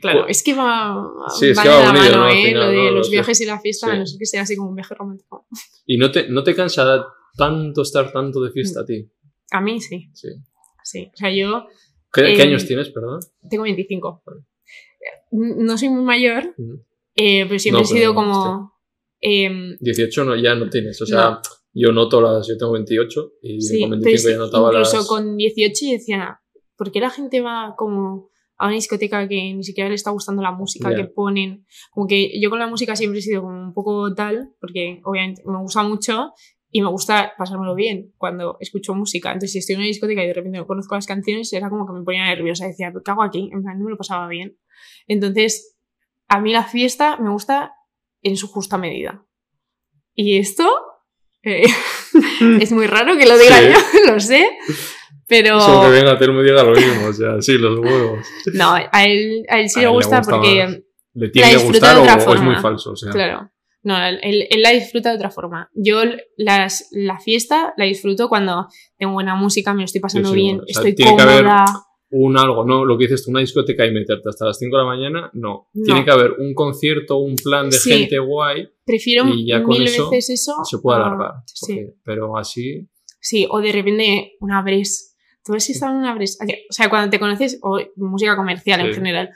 Claro, 0.00 0.22
Pues- 0.24 0.38
es 0.38 0.42
que 0.42 0.54
va, 0.54 1.04
Sí, 1.38 1.48
es 1.50 1.58
va 1.58 1.62
que 1.64 1.68
de 1.68 1.74
la 1.74 1.90
unido, 1.90 2.04
mano, 2.18 2.28
¿eh? 2.28 2.44
final, 2.46 2.62
lo 2.62 2.68
de 2.82 2.84
¿no? 2.90 2.90
los 2.92 3.10
viajes 3.10 3.40
y 3.40 3.44
la 3.46 3.60
fiesta, 3.60 3.86
sí. 3.88 3.92
a 3.92 3.98
no 3.98 4.06
ser 4.06 4.18
que 4.18 4.26
sea 4.26 4.42
así 4.42 4.56
como 4.56 4.70
un 4.70 4.74
viaje 4.74 4.94
romántico. 4.94 5.46
¿Y 5.86 5.98
no 5.98 6.10
te, 6.10 6.28
no 6.28 6.42
te 6.42 6.54
cansa 6.54 7.04
tanto 7.36 7.82
estar 7.82 8.10
tanto 8.12 8.40
de 8.42 8.50
fiesta 8.52 8.80
a 8.80 8.84
ti? 8.86 9.06
A 9.50 9.60
mí 9.60 9.80
sí, 9.80 10.08
Sí. 10.14 10.28
sí. 10.82 11.10
O 11.12 11.16
sea, 11.16 11.30
yo 11.34 11.66
¿Qué, 12.12 12.22
qué 12.22 12.38
Eh, 12.38 12.42
años 12.42 12.66
tienes, 12.66 12.90
perdón? 12.90 13.20
tengo 13.48 13.64
25. 13.64 14.22
No 15.30 15.78
soy 15.78 15.88
muy 15.88 16.02
mayor, 16.04 16.54
Ujú. 16.58 16.84
eh, 17.16 17.44
pero 17.46 17.58
siempre 17.58 17.82
No, 17.82 17.88
he 17.88 17.98
sido 17.98 18.14
como... 18.14 18.72
em, 19.20 19.76
18 19.80 20.24
no, 20.24 20.36
ya 20.36 20.54
no 20.54 20.68
tienes. 20.68 21.00
O 21.00 21.06
sea, 21.06 21.40
yo 21.72 21.92
noto 21.92 22.20
las. 22.20 22.46
Yo 22.48 22.56
tengo 22.58 22.72
28 22.72 23.32
y 23.42 23.58
con 23.80 23.90
pero 23.90 23.90
25 24.00 24.14
es 24.14 24.24
que 24.26 24.32
ya 24.32 24.36
notaba 24.38 24.70
incluso 24.72 24.96
las. 24.98 25.06
con 25.06 25.36
18 25.36 25.84
y 25.86 25.92
decía, 25.92 26.40
¿por 26.76 26.92
qué 26.92 27.00
la 27.00 27.08
gente 27.10 27.40
va 27.40 27.74
como 27.78 28.30
a 28.62 28.66
una 28.66 28.76
discoteca 28.76 29.26
que 29.26 29.54
ni 29.54 29.64
siquiera 29.64 29.88
le 29.88 29.96
está 29.96 30.10
gustando 30.12 30.40
la 30.40 30.52
música 30.52 30.94
que 30.94 31.04
ponen? 31.04 31.66
Como 31.90 32.06
que 32.06 32.40
yo 32.40 32.48
con 32.48 32.60
la 32.60 32.68
música 32.68 32.94
siempre 32.94 33.18
he 33.18 33.22
sido 33.22 33.42
como 33.42 33.60
un 33.60 33.74
poco 33.74 34.14
tal, 34.14 34.50
porque 34.60 35.00
obviamente 35.04 35.42
me 35.44 35.58
gusta 35.58 35.82
mucho 35.82 36.32
y 36.70 36.80
me 36.80 36.88
gusta 36.88 37.32
pasármelo 37.36 37.74
bien 37.74 38.12
cuando 38.18 38.56
escucho 38.60 38.94
música. 38.94 39.30
Entonces, 39.30 39.52
si 39.52 39.58
estoy 39.58 39.74
en 39.74 39.80
una 39.80 39.88
discoteca 39.88 40.22
y 40.22 40.28
de 40.28 40.34
repente 40.34 40.58
no 40.58 40.66
conozco 40.66 40.94
las 40.94 41.06
canciones, 41.06 41.52
era 41.52 41.68
como 41.68 41.86
que 41.86 41.92
me 41.92 42.04
ponía 42.04 42.24
nerviosa. 42.24 42.66
Decía, 42.66 42.92
¿qué 43.04 43.10
hago 43.10 43.24
aquí? 43.24 43.50
En 43.52 43.62
plan, 43.62 43.78
no 43.78 43.84
me 43.84 43.90
lo 43.90 43.96
pasaba 43.96 44.28
bien. 44.28 44.56
Entonces, 45.08 45.76
a 46.28 46.40
mí 46.40 46.52
la 46.52 46.62
fiesta 46.62 47.16
me 47.16 47.30
gusta 47.30 47.74
en 48.22 48.36
su 48.36 48.46
justa 48.46 48.78
medida. 48.78 49.26
Y 50.14 50.38
esto 50.38 50.70
eh, 51.42 51.64
es 52.60 52.70
muy 52.70 52.86
raro 52.86 53.16
que 53.16 53.26
lo 53.26 53.36
diga 53.36 53.58
Sí. 53.58 53.66
yo, 53.72 54.12
lo 54.12 54.20
sé. 54.20 54.48
Pero 55.28 55.60
Solo 55.60 55.82
que 55.82 55.90
venga 56.00 56.12
a 56.12 56.18
Telu 56.18 56.32
me 56.34 56.42
diga 56.42 56.62
lo 56.62 56.72
mismo. 56.72 57.06
O 57.08 57.12
sea, 57.12 57.40
sí, 57.40 57.56
los 57.58 57.78
huevos. 57.78 58.18
no, 58.54 58.72
a 58.74 59.04
él, 59.04 59.44
a 59.48 59.60
él 59.60 59.68
sí 59.68 59.80
A 59.80 59.82
le 59.82 59.88
él 59.88 59.90
le 59.92 59.96
gusta 59.96 60.20
porque, 60.22 60.64
más. 60.66 60.78
¿Le 61.14 61.28
tiene 61.30 61.50
que 61.50 61.56
gustar 61.58 61.98
o, 61.98 62.02
o 62.02 62.04
es 62.06 62.24
forma. 62.24 62.44
muy 62.44 62.56
falso? 62.56 62.92
O 62.92 62.96
sea, 62.96 63.12
claro, 63.12 63.50
no, 63.82 63.96
él, 64.04 64.46
él 64.50 64.62
la 64.62 64.70
disfruta 64.70 65.10
de 65.10 65.16
otra 65.16 65.30
forma. 65.30 65.70
Yo 65.74 66.02
las, 66.36 66.88
la 66.92 67.18
fiesta 67.18 67.74
la 67.76 67.84
disfruto 67.84 68.28
cuando 68.28 68.66
tengo 68.98 69.12
buena 69.14 69.34
música, 69.34 69.72
me 69.74 69.80
lo 69.80 69.84
estoy 69.86 70.00
pasando 70.00 70.30
sí, 70.30 70.34
bien, 70.36 70.56
o 70.60 70.64
sea, 70.66 70.80
estoy 70.80 70.94
tiene 70.94 71.16
que 71.16 71.22
haber- 71.22 71.44
cómoda. 71.44 71.64
un 72.10 72.38
algo, 72.38 72.64
no 72.64 72.84
lo 72.84 72.96
que 72.98 73.04
dices 73.04 73.24
tú, 73.24 73.30
una 73.30 73.40
discoteca 73.40 73.86
y 73.86 73.90
meterte 73.92 74.28
hasta 74.28 74.44
las 74.46 74.58
5 74.58 74.76
de 74.76 74.82
la 74.82 74.88
mañana, 74.88 75.30
no. 75.34 75.68
No. 75.72 75.84
Tiene 75.84 76.04
que 76.04 76.10
haber 76.10 76.32
un 76.38 76.52
concierto, 76.54 77.16
un 77.18 77.36
plan 77.36 77.70
de 77.70 77.76
Sí. 77.78 77.90
gente 77.90 78.18
guay, 78.18 78.68
Prefiero 78.84 79.26
y 79.28 79.46
ya 79.46 79.62
con 79.62 79.70
mil 79.78 79.84
eso 79.84 80.10
veces 80.10 80.40
eso. 80.42 80.54
se 80.64 80.78
puede 80.78 80.98
alargar. 81.00 81.32
sí. 81.46 81.74
porque- 81.74 81.94
pero 82.04 82.36
así, 82.36 82.88
Sí, 83.24 83.46
o 83.48 83.60
de 83.60 83.70
repente 83.70 84.32
una 84.40 84.62
bres. 84.62 85.11
¿Tú 85.44 85.54
has 85.54 85.68
estado 85.70 85.92
en 85.92 85.98
una 85.98 86.14
bres? 86.14 86.38
O 86.40 86.72
sea, 86.72 86.88
cuando 86.88 87.10
te 87.10 87.18
conoces, 87.18 87.58
o 87.62 87.80
música 87.96 88.36
comercial 88.36 88.80
en 88.80 88.86
Sí. 88.88 88.94
general, 88.94 89.30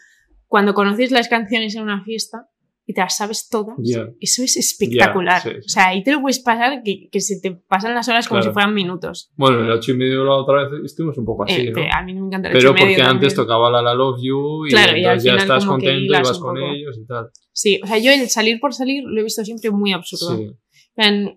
cuando 0.47 0.75
conoces 0.75 1.11
las 1.11 1.29
canciones 1.29 1.75
en 1.75 1.83
una 1.83 2.03
fiesta, 2.05 2.47
y 2.89 2.95
te 2.95 3.01
las 3.01 3.17
sabes 3.17 3.49
todas, 3.49 3.75
Ya. 3.83 4.07
eso 4.21 4.45
es 4.45 4.57
espectacular. 4.57 5.43
sí, 5.43 5.49
sí. 5.51 5.57
O 5.59 5.69
sea, 5.69 5.89
ahí 5.89 6.05
te 6.05 6.13
lo 6.13 6.21
puedes 6.21 6.39
pasar 6.39 6.83
que, 6.85 7.09
que 7.11 7.21
se 7.21 7.41
te 7.41 7.51
pasan 7.51 7.95
las 7.97 8.09
horas 8.09 8.29
como 8.29 8.39
Claro. 8.41 8.53
si 8.53 8.55
fueran 8.55 8.73
minutos. 8.75 9.33
Bueno, 9.35 9.59
en 9.59 9.65
el 9.67 9.73
8 9.73 9.91
y 9.91 9.97
medio 9.97 10.23
la 10.25 10.35
otra 10.35 10.69
vez 10.69 10.85
estuvimos 10.85 11.19
un 11.19 11.25
poco 11.25 11.43
así, 11.43 11.63
Eh, 11.63 11.73
¿no? 11.73 11.83
a 11.93 12.03
mí 12.05 12.15
me 12.15 12.21
encanta 12.21 12.47
el 12.49 12.55
Pero 12.55 12.71
ocho 12.71 12.79
y 12.79 12.85
medio 12.85 12.97
porque 12.99 13.11
antes 13.11 13.35
también. 13.35 13.47
tocaba 13.49 13.71
la 13.73 13.83
La 13.83 13.95
Love 13.95 14.21
You 14.23 14.67
y 14.67 14.71
Claro, 14.71 14.97
y 14.97 15.05
al 15.05 15.19
ya 15.19 15.35
estás 15.35 15.65
como 15.65 15.79
contento 15.79 16.05
y 16.05 16.09
vas 16.09 16.39
con 16.39 16.57
ellos 16.59 16.97
y 16.97 17.07
tal. 17.07 17.29
Sí, 17.53 17.81
o 17.83 17.87
sea, 17.89 17.99
yo 17.99 18.13
el 18.13 18.29
salir 18.29 18.61
por 18.61 18.73
salir 18.73 19.03
lo 19.05 19.21
he 19.21 19.25
visto 19.25 19.45
siempre 19.45 19.73
muy 19.73 19.93
absurdo. 19.93 20.37
Sí. 20.37 20.53
En 20.95 21.37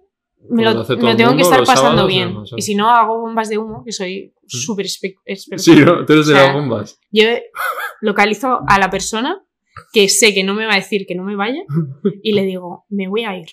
me 0.49 0.63
lo, 0.63 0.71
lo 0.73 0.83
me 0.83 0.95
lo 1.11 1.15
tengo 1.17 1.35
que 1.35 1.41
estar 1.41 1.59
pasando 1.65 1.89
sábados, 1.89 2.07
bien. 2.07 2.27
además, 2.29 2.51
Y 2.55 2.61
si 2.61 2.75
no, 2.75 2.89
hago 2.89 3.19
bombas 3.21 3.49
de 3.49 3.57
humo, 3.57 3.83
que 3.83 3.91
soy 3.91 4.33
súper 4.47 4.85
espe- 4.85 5.15
experta. 5.25 5.63
Sí, 5.63 5.75
¿no? 5.75 6.05
Tú 6.05 6.13
eres 6.13 6.27
de 6.27 6.33
O 6.33 6.35
sea, 6.37 6.45
las 6.47 6.53
bombas. 6.55 6.99
Yo 7.11 7.23
localizo 8.01 8.59
a 8.67 8.79
la 8.79 8.89
persona 8.89 9.43
que 9.93 10.09
sé 10.09 10.33
que 10.33 10.43
no 10.43 10.53
me 10.53 10.65
va 10.65 10.73
a 10.73 10.77
decir 10.77 11.05
que 11.07 11.15
no 11.15 11.23
me 11.23 11.35
vaya 11.35 11.61
y 12.23 12.33
le 12.33 12.43
digo, 12.43 12.85
me 12.89 13.07
voy 13.07 13.23
a 13.23 13.37
ir. 13.37 13.47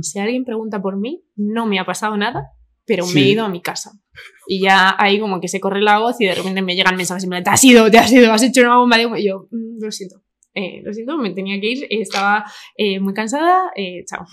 Si 0.00 0.18
alguien 0.18 0.44
pregunta 0.44 0.80
por 0.80 0.96
mí, 0.96 1.22
no 1.36 1.66
me 1.66 1.78
ha 1.78 1.84
pasado 1.84 2.16
nada, 2.16 2.46
pero 2.86 3.04
me 3.06 3.10
he 3.10 3.24
Sí. 3.24 3.30
ido 3.32 3.44
a 3.44 3.48
mi 3.48 3.60
casa. 3.60 3.92
Y 4.46 4.60
ya 4.60 4.94
ahí 4.98 5.20
como 5.20 5.40
que 5.40 5.48
se 5.48 5.60
corre 5.60 5.80
la 5.82 5.98
voz 5.98 6.20
y 6.20 6.26
de 6.26 6.34
repente 6.34 6.62
me 6.62 6.74
llegan 6.74 6.96
mensajes 6.96 7.24
y 7.24 7.28
me 7.28 7.42
te 7.42 7.50
has 7.50 7.62
ido, 7.64 7.90
te 7.90 7.98
has 7.98 8.10
ido, 8.12 8.32
has 8.32 8.42
hecho 8.42 8.62
una 8.62 8.76
bomba 8.76 8.96
de 8.98 9.06
humo. 9.06 9.16
Y 9.16 9.26
yo, 9.26 9.46
"Mm, 9.50 9.82
lo 9.84 9.90
siento. 9.92 10.16
Eh, 10.54 10.82
lo 10.84 10.92
siento, 10.92 11.16
me 11.16 11.30
tenía 11.30 11.58
que 11.60 11.66
ir, 11.70 11.86
estaba 11.88 12.44
eh, 12.76 13.00
muy 13.00 13.14
cansada, 13.14 13.70
eh, 13.76 14.04
chao. 14.06 14.26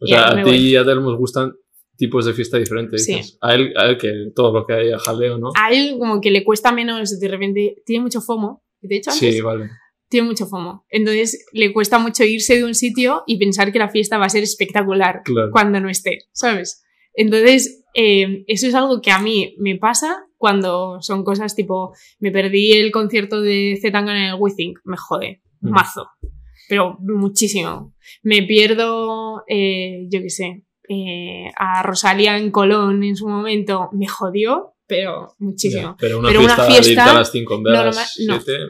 O 0.00 0.06
sea, 0.06 0.28
a 0.28 0.34
ti 0.36 0.42
voy. 0.42 0.56
y 0.56 0.76
a 0.76 0.80
Adel 0.80 1.02
nos 1.02 1.16
gustan 1.16 1.52
tipos 1.96 2.26
de 2.26 2.34
fiesta 2.34 2.58
diferentes. 2.58 3.04
Sí. 3.04 3.18
A, 3.40 3.54
él, 3.54 3.72
a 3.76 3.86
él 3.86 3.96
que 3.98 4.12
todo 4.34 4.52
lo 4.52 4.66
que 4.66 4.74
hay 4.74 4.92
a 4.92 4.98
jaleo, 4.98 5.38
¿no? 5.38 5.50
A 5.58 5.72
él 5.72 5.96
como 5.98 6.20
que 6.20 6.30
le 6.30 6.44
cuesta 6.44 6.70
menos, 6.72 7.18
de 7.18 7.28
repente, 7.28 7.82
tiene 7.86 8.02
mucho 8.02 8.20
FOMO. 8.20 8.62
De 8.82 8.96
hecho, 8.96 9.10
antes 9.10 9.34
Sí, 9.34 9.40
vale. 9.40 9.70
tiene 10.08 10.26
mucho 10.28 10.46
FOMO. 10.46 10.84
Entonces 10.90 11.46
le 11.52 11.72
cuesta 11.72 11.98
mucho 11.98 12.22
irse 12.24 12.56
de 12.56 12.64
un 12.64 12.74
sitio 12.74 13.22
y 13.26 13.38
pensar 13.38 13.72
que 13.72 13.78
la 13.78 13.88
fiesta 13.88 14.18
va 14.18 14.26
a 14.26 14.30
ser 14.30 14.42
espectacular 14.42 15.22
Claro. 15.24 15.50
cuando 15.50 15.80
no 15.80 15.88
esté, 15.88 16.18
¿sabes? 16.32 16.82
Entonces, 17.14 17.82
eh, 17.94 18.44
eso 18.46 18.66
es 18.66 18.74
algo 18.74 19.00
que 19.00 19.10
a 19.10 19.18
mí 19.18 19.54
me 19.58 19.76
pasa 19.76 20.18
cuando 20.36 20.98
son 21.00 21.24
cosas 21.24 21.56
tipo, 21.56 21.94
me 22.18 22.30
perdí 22.30 22.72
el 22.72 22.92
concierto 22.92 23.40
de 23.40 23.78
Zetangana 23.80 24.28
en 24.28 24.34
el 24.34 24.38
WeThink, 24.40 24.80
me 24.84 24.98
jode, 24.98 25.40
Mm. 25.62 25.70
Pero 26.68 26.96
muchísimo. 27.00 27.94
Me 28.22 28.42
pierdo, 28.42 29.42
eh, 29.48 30.06
yo 30.10 30.20
qué 30.20 30.30
sé, 30.30 30.64
eh, 30.88 31.50
a 31.58 31.82
Rosalía 31.82 32.36
en 32.38 32.50
Colón 32.50 33.02
en 33.02 33.16
su 33.16 33.28
momento, 33.28 33.88
me 33.92 34.06
jodió, 34.06 34.74
pero 34.86 35.34
muchísimo. 35.38 35.82
Ya, 35.82 35.96
Pero 35.98 36.18
una 36.20 36.28
Pero 36.28 36.40
fiesta, 36.40 36.62
de 36.64 36.70
irte 36.72 36.82
fiesta 36.84 37.10
a 37.10 37.14
las 37.14 37.32
5 37.32 37.54
en 37.56 37.62
vez 37.64 37.72
de 37.72 37.78
a 37.78 37.84
normal- 37.84 37.94
las 37.96 38.18
no. 38.26 38.40
7. 38.40 38.64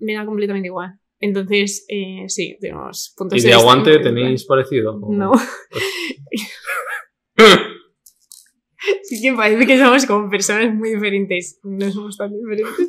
me 0.00 0.14
da 0.14 0.24
completamente 0.26 0.66
igual. 0.68 0.98
Entonces, 1.20 1.84
eh, 1.88 2.24
sí, 2.26 2.56
tenemos 2.60 3.14
puntos 3.16 3.38
¿Y 3.38 3.46
de 3.46 3.52
aguante 3.54 3.98
tenéis 4.00 4.44
parecido? 4.44 4.98
¿O- 5.00 5.14
No. 5.14 5.30
Sí 9.04 9.20
que 9.22 9.32
parece 9.34 9.64
que 9.66 9.78
somos 9.78 10.06
como 10.06 10.28
personas 10.28 10.74
muy 10.74 10.90
diferentes. 10.94 11.60
No 11.62 11.88
somos 11.92 12.16
tan 12.16 12.32
diferentes. 12.36 12.88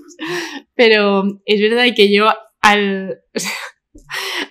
Pero 0.76 1.24
es 1.45 1.62
verdad 1.62 1.86
que 1.95 2.12
yo 2.12 2.30
al... 2.62 3.20
o 3.36 3.39
sea, 3.39 3.51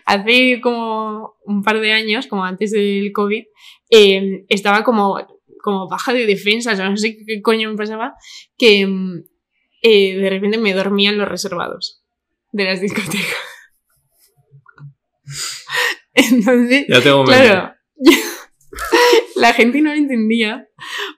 hace 0.07 0.61
como 0.61 1.35
un 1.45 1.63
par 1.63 1.81
de 1.81 1.93
años, 1.93 2.27
como 2.27 2.45
antes 2.45 2.71
del 2.71 3.13
COVID, 3.13 3.45
eh, 3.91 4.45
estaba 4.49 4.85
como, 4.85 5.19
como 5.63 5.89
baja 5.89 6.13
de 6.13 6.27
defensas, 6.27 6.79
o 6.81 6.85
no 6.89 6.97
sé 6.97 7.17
qué 7.17 7.43
coño 7.43 7.71
me 7.71 7.77
pasaba, 7.77 8.15
que 8.57 8.87
mm, 8.87 9.25
eh, 9.83 10.17
de 10.17 10.31
repente 10.31 10.59
me 10.59 10.75
dormía 10.75 11.11
en 11.11 11.19
los 11.19 11.29
reservados 11.29 12.03
de 12.53 12.65
las 12.65 12.81
discotecas. 12.81 13.37
Entonces, 16.15 16.87
Ya 16.89 17.01
tengo 17.01 17.25
mente. 17.25 17.43
Claro, 17.43 17.75
la 19.37 19.55
gente 19.55 19.81
no 19.81 19.91
lo 19.91 19.97
entendía 19.97 20.69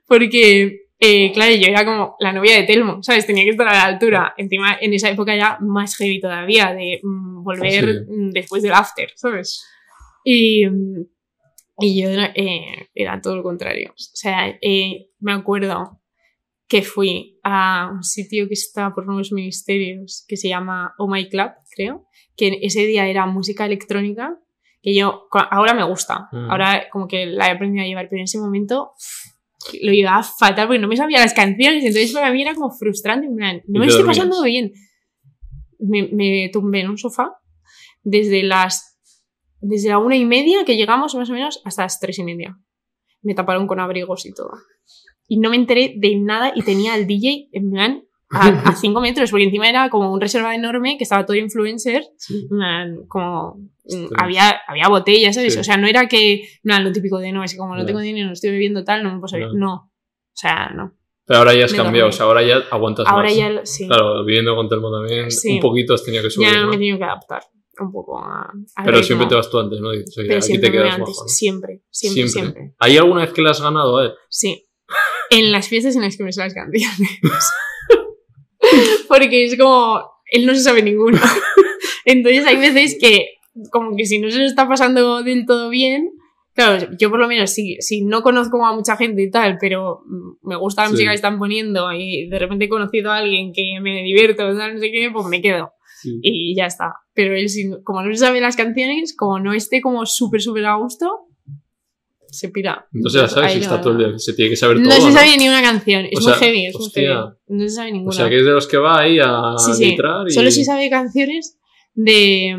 porque, 0.06 0.83
eh, 1.00 1.32
claro, 1.32 1.54
yo 1.54 1.66
era 1.68 1.84
como 1.84 2.16
la 2.20 2.32
novia 2.32 2.56
de 2.56 2.62
Telmo, 2.64 3.02
¿sabes? 3.02 3.26
Tenía 3.26 3.44
que 3.44 3.50
estar 3.50 3.68
a 3.68 3.72
la 3.72 3.84
altura. 3.84 4.34
Encima, 4.36 4.76
en 4.80 4.94
esa 4.94 5.10
época 5.10 5.36
ya 5.36 5.58
más 5.60 5.96
heavy 5.96 6.20
todavía, 6.20 6.72
de 6.72 7.00
mm, 7.02 7.42
volver 7.42 7.84
Sí. 7.84 8.00
mm, 8.12 8.30
después 8.30 8.62
del 8.62 8.72
after, 8.72 9.10
¿sabes? 9.16 9.64
Y, 10.24 10.64
y 11.78 12.00
yo 12.02 12.08
era, 12.08 12.32
eh, 12.34 12.88
era 12.94 13.20
todo 13.20 13.36
lo 13.36 13.42
contrario. 13.42 13.90
O 13.90 13.94
sea, 13.96 14.48
eh, 14.62 15.08
me 15.20 15.32
acuerdo 15.32 16.00
que 16.68 16.82
fui 16.82 17.38
a 17.42 17.90
un 17.92 18.02
sitio 18.02 18.48
que 18.48 18.54
está 18.54 18.94
por 18.94 19.04
nuevos 19.06 19.32
ministerios, 19.32 20.24
que 20.26 20.36
se 20.36 20.48
llama 20.48 20.94
Oh 20.98 21.08
My 21.08 21.28
Club, 21.28 21.50
creo, 21.74 22.06
que 22.36 22.58
ese 22.62 22.86
día 22.86 23.06
era 23.06 23.26
música 23.26 23.66
electrónica 23.66 24.38
que 24.82 24.94
yo 24.94 25.28
ahora 25.32 25.72
me 25.74 25.82
gusta, 25.84 26.28
Mm. 26.32 26.50
ahora 26.50 26.88
como 26.90 27.06
que 27.08 27.26
la 27.26 27.48
he 27.48 27.52
aprendido 27.52 27.84
a 27.84 27.86
llevar, 27.88 28.06
pero 28.08 28.20
en 28.20 28.24
ese 28.24 28.38
momento 28.38 28.92
lo 29.82 29.92
llevaba 29.92 30.22
fatal 30.22 30.66
porque 30.66 30.80
no 30.80 30.88
me 30.88 30.96
sabía 30.96 31.20
las 31.20 31.34
canciones, 31.34 31.84
entonces 31.84 32.12
para 32.12 32.32
mí 32.32 32.42
era 32.42 32.54
como 32.54 32.70
frustrante, 32.70 33.26
en 33.26 33.36
plan, 33.36 33.62
no 33.66 33.80
me 33.80 33.86
estoy 33.86 34.02
dormías. 34.02 34.18
pasando 34.18 34.42
bien. 34.42 34.72
Me, 35.78 36.08
me 36.12 36.50
tumbé 36.52 36.80
en 36.80 36.90
un 36.90 36.98
sofá 36.98 37.32
desde 38.02 38.42
las 38.42 38.94
desde 39.60 39.88
la 39.88 39.98
una 39.98 40.16
y 40.16 40.24
media 40.24 40.64
que 40.64 40.76
llegamos 40.76 41.14
más 41.14 41.30
o 41.30 41.32
menos 41.32 41.60
hasta 41.64 41.82
las 41.82 41.98
tres 41.98 42.18
y 42.18 42.24
media. 42.24 42.58
Me 43.22 43.34
taparon 43.34 43.66
con 43.66 43.80
abrigos 43.80 44.26
y 44.26 44.32
todo. 44.32 44.50
Y 45.26 45.38
no 45.38 45.50
me 45.50 45.56
enteré 45.56 45.94
de 45.96 46.16
nada 46.16 46.52
y 46.54 46.62
tenía 46.62 46.92
al 46.94 47.06
DJ 47.06 47.48
en 47.52 47.70
plan 47.70 48.04
a, 48.30 48.48
a 48.48 48.76
cinco 48.76 49.00
metros, 49.00 49.30
porque 49.30 49.44
encima 49.44 49.68
era 49.68 49.88
como 49.90 50.12
un 50.12 50.20
reserva 50.20 50.54
enorme 50.54 50.96
que 50.98 51.04
estaba 51.04 51.24
todo 51.26 51.36
influencer 51.36 52.04
Sí. 52.18 52.46
como 53.08 53.56
mm, 53.84 54.06
había, 54.18 54.60
había 54.66 54.88
botellas, 54.88 55.34
¿sabes? 55.34 55.54
Sí. 55.54 55.60
O 55.60 55.64
sea, 55.64 55.76
no 55.76 55.86
era 55.86 56.06
que, 56.08 56.42
no, 56.62 56.78
lo 56.80 56.92
típico 56.92 57.18
de 57.18 57.32
no, 57.32 57.44
es 57.44 57.52
que 57.52 57.58
como 57.58 57.76
no 57.76 57.84
tengo 57.86 58.00
dinero, 58.00 58.26
no 58.26 58.32
estoy 58.32 58.50
bebiendo 58.50 58.84
tal, 58.84 59.02
no 59.02 59.10
me 59.12 59.18
puedo 59.18 59.28
salir. 59.28 59.46
Ya. 59.46 59.52
No. 59.58 59.74
O 59.74 60.36
sea, 60.36 60.70
no. 60.74 60.94
Pero 61.26 61.38
ahora 61.38 61.54
ya 61.54 61.64
has 61.64 61.72
Me 61.72 61.78
cambiado, 61.78 62.08
o 62.08 62.10
dormí. 62.10 62.16
sea, 62.16 62.26
ahora 62.26 62.42
ya 62.42 62.56
aguantas 62.70 63.06
Ahora 63.08 63.28
más. 63.28 63.36
ya, 63.36 63.60
sí, 63.64 63.86
Claro, 63.86 64.24
viviendo 64.26 64.54
con 64.56 64.68
Telmo 64.68 64.92
también, 64.92 65.26
un 65.48 65.60
poquito 65.60 65.94
has 65.94 66.04
tenido 66.04 66.22
que 66.22 66.28
subir, 66.30 66.48
ya 66.48 66.60
¿no? 66.60 66.68
me 66.68 66.74
he 66.74 66.78
tenido 66.78 66.98
que 66.98 67.04
adaptar 67.04 67.42
un 67.80 67.90
poco 67.90 68.18
a, 68.18 68.52
al 68.76 68.84
Pero 68.84 69.02
siempre 69.02 69.26
te 69.26 69.34
vas 69.34 69.50
tú 69.50 69.58
antes, 69.58 69.80
¿no? 69.80 69.88
Oye, 69.88 70.04
Pero 70.14 70.34
aquí 70.36 70.42
siempre 70.42 70.70
te 70.70 70.76
quedas 70.76 70.94
antes, 70.94 71.16
bajo. 71.16 71.28
siempre, 71.28 71.82
siempre, 71.90 72.28
siempre, 72.28 72.74
¿Hay 72.78 72.96
alguna 72.98 73.22
vez 73.22 73.32
que 73.32 73.42
le 73.42 73.50
has 73.50 73.60
ganado 73.60 73.96
a 73.98 74.04
él? 74.04 74.12
Sí. 74.28 74.66
En 75.30 75.50
las 75.50 75.66
fiestas 75.68 75.96
en 75.96 76.02
las 76.02 76.16
que 76.16 76.24
me 76.24 76.32
sé 76.32 76.40
las 76.40 76.52
canciones. 76.54 77.20
Porque 79.08 79.44
es 79.44 79.56
como, 79.58 80.00
él 80.30 80.46
no 80.46 80.54
se 80.54 80.60
sabe 80.60 80.82
ninguna. 80.82 81.20
Entonces 82.04 82.46
hay 82.46 82.56
veces 82.56 82.96
que, 83.00 83.26
como 83.70 83.96
que 83.96 84.04
si 84.06 84.18
no 84.18 84.30
se 84.30 84.38
lo 84.38 84.44
está 84.46 84.68
pasando 84.68 85.22
del 85.22 85.46
todo 85.46 85.70
bien, 85.70 86.10
claro, 86.54 86.88
yo 86.98 87.10
por 87.10 87.18
lo 87.18 87.28
menos 87.28 87.50
si, 87.50 87.76
si 87.80 88.04
no 88.04 88.22
conozco 88.22 88.64
a 88.64 88.74
mucha 88.74 88.96
gente 88.96 89.22
y 89.22 89.30
tal, 89.30 89.58
pero 89.60 90.02
me 90.42 90.56
gusta 90.56 90.82
la 90.82 90.88
Sí. 90.88 90.92
música 90.94 91.10
que 91.10 91.16
están 91.16 91.38
poniendo 91.38 91.92
y 91.92 92.28
de 92.28 92.38
repente 92.38 92.66
he 92.66 92.68
conocido 92.68 93.10
a 93.10 93.18
alguien 93.18 93.52
que 93.52 93.78
me 93.80 94.02
divierto, 94.02 94.52
no 94.52 94.78
sé 94.78 94.90
qué, 94.90 95.10
pues 95.12 95.26
me 95.26 95.40
quedo. 95.40 95.70
Sí. 96.02 96.18
Y 96.22 96.54
ya 96.56 96.66
está. 96.66 96.92
Pero 97.14 97.34
él, 97.34 97.46
como 97.84 98.02
no 98.02 98.12
se 98.12 98.18
sabe 98.20 98.40
las 98.40 98.56
canciones, 98.56 99.16
como 99.16 99.38
no 99.40 99.54
esté 99.54 99.80
como 99.80 100.04
súper, 100.04 100.42
súper 100.42 100.66
a 100.66 100.74
gusto, 100.74 101.10
se 102.38 102.48
pira. 102.50 102.86
No 102.92 103.08
se 103.10 103.18
la 103.18 103.28
sabe 103.28 103.46
Ahí 103.46 103.52
si 103.54 103.58
no- 103.58 103.64
está 103.64 103.80
todo 103.80 103.92
el 103.92 103.98
día, 103.98 104.18
se 104.18 104.32
tiene 104.34 104.50
que 104.50 104.56
saber 104.56 104.78
no 104.78 104.88
todo, 104.88 105.00
se 105.00 105.12
sabe 105.12 105.36
ni 105.36 105.48
una 105.48 105.62
canción. 105.62 106.04
Es 106.10 106.18
O 106.24 106.28
muy 106.28 106.38
heavy, 106.38 106.66
es 106.66 106.74
hostia. 106.76 107.02
muy 107.02 107.22
heavy. 107.22 107.36
No 107.48 107.68
se 107.68 107.74
sabe 107.74 107.92
ninguna. 107.92 108.10
O 108.10 108.12
sea, 108.12 108.28
que 108.28 108.36
es 108.38 108.44
de 108.44 108.50
los 108.50 108.66
que 108.66 108.76
va 108.76 109.00
ahí 109.00 109.18
a 109.22 109.54
sí, 109.58 109.72
sí. 109.74 109.96
y... 109.96 110.30
Solo 110.32 110.50
si 110.50 110.64
sabe 110.64 110.90
canciones 110.90 111.58
de, 111.94 112.54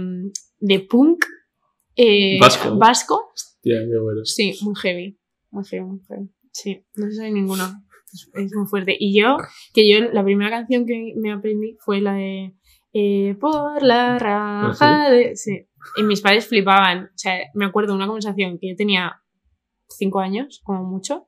de 0.60 0.80
punk 0.80 1.26
eh, 1.96 2.38
Vasco. 2.40 2.76
vasco. 2.78 3.32
Hostia, 3.34 3.76
qué 3.80 3.98
bueno. 4.02 4.22
Sí, 4.26 4.54
muy 4.62 4.76
heavy. 4.76 5.18
Muy 5.52 5.64
heavy, 5.66 5.86
muy 5.86 6.00
heavy. 6.08 6.30
Sí, 6.52 6.84
no 6.96 7.08
se 7.10 7.16
sabe 7.16 7.32
ninguna. 7.32 7.82
Es, 8.14 8.30
es 8.34 8.54
muy 8.56 8.68
fuerte. 8.68 8.96
Y 9.00 9.20
yo, 9.20 9.38
que 9.74 9.90
yo, 9.90 10.00
la 10.12 10.24
primera 10.24 10.50
canción 10.50 10.86
que 10.86 11.14
me 11.18 11.32
aprendí 11.32 11.76
fue 11.80 12.02
la 12.02 12.14
de 12.14 12.54
eh, 12.94 13.36
Por 13.40 13.84
la 13.84 14.18
raja 14.20 15.10
de. 15.10 15.36
Sí. 15.36 15.68
Y 15.98 16.04
mis 16.04 16.22
padres 16.22 16.48
flipaban. 16.48 17.06
O 17.06 17.18
sea, 17.18 17.38
me 17.54 17.66
acuerdo 17.66 17.92
de 17.92 17.98
una 17.98 18.08
conversación 18.08 18.58
que 18.60 18.70
yo 18.70 18.76
tenía 18.76 19.22
cinco 19.90 20.20
años, 20.20 20.62
como 20.64 20.84
mucho. 20.84 21.28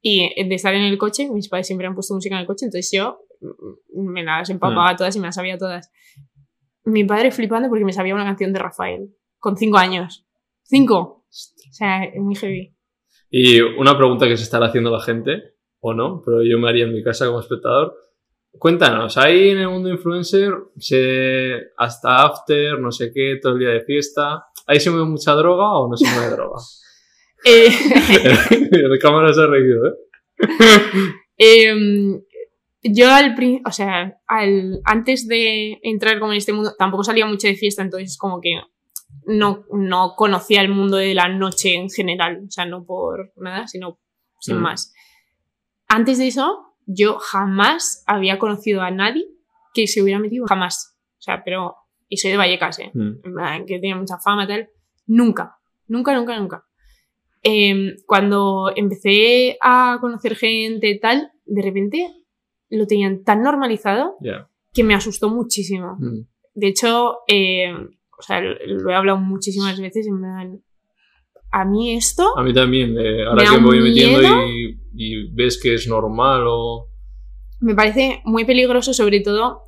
Y 0.00 0.30
de 0.44 0.54
estar 0.54 0.74
en 0.74 0.82
el 0.82 0.98
coche, 0.98 1.30
mis 1.30 1.48
padres 1.48 1.66
siempre 1.66 1.86
han 1.86 1.94
puesto 1.94 2.14
música 2.14 2.34
en 2.34 2.42
el 2.42 2.46
coche, 2.46 2.66
entonces 2.66 2.90
yo 2.92 3.20
mm, 3.40 4.12
me 4.12 4.22
las 4.22 4.50
empapaba 4.50 4.94
todas 4.96 5.16
y 5.16 5.20
me 5.20 5.26
las 5.26 5.34
sabía 5.34 5.56
todas. 5.56 5.90
Mi 6.84 7.04
padre 7.04 7.30
flipando 7.30 7.68
porque 7.70 7.84
me 7.84 7.92
sabía 7.92 8.14
una 8.14 8.24
canción 8.24 8.52
de 8.52 8.58
Rafael, 8.58 9.14
con 9.38 9.56
cinco 9.56 9.78
años. 9.78 10.26
¡Cinco! 10.62 11.24
O 11.26 11.72
sea, 11.72 12.02
muy 12.16 12.34
heavy. 12.34 12.74
Y 13.30 13.60
una 13.60 13.96
pregunta 13.96 14.28
que 14.28 14.36
se 14.36 14.44
estará 14.44 14.66
haciendo 14.66 14.90
la 14.90 15.00
gente, 15.00 15.54
o 15.80 15.92
no, 15.92 16.22
pero 16.24 16.42
yo 16.42 16.58
me 16.58 16.68
haría 16.68 16.84
en 16.84 16.92
mi 16.92 17.02
casa 17.02 17.26
como 17.26 17.40
espectador. 17.40 17.94
Cuéntanos, 18.58 19.18
ahí 19.18 19.50
en 19.50 19.58
el 19.58 19.68
mundo 19.68 19.88
influencer, 19.88 20.52
se, 20.78 21.72
hasta 21.76 22.22
after, 22.24 22.78
no 22.78 22.92
sé 22.92 23.10
qué, 23.12 23.38
todo 23.42 23.54
el 23.54 23.58
día 23.58 23.70
de 23.70 23.80
fiesta, 23.80 24.46
¿ahí 24.66 24.78
se 24.78 24.90
mueve 24.90 25.06
mucha 25.06 25.32
droga 25.32 25.76
o 25.78 25.88
no 25.90 25.96
se 25.96 26.08
mueve 26.14 26.30
droga? 26.30 26.58
Eh, 27.44 27.68
el 28.70 28.98
cámara 29.00 29.32
se 29.32 29.42
ha 29.42 29.46
reído, 29.46 29.86
¿eh? 29.86 29.92
Em, 31.36 32.20
yo 32.82 33.10
al 33.12 33.34
o 33.66 33.72
sea, 33.72 34.18
al, 34.26 34.80
antes 34.84 35.26
de 35.26 35.78
entrar 35.82 36.18
como 36.18 36.32
en 36.32 36.38
este 36.38 36.52
mundo, 36.52 36.72
tampoco 36.78 37.04
salía 37.04 37.26
mucho 37.26 37.46
de 37.46 37.54
fiesta, 37.54 37.82
entonces 37.82 38.16
como 38.18 38.40
que 38.40 38.60
no, 39.26 39.64
no 39.72 40.14
conocía 40.16 40.60
el 40.60 40.68
mundo 40.68 40.96
de 40.96 41.14
la 41.14 41.28
noche 41.28 41.74
en 41.74 41.90
general, 41.90 42.42
o 42.46 42.50
sea, 42.50 42.66
no 42.66 42.84
por 42.84 43.32
nada, 43.36 43.66
sino 43.66 43.98
sin 44.40 44.58
Mm. 44.58 44.62
más. 44.62 44.92
Antes 45.88 46.18
de 46.18 46.28
eso, 46.28 46.76
yo 46.86 47.18
jamás 47.18 48.04
había 48.06 48.38
conocido 48.38 48.82
a 48.82 48.90
nadie 48.90 49.24
que 49.72 49.86
se 49.86 50.02
hubiera 50.02 50.20
metido, 50.20 50.46
jamás. 50.46 50.98
O 51.18 51.22
sea, 51.22 51.42
pero, 51.44 51.76
y 52.08 52.18
soy 52.18 52.32
de 52.32 52.36
Vallecas, 52.36 52.78
¿eh? 52.78 52.90
Mm. 52.94 53.64
que 53.66 53.78
tiene 53.78 53.94
mucha 53.98 54.18
fama 54.18 54.44
y 54.44 54.48
tal. 54.48 54.68
Nunca, 55.06 55.56
nunca, 55.88 56.14
nunca, 56.14 56.38
nunca. 56.38 56.64
Em, 57.46 57.96
cuando 58.06 58.72
empecé 58.74 59.58
a 59.60 59.98
conocer 60.00 60.34
gente 60.34 60.88
y 60.88 60.98
tal, 60.98 61.30
de 61.44 61.62
repente 61.62 62.08
lo 62.70 62.86
tenían 62.86 63.22
tan 63.22 63.42
normalizado 63.42 64.14
Ya. 64.22 64.48
que 64.72 64.82
me 64.82 64.94
asustó 64.94 65.28
muchísimo. 65.28 65.96
Mm. 66.00 66.26
De 66.54 66.66
hecho, 66.68 67.16
eh, 67.28 67.70
o 68.18 68.22
sea, 68.22 68.40
lo 68.40 68.90
he 68.90 68.94
hablado 68.94 69.18
muchísimas 69.18 69.78
veces 69.78 70.06
en 70.06 70.18
plan, 70.20 70.60
a 71.52 71.64
mí 71.64 71.94
esto, 71.94 72.36
A 72.38 72.42
mí 72.42 72.52
también, 72.54 72.96
eh, 72.98 73.24
ahora 73.24 73.42
Me 73.44 73.48
que 73.50 73.60
me 73.60 73.66
voy 73.66 73.78
un 73.78 73.84
metiendo 73.84 74.18
miedo. 74.20 74.46
y, 74.48 74.78
y 74.96 75.32
ves 75.32 75.60
que 75.62 75.74
es 75.74 75.86
normal 75.86 76.44
o... 76.46 76.86
me 77.60 77.74
parece 77.74 78.22
muy 78.24 78.44
peligroso, 78.44 78.92
sobre 78.94 79.20
todo 79.20 79.62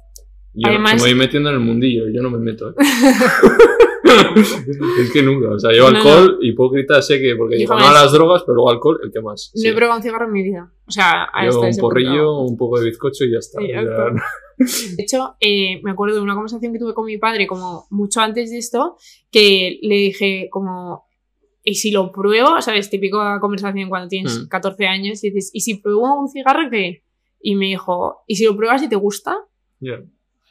Yo 0.54 0.68
Además- 0.70 0.94
me 0.94 1.00
voy 1.10 1.14
metiendo 1.14 1.50
en 1.50 1.56
el 1.56 1.60
mundillo, 1.60 2.04
yo 2.12 2.22
no 2.22 2.30
me 2.30 2.38
meto. 2.38 2.74
es 5.00 5.12
que 5.12 5.22
nunca, 5.22 5.50
o 5.50 5.58
sea, 5.58 5.72
yo 5.74 5.90
No, 5.90 5.96
alcohol, 5.98 6.38
hipócrita, 6.42 7.00
sé 7.02 7.20
que, 7.20 7.34
porque 7.36 7.54
Yo 7.56 7.60
digo, 7.60 7.78
no 7.78 7.86
a 7.88 7.92
las 7.92 8.12
drogas, 8.12 8.42
pero 8.42 8.54
luego 8.56 8.70
alcohol, 8.70 9.00
el 9.02 9.10
que 9.12 9.20
más. 9.20 9.50
no 9.54 9.60
sí. 9.60 9.68
he 9.68 9.72
probado 9.74 9.98
un 9.98 10.02
cigarro 10.02 10.26
en 10.26 10.32
mi 10.32 10.42
vida. 10.42 10.72
O 10.86 10.90
sea, 10.90 11.24
hasta 11.24 11.50
Yo 11.50 11.60
un 11.60 11.66
ese 11.66 11.80
punto. 11.80 11.94
porrillo, 11.94 12.38
un 12.40 12.56
poco 12.56 12.78
de 12.80 12.86
bizcocho 12.86 13.24
y 13.24 13.32
ya 13.32 13.38
está. 13.38 13.60
Está. 13.62 14.12
De 14.96 15.02
hecho, 15.02 15.34
eh, 15.40 15.80
me 15.82 15.90
acuerdo 15.90 16.16
de 16.16 16.22
una 16.22 16.34
conversación 16.34 16.72
que 16.72 16.78
tuve 16.78 16.94
con 16.94 17.04
mi 17.06 17.18
padre 17.18 17.46
como 17.46 17.86
mucho 17.90 18.20
antes 18.20 18.50
de 18.50 18.58
esto, 18.58 18.96
que 19.30 19.78
le 19.82 19.96
dije 19.96 20.48
como, 20.50 21.04
¿y 21.62 21.74
si 21.74 21.90
lo 21.90 22.10
pruebo? 22.12 22.60
¿Sabes? 22.62 22.88
Típica 22.88 23.38
conversación 23.40 23.88
cuando 23.88 24.08
tienes 24.08 24.44
Mm. 24.44 24.48
14 24.48 24.86
años 24.86 25.22
y 25.24 25.30
dices, 25.30 25.50
¿y 25.52 25.60
si 25.60 25.74
pruebo 25.76 26.18
un 26.20 26.28
cigarro 26.28 26.70
qué? 26.70 27.02
Y 27.40 27.54
me 27.54 27.66
dijo, 27.66 28.22
¿y 28.26 28.36
si 28.36 28.44
lo 28.44 28.56
pruebas 28.56 28.82
y 28.82 28.88
te 28.88 28.96
gusta? 28.96 29.36
ya. 29.80 30.00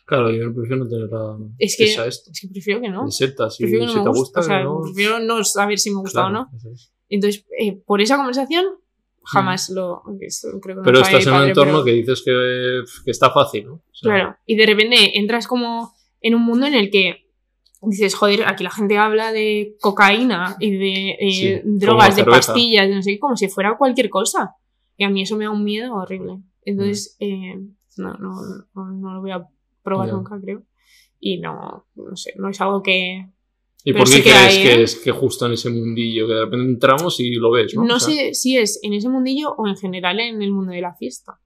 Claro, 0.06 0.32
yo 0.32 0.54
prefiero 0.54 0.84
no 0.84 0.90
tener 0.90 1.10
la... 1.10 1.38
Es 1.58 1.76
que- 1.78 1.86
esa 1.86 2.06
esto. 2.06 2.32
Es 2.32 2.40
que 2.42 2.48
prefiero 2.48 2.80
que 2.82 2.90
no. 2.90 3.06
De 3.06 3.12
seta, 3.12 3.50
si, 3.50 3.64
Prefiero 3.64 3.86
que 3.86 3.92
si 3.92 3.98
no 3.98 4.04
te 4.04 4.10
me 4.10 4.16
guste. 4.18 4.20
gusta, 4.20 4.40
O 4.40 4.44
sea, 4.44 4.64
no... 4.64 4.82
prefiero 4.82 5.20
no 5.20 5.44
saber 5.44 5.80
si 5.80 5.90
me 5.92 5.98
gusta 6.00 6.22
Claro, 6.22 6.28
o 6.28 6.32
no. 6.54 6.72
es. 6.72 6.92
Entonces, 7.10 7.46
eh, 7.60 7.74
por 7.86 8.02
esa 8.02 8.18
conversación, 8.18 8.66
jamás 9.24 9.70
lo... 9.72 10.04
creo 10.62 10.62
que 10.62 10.74
no 10.76 10.84
Pero 10.84 11.00
mi 11.00 11.06
estás 11.06 11.24
en 11.26 11.30
un 11.30 11.36
padre, 11.40 11.50
entorno 11.50 11.72
pero- 11.74 11.86
que 11.86 11.92
dices 11.94 12.22
que, 12.24 12.84
que 13.04 13.12
está 13.12 13.32
fácil, 13.32 13.66
¿no? 13.66 13.74
O 13.74 13.82
sea, 13.94 14.12
Claro, 14.14 14.36
y 14.46 14.56
de 14.56 14.66
repente 14.66 15.18
entras 15.20 15.48
como 15.48 15.94
en 16.22 16.36
un 16.36 16.44
mundo 16.44 16.68
en 16.68 16.76
el 16.76 16.90
que 16.92 17.26
dices, 17.82 18.14
joder, 18.16 18.46
aquí 18.48 18.64
la 18.64 18.72
gente 18.72 18.98
habla 18.98 19.32
de 19.32 19.76
cocaína 19.82 20.56
y 20.60 20.72
de 20.72 21.10
eh, 21.20 21.32
Sí, 21.32 21.62
drogas, 21.64 22.16
de 22.16 22.26
pastillas, 22.26 22.88
de 22.88 22.96
no 22.96 23.02
sé 23.04 23.12
qué, 23.12 23.20
como 23.20 23.36
si 23.38 23.48
fuera 23.48 23.78
cualquier 23.78 24.10
cosa. 24.10 24.56
Y 24.98 25.04
a 25.04 25.10
mí 25.10 25.22
eso 25.24 25.36
me 25.36 25.46
da 25.46 25.52
un 25.52 25.64
miedo 25.64 25.94
horrible. 25.96 26.38
Entonces, 26.64 27.16
eh, 27.20 27.56
no, 27.98 28.14
no, 28.16 28.34
no, 28.74 28.92
no 28.92 29.14
lo 29.14 29.22
voy 29.22 29.32
a 29.32 29.46
probar 29.86 30.12
nunca, 30.12 30.38
creo. 30.42 30.64
Y 31.20 31.40
no, 31.40 31.88
no 31.96 32.16
sé, 32.16 32.34
no 32.38 32.50
es 32.50 32.60
algo 32.60 32.84
que... 32.84 33.30
¿Y 33.86 33.94
por 33.94 34.06
qué 34.06 34.14
sí 34.14 34.24
que 34.24 34.32
crees 34.32 34.58
hay, 34.58 34.64
que 34.64 34.74
¿eh? 34.74 34.84
es 34.84 34.96
que 34.96 35.12
justo 35.12 35.46
en 35.46 35.54
ese 35.54 35.70
mundillo, 35.70 36.28
que 36.28 36.34
de 36.34 36.46
repente 36.46 36.66
entramos 36.66 37.20
y 37.20 37.36
lo 37.36 37.52
ves, 37.52 37.76
¿no? 37.76 37.86
No, 37.86 37.96
O 37.96 38.00
sea, 38.00 38.14
sé 38.14 38.34
si 38.34 38.58
es 38.58 38.80
en 38.84 38.94
ese 38.94 39.08
mundillo 39.10 39.52
o 39.52 39.68
en 39.68 39.78
general 39.78 40.20
en 40.20 40.42
el 40.42 40.52
mundo 40.52 40.74
de 40.74 40.82
la 40.82 40.96
fiesta. 40.96 41.40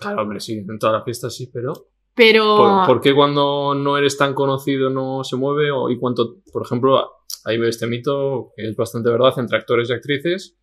Claro, 0.00 0.22
hombre, 0.22 0.40
sí, 0.40 0.54
en 0.54 0.78
toda 0.78 0.94
la 0.94 1.04
fiesta 1.04 1.30
sí, 1.30 1.50
pero... 1.52 1.72
Pero... 2.14 2.56
¿Por, 2.56 2.86
por 2.86 3.00
qué 3.02 3.14
cuando 3.14 3.74
no 3.74 3.98
eres 3.98 4.16
tan 4.16 4.32
conocido 4.32 4.88
no 4.88 5.22
se 5.22 5.36
mueve? 5.36 5.70
O, 5.70 5.90
y 5.90 5.98
cuánto, 5.98 6.38
por 6.50 6.64
ejemplo, 6.64 7.10
ahí 7.44 7.58
ve 7.58 7.68
este 7.68 7.86
mito, 7.86 8.52
que 8.56 8.68
es 8.68 8.74
bastante 8.76 9.10
verdad, 9.10 9.38
entre 9.38 9.58
actores 9.58 9.90
y 9.90 9.92
actrices. 9.92 10.56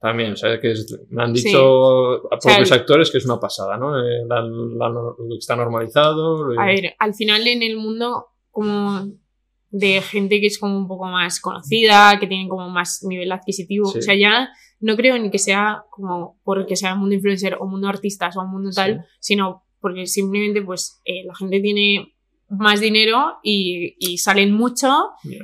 También, 0.00 0.32
o 0.32 0.36
sea, 0.36 0.58
que 0.60 0.72
es- 0.72 0.98
me 1.10 1.22
han 1.22 1.36
Sí. 1.36 1.48
dicho 1.48 2.32
a 2.32 2.38
propios 2.38 2.72
actores 2.72 3.10
que 3.10 3.18
es 3.18 3.24
una 3.26 3.38
pasada, 3.38 3.76
¿no? 3.76 3.98
Eh, 3.98 4.24
la- 4.26 4.40
la- 4.40 4.88
lo 4.88 5.16
que 5.30 5.38
está 5.38 5.56
normalizado. 5.56 6.46
A 6.58 6.66
ver, 6.66 6.94
al 6.98 7.14
final 7.14 7.46
en 7.46 7.62
el 7.62 7.76
mundo 7.76 8.26
como 8.50 9.06
de 9.70 10.00
gente 10.00 10.40
que 10.40 10.46
es 10.46 10.58
como 10.58 10.76
un 10.76 10.88
poco 10.88 11.04
más 11.06 11.38
conocida, 11.40 12.18
que 12.18 12.26
tienen 12.26 12.48
como 12.48 12.68
más 12.70 13.04
nivel 13.06 13.30
adquisitivo, 13.30 13.86
Sí. 13.90 13.98
o 13.98 14.02
sea, 14.02 14.14
ya 14.16 14.48
no 14.80 14.96
creo 14.96 15.18
ni 15.18 15.30
que 15.30 15.38
sea 15.38 15.84
como 15.90 16.40
porque 16.42 16.74
sea 16.76 16.94
mundo 16.94 17.14
influencer 17.14 17.56
o 17.60 17.66
mundo 17.66 17.86
artistas 17.86 18.36
o 18.36 18.44
mundo 18.46 18.70
tal, 18.74 19.04
sino 19.20 19.64
porque 19.80 20.06
simplemente 20.06 20.62
pues 20.62 21.00
eh, 21.04 21.24
la 21.26 21.34
gente 21.34 21.60
tiene 21.60 22.14
más 22.48 22.80
dinero 22.80 23.36
y, 23.44 23.94
y 24.00 24.18
salen 24.18 24.52
mucho 24.52 24.88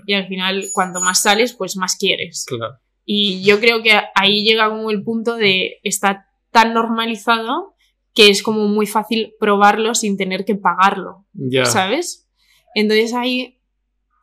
y 0.06 0.14
al 0.14 0.26
final 0.26 0.64
cuanto 0.72 1.00
más 1.00 1.22
sales 1.22 1.52
pues 1.54 1.76
más 1.76 1.96
quieres. 1.96 2.46
claro. 2.48 2.78
Y 3.06 3.44
yo 3.44 3.60
creo 3.60 3.82
que 3.82 3.92
ahí 4.14 4.44
llega 4.44 4.68
como 4.68 4.90
el 4.90 5.02
punto 5.04 5.36
de 5.36 5.78
estar 5.84 6.26
tan 6.50 6.74
normalizado 6.74 7.74
que 8.14 8.28
es 8.30 8.42
como 8.42 8.66
muy 8.66 8.86
fácil 8.86 9.34
probarlo 9.38 9.94
sin 9.94 10.16
tener 10.16 10.44
que 10.44 10.56
pagarlo. 10.56 11.24
Ya. 11.32 11.64
¿sabes? 11.66 12.28
Entonces 12.74 13.14
ahí 13.14 13.60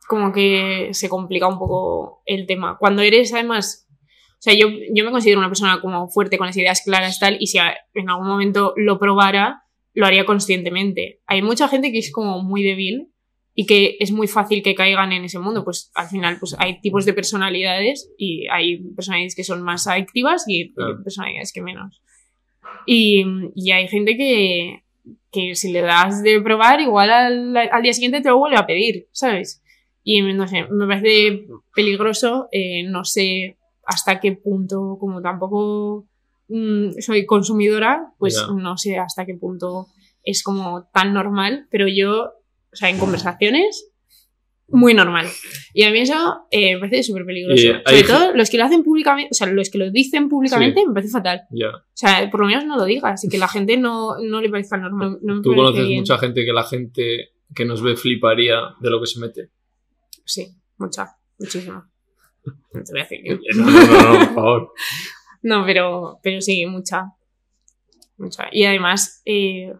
como 0.06 0.32
que 0.32 0.90
se 0.92 1.08
complica 1.08 1.48
un 1.48 1.58
poco 1.58 2.22
el 2.26 2.46
tema. 2.46 2.76
Cuando 2.78 3.02
eres 3.02 3.32
además, 3.32 3.88
o 3.90 4.42
sea, 4.44 4.52
yo, 4.52 4.68
yo 4.92 5.04
me 5.04 5.10
considero 5.10 5.40
una 5.40 5.48
persona 5.48 5.80
como 5.80 6.08
fuerte, 6.08 6.36
con 6.36 6.46
las 6.46 6.56
ideas 6.56 6.82
claras, 6.84 7.18
tal, 7.18 7.38
y 7.40 7.46
si 7.46 7.58
en 7.94 8.10
algún 8.10 8.26
momento 8.26 8.74
lo 8.76 8.98
probara, 8.98 9.62
lo 9.94 10.04
haría 10.04 10.26
conscientemente. 10.26 11.22
Hay 11.26 11.40
mucha 11.40 11.68
gente 11.68 11.90
que 11.92 11.98
es 11.98 12.12
como 12.12 12.42
muy 12.42 12.62
débil 12.62 13.13
y 13.54 13.66
que 13.66 13.96
es 14.00 14.10
muy 14.10 14.26
fácil 14.26 14.62
que 14.62 14.74
caigan 14.74 15.12
en 15.12 15.24
ese 15.24 15.38
mundo. 15.38 15.64
Pues 15.64 15.90
al 15.94 16.08
final 16.08 16.38
pues 16.40 16.56
hay 16.58 16.80
tipos 16.80 17.04
de 17.04 17.12
personalidades 17.12 18.10
y 18.18 18.46
hay 18.48 18.78
personalidades 18.78 19.34
que 19.36 19.44
son 19.44 19.62
más 19.62 19.86
adictivas 19.86 20.44
y 20.48 20.72
Claro. 20.72 21.02
personalidades 21.02 21.52
que 21.52 21.62
menos. 21.62 22.02
Y, 22.86 23.24
y 23.54 23.70
hay 23.70 23.88
gente 23.88 24.16
que, 24.16 24.82
que 25.30 25.54
si 25.54 25.72
le 25.72 25.80
das 25.82 26.22
de 26.22 26.40
probar, 26.40 26.80
igual 26.80 27.10
al, 27.10 27.56
al 27.56 27.82
día 27.82 27.92
siguiente 27.92 28.20
te 28.20 28.28
lo 28.28 28.38
vuelve 28.38 28.56
a 28.56 28.66
pedir, 28.66 29.06
¿sabes? 29.12 29.62
Y 30.02 30.20
no 30.20 30.46
sé, 30.48 30.64
me 30.70 30.86
parece 30.86 31.46
peligroso, 31.74 32.48
eh, 32.52 32.82
no 32.82 33.04
sé 33.04 33.56
hasta 33.86 34.20
qué 34.20 34.32
punto, 34.32 34.96
como 35.00 35.22
tampoco 35.22 36.06
mm, 36.48 36.98
soy 37.00 37.24
consumidora, 37.24 38.12
pues 38.18 38.34
Ya. 38.36 38.52
no 38.54 38.76
sé 38.76 38.98
hasta 38.98 39.24
qué 39.24 39.34
punto 39.34 39.86
es 40.24 40.42
como 40.42 40.84
tan 40.92 41.12
normal, 41.14 41.66
pero 41.70 41.86
yo, 41.88 42.32
o 42.74 42.76
sea, 42.76 42.90
en 42.90 42.98
conversaciones, 42.98 43.90
muy 44.68 44.94
normal. 44.94 45.26
Y 45.72 45.84
a 45.84 45.90
mí 45.90 46.00
eso 46.00 46.46
eh, 46.50 46.74
me 46.74 46.80
parece 46.80 47.04
súper 47.04 47.24
peligroso. 47.24 47.80
Sobre 47.86 48.02
todo 48.02 48.34
los 48.34 48.50
que 48.50 48.58
lo 48.58 48.64
hacen 48.64 48.82
públicamente, 48.82 49.30
o 49.30 49.34
sea, 49.34 49.46
los 49.46 49.70
que 49.70 49.78
lo 49.78 49.90
dicen 49.90 50.28
públicamente, 50.28 50.86
me 50.86 50.92
parece 50.92 51.12
fatal. 51.12 51.42
Ya. 51.50 51.68
O 51.68 51.82
sea, 51.92 52.28
por 52.30 52.40
lo 52.40 52.46
menos 52.46 52.64
no 52.64 52.76
lo 52.76 52.84
digas 52.84 53.22
y 53.24 53.28
que 53.28 53.38
la 53.38 53.48
gente 53.48 53.76
no, 53.76 54.18
no 54.18 54.40
le 54.40 54.50
parezca 54.50 54.76
normal. 54.76 55.18
No 55.22 55.42
Tú 55.42 55.54
conoces 55.54 55.86
bien. 55.86 56.00
mucha 56.00 56.18
gente 56.18 56.44
que 56.44 56.52
la 56.52 56.64
gente 56.64 57.30
que 57.54 57.64
nos 57.64 57.82
ve 57.82 57.96
fliparía 57.96 58.56
de 58.80 58.90
lo 58.90 59.00
que 59.00 59.06
se 59.06 59.20
mete. 59.20 59.50
Sí, 60.24 60.48
mucha, 60.78 61.16
muchísima. 61.38 61.88
No 62.44 62.82
te 62.82 62.92
voy 62.92 63.00
a 63.00 63.04
decir 63.04 63.22
que 63.22 63.54
no. 63.54 63.64
No, 63.64 63.70
no, 63.70 63.86
no, 63.86 64.12
no, 64.12 64.18
por 64.26 64.34
favor. 64.34 64.72
No, 65.46 65.62
pero, 65.66 66.20
pero 66.22 66.40
sí, 66.40 66.64
mucha. 66.64 67.04
Mucha. 68.16 68.48
Y 68.50 68.64
además, 68.64 69.20
eh, 69.26 69.74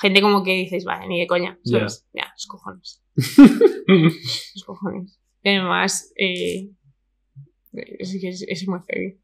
gente 0.00 0.22
como 0.22 0.44
que 0.44 0.52
dices, 0.52 0.84
vale, 0.84 1.08
ni 1.08 1.20
de 1.20 1.26
coña, 1.26 1.58
¿sabes? 1.64 2.06
Ya, 2.12 2.32
los 2.32 2.46
cojones. 2.46 3.02
Los 4.54 4.64
cojones. 4.64 5.18
Y 5.42 5.48
además, 5.48 6.12
eh, 6.16 6.70
es, 7.72 8.18
que 8.20 8.28
es, 8.28 8.42
es 8.42 8.68
muy 8.68 8.80
heavy. 8.88 9.20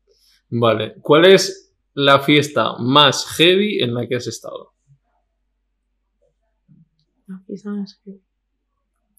Vale. 0.50 0.94
¿Cuál 1.00 1.26
es 1.26 1.74
la 1.92 2.20
fiesta 2.20 2.76
más 2.78 3.26
heavy 3.36 3.82
en 3.82 3.94
la 3.94 4.08
que 4.08 4.16
has 4.16 4.26
estado? 4.26 4.72
No, 7.26 7.42
quizás 7.46 7.66
no 7.66 7.86
sé. 7.86 8.20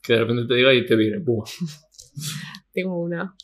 Que 0.02 0.14
de 0.14 0.20
repente 0.20 0.48
te 0.48 0.56
diga 0.56 0.74
y 0.74 0.86
te 0.86 0.96
viene. 0.96 1.20
¡Bum! 1.20 1.44
Tengo 2.74 3.00
una. 3.02 3.36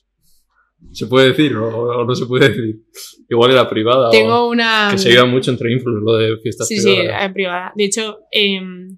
¿Se 0.92 1.08
puede 1.08 1.30
decir 1.30 1.56
o, 1.56 2.02
o 2.02 2.06
no 2.06 2.16
se 2.16 2.26
puede 2.26 2.50
decir? 2.50 2.84
Igual 3.32 3.52
era 3.52 3.68
privada. 3.70 4.10
o- 4.10 4.12
Tengo 4.12 4.48
una. 4.50 4.90
Que 4.92 4.98
se 4.98 5.10
lleva 5.10 5.26
mucho 5.26 5.50
entre 5.52 5.72
influencers 5.72 6.04
lo 6.06 6.18
de 6.18 6.38
fiestas 6.42 6.68
Sí, 6.68 6.78
sí, 6.80 6.94
privadas. 6.96 7.24
eh, 7.26 7.30
privada. 7.34 7.72
De 7.76 7.84
hecho, 7.86 8.20
em, 8.30 8.98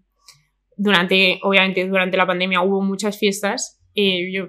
durante, 0.76 1.40
obviamente, 1.44 1.88
durante 1.88 2.18
la 2.18 2.26
pandemia 2.26 2.62
hubo 2.62 2.82
muchas 2.82 3.18
fiestas. 3.20 3.80
eh, 3.96 4.32
yo, 4.34 4.48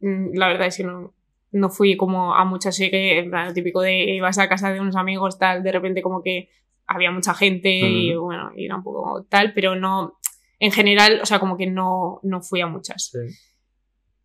mm, 0.00 0.36
la 0.38 0.46
verdad 0.46 0.68
es 0.68 0.76
que 0.76 0.84
no, 0.84 1.12
no 1.50 1.70
fui 1.70 1.96
como 1.96 2.36
a 2.36 2.44
muchas, 2.44 2.76
sé 2.76 2.88
que, 2.88 3.18
en 3.18 3.30
plan, 3.30 3.48
lo 3.48 3.52
típico 3.52 3.80
de 3.80 4.14
ibas 4.14 4.38
a 4.38 4.48
casa 4.48 4.72
de 4.72 4.78
unos 4.80 4.94
amigos, 4.94 5.40
tal, 5.40 5.64
de 5.64 5.72
repente 5.72 6.02
como 6.02 6.22
que 6.22 6.50
había 6.86 7.10
mucha 7.10 7.34
gente 7.34 7.68
y 7.68 8.14
Ujú. 8.14 8.26
bueno, 8.26 8.52
y 8.56 8.66
era 8.66 8.76
un 8.76 8.84
poco 8.84 9.26
tal, 9.28 9.52
pero 9.54 9.74
no, 9.74 10.20
en 10.60 10.70
general, 10.70 11.18
o 11.20 11.26
sea, 11.26 11.40
como 11.40 11.56
que 11.56 11.66
no, 11.66 12.20
no 12.22 12.40
fui 12.42 12.60
a 12.60 12.68
muchas. 12.68 13.10
Sí. 13.10 13.18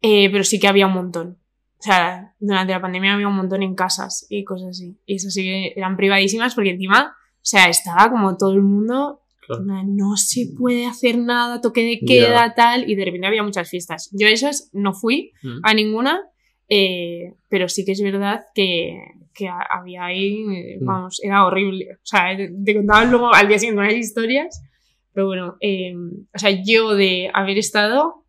Eh, 0.04 0.30
pero 0.32 0.44
sí 0.44 0.60
que 0.60 0.68
había 0.68 0.86
un 0.86 0.94
montón. 0.94 1.40
O 1.82 1.84
sea, 1.84 2.36
durante 2.40 2.74
la 2.74 2.80
pandemia 2.82 3.16
había 3.16 3.28
un 3.28 3.36
montón 3.36 3.64
en 3.64 3.74
casas 3.74 4.28
y 4.30 4.44
cosas 4.44 4.70
así. 4.70 4.96
Y 5.08 5.16
eso 5.16 5.32
sí 5.32 5.42
que 5.42 5.74
eran 5.76 5.98
privadísimas 5.98 6.54
porque 6.54 6.70
encima, 6.70 7.16
o 7.18 7.40
sea, 7.42 7.70
estaba 7.70 8.10
como 8.12 8.38
todo 8.38 8.54
el 8.54 8.62
mundo 8.62 9.18
Claro. 9.48 9.64
No, 9.86 10.16
se 10.16 10.48
puede 10.58 10.86
hacer 10.86 11.18
nada, 11.18 11.60
toque 11.60 11.82
de 11.84 12.00
queda, 12.06 12.54
tal, 12.54 12.90
y 12.90 12.96
de 12.96 13.04
repente 13.04 13.28
había 13.28 13.44
muchas 13.44 13.68
fiestas. 13.70 14.10
Yo 14.14 14.28
esas 14.28 14.70
no 14.72 14.94
fui 14.94 15.32
Mm. 15.44 15.60
a 15.64 15.74
ninguna, 15.74 16.22
eh, 16.70 17.34
pero 17.50 17.68
sí 17.68 17.84
que 17.84 17.92
es 17.94 18.02
verdad 18.02 18.46
que, 18.56 18.98
que 19.34 19.50
ha- 19.50 19.68
había 19.70 20.06
ahí, 20.06 20.36
eh, 20.56 20.78
Mm. 20.80 20.86
vamos, 20.86 21.20
era 21.24 21.46
horrible. 21.46 21.88
O 21.96 22.00
sea, 22.06 22.38
te 22.38 22.76
contaban 22.76 23.10
luego 23.12 23.34
al 23.34 23.48
día 23.50 23.60
siguiente 23.60 23.82
unas 23.82 23.96
historias, 23.96 24.64
pero 25.12 25.26
bueno, 25.26 25.58
eh, 25.60 25.96
o 26.34 26.40
sea, 26.40 26.52
yo 26.64 26.96
de 26.96 27.30
haber 27.34 27.58
estado, 27.58 28.21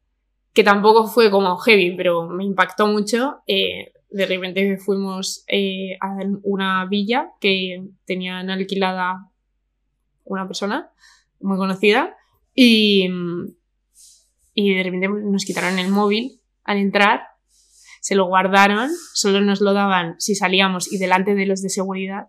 que 0.54 0.62
tampoco 0.64 1.06
fue 1.08 1.30
como 1.30 1.56
heavy, 1.58 1.94
pero 1.96 2.28
me 2.28 2.44
impactó 2.44 2.86
mucho, 2.86 3.42
eh, 3.46 3.92
de 4.10 4.26
repente 4.26 4.76
fuimos 4.76 5.44
eh, 5.48 5.96
a 6.00 6.16
una 6.42 6.84
villa 6.86 7.30
que 7.40 7.82
tenían 8.04 8.50
alquilada 8.50 9.30
una 10.24 10.46
persona 10.46 10.90
muy 11.40 11.56
conocida 11.56 12.14
y, 12.54 13.08
y 14.54 14.74
de 14.74 14.82
repente 14.82 15.08
nos 15.08 15.44
quitaron 15.44 15.78
el 15.78 15.88
móvil 15.88 16.40
al 16.64 16.76
entrar, 16.76 17.22
se 18.02 18.14
lo 18.14 18.26
guardaron, 18.26 18.90
solo 19.14 19.40
nos 19.40 19.60
lo 19.62 19.72
daban 19.72 20.16
si 20.18 20.34
salíamos 20.34 20.92
y 20.92 20.98
delante 20.98 21.34
de 21.34 21.46
los 21.46 21.62
de 21.62 21.70
seguridad, 21.70 22.28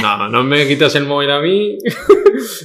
No, 0.00 0.28
no 0.28 0.42
me 0.44 0.66
quitas 0.66 0.94
el 0.94 1.04
móvil 1.06 1.30
a 1.30 1.40
mí. 1.40 1.76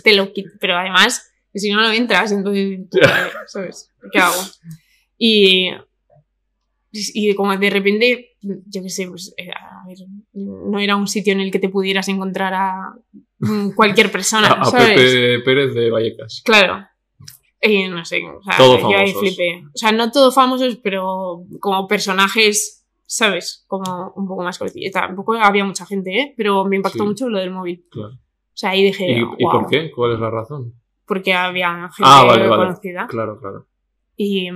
te 0.04 0.14
lo 0.14 0.32
quit- 0.34 0.52
pero 0.60 0.78
además, 0.78 1.33
que 1.54 1.60
si 1.60 1.70
no, 1.72 1.82
no 1.82 1.92
entras, 1.92 2.32
entonces, 2.32 2.80
¿sabes? 3.48 3.92
¿Qué 4.12 4.20
hago? 4.20 4.42
Y, 5.18 5.70
y 6.92 7.34
como 7.36 7.56
de 7.58 7.70
repente, 7.70 8.32
yo 8.42 8.82
qué 8.82 8.90
sé, 8.90 9.08
pues, 9.08 9.34
eh, 9.38 9.50
a 9.52 9.88
ver, 9.88 9.98
no 10.34 10.80
era 10.80 10.96
un 10.96 11.08
sitio 11.08 11.34
en 11.34 11.40
el 11.42 11.52
que 11.52 11.60
te 11.60 11.70
pudieras 11.70 12.08
encontrar 12.10 12.54
a 12.54 12.94
cualquier 13.76 14.12
persona, 14.12 14.48
A, 14.52 14.62
a 14.62 14.66
¿sabes? 14.66 14.90
Pepe 14.96 15.40
Pérez 15.46 15.74
de 15.74 15.90
Vallecas. 15.90 16.42
Claro. 16.44 16.86
Y 17.62 17.88
no 17.88 18.04
sé, 18.04 18.22
o 18.26 18.44
sea, 18.44 18.58
Todos 18.58 18.82
yo 18.82 18.98
ahí 18.98 19.14
flipé. 19.14 19.64
O 19.74 19.78
sea, 19.78 19.92
no 19.94 20.12
todos 20.12 20.36
famosos, 20.36 20.76
pero 20.84 21.46
como 21.62 21.88
personajes, 21.88 22.86
¿sabes? 23.06 23.64
Como 23.68 24.12
un 24.18 24.28
poco 24.28 24.44
más 24.44 24.58
conocidos. 24.58 24.92
Tampoco 24.92 25.34
había 25.36 25.64
mucha 25.64 25.86
gente, 25.86 26.12
¿eh? 26.20 26.34
Pero 26.36 26.66
me 26.66 26.76
impactó 26.76 27.00
Sí. 27.04 27.06
mucho 27.06 27.30
lo 27.30 27.40
del 27.40 27.52
móvil. 27.52 27.86
Claro. 27.90 28.16
O 28.16 28.56
sea, 28.56 28.72
ahí 28.72 28.84
dije, 28.84 29.06
¿Y, 29.10 29.20
y 29.20 29.22
"Guau", 29.22 29.62
por 29.62 29.68
qué? 29.70 29.90
¿Cuál 29.92 30.14
es 30.14 30.20
la 30.20 30.30
razón? 30.30 30.74
Porque 31.06 31.34
había 31.34 31.70
gente 31.74 32.02
Ah, 32.04 32.24
vale, 32.26 32.48
vale. 32.48 32.64
conocida. 32.66 33.08
Claro, 33.08 33.40
claro. 33.40 33.68
Y 34.16 34.48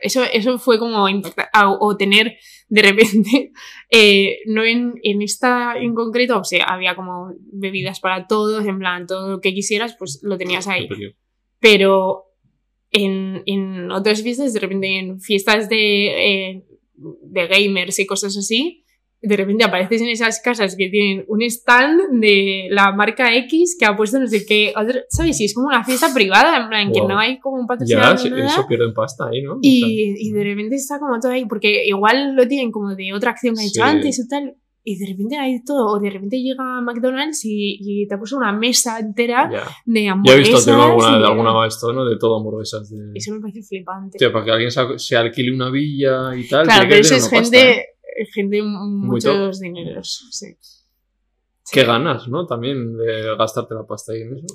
eso, 0.00 0.22
eso 0.24 0.58
fue 0.58 0.78
como 0.78 1.08
impacta- 1.08 1.48
a- 1.52 1.70
o 1.72 1.96
tener 1.96 2.36
de 2.68 2.82
repente, 2.82 3.52
eh, 3.90 4.38
no 4.46 4.64
en, 4.64 4.94
en 5.02 5.22
esta 5.22 5.76
en 5.78 5.94
concreto, 5.94 6.38
o 6.40 6.44
sea, 6.44 6.64
había 6.64 6.94
como 6.96 7.32
bebidas 7.52 8.00
para 8.00 8.26
todos, 8.26 8.66
en 8.66 8.78
plan, 8.78 9.06
todo 9.06 9.30
lo 9.30 9.40
que 9.40 9.54
quisieras, 9.54 9.96
pues 9.98 10.20
lo 10.22 10.36
tenías 10.36 10.66
ahí. 10.68 10.88
Pero 11.60 12.24
en, 12.90 13.42
en 13.46 13.90
otras 13.90 14.22
fiestas, 14.22 14.52
de 14.52 14.60
repente 14.60 14.98
en 14.98 15.20
fiestas 15.20 15.68
de, 15.68 16.50
eh, 16.54 16.64
de 16.94 17.46
gamers 17.46 17.98
y 17.98 18.06
cosas 18.06 18.36
así, 18.36 18.84
de 19.26 19.36
repente 19.36 19.64
apareces 19.64 20.00
en 20.02 20.08
esas 20.08 20.40
casas 20.40 20.76
que 20.76 20.88
tienen 20.88 21.24
un 21.28 21.42
stand 21.42 22.20
de 22.20 22.68
la 22.70 22.92
marca 22.92 23.34
X 23.36 23.76
que 23.78 23.84
ha 23.86 23.96
puesto 23.96 24.18
no 24.18 24.26
sé 24.26 24.44
qué, 24.46 24.72
otro- 24.76 25.00
¿sabes? 25.08 25.40
Y 25.40 25.44
es 25.46 25.54
como 25.54 25.66
una 25.68 25.84
fiesta 25.84 26.12
privada, 26.14 26.56
en 26.62 26.68
plan, 26.68 26.92
que 26.92 27.00
Wow. 27.00 27.08
no 27.08 27.18
hay 27.18 27.38
como 27.40 27.56
un 27.56 27.62
Ya, 27.62 27.66
patrocinador. 27.68 28.24
ni 28.24 28.30
nada. 28.30 28.46
eso 28.46 28.66
pierden 28.66 28.94
pasta 28.94 29.24
ahí, 29.30 29.42
¿no? 29.42 29.58
Y, 29.62 30.14
y 30.18 30.32
de 30.32 30.44
repente 30.44 30.76
está 30.76 30.98
como 30.98 31.18
todo 31.20 31.32
ahí, 31.32 31.44
porque 31.46 31.84
igual 31.86 32.34
lo 32.34 32.46
tienen 32.48 32.70
como 32.70 32.94
de 32.94 33.12
otra 33.12 33.30
acción 33.32 33.54
que 33.54 33.60
han 33.62 33.66
hecho 33.66 33.74
Sí. 33.74 33.80
antes 33.82 34.20
o 34.24 34.28
tal, 34.28 34.56
y 34.88 34.98
de 34.98 35.06
repente 35.08 35.36
hay 35.36 35.64
todo, 35.64 35.94
o 35.96 35.98
de 35.98 36.10
repente 36.10 36.40
llega 36.40 36.80
McDonald's 36.80 37.44
y, 37.44 37.76
y 37.80 38.06
te 38.06 38.14
ha 38.14 38.18
puesto 38.18 38.36
una 38.36 38.52
mesa 38.52 39.00
entera 39.00 39.50
Ya. 39.52 39.64
de 39.84 40.00
Ya 40.02 40.06
he 40.06 40.08
hamburguesas. 40.10 40.48
visto 40.54 40.70
tema 40.70 40.86
alguna, 40.86 41.18
de 41.18 41.26
alguna 41.26 41.60
vez 41.60 41.74
esto, 41.74 41.92
¿no? 41.92 42.04
De 42.04 42.16
todo 42.18 42.36
hamburguesas. 42.38 42.88
De... 42.90 43.10
Eso 43.14 43.32
me 43.34 43.40
parece 43.40 43.62
flipante. 43.64 44.16
Hostia, 44.16 44.32
para 44.32 44.44
que 44.44 44.50
alguien 44.52 44.70
se, 44.70 45.16
alquile 45.16 45.52
una 45.52 45.70
villa 45.70 46.36
y 46.36 46.46
tal. 46.48 46.64
claro, 46.66 46.82
pero 46.88 46.94
que 46.94 46.98
eso 47.00 47.16
es 47.16 47.28
gente, 47.28 47.70
¿eh? 47.72 47.84
Gente 48.32 48.62
muchos 48.62 49.60
dineros. 49.60 50.28
Sí. 50.30 50.56
Qué 51.70 51.84
ganas, 51.84 52.28
¿no? 52.28 52.46
También 52.46 52.96
de 52.96 53.36
gastarte 53.36 53.74
la 53.74 53.84
pasta 53.84 54.12
ahí 54.12 54.22
en 54.22 54.36
eso. 54.36 54.46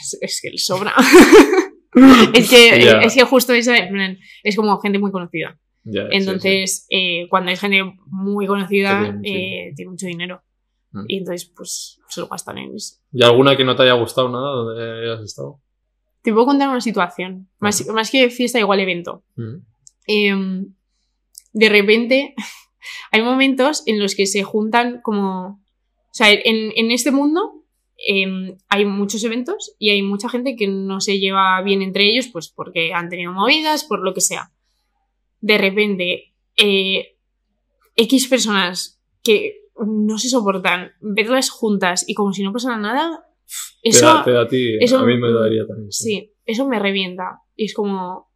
Es, 0.00 0.18
es 0.20 0.40
que 0.40 0.50
le 0.50 0.58
sobra. 0.58 0.94
es, 2.34 2.50
que, 2.50 2.98
es 3.02 3.14
que 3.14 3.24
justo 3.24 3.52
plan, 3.90 4.18
es 4.42 4.56
como 4.56 4.78
gente 4.80 4.98
muy 4.98 5.10
conocida. 5.10 5.58
Sí, 5.84 5.98
Entonces, 6.10 6.86
eh, 6.90 7.26
cuando 7.28 7.50
hay 7.50 7.56
gente 7.56 7.82
muy 8.06 8.46
conocida, 8.46 9.18
eh, 9.22 9.72
tiene 9.76 9.90
mucho 9.90 10.06
dinero. 10.06 10.42
Mm. 10.90 11.04
Y 11.08 11.18
entonces, 11.18 11.52
pues, 11.54 12.00
se 12.08 12.20
lo 12.20 12.28
gastan 12.28 12.58
en 12.58 12.74
eso. 12.74 12.96
¿Y 13.12 13.22
alguna 13.22 13.56
que 13.56 13.64
no 13.64 13.76
te 13.76 13.84
haya 13.84 13.92
gustado 13.92 14.28
nada 14.28 14.50
donde 14.50 15.10
hayas 15.10 15.24
estado? 15.24 15.60
Te 16.22 16.32
puedo 16.32 16.46
contar 16.46 16.68
una 16.68 16.80
situación. 16.80 17.48
Más, 17.60 17.86
más 17.88 18.10
que 18.10 18.30
fiesta, 18.30 18.58
igual 18.58 18.80
evento. 18.80 19.22
Mm. 19.36 19.56
Em, 20.06 20.74
de 21.52 21.68
repente, 21.68 22.34
hay 23.12 23.22
momentos 23.22 23.82
en 23.86 24.00
los 24.00 24.14
que 24.14 24.26
se 24.26 24.42
juntan 24.42 25.00
como... 25.02 25.62
O 26.10 26.14
sea, 26.16 26.30
en, 26.32 26.72
en 26.76 26.90
este 26.90 27.10
mundo 27.10 27.62
em, 28.06 28.56
hay 28.68 28.84
muchos 28.86 29.22
eventos 29.24 29.74
y 29.78 29.90
hay 29.90 30.02
mucha 30.02 30.28
gente 30.28 30.56
que 30.56 30.66
no 30.66 31.00
se 31.00 31.18
lleva 31.18 31.60
bien 31.62 31.82
entre 31.82 32.04
ellos, 32.10 32.28
pues 32.32 32.48
porque 32.48 32.92
han 32.94 33.08
tenido 33.08 33.32
movidas, 33.32 33.84
por 33.84 34.00
lo 34.02 34.14
que 34.14 34.20
sea. 34.22 34.50
De 35.40 35.58
repente, 35.58 36.34
eh, 36.56 37.16
X 37.96 38.28
personas 38.28 39.00
que 39.22 39.60
no 39.86 40.18
se 40.18 40.28
soportan, 40.30 40.92
verlas 41.00 41.50
juntas 41.50 42.04
y 42.08 42.14
como 42.14 42.32
si 42.32 42.42
no 42.42 42.52
pasara 42.52 42.78
nada, 42.78 43.24
Te 43.82 43.90
eso... 43.90 44.06
da, 44.06 44.24
te 44.24 44.30
da 44.32 44.42
a 44.42 44.48
ti, 44.48 44.76
eso- 44.80 44.98
a 44.98 45.04
mí 45.04 45.18
me 45.18 45.30
daría 45.32 45.66
también. 45.66 45.92
Sí, 45.92 46.32
eso 46.46 46.66
me 46.66 46.78
revienta. 46.78 47.40
Y 47.54 47.66
es 47.66 47.74
como, 47.74 48.30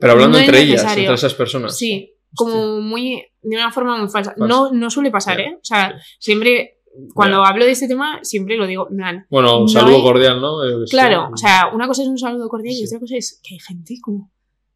Pero 0.00 0.12
hablando 0.14 0.38
No 0.38 0.44
entre 0.44 0.60
ellas, 0.62 0.84
entre 0.96 1.14
esas 1.14 1.34
personas. 1.34 1.76
Sí, 1.78 2.14
como 2.34 2.80
muy. 2.80 3.24
de 3.42 3.56
una 3.56 3.70
forma 3.72 3.96
muy 3.98 4.08
falsa. 4.08 4.34
No, 4.36 4.70
no 4.72 4.90
suele 4.90 5.10
pasar, 5.10 5.38
Ya. 5.38 5.44
¿eh? 5.44 5.54
O 5.56 5.64
sea, 5.64 5.94
siempre. 6.18 6.74
Cuando 7.14 7.44
hablo 7.44 7.64
de 7.64 7.70
este 7.72 7.86
tema, 7.86 8.18
siempre 8.22 8.56
lo 8.56 8.66
digo. 8.66 8.88
plan, 8.88 9.24
Bueno, 9.30 9.58
un 9.58 9.62
No 9.64 9.68
saludo 9.68 9.96
hay- 9.96 10.02
cordial, 10.02 10.40
¿no? 10.40 10.64
Eh, 10.64 10.86
sí. 10.86 10.90
claro, 10.90 11.30
o 11.32 11.36
sea, 11.36 11.68
una 11.72 11.86
cosa 11.86 12.02
es 12.02 12.08
un 12.08 12.18
saludo 12.18 12.48
cordial 12.48 12.72
y 12.74 12.78
Sí. 12.78 12.86
otra 12.86 12.98
cosa 13.00 13.16
es 13.16 13.40
que 13.46 13.54
hay 13.54 13.60
gente 13.60 13.94
como. 14.02 14.32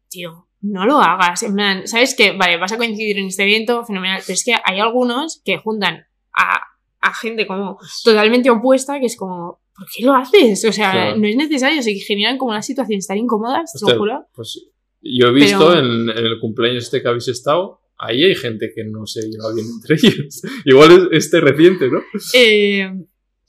Tío, 0.09 0.47
no 0.61 0.85
lo 0.85 0.99
hagas. 0.99 1.43
En 1.43 1.55
plan, 1.55 1.85
¿sabes 1.87 2.15
qué? 2.15 2.31
Vale, 2.31 2.57
vas 2.57 2.71
a 2.71 2.77
coincidir 2.77 3.17
en 3.17 3.25
este 3.27 3.43
evento, 3.43 3.83
fenomenal. 3.83 4.21
Pero 4.25 4.35
es 4.35 4.43
que 4.45 4.53
hay 4.63 4.79
algunos 4.79 5.41
que 5.43 5.57
juntan 5.57 6.05
a, 6.37 6.59
a 7.01 7.13
gente 7.15 7.45
como 7.47 7.77
totalmente 8.05 8.49
opuesta, 8.49 8.99
que 8.99 9.07
es 9.07 9.17
como. 9.17 9.59
¿Por 9.75 9.87
qué 9.93 10.05
lo 10.05 10.13
haces? 10.13 10.63
O 10.65 10.71
sea, 10.71 10.91
Claro. 10.91 11.17
no 11.17 11.27
es 11.27 11.35
necesario. 11.35 11.81
Se 11.81 11.93
generan 11.95 12.37
como 12.37 12.51
unas 12.51 12.65
situaciones 12.65 13.07
tan 13.07 13.17
incómodas, 13.17 13.73
te 13.73 13.91
lo 13.91 13.97
juro. 13.97 14.27
Pues 14.35 14.69
yo 15.03 15.27
he 15.27 15.33
visto 15.33 15.69
Pero- 15.69 15.79
en, 15.79 16.09
en 16.09 16.25
el 16.25 16.39
cumpleaños 16.39 16.85
este 16.85 17.01
que 17.01 17.07
habéis 17.07 17.27
estado, 17.27 17.81
ahí 17.97 18.23
hay 18.23 18.35
gente 18.35 18.71
que 18.75 18.83
no 18.85 19.05
se 19.05 19.21
lleva 19.29 19.53
bien 19.53 19.67
entre 19.67 19.95
ellos. 19.95 20.41
Igual 20.65 21.09
es 21.11 21.25
este 21.25 21.41
reciente, 21.41 21.89
¿no? 21.89 22.01
Eh, 22.33 22.91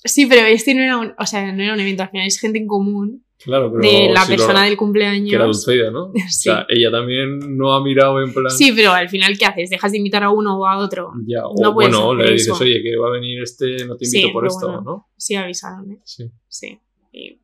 sí, 0.05 0.27
pero 0.27 0.47
este 0.47 0.75
no 0.75 0.83
era 0.83 0.97
un, 0.99 1.13
o 1.19 1.27
sea, 1.27 1.53
no 1.53 1.63
era 1.63 1.75
un 1.75 1.81
evento, 1.81 2.03
al 2.03 2.11
final 2.11 2.27
es 2.27 2.39
gente 2.41 2.59
en 2.59 2.67
común 2.67 3.21
Claro, 3.43 3.71
pero 3.71 3.83
de 3.83 4.09
la 4.11 4.25
si 4.25 4.33
lo- 4.33 4.37
persona 4.39 4.61
del 4.61 4.69
que 4.69 4.73
era 4.73 4.79
cumpleaños. 4.79 5.43
Dulceida, 5.67 5.91
¿no? 5.91 6.05
O 6.13 6.13
Sí. 6.31 6.45
sea, 6.45 6.65
ella 6.69 6.91
también 6.91 7.57
no 7.59 7.75
ha 7.75 7.83
mirado 7.85 8.23
en 8.23 8.33
plan... 8.33 8.49
sí, 8.51 8.73
pero 8.75 8.93
al 8.93 9.09
final, 9.11 9.37
¿qué 9.37 9.45
haces? 9.45 9.69
¿Dejas 9.71 9.93
de 9.93 9.99
invitar 9.99 10.23
a 10.23 10.31
uno 10.31 10.59
o 10.59 10.67
a 10.67 10.79
otro? 10.79 11.11
Ya, 11.27 11.45
o 11.47 11.55
No 11.61 11.75
bueno, 11.75 12.15
le 12.15 12.33
dices, 12.33 12.59
oye, 12.59 12.81
que 12.83 12.97
va 12.97 13.09
a 13.09 13.11
venir 13.11 13.43
este, 13.43 13.85
no 13.87 13.97
te 13.97 14.07
invito 14.07 14.29
Sí, 14.29 14.33
por 14.33 14.47
esto, 14.47 14.67
bueno. 14.69 14.83
¿no? 14.83 15.09
Sí, 15.19 15.35
avisaron, 15.35 15.91
¿eh? 15.93 16.01
Sí. 16.05 16.25
Sí. 16.49 16.79
Y- 17.13 17.41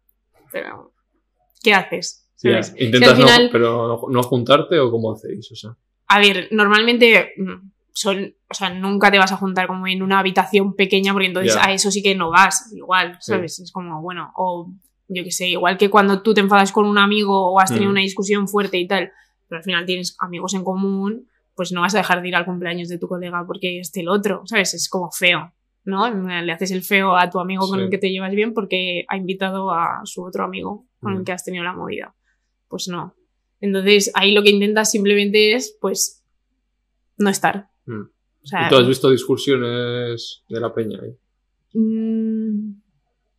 pero, 0.52 0.94
¿qué 1.62 1.74
haces? 1.74 2.19
Si 2.40 2.48
¿Intentas 2.84 3.14
final- 3.16 3.44
no, 3.46 3.50
pero 3.52 4.00
no, 4.08 4.22
juntarte 4.22 4.78
o 4.78 4.90
cómo 4.90 5.12
hacéis? 5.12 5.50
O 5.52 5.56
sea, 5.56 5.76
A 6.08 6.18
ver, 6.18 6.48
normalmente 6.50 7.32
mm, 7.36 7.70
son, 7.92 8.34
o 8.48 8.54
sea, 8.54 8.70
nunca 8.70 9.10
te 9.10 9.18
vas 9.18 9.30
a 9.32 9.36
juntar 9.36 9.66
como 9.66 9.86
en 9.86 10.02
una 10.02 10.18
habitación 10.20 10.74
pequeña 10.74 11.12
porque 11.12 11.26
entonces 11.28 11.56
a 11.60 11.72
eso 11.72 11.90
sí 11.90 12.02
que 12.02 12.14
no 12.14 12.30
vas, 12.30 12.72
igual, 12.74 13.18
Sí. 13.20 13.32
¿sabes? 13.32 13.60
Es 13.60 13.70
como, 13.72 14.00
bueno, 14.00 14.32
o 14.36 14.70
yo 15.08 15.22
qué 15.24 15.30
sé, 15.30 15.48
igual 15.48 15.76
que 15.76 15.90
cuando 15.90 16.22
tú 16.22 16.32
te 16.34 16.40
enfadas 16.40 16.72
con 16.72 16.86
un 16.86 16.96
amigo 16.98 17.52
o 17.52 17.60
has 17.60 17.70
tenido 17.70 17.88
Mm. 17.90 17.92
una 17.92 18.00
discusión 18.00 18.48
fuerte 18.48 18.78
y 18.78 18.86
tal, 18.88 19.12
pero 19.48 19.58
al 19.58 19.64
final 19.64 19.84
tienes 19.84 20.16
amigos 20.20 20.54
en 20.54 20.64
común, 20.64 21.28
pues 21.54 21.72
no 21.72 21.82
vas 21.82 21.94
a 21.94 21.98
dejar 21.98 22.22
de 22.22 22.28
ir 22.28 22.36
al 22.36 22.44
cumpleaños 22.46 22.88
de 22.88 22.96
tu 22.98 23.06
colega 23.06 23.44
porque 23.46 23.80
esté 23.80 24.00
el 24.00 24.08
otro, 24.08 24.42
¿sabes? 24.46 24.72
Es 24.74 24.88
como 24.88 25.10
feo, 25.10 25.52
¿no? 25.84 26.08
Le 26.10 26.52
haces 26.52 26.70
el 26.70 26.82
feo 26.82 27.16
a 27.16 27.28
tu 27.28 27.38
amigo 27.38 27.68
con 27.68 27.78
Sí. 27.80 27.84
el 27.84 27.90
que 27.90 27.98
te 27.98 28.10
llevas 28.10 28.30
bien 28.32 28.54
porque 28.54 29.04
ha 29.08 29.16
invitado 29.16 29.72
a 29.72 30.00
su 30.04 30.24
otro 30.24 30.44
amigo 30.44 30.86
con 31.00 31.12
el 31.14 31.20
Mm. 31.20 31.24
que 31.24 31.32
has 31.32 31.44
tenido 31.44 31.64
la 31.64 31.72
movida. 31.74 32.14
Pues 32.70 32.88
no. 32.88 33.14
Entonces 33.60 34.10
ahí 34.14 34.32
lo 34.32 34.42
que 34.42 34.50
intentas 34.50 34.90
simplemente 34.90 35.52
es, 35.52 35.76
pues, 35.78 36.24
no 37.18 37.28
estar. 37.28 37.68
Mm. 37.84 38.02
O 38.42 38.46
sea, 38.46 38.66
¿y 38.66 38.68
tú 38.70 38.76
has 38.76 38.88
visto 38.88 39.10
discusiones 39.10 40.44
de 40.48 40.60
la 40.60 40.72
peña 40.72 40.98
ahí? 41.02 41.14
mm, 41.74 42.72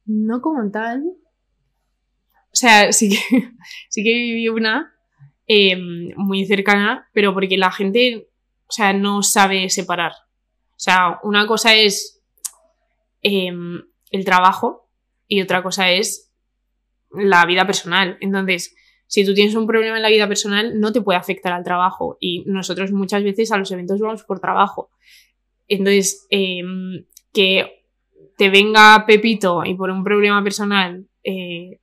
no 0.05 0.41
como 0.41 0.69
tal. 0.69 1.01
O 1.03 2.55
sea, 2.55 2.91
sí 2.91 3.09
que, 3.09 3.17
sí 3.89 4.03
que 4.03 4.13
viví 4.13 4.49
una 4.49 4.93
eh, 5.47 5.75
muy 6.15 6.45
cercana, 6.45 7.09
pero 7.13 7.33
porque 7.33 7.57
la 7.57 7.71
gente, 7.71 8.29
o 8.67 8.71
sea, 8.71 8.93
no 8.93 9.23
sabe 9.23 9.69
separar. 9.69 10.11
O 10.11 10.83
sea, 10.83 11.19
una 11.23 11.47
cosa 11.47 11.75
es 11.75 12.21
em, 13.21 13.81
el 14.11 14.25
trabajo 14.25 14.89
y 15.27 15.41
otra 15.41 15.63
cosa 15.63 15.91
es 15.91 16.31
la 17.11 17.45
vida 17.45 17.65
personal. 17.65 18.17
Entonces, 18.19 18.75
si 19.11 19.25
tú 19.25 19.33
tienes 19.33 19.55
un 19.55 19.67
problema 19.67 19.97
en 19.97 20.03
la 20.03 20.09
vida 20.09 20.25
personal, 20.25 20.79
no 20.79 20.93
te 20.93 21.01
puede 21.01 21.19
afectar 21.19 21.51
al 21.51 21.65
trabajo. 21.65 22.15
Y 22.21 22.45
nosotros 22.45 22.93
muchas 22.93 23.25
veces 23.25 23.51
a 23.51 23.57
los 23.57 23.69
eventos 23.69 23.99
vamos 23.99 24.23
por 24.23 24.39
trabajo. 24.39 24.89
Entonces, 25.67 26.27
em, 26.29 27.03
que 27.33 27.83
te 28.37 28.49
venga 28.49 29.03
Pepito 29.05 29.63
y 29.65 29.75
por 29.75 29.89
un 29.89 30.05
problema 30.05 30.41
personal 30.41 31.07
eh, 31.25 31.81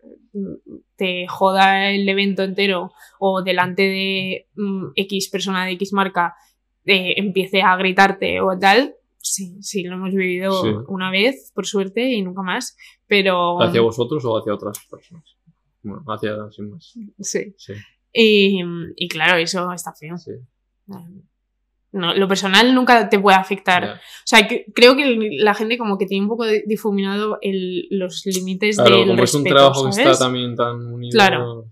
te 0.96 1.26
joda 1.28 1.90
el 1.90 2.08
evento 2.08 2.44
entero 2.44 2.92
o 3.18 3.42
delante 3.42 3.82
de 3.82 4.46
mm, 4.54 4.92
X 4.94 5.28
persona 5.28 5.66
de 5.66 5.72
X 5.72 5.92
marca 5.92 6.34
eh, 6.86 7.12
empiece 7.18 7.60
a 7.60 7.76
gritarte 7.76 8.40
o 8.40 8.58
tal, 8.58 8.94
sí, 9.18 9.58
sí, 9.60 9.82
lo 9.82 9.96
hemos 9.96 10.14
vivido 10.14 10.62
Sí. 10.62 10.70
una 10.88 11.10
vez, 11.10 11.52
por 11.54 11.66
suerte, 11.66 12.08
y 12.10 12.22
nunca 12.22 12.40
más. 12.40 12.74
Pero. 13.06 13.60
¿Hacia 13.60 13.82
vosotros 13.82 14.24
o 14.24 14.38
hacia 14.38 14.54
otras 14.54 14.78
personas? 14.90 15.37
Bueno, 15.82 16.02
hacia 16.08 16.34
sin 16.50 16.70
más. 16.70 16.94
Sí. 17.20 17.54
Sí, 17.56 17.72
Y, 18.12 18.60
y 18.96 19.08
claro, 19.08 19.38
eso 19.38 19.72
está 19.72 19.92
feo. 19.92 20.16
sí. 20.18 20.32
No, 21.90 22.12
lo 22.14 22.28
personal 22.28 22.74
nunca 22.74 23.08
te 23.08 23.18
puede 23.18 23.38
afectar. 23.38 23.82
O 23.94 23.98
sea, 24.26 24.46
que- 24.46 24.66
creo 24.74 24.94
que 24.94 25.16
la 25.38 25.54
gente 25.54 25.78
como 25.78 25.96
que 25.96 26.04
tiene 26.04 26.22
un 26.24 26.28
poco 26.28 26.44
difuminado 26.66 27.38
el, 27.40 27.86
los 27.90 28.26
límites 28.26 28.76
Claro, 28.76 28.98
del 28.98 29.08
como 29.08 29.22
es 29.22 29.34
un 29.34 29.44
trabajo 29.44 29.84
que 29.84 29.90
está 30.02 30.18
también 30.18 30.54
tan 30.54 30.76
unido. 30.92 31.12
Claro. 31.12 31.64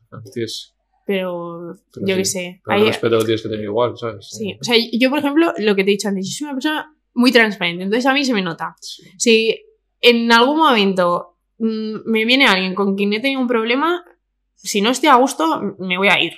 Pero, 1.07 1.77
Pero 1.93 2.07
yo 2.07 2.15
sí, 2.15 2.17
qué 2.17 2.25
sé. 2.25 2.63
pero 2.65 2.79
el 2.81 2.87
respeto 2.87 3.15
lo 3.17 3.25
tienes 3.25 3.43
que 3.43 3.49
tener 3.49 3.65
igual, 3.65 3.97
¿sabes? 3.97 4.27
sí. 4.31 4.57
O 4.61 4.65
sea, 4.65 4.75
yo, 4.93 5.11
por 5.11 5.19
ejemplo, 5.21 5.53
lo 5.59 5.77
que 5.77 5.85
te 5.85 5.91
he 5.91 5.93
dicho 5.93 6.09
antes, 6.09 6.27
yo 6.27 6.33
soy 6.39 6.45
una 6.47 6.55
persona 6.55 6.97
muy 7.15 7.31
transparente, 7.31 7.85
entonces 7.85 8.07
a 8.07 8.13
mí 8.15 8.25
se 8.25 8.33
me 8.35 8.43
nota. 8.43 8.75
Sí. 8.81 9.03
Si 9.19 9.65
en 10.01 10.33
algún 10.33 10.57
momento 10.57 11.36
me 11.59 12.25
viene 12.25 12.47
alguien 12.47 12.75
con 12.75 12.97
quien 12.97 13.13
he 13.13 13.21
tenido 13.21 13.41
un 13.41 13.49
problema, 13.49 14.05
si 14.55 14.81
no 14.81 14.91
estoy 14.91 15.09
a 15.09 15.17
gusto, 15.17 15.77
me 15.79 15.99
voy 15.99 16.09
a 16.09 16.21
ir, 16.21 16.33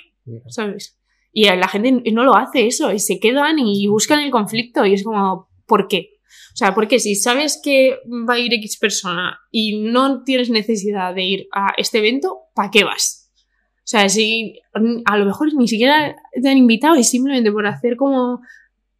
¿sabes? 0.47 0.97
Y 1.31 1.45
la 1.45 1.67
gente 1.67 1.91
no 2.11 2.23
lo 2.23 2.35
hace 2.35 2.67
eso, 2.67 2.91
y 2.91 2.99
se 2.99 3.19
quedan 3.19 3.59
y 3.59 3.87
buscan 3.87 4.19
el 4.19 4.31
conflicto, 4.31 4.85
y 4.85 4.93
es 4.93 5.03
como, 5.03 5.49
¿por 5.65 5.87
qué? 5.87 6.19
O 6.53 6.57
sea, 6.59 6.73
porque 6.73 6.99
si 6.99 7.15
sabes 7.15 7.59
que 7.63 7.99
va 8.27 8.33
a 8.33 8.39
ir 8.39 8.53
X 8.53 8.77
persona 8.77 9.39
y 9.51 9.79
no 9.79 10.23
tienes 10.23 10.49
necesidad 10.49 11.13
de 11.13 11.23
ir 11.23 11.47
a 11.53 11.73
este 11.77 11.99
evento, 11.99 12.39
¿para 12.53 12.71
qué 12.71 12.83
vas? 12.83 13.31
O 13.77 13.87
sea, 13.89 14.09
si 14.09 14.59
mm, 14.75 15.01
a 15.05 15.17
lo 15.17 15.25
mejor 15.25 15.53
ni 15.53 15.67
siquiera 15.67 16.15
te 16.33 16.49
han 16.49 16.57
invitado 16.57 16.95
y 16.95 17.03
simplemente 17.03 17.51
por 17.51 17.65
hacer 17.65 17.95
como, 17.95 18.41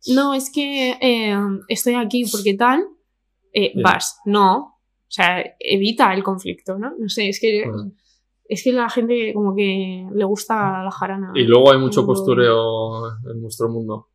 no, 0.07 0.33
es 0.33 0.49
que 0.51 0.97
eh, 1.01 1.37
estoy 1.67 1.95
aquí 1.95 2.23
porque 2.31 2.53
tal, 2.53 2.85
eh, 3.53 3.73
vas. 3.83 4.19
No. 4.25 4.78
O 5.09 5.11
sea, 5.11 5.43
evita 5.59 6.13
el 6.13 6.23
conflicto, 6.23 6.77
¿no? 6.77 6.93
No 6.99 7.09
sé, 7.09 7.29
es 7.29 7.39
que, 7.39 7.63
Bueno. 7.65 7.91
es 8.47 8.63
que 8.63 8.71
la 8.71 8.89
gente 8.89 9.33
como 9.33 9.55
que 9.55 10.05
le 10.13 10.23
gusta 10.23 10.83
la 10.83 10.91
jarana. 10.91 11.31
Y 11.33 11.43
luego 11.45 11.71
hay 11.71 11.79
mucho 11.79 12.05
postureo 12.05 13.07
en 13.31 13.41
nuestro 13.41 13.69
mundo. 13.69 14.07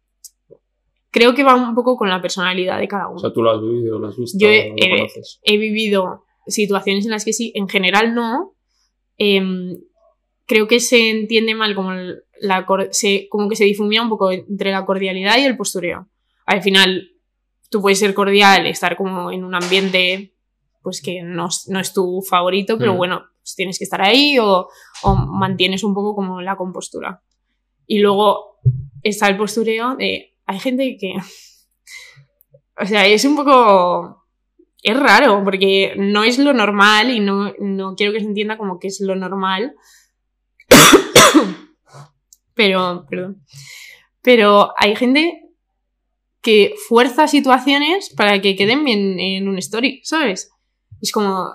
Creo 1.11 1.35
que 1.35 1.45
va 1.45 1.55
un 1.55 1.75
poco 1.75 1.97
con 1.97 2.09
la 2.09 2.21
personalidad 2.21 2.79
de 2.79 2.89
cada 2.89 3.07
uno. 3.09 3.17
O 3.17 3.19
sea, 3.21 3.33
tú 3.33 3.43
lo 3.43 3.51
has 3.53 3.61
vivido, 3.61 3.99
lo 3.99 4.09
has 4.09 4.17
visto, 4.17 4.37
Yo 4.39 4.49
he- 4.49 4.69
lo 4.71 4.97
conoces. 4.97 5.41
he 5.43 5.57
vivido 5.59 6.25
situaciones 6.47 7.05
en 7.05 7.11
las 7.13 7.25
que 7.25 7.33
sí, 7.33 7.53
en 7.55 7.69
general 7.69 8.15
no. 8.15 8.55
Em, 9.17 9.77
creo 10.47 10.67
que 10.67 10.81
se 10.81 11.11
entiende 11.11 11.55
mal 11.55 11.75
como 11.77 11.93
la 12.41 12.67
se, 12.91 13.29
como 13.29 13.49
que 13.49 13.57
se 13.57 13.65
difumina 13.65 14.03
un 14.03 14.09
poco 14.09 14.31
entre 14.33 14.73
la 14.73 14.85
cordialidad 14.85 15.39
y 15.39 15.45
el 15.45 15.57
postureo. 15.57 16.09
Al 16.47 16.63
final, 16.63 17.11
tú 17.71 17.81
puedes 17.81 17.99
ser 18.01 18.13
cordial, 18.13 18.67
estar 18.67 18.97
como 18.97 19.31
en 19.31 19.45
un 19.45 19.55
ambiente 19.55 20.34
pues 20.85 21.03
que 21.03 21.23
no, 21.23 21.49
es- 21.49 21.67
no 21.69 21.81
es 21.81 21.93
tu 21.93 22.23
favorito, 22.23 22.79
pero 22.79 22.95
Mm. 22.95 22.97
bueno, 22.97 23.23
pues 23.41 23.57
tienes 23.57 23.79
que 23.79 23.85
estar 23.85 24.01
ahí 24.03 24.39
o, 24.39 24.69
o 25.03 25.15
mantienes 25.17 25.83
un 25.83 25.95
poco 25.95 26.15
como 26.15 26.41
la 26.41 26.57
compostura. 26.57 27.21
Y 27.89 27.99
luego 27.99 28.61
está 29.03 29.27
el 29.29 29.37
postureo 29.37 29.97
de... 29.97 30.37
Hay 30.47 30.61
gente 30.61 30.97
que... 31.01 31.15
O 32.77 32.87
sea, 32.87 33.07
es 33.07 33.25
un 33.25 33.37
poco 33.37 34.27
es 34.83 34.99
raro 34.99 35.43
porque 35.45 35.95
no 35.97 36.25
es 36.25 36.39
lo 36.41 36.53
normal 36.53 37.09
y 37.11 37.21
no, 37.21 37.53
no 37.61 37.95
quiero 37.95 38.13
que 38.13 38.19
se 38.21 38.27
entienda 38.27 38.59
como 38.59 38.79
que 38.81 38.89
es 38.89 39.01
lo 39.01 39.15
normal. 39.15 39.75
pero, 42.55 43.07
perdón. 43.09 43.43
Pero 44.23 44.73
hay 44.79 44.97
gente 44.97 45.41
que 46.41 46.75
fuerza 46.89 47.27
situaciones 47.29 48.11
para 48.15 48.41
que 48.41 48.57
queden 48.57 48.85
bien 48.85 49.19
en 49.19 49.49
un 49.49 49.59
story, 49.59 50.01
¿sabes? 50.05 50.51
Es 51.05 51.13
como, 51.13 51.51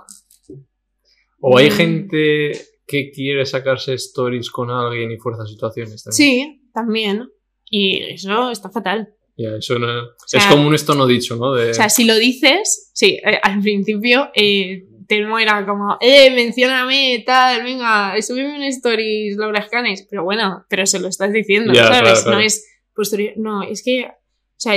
O 1.42 1.58
hay 1.58 1.70
Mm. 1.70 1.72
gente 1.74 2.52
que 2.86 3.12
quiere 3.12 3.46
sacarse 3.46 3.94
stories 3.96 4.50
con 4.52 4.70
alguien 4.70 5.12
y 5.12 5.18
fuerza 5.18 5.46
situaciones 5.48 6.04
también. 6.04 6.16
sí, 6.16 6.62
también. 6.74 7.30
Y 7.72 8.00
eso 8.14 8.52
está 8.52 8.70
fatal. 8.70 9.08
Ya, 9.38 9.56
eso 9.58 9.80
no- 9.80 10.04
sea, 10.28 10.40
es 10.42 10.46
como 10.48 10.68
un 10.68 10.76
esto 10.76 10.94
no 10.96 11.08
dicho, 11.08 11.36
¿no? 11.38 11.54
De, 11.54 11.72
O 11.72 11.74
sea, 11.74 11.90
si 11.90 12.04
lo 12.04 12.16
dices, 12.16 12.92
sí, 12.94 13.20
eh, 13.26 13.40
al 13.42 13.60
principio 13.62 14.30
eh, 14.36 14.84
Telmo 15.08 15.40
era 15.40 15.66
como, 15.66 15.98
eh, 16.02 16.30
mencióname, 16.36 17.24
tal, 17.26 17.64
venga, 17.64 18.14
súbeme 18.22 18.56
un 18.58 18.64
stories, 18.64 19.38
Laura 19.38 19.60
Escanes. 19.62 20.06
Pero 20.10 20.24
bueno, 20.26 20.66
pero 20.70 20.86
se 20.86 21.00
lo 21.00 21.08
estás 21.08 21.32
diciendo, 21.32 21.74
¿sabes? 21.74 21.90
claro, 21.90 22.14
claro. 22.22 22.32
No 22.32 22.40
es 22.42 22.68
posterior. 22.94 23.34
No, 23.38 23.64
es 23.64 23.82
que, 23.84 24.06
o 24.08 24.12
sea, 24.58 24.74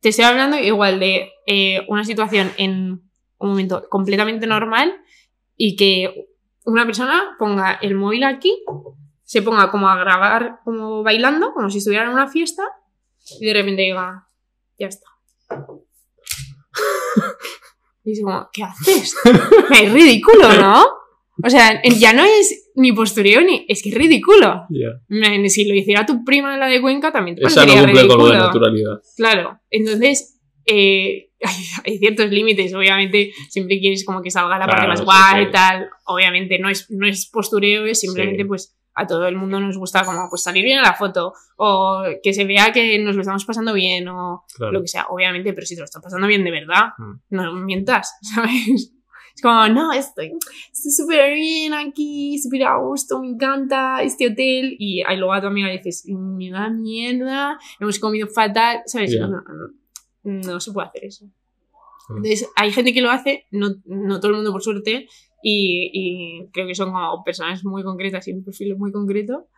te 0.00 0.08
estoy 0.10 0.24
hablando 0.24 0.56
igual 0.58 1.00
de 1.00 1.28
eh, 1.46 1.80
una 1.88 2.04
situación 2.04 2.50
en 2.56 3.02
un 3.38 3.50
momento 3.50 3.86
completamente 3.88 4.46
normal 4.46 4.94
y 5.56 5.76
que 5.76 6.28
una 6.64 6.84
persona 6.84 7.36
ponga 7.38 7.78
el 7.82 7.94
móvil 7.94 8.24
aquí, 8.24 8.64
se 9.24 9.42
ponga 9.42 9.70
como 9.70 9.88
a 9.88 9.96
grabar, 9.96 10.60
como 10.64 11.02
bailando, 11.02 11.52
como 11.52 11.70
si 11.70 11.78
estuviera 11.78 12.04
en 12.04 12.10
una 12.10 12.28
fiesta, 12.28 12.62
y 13.40 13.46
de 13.46 13.52
repente 13.54 13.82
diga, 13.82 14.28
ya 14.78 14.86
está. 14.88 15.06
Y 18.04 18.12
es 18.12 18.22
como, 18.22 18.48
¿qué 18.54 18.62
haces? 18.62 19.14
Es 19.82 19.92
ridículo, 19.92 20.50
¿no? 20.54 20.82
O 21.44 21.50
sea, 21.50 21.82
ya 21.82 22.14
no 22.14 22.24
es 22.24 22.70
ni 22.74 22.92
postureo 22.92 23.42
ni. 23.42 23.66
Es 23.68 23.82
que 23.82 23.90
es 23.90 23.94
ridículo. 23.94 24.66
Man, 25.08 25.48
Si 25.50 25.68
lo 25.68 25.74
hiciera 25.74 26.06
tu 26.06 26.24
prima 26.24 26.56
la 26.56 26.68
de 26.68 26.80
Cuenca, 26.80 27.12
también 27.12 27.36
te 27.36 27.46
Esa 27.46 27.66
no 27.66 27.72
cumple 27.74 28.08
con 28.08 28.18
lo 28.18 28.24
de 28.24 28.30
ridículo. 28.32 28.46
naturalidad. 28.46 29.02
Claro. 29.14 29.60
Entonces, 29.70 30.37
eh, 30.68 31.30
hay, 31.42 31.54
hay 31.84 31.98
ciertos 31.98 32.30
límites. 32.30 32.74
Obviamente, 32.74 33.32
siempre 33.48 33.78
quieres 33.80 34.04
como 34.04 34.22
que 34.22 34.30
salga 34.30 34.58
la 34.58 34.66
parte 34.66 34.86
Claro, 34.86 34.88
más 34.88 34.98
sí, 35.00 35.04
guay 35.04 35.44
sí. 35.44 35.48
y 35.48 35.52
tal. 35.52 35.88
Obviamente, 36.06 36.58
no 36.58 36.68
es, 36.68 36.90
no 36.90 37.06
es 37.06 37.26
postureo, 37.26 37.86
es 37.86 38.00
simplemente, 38.00 38.42
Sí. 38.42 38.48
pues, 38.48 38.74
a 38.94 39.06
todo 39.06 39.28
el 39.28 39.36
mundo 39.36 39.60
nos 39.60 39.78
gusta 39.78 40.04
como 40.04 40.28
pues 40.28 40.42
salir 40.42 40.64
bien 40.64 40.80
a 40.80 40.82
la 40.82 40.94
foto. 40.94 41.32
O 41.56 42.02
que 42.20 42.34
se 42.34 42.44
vea 42.44 42.72
que 42.72 42.98
nos 42.98 43.14
lo 43.14 43.20
estamos 43.22 43.44
pasando 43.44 43.72
bien. 43.72 44.08
O 44.08 44.44
Claro. 44.56 44.72
lo 44.72 44.80
que 44.82 44.88
sea, 44.88 45.06
obviamente, 45.08 45.52
pero 45.52 45.66
si 45.66 45.74
te 45.76 45.80
lo 45.80 45.84
estás 45.84 46.02
pasando 46.02 46.26
bien 46.26 46.42
de 46.44 46.50
verdad, 46.50 46.88
Mm. 46.98 47.12
no 47.30 47.52
mientas, 47.54 48.16
¿sabes? 48.22 48.92
Es 49.36 49.42
como, 49.42 49.68
no, 49.68 49.92
estoy 49.92 50.32
estoy 50.72 50.90
súper 50.90 51.32
bien 51.36 51.72
aquí, 51.74 52.36
súper 52.42 52.64
a 52.64 52.76
gusto, 52.78 53.20
me 53.20 53.28
encanta 53.28 54.02
este 54.02 54.26
hotel. 54.26 54.74
Y 54.80 55.04
ahí 55.06 55.16
luego 55.16 55.32
a 55.32 55.40
tu 55.40 55.46
amiga 55.46 55.68
le 55.68 55.74
dices, 55.78 56.02
me 56.08 56.50
da 56.50 56.68
mierda, 56.68 57.56
hemos 57.78 58.00
comido 58.00 58.26
fatal, 58.26 58.80
¿sabes? 58.86 59.16
No, 59.16 59.28
no, 59.28 59.36
no 59.42 59.77
se 60.60 60.72
puede 60.72 60.88
hacer 60.88 61.04
eso. 61.04 61.24
Mm. 62.08 62.16
Entonces, 62.16 62.48
hay 62.56 62.72
gente 62.72 62.92
que 62.92 63.02
lo 63.02 63.10
hace, 63.10 63.46
no, 63.50 63.68
no 63.86 64.20
todo 64.20 64.30
el 64.30 64.36
mundo 64.36 64.52
por 64.52 64.62
suerte, 64.62 65.06
y, 65.42 65.90
y 65.92 66.48
creo 66.52 66.66
que 66.66 66.74
son 66.74 66.92
como 66.92 67.22
personas 67.24 67.64
muy 67.64 67.82
concretas 67.82 68.26
y 68.28 68.32
un 68.32 68.44
perfil 68.44 68.76
muy 68.76 68.92
concreto. 68.92 69.48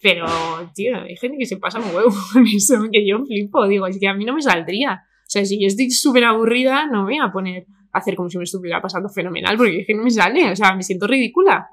Pero, 0.00 0.26
tío, 0.74 0.96
hay 0.96 1.16
gente 1.16 1.38
que 1.38 1.46
se 1.46 1.56
pasa 1.56 1.80
un 1.80 1.94
huevo 1.94 2.14
con 2.32 2.46
eso, 2.46 2.76
que 2.92 3.06
yo 3.06 3.24
flipo. 3.24 3.66
Digo, 3.66 3.86
es 3.86 3.98
que 3.98 4.08
a 4.08 4.14
mí 4.14 4.24
no 4.24 4.34
me 4.34 4.42
saldría. 4.42 5.02
O 5.02 5.28
sea, 5.28 5.44
si 5.44 5.60
yo 5.60 5.66
estoy 5.66 5.90
súper 5.90 6.24
aburrida, 6.24 6.86
no 6.86 7.04
me 7.04 7.14
voy 7.14 7.18
a 7.18 7.32
poner 7.32 7.66
a 7.92 7.98
hacer 7.98 8.14
como 8.14 8.28
si 8.28 8.38
me 8.38 8.44
estuviera 8.44 8.80
pasando 8.80 9.08
fenomenal, 9.08 9.56
porque 9.56 9.80
es 9.80 9.86
que 9.86 9.94
no 9.94 10.04
me 10.04 10.10
sale. 10.10 10.50
O 10.50 10.56
sea, 10.56 10.74
me 10.74 10.82
siento 10.82 11.06
ridícula. 11.06 11.66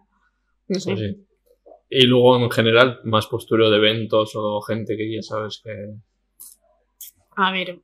No 0.67 0.79
sé. 0.79 0.95
Sí. 0.95 1.25
Y 1.89 2.07
luego, 2.07 2.43
en 2.43 2.49
general, 2.49 3.01
más 3.03 3.27
postureo 3.27 3.69
de 3.69 3.77
eventos 3.77 4.31
o 4.35 4.61
gente 4.61 4.97
que 4.97 5.13
ya 5.13 5.21
sabes 5.21 5.61
que. 5.63 5.71
A 7.35 7.51
ver, 7.51 7.81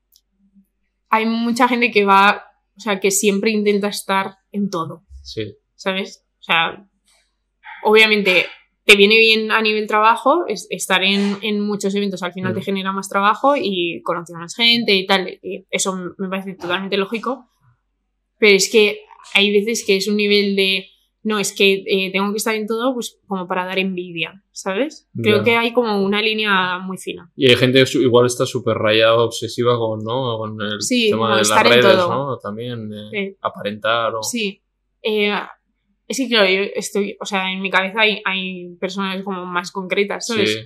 hay 1.09 1.25
mucha 1.25 1.67
gente 1.67 1.91
que 1.91 2.05
va, 2.05 2.45
o 2.77 2.79
sea, 2.79 2.99
que 2.99 3.11
siempre 3.11 3.51
intenta 3.51 3.87
estar 3.87 4.37
en 4.51 4.69
todo. 4.69 5.03
Sí. 5.23 5.55
¿sabes? 5.75 6.25
O 6.39 6.43
sea, 6.43 6.85
obviamente 7.83 8.45
te 8.85 8.95
viene 8.95 9.17
bien 9.19 9.51
a 9.51 9.61
nivel 9.61 9.87
trabajo, 9.87 10.45
es- 10.47 10.67
estar 10.71 11.03
en, 11.03 11.37
en 11.41 11.59
muchos 11.61 11.93
eventos 11.95 12.23
al 12.23 12.33
final 12.33 12.53
Mm. 12.53 12.55
te 12.55 12.61
genera 12.63 12.91
más 12.91 13.07
trabajo 13.07 13.55
y 13.55 14.01
conocer 14.03 14.35
a 14.35 14.39
más 14.39 14.55
gente 14.55 14.93
y 14.95 15.05
tal, 15.05 15.39
y 15.43 15.65
eso 15.69 15.95
me 16.17 16.27
parece 16.29 16.55
totalmente 16.55 16.97
lógico, 16.97 17.49
pero 18.39 18.55
es 18.55 18.69
que 18.71 19.01
hay 19.35 19.51
veces 19.53 19.83
que 19.85 19.95
es 19.97 20.07
un 20.07 20.17
nivel 20.17 20.55
de, 20.55 20.87
no, 21.21 21.37
es 21.39 21.53
que 21.53 21.83
eh, 21.85 22.11
tengo 22.13 22.31
que 22.31 22.37
estar 22.37 22.55
en 22.55 22.65
todo 22.65 22.93
pues 22.93 23.19
como 23.27 23.47
para 23.47 23.65
dar 23.65 23.77
envidia, 23.79 24.41
¿sabes? 24.51 25.09
Creo 25.21 25.37
Ya. 25.39 25.43
que 25.43 25.57
hay 25.57 25.73
como 25.73 26.01
una 26.01 26.21
línea 26.21 26.79
muy 26.79 26.97
fina. 26.97 27.29
Y 27.35 27.49
hay 27.49 27.55
gente 27.57 27.83
que 27.83 27.97
igual 27.99 28.25
está 28.25 28.45
súper 28.45 28.77
rayada, 28.77 29.17
obsesiva 29.21 29.77
con, 29.77 29.99
¿no? 30.03 30.37
con 30.37 30.61
el 30.61 30.81
Sí, 30.81 31.09
tema 31.11 31.37
de 31.37 31.43
las 31.47 31.63
redes, 31.63 31.85
todo. 31.97 32.09
¿no? 32.09 32.37
También 32.39 32.89
eh, 32.93 33.09
Sí. 33.31 33.37
aparentar 33.41 34.15
o... 34.15 34.23
Sí, 34.23 34.63
Eh, 35.01 35.31
que 36.07 36.27
claro, 36.27 36.49
yo 36.49 36.61
estoy, 36.75 37.15
o 37.21 37.25
sea, 37.25 37.51
en 37.51 37.61
mi 37.61 37.69
cabeza 37.69 38.01
hay, 38.01 38.21
hay 38.25 38.75
personas 38.79 39.23
como 39.23 39.45
más 39.45 39.71
concretas, 39.71 40.25
¿sabes? 40.27 40.53
Sí, 40.53 40.59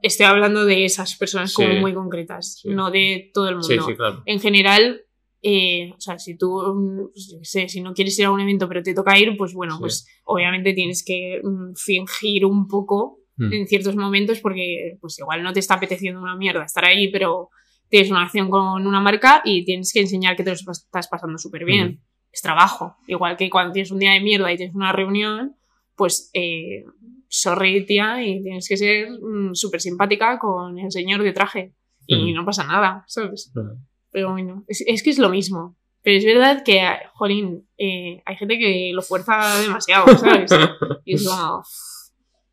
Estoy 0.00 0.26
hablando 0.26 0.64
de 0.64 0.84
esas 0.84 1.16
personas 1.16 1.52
como 1.54 1.70
Sí. 1.72 1.80
muy 1.80 1.92
concretas, 1.94 2.60
Sí. 2.62 2.68
no 2.68 2.90
de 2.92 3.30
todo 3.34 3.48
el 3.48 3.54
mundo. 3.56 3.66
sí, 3.68 3.78
sí, 3.84 3.96
claro. 3.96 4.22
En 4.26 4.38
general, 4.38 5.00
eh, 5.42 5.92
o 5.96 6.00
sea, 6.00 6.18
si 6.18 6.36
tú, 6.36 6.60
mm, 6.74 7.10
pues, 7.12 7.30
yo 7.32 7.38
sé, 7.42 7.68
si 7.68 7.80
no 7.80 7.92
quieres 7.94 8.18
ir 8.18 8.24
a 8.26 8.30
un 8.32 8.40
evento 8.40 8.68
pero 8.68 8.82
te 8.82 8.94
toca 8.94 9.18
ir, 9.18 9.36
pues 9.36 9.52
bueno, 9.54 9.74
Sí. 9.76 9.80
pues 9.80 10.06
obviamente 10.24 10.72
tienes 10.74 11.04
que 11.04 11.40
mm, 11.42 11.74
fingir 11.76 12.44
un 12.44 12.66
poco 12.66 13.18
Mm. 13.36 13.52
en 13.52 13.66
ciertos 13.68 13.94
momentos 13.94 14.40
porque 14.40 14.96
pues 15.00 15.16
igual 15.20 15.44
no 15.44 15.52
te 15.52 15.60
está 15.60 15.74
apeteciendo 15.74 16.20
una 16.20 16.34
mierda 16.36 16.64
estar 16.64 16.84
ahí, 16.84 17.08
pero 17.12 17.50
tienes 17.88 18.10
una 18.10 18.24
acción 18.24 18.50
con 18.50 18.84
una 18.86 19.00
marca 19.00 19.42
y 19.44 19.64
tienes 19.64 19.92
que 19.92 20.00
enseñar 20.00 20.34
que 20.36 20.42
te 20.42 20.50
lo 20.50 20.54
estás 20.56 21.06
pasando 21.08 21.38
súper 21.38 21.64
bien. 21.64 21.86
Mm. 21.88 22.00
Es 22.32 22.42
trabajo. 22.42 22.96
Igual 23.06 23.36
que 23.36 23.48
cuando 23.48 23.72
tienes 23.72 23.90
un 23.92 24.00
día 24.00 24.12
de 24.12 24.20
mierda 24.20 24.52
y 24.52 24.56
tienes 24.56 24.74
una 24.74 24.92
reunión, 24.92 25.54
pues 25.96 26.30
eh, 26.34 26.84
sorry 27.28 27.86
tía 27.86 28.22
y 28.26 28.42
tienes 28.42 28.68
que 28.68 28.76
ser 28.76 29.08
mm, 29.10 29.54
súper 29.54 29.80
simpática 29.80 30.38
con 30.40 30.76
el 30.78 30.90
señor 30.90 31.22
de 31.22 31.32
traje. 31.32 31.74
Y 32.06 32.32
Mm. 32.32 32.34
no 32.34 32.44
pasa 32.44 32.64
nada, 32.64 33.04
¿sabes? 33.06 33.52
Pero 34.10 34.30
bueno, 34.32 34.64
es, 34.68 34.82
es 34.86 35.02
que 35.02 35.10
es 35.10 35.18
lo 35.18 35.28
mismo. 35.28 35.76
Pero 36.02 36.18
es 36.18 36.24
verdad 36.24 36.62
que, 36.64 36.80
jolín, 37.14 37.68
eh, 37.76 38.22
hay 38.24 38.36
gente 38.36 38.58
que 38.58 38.92
lo 38.94 39.02
fuerza 39.02 39.60
demasiado, 39.60 40.06
¿sabes? 40.16 40.50
Y 41.04 41.14
es 41.14 41.26
como... 41.28 41.62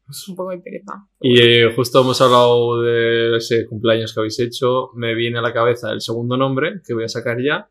Es 0.07 0.27
un 0.27 0.36
poco 0.36 0.52
de 0.52 0.60
pereza. 0.60 1.07
Y 1.19 1.41
eh, 1.41 1.73
justo 1.76 2.02
hemos 2.02 2.22
hablado 2.22 2.82
de 2.84 3.38
ese 3.38 3.65
cumpleaños 3.65 4.14
que 4.14 4.19
habéis 4.19 4.40
hecho. 4.40 4.90
Me 4.94 5.15
viene 5.15 5.40
a 5.40 5.41
la 5.41 5.52
cabeza 5.53 5.91
el 5.91 5.99
segundo 6.02 6.38
nombre 6.38 6.82
que 6.86 6.94
voy 6.94 7.06
a 7.06 7.10
sacar 7.10 7.38
ya, 7.41 7.68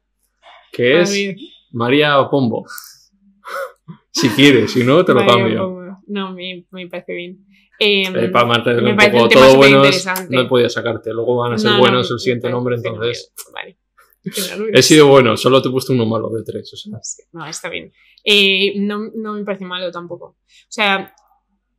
que 0.73 1.01
es 1.01 1.11
María- 1.11 1.36
María 1.73 2.28
Pombo. 2.31 2.65
si 4.11 4.28
quieres, 4.31 4.73
si 4.73 4.82
no, 4.85 5.05
te 5.05 5.12
lo 5.15 5.20
María 5.20 5.32
cambio. 5.35 5.59
Pombo. 5.62 5.98
No, 6.09 6.32
me, 6.32 6.66
me 6.73 6.89
parece 6.89 7.15
bien. 7.15 7.44
Eh, 7.79 8.03
Eh, 8.15 8.29
para 8.29 8.47
mantener 8.47 8.83
me 8.83 8.91
un 8.93 8.97
parece 8.97 9.17
poco 9.17 9.29
todo 9.29 9.57
buenos, 9.57 9.87
interesante. 9.87 10.35
no 10.35 10.41
he 10.43 10.47
podido 10.47 10.69
sacarte. 10.69 11.13
Luego 11.13 11.37
van 11.37 11.55
a 11.55 11.59
ser 11.59 11.71
no, 11.71 11.77
no, 11.77 11.81
buenos 11.83 12.11
el 12.11 12.19
siguiente 12.19 12.49
nombre, 12.51 12.77
entonces. 12.77 13.33
Vale. 13.53 13.79
He 14.73 14.81
sido 14.83 15.09
bueno, 15.09 15.37
solo 15.37 15.61
te 15.61 15.69
he 15.69 15.73
puesto 15.73 15.93
uno 15.93 16.07
malo 16.07 16.31
de 16.31 16.43
tres. 16.45 16.73
O 16.73 16.77
sea. 16.77 16.99
No, 17.33 17.47
está 17.47 17.69
bien. 17.69 17.93
Eh, 18.25 18.73
no, 18.77 19.11
no 19.15 19.35
me 19.35 19.45
parece 19.45 19.65
malo 19.67 19.91
tampoco. 19.91 20.25
O 20.27 20.37
sea, 20.71 21.15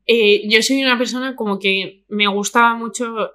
eh, 0.05 0.47
yo 0.47 0.61
soy 0.61 0.83
una 0.83 0.97
persona 0.97 1.35
como 1.35 1.57
que 1.57 2.03
me 2.09 2.27
gusta 2.27 2.75
mucho 2.75 3.31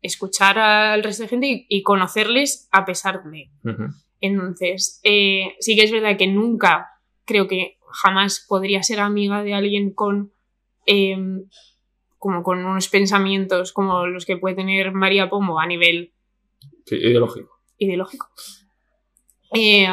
escuchar 0.00 0.58
al 0.58 1.02
resto 1.02 1.24
de 1.24 1.28
gente 1.30 1.46
y, 1.48 1.66
y 1.68 1.82
conocerles 1.82 2.68
a 2.70 2.84
pesar 2.84 3.22
de. 3.24 3.50
Entonces, 4.20 5.00
eh, 5.02 5.54
sí 5.58 5.74
que 5.76 5.82
es 5.84 5.90
verdad 5.90 6.16
que 6.16 6.26
nunca, 6.28 6.88
creo 7.24 7.48
que 7.48 7.78
jamás 7.90 8.44
podría 8.48 8.82
ser 8.82 9.00
amiga 9.00 9.42
de 9.42 9.54
alguien 9.54 9.92
con 9.92 10.32
eh, 10.86 11.16
como 12.24 12.42
con 12.42 12.64
unos 12.64 12.88
pensamientos 12.88 13.74
como 13.74 14.06
los 14.06 14.24
que 14.24 14.38
puede 14.38 14.54
tener 14.54 14.92
María 14.92 15.28
Pombo 15.28 15.60
a 15.60 15.66
nivel 15.66 16.14
Sí, 16.86 16.96
ideológico. 16.96 17.60
ideológico. 17.76 18.30
Eh, 19.52 19.86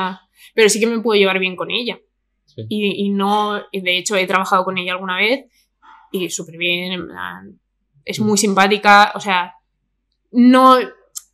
pero 0.55 0.69
sí 0.69 0.79
que 0.79 0.87
me 0.87 1.01
puedo 1.01 1.19
llevar 1.19 1.39
bien 1.39 1.57
con 1.57 1.71
ella. 1.71 1.99
Sí. 2.45 2.61
Y, 2.69 3.05
y 3.05 3.09
no, 3.09 3.61
de 3.73 3.97
hecho 3.97 4.15
he 4.15 4.25
trabajado 4.27 4.63
con 4.63 4.77
ella 4.77 4.93
alguna 4.93 5.17
vez 5.17 5.45
y 6.13 6.29
súper 6.29 6.55
bien, 6.57 7.01
es 8.05 8.21
muy 8.21 8.37
simpática, 8.37 9.11
o 9.13 9.19
sea, 9.19 9.55
no, 10.31 10.77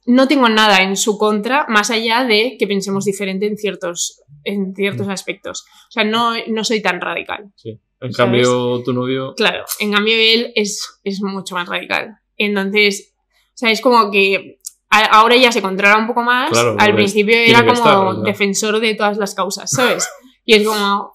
no 0.07 0.27
tengo 0.27 0.49
nada 0.49 0.81
en 0.81 0.97
su 0.97 1.19
contra 1.19 1.67
más 1.67 1.91
allá 1.91 2.23
de 2.25 2.55
que 2.57 2.65
pensemos 2.65 3.05
diferente 3.05 3.45
en 3.45 3.55
ciertos, 3.57 4.23
en 4.43 4.73
ciertos 4.73 5.07
aspectos. 5.09 5.63
O 5.89 5.91
sea, 5.91 6.03
no, 6.03 6.33
no 6.47 6.63
soy 6.63 6.81
tan 6.81 7.01
radical. 7.01 7.51
Sí. 7.55 7.79
En 7.99 8.13
¿Sabes? 8.13 8.17
cambio, 8.47 8.83
tu 8.83 8.93
novio. 8.93 9.33
Claro, 9.35 9.65
en 9.79 9.91
cambio 9.91 10.13
él 10.15 10.51
es, 10.55 10.99
es 11.03 11.21
mucho 11.21 11.55
más 11.55 11.67
radical. 11.67 12.17
Entonces, 12.37 13.13
o 13.17 13.51
sea, 13.57 13.71
es 13.71 13.81
como 13.81 14.11
que 14.11 14.59
a- 14.89 15.05
ahora 15.19 15.35
ya 15.35 15.51
se 15.51 15.61
controla 15.61 15.97
un 15.97 16.07
poco 16.07 16.21
más. 16.23 16.51
Claro, 16.51 16.75
Al 16.77 16.93
principio 16.95 17.35
era 17.35 17.61
como 17.65 17.73
estar, 17.73 18.23
defensor 18.23 18.79
de 18.79 18.93
todas 18.95 19.17
las 19.17 19.33
causas, 19.33 19.69
¿sabes? 19.71 20.07
Y 20.45 20.53
es 20.53 20.65
como, 20.67 21.11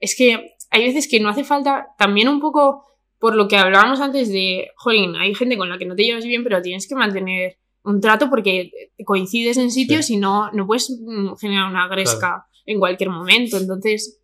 es 0.00 0.14
que 0.16 0.54
hay 0.70 0.84
veces 0.84 1.08
que 1.08 1.18
no 1.18 1.28
hace 1.30 1.44
falta, 1.44 1.88
también 1.98 2.28
un 2.28 2.40
poco 2.40 2.84
por 3.18 3.34
lo 3.34 3.48
que 3.48 3.56
hablábamos 3.56 4.00
antes 4.00 4.28
de, 4.30 4.68
jolín, 4.76 5.16
hay 5.16 5.34
gente 5.34 5.56
con 5.56 5.68
la 5.68 5.78
que 5.78 5.86
no 5.86 5.96
te 5.96 6.04
llevas 6.04 6.24
bien, 6.24 6.44
pero 6.44 6.62
tienes 6.62 6.86
que 6.86 6.94
mantener 6.94 7.58
un 7.82 8.00
trato 8.00 8.28
porque 8.30 8.70
coincides 9.04 9.56
en 9.56 9.70
sitios 9.72 10.10
y 10.10 10.18
no, 10.18 10.50
no 10.52 10.66
puedes 10.66 10.90
mm, 11.00 11.34
generar 11.40 11.68
una 11.70 11.88
gresca 11.88 12.46
en 12.66 12.78
cualquier 12.78 13.08
momento. 13.10 13.56
Entonces, 13.56 14.17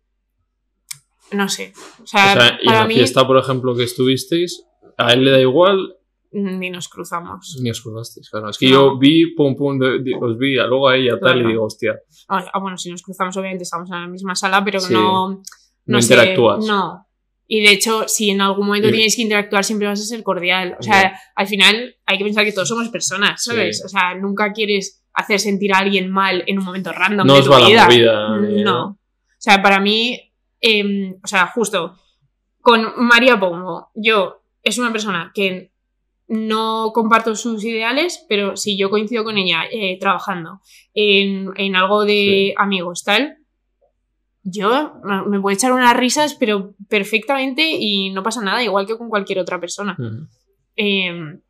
no 1.35 1.47
sé. 1.49 1.73
O 2.03 2.07
sea, 2.07 2.33
O 2.33 2.39
sea, 2.39 2.59
y 2.61 2.67
en 2.67 2.73
la 2.73 2.85
mí 2.87 2.95
fiesta, 2.95 3.25
por 3.27 3.37
ejemplo, 3.37 3.75
que 3.75 3.83
estuvisteis, 3.83 4.65
a 4.97 5.13
él 5.13 5.23
le 5.25 5.31
da 5.31 5.39
igual, 5.41 5.95
ni 6.31 6.69
nos 6.69 6.89
cruzamos. 6.89 7.57
ni 7.61 7.69
os 7.69 7.81
cruzasteis. 7.81 8.29
Claro, 8.29 8.49
es 8.49 8.57
que 8.57 8.65
No. 8.67 8.71
yo 8.71 8.97
vi, 8.97 9.33
pum, 9.35 9.55
pum, 9.55 9.77
de- 9.79 9.99
de- 9.99 10.15
os 10.19 10.37
vi, 10.37 10.57
a 10.59 10.65
luego 10.65 10.89
a 10.89 10.97
ella 10.97 11.17
tal, 11.19 11.31
y 11.37 11.39
Claro. 11.39 11.49
digo, 11.49 11.65
hostia, 11.65 11.95
Ah, 12.27 12.43
ah, 12.53 12.59
bueno, 12.59 12.77
si 12.77 12.89
nos 12.89 13.01
cruzamos, 13.03 13.37
obviamente 13.37 13.63
estamos 13.63 13.89
en 13.91 14.01
la 14.01 14.07
misma 14.07 14.35
sala, 14.35 14.63
pero 14.65 14.79
Sí. 14.79 14.93
no. 14.93 15.29
no, 15.29 15.41
No, 15.85 16.01
sé, 16.01 16.13
interactúas. 16.15 16.65
no. 16.65 17.05
Y 17.47 17.61
de 17.61 17.71
hecho, 17.73 18.07
si 18.07 18.31
en 18.31 18.41
algún 18.41 18.65
momento 18.65 18.89
tienes 18.89 19.15
que 19.15 19.21
interactuar, 19.21 19.63
siempre 19.63 19.87
vas 19.87 20.01
a 20.01 20.03
ser 20.03 20.23
cordial. 20.23 20.75
O 20.79 20.81
sea, 20.81 21.15
al 21.35 21.45
final 21.45 21.95
hay 22.07 22.17
que 22.17 22.23
pensar 22.23 22.43
que 22.43 22.51
todos 22.51 22.67
somos 22.67 22.89
personas, 22.89 23.43
¿sabes? 23.43 23.77
Sí. 23.77 23.83
O 23.85 23.87
sea, 23.89 24.15
nunca 24.15 24.51
quieres 24.51 25.03
hacer 25.13 25.39
sentir 25.39 25.71
a 25.73 25.77
alguien 25.77 26.09
mal 26.09 26.43
en 26.47 26.57
un 26.57 26.65
momento 26.65 26.91
random 26.91 27.27
No 27.27 27.33
de 27.35 27.39
os 27.41 27.45
tu 27.45 27.51
va 27.51 27.59
la 27.59 27.67
vida. 27.67 27.85
movida, 27.85 28.37
ni- 28.41 28.63
no. 28.63 28.85
O 28.87 28.97
sea, 29.37 29.61
para 29.61 29.79
mí, 29.79 30.24
em, 30.67 31.15
o 31.23 31.27
sea, 31.27 31.47
justo 31.47 31.95
con 32.61 32.93
María 32.97 33.39
Pombo, 33.39 33.89
yo 33.93 34.41
es 34.63 34.77
una 34.79 34.91
persona 34.91 35.31
que 35.33 35.71
no 36.27 36.91
comparto 36.93 37.35
sus 37.35 37.63
ideales, 37.63 38.25
pero 38.27 38.57
si 38.57 38.75
yo 38.77 38.89
coincido 38.89 39.23
con 39.23 39.37
ella 39.37 39.65
eh, 39.71 39.97
trabajando 39.99 40.59
en, 40.95 41.51
en 41.57 41.75
algo 41.75 42.03
de 42.03 42.13
Sí. 42.13 42.53
amigos, 42.57 43.03
tal, 43.03 43.37
yo 44.43 44.93
me- 45.03 45.23
me 45.27 45.39
puedo 45.39 45.53
echar 45.55 45.71
unas 45.71 45.95
risas, 45.95 46.35
pero 46.35 46.73
perfectamente 46.89 47.63
y 47.79 48.09
no 48.11 48.23
pasa 48.23 48.41
nada, 48.41 48.63
igual 48.63 48.85
que 48.87 48.97
con 48.97 49.09
cualquier 49.09 49.39
otra 49.39 49.59
persona. 49.59 49.95
Em, 50.75 51.41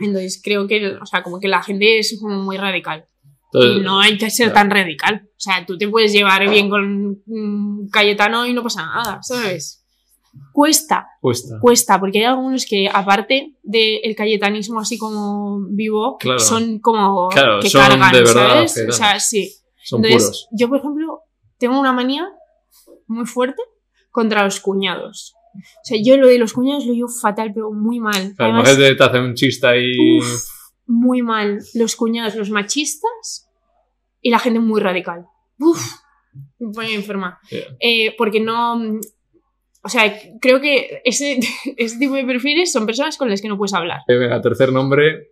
entonces 0.00 0.40
creo 0.42 0.66
que, 0.68 0.96
o 1.00 1.06
sea, 1.06 1.22
como 1.22 1.40
que 1.40 1.48
la 1.48 1.62
gente 1.62 1.98
es 1.98 2.18
como 2.20 2.42
muy 2.42 2.56
radical. 2.56 3.06
Entonces, 3.52 3.82
no 3.82 4.00
hay 4.00 4.18
que 4.18 4.30
ser 4.30 4.52
claro. 4.52 4.68
tan 4.68 4.70
radical. 4.70 5.22
O 5.30 5.40
sea, 5.40 5.64
tú 5.66 5.78
te 5.78 5.88
puedes 5.88 6.12
llevar 6.12 6.48
bien 6.48 6.68
con 6.68 7.22
mm, 7.26 7.88
Cayetano 7.90 8.46
y 8.46 8.52
no 8.52 8.62
pasa 8.62 8.84
nada, 8.84 9.22
¿sabes? 9.22 9.84
Cuesta, 10.52 11.06
cuesta. 11.20 11.58
cuesta, 11.60 11.98
porque 11.98 12.18
hay 12.18 12.24
algunos 12.24 12.66
que, 12.66 12.88
aparte 12.92 13.54
del 13.62 14.14
cayetanismo 14.14 14.78
así 14.80 14.98
como 14.98 15.60
vivo, 15.70 16.16
Claro. 16.18 16.38
son 16.38 16.78
como 16.80 17.28
Claro, 17.28 17.60
que 17.60 17.70
son 17.70 17.80
cargan, 17.80 18.12
de 18.12 18.20
verdad 18.20 18.66
¿sabes? 18.68 18.86
O 18.88 18.92
sea, 18.92 19.18
sí. 19.18 19.52
Son 19.82 20.04
Entonces, 20.04 20.28
puros. 20.28 20.48
yo, 20.52 20.68
por 20.68 20.78
ejemplo, 20.78 21.20
tengo 21.58 21.80
una 21.80 21.92
manía 21.92 22.28
muy 23.06 23.26
fuerte 23.26 23.62
contra 24.10 24.44
los 24.44 24.60
cuñados. 24.60 25.34
O 25.54 25.60
sea, 25.84 25.98
yo 26.00 26.16
lo 26.18 26.28
de 26.28 26.38
los 26.38 26.52
cuñados 26.52 26.84
lo 26.86 26.92
llevo 26.92 27.08
fatal, 27.08 27.50
pero 27.54 27.72
muy 27.72 27.98
mal. 27.98 28.34
Además, 28.38 28.68
imagínate, 28.68 28.94
te 28.94 29.04
hace 29.04 29.18
un 29.20 29.34
chiste 29.34 29.66
ahí. 29.66 30.18
Uf. 30.18 30.48
Muy 30.88 31.22
mal 31.22 31.60
los 31.74 31.94
cuñados, 31.94 32.34
los 32.34 32.50
machistas 32.50 33.48
y 34.20 34.30
la 34.30 34.40
gente 34.40 34.58
muy 34.58 34.80
radical. 34.80 35.26
Uf, 35.60 35.80
me 36.58 36.72
pone 36.72 36.94
enferma. 36.94 37.38
Yeah. 37.50 37.76
Eh, 37.78 38.14
porque 38.18 38.40
no. 38.40 38.98
O 39.84 39.88
sea, 39.88 40.12
creo 40.40 40.60
que 40.60 41.00
ese, 41.04 41.38
ese 41.76 41.98
tipo 41.98 42.14
de 42.14 42.24
perfiles 42.24 42.72
son 42.72 42.84
personas 42.86 43.16
con 43.16 43.30
las 43.30 43.40
que 43.40 43.48
no 43.48 43.56
puedes 43.56 43.74
hablar. 43.74 44.00
Eh, 44.08 44.16
venga, 44.16 44.40
tercer 44.40 44.72
nombre. 44.72 45.28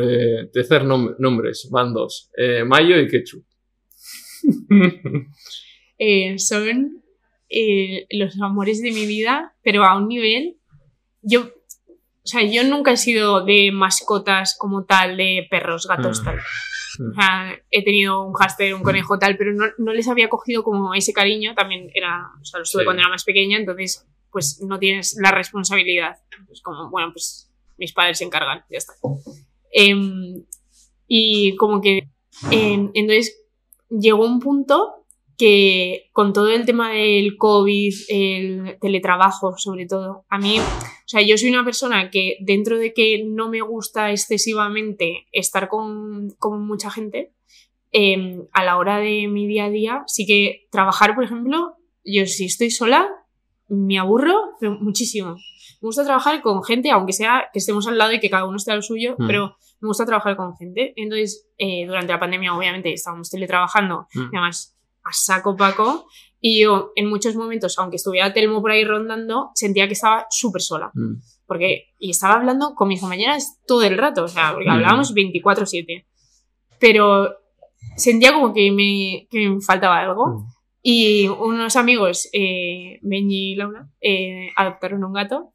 eh, 0.00 0.50
tercer 0.52 0.82
nom- 0.84 1.14
nombres, 1.18 1.68
van 1.70 1.94
dos. 1.94 2.30
Eh, 2.36 2.64
Mayo 2.64 2.96
y. 3.00 3.08
Eh, 5.98 6.38
son 6.38 7.02
eh, 7.48 8.06
los 8.10 8.38
amores 8.42 8.82
de 8.82 8.92
mi 8.92 9.06
vida, 9.06 9.54
pero 9.62 9.82
a 9.84 9.96
un 9.96 10.08
nivel. 10.08 10.58
Yo. 11.22 11.50
O 12.26 12.28
sea, 12.28 12.42
yo 12.42 12.64
nunca 12.64 12.90
he 12.90 12.96
sido 12.96 13.44
de 13.44 13.70
mascotas 13.72 14.56
como 14.58 14.84
tal, 14.84 15.16
de 15.16 15.46
perros, 15.48 15.86
gatos, 15.86 16.20
Mm. 16.20 16.24
tal. 16.24 16.36
Mm. 16.98 17.10
O 17.10 17.14
sea, 17.14 17.58
he 17.70 17.84
tenido 17.84 18.24
un 18.24 18.34
hámster, 18.34 18.74
un 18.74 18.82
conejo, 18.82 19.16
tal, 19.16 19.36
pero 19.36 19.52
no, 19.52 19.66
no 19.78 19.92
les 19.92 20.08
había 20.08 20.28
cogido 20.28 20.64
como 20.64 20.92
ese 20.94 21.12
cariño. 21.12 21.54
También 21.54 21.88
era. 21.94 22.26
O 22.40 22.44
sea, 22.44 22.58
lo 22.58 22.64
estuve 22.64 22.82
Sí. 22.82 22.84
cuando 22.84 23.02
era 23.02 23.08
más 23.10 23.22
pequeña, 23.22 23.58
entonces, 23.58 24.04
pues 24.32 24.60
no 24.60 24.80
tienes 24.80 25.16
la 25.22 25.30
responsabilidad. 25.30 26.16
Es 26.50 26.60
como, 26.62 26.90
bueno, 26.90 27.12
pues 27.12 27.48
mis 27.78 27.92
padres 27.92 28.18
se 28.18 28.24
encargan, 28.24 28.64
ya 28.70 28.78
está. 28.78 28.94
Em, 29.70 30.44
y 31.06 31.54
como 31.56 31.80
que. 31.80 32.08
em, 32.50 32.90
entonces, 32.94 33.40
llegó 33.88 34.24
un 34.26 34.40
punto 34.40 35.05
que 35.38 36.08
con 36.12 36.32
todo 36.32 36.48
el 36.48 36.64
tema 36.64 36.90
del 36.92 37.36
COVID, 37.36 37.94
el 38.08 38.78
teletrabajo 38.80 39.54
sobre 39.58 39.86
todo, 39.86 40.24
a 40.28 40.38
mí, 40.38 40.58
o 40.58 41.08
sea, 41.08 41.20
yo 41.22 41.36
soy 41.36 41.50
una 41.50 41.64
persona 41.64 42.10
que 42.10 42.36
dentro 42.40 42.78
de 42.78 42.92
que 42.94 43.22
no 43.26 43.48
me 43.50 43.60
gusta 43.60 44.10
excesivamente 44.12 45.26
estar 45.32 45.68
con, 45.68 46.30
con 46.38 46.66
mucha 46.66 46.90
gente, 46.90 47.32
eh, 47.92 48.38
a 48.52 48.64
la 48.64 48.76
hora 48.78 48.98
de 48.98 49.28
mi 49.28 49.46
día 49.46 49.66
a 49.66 49.70
día, 49.70 50.02
sí 50.06 50.26
que 50.26 50.66
trabajar, 50.70 51.14
por 51.14 51.24
ejemplo, 51.24 51.74
yo 52.04 52.26
si 52.26 52.46
estoy 52.46 52.70
sola, 52.70 53.08
me 53.68 53.98
aburro 53.98 54.34
pero 54.60 54.72
muchísimo. 54.80 55.32
Me 55.82 55.86
gusta 55.88 56.04
trabajar 56.04 56.40
con 56.40 56.62
gente, 56.62 56.90
aunque 56.90 57.12
sea 57.12 57.48
que 57.52 57.58
estemos 57.58 57.86
al 57.86 57.98
lado 57.98 58.12
y 58.12 58.20
que 58.20 58.30
cada 58.30 58.46
uno 58.46 58.56
esté 58.56 58.72
a 58.72 58.76
lo 58.76 58.82
suyo, 58.82 59.14
Mm. 59.18 59.26
pero 59.26 59.56
me 59.80 59.88
gusta 59.88 60.06
trabajar 60.06 60.36
con 60.36 60.56
gente. 60.56 60.92
Entonces, 60.96 61.48
eh, 61.58 61.84
durante 61.86 62.12
la 62.12 62.20
pandemia, 62.20 62.56
obviamente, 62.56 62.92
estábamos 62.92 63.28
teletrabajando, 63.30 64.06
Mm. 64.14 64.20
y 64.32 64.36
además 64.36 64.75
a 65.08 65.12
saco 65.12 65.56
paco, 65.56 66.06
y 66.40 66.60
yo 66.60 66.92
en 66.96 67.08
muchos 67.08 67.34
momentos, 67.34 67.78
aunque 67.78 67.96
estuviera 67.96 68.32
Telmo 68.32 68.60
por 68.60 68.70
ahí 68.70 68.84
rondando, 68.84 69.50
sentía 69.54 69.86
que 69.86 69.94
estaba 69.94 70.26
súper 70.30 70.62
sola. 70.62 70.90
Mm. 70.94 71.14
Porque, 71.46 71.94
y 71.98 72.10
estaba 72.10 72.34
hablando 72.34 72.74
con 72.74 72.88
mis 72.88 73.00
compañeras 73.00 73.58
todo 73.66 73.82
el 73.84 73.96
rato, 73.96 74.24
o 74.24 74.28
sea, 74.28 74.52
porque 74.52 74.68
Mm. 74.68 74.72
hablábamos 74.72 75.14
24-7. 75.14 76.06
Pero 76.78 77.36
sentía 77.96 78.32
como 78.32 78.52
que 78.52 78.70
me, 78.70 79.26
que 79.30 79.48
me 79.48 79.60
faltaba 79.60 79.98
algo. 80.00 80.26
Mm. 80.26 80.46
Y 80.82 81.28
unos 81.28 81.74
amigos, 81.76 82.28
eh, 82.32 82.98
Benji 83.02 83.52
y 83.52 83.54
Laura, 83.56 83.88
eh, 84.00 84.50
adoptaron 84.56 85.02
un 85.04 85.12
gato. 85.12 85.52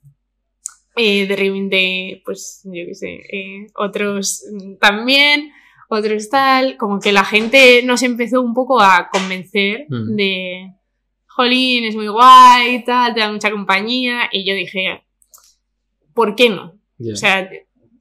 Eh, 0.96 1.26
de 1.26 1.36
repente, 1.38 2.22
pues, 2.26 2.62
yo 2.66 2.86
qué 2.86 2.96
sé, 2.96 3.08
eh, 3.32 3.68
otros 3.76 4.44
mm, 4.52 4.76
también, 4.76 5.52
otros 5.96 6.30
tal. 6.30 6.78
Como 6.78 7.00
que 7.00 7.12
la 7.12 7.24
gente 7.26 7.82
nos 7.84 8.02
empezó 8.04 8.42
un 8.42 8.54
poco 8.54 8.82
a 8.82 9.10
convencer 9.12 9.86
Mm. 9.90 10.16
de, 10.16 10.74
jolín, 11.28 11.86
es 11.86 11.96
muy 11.96 12.08
guay, 12.08 12.84
tal, 12.84 13.14
te 13.14 13.20
da 13.22 13.32
mucha 13.32 13.50
compañía. 13.52 14.30
Y 14.32 14.46
yo 14.46 14.54
dije, 14.54 15.04
¿por 16.14 16.36
qué 16.36 16.50
no? 16.50 16.74
O 17.12 17.16
sea, 17.16 17.50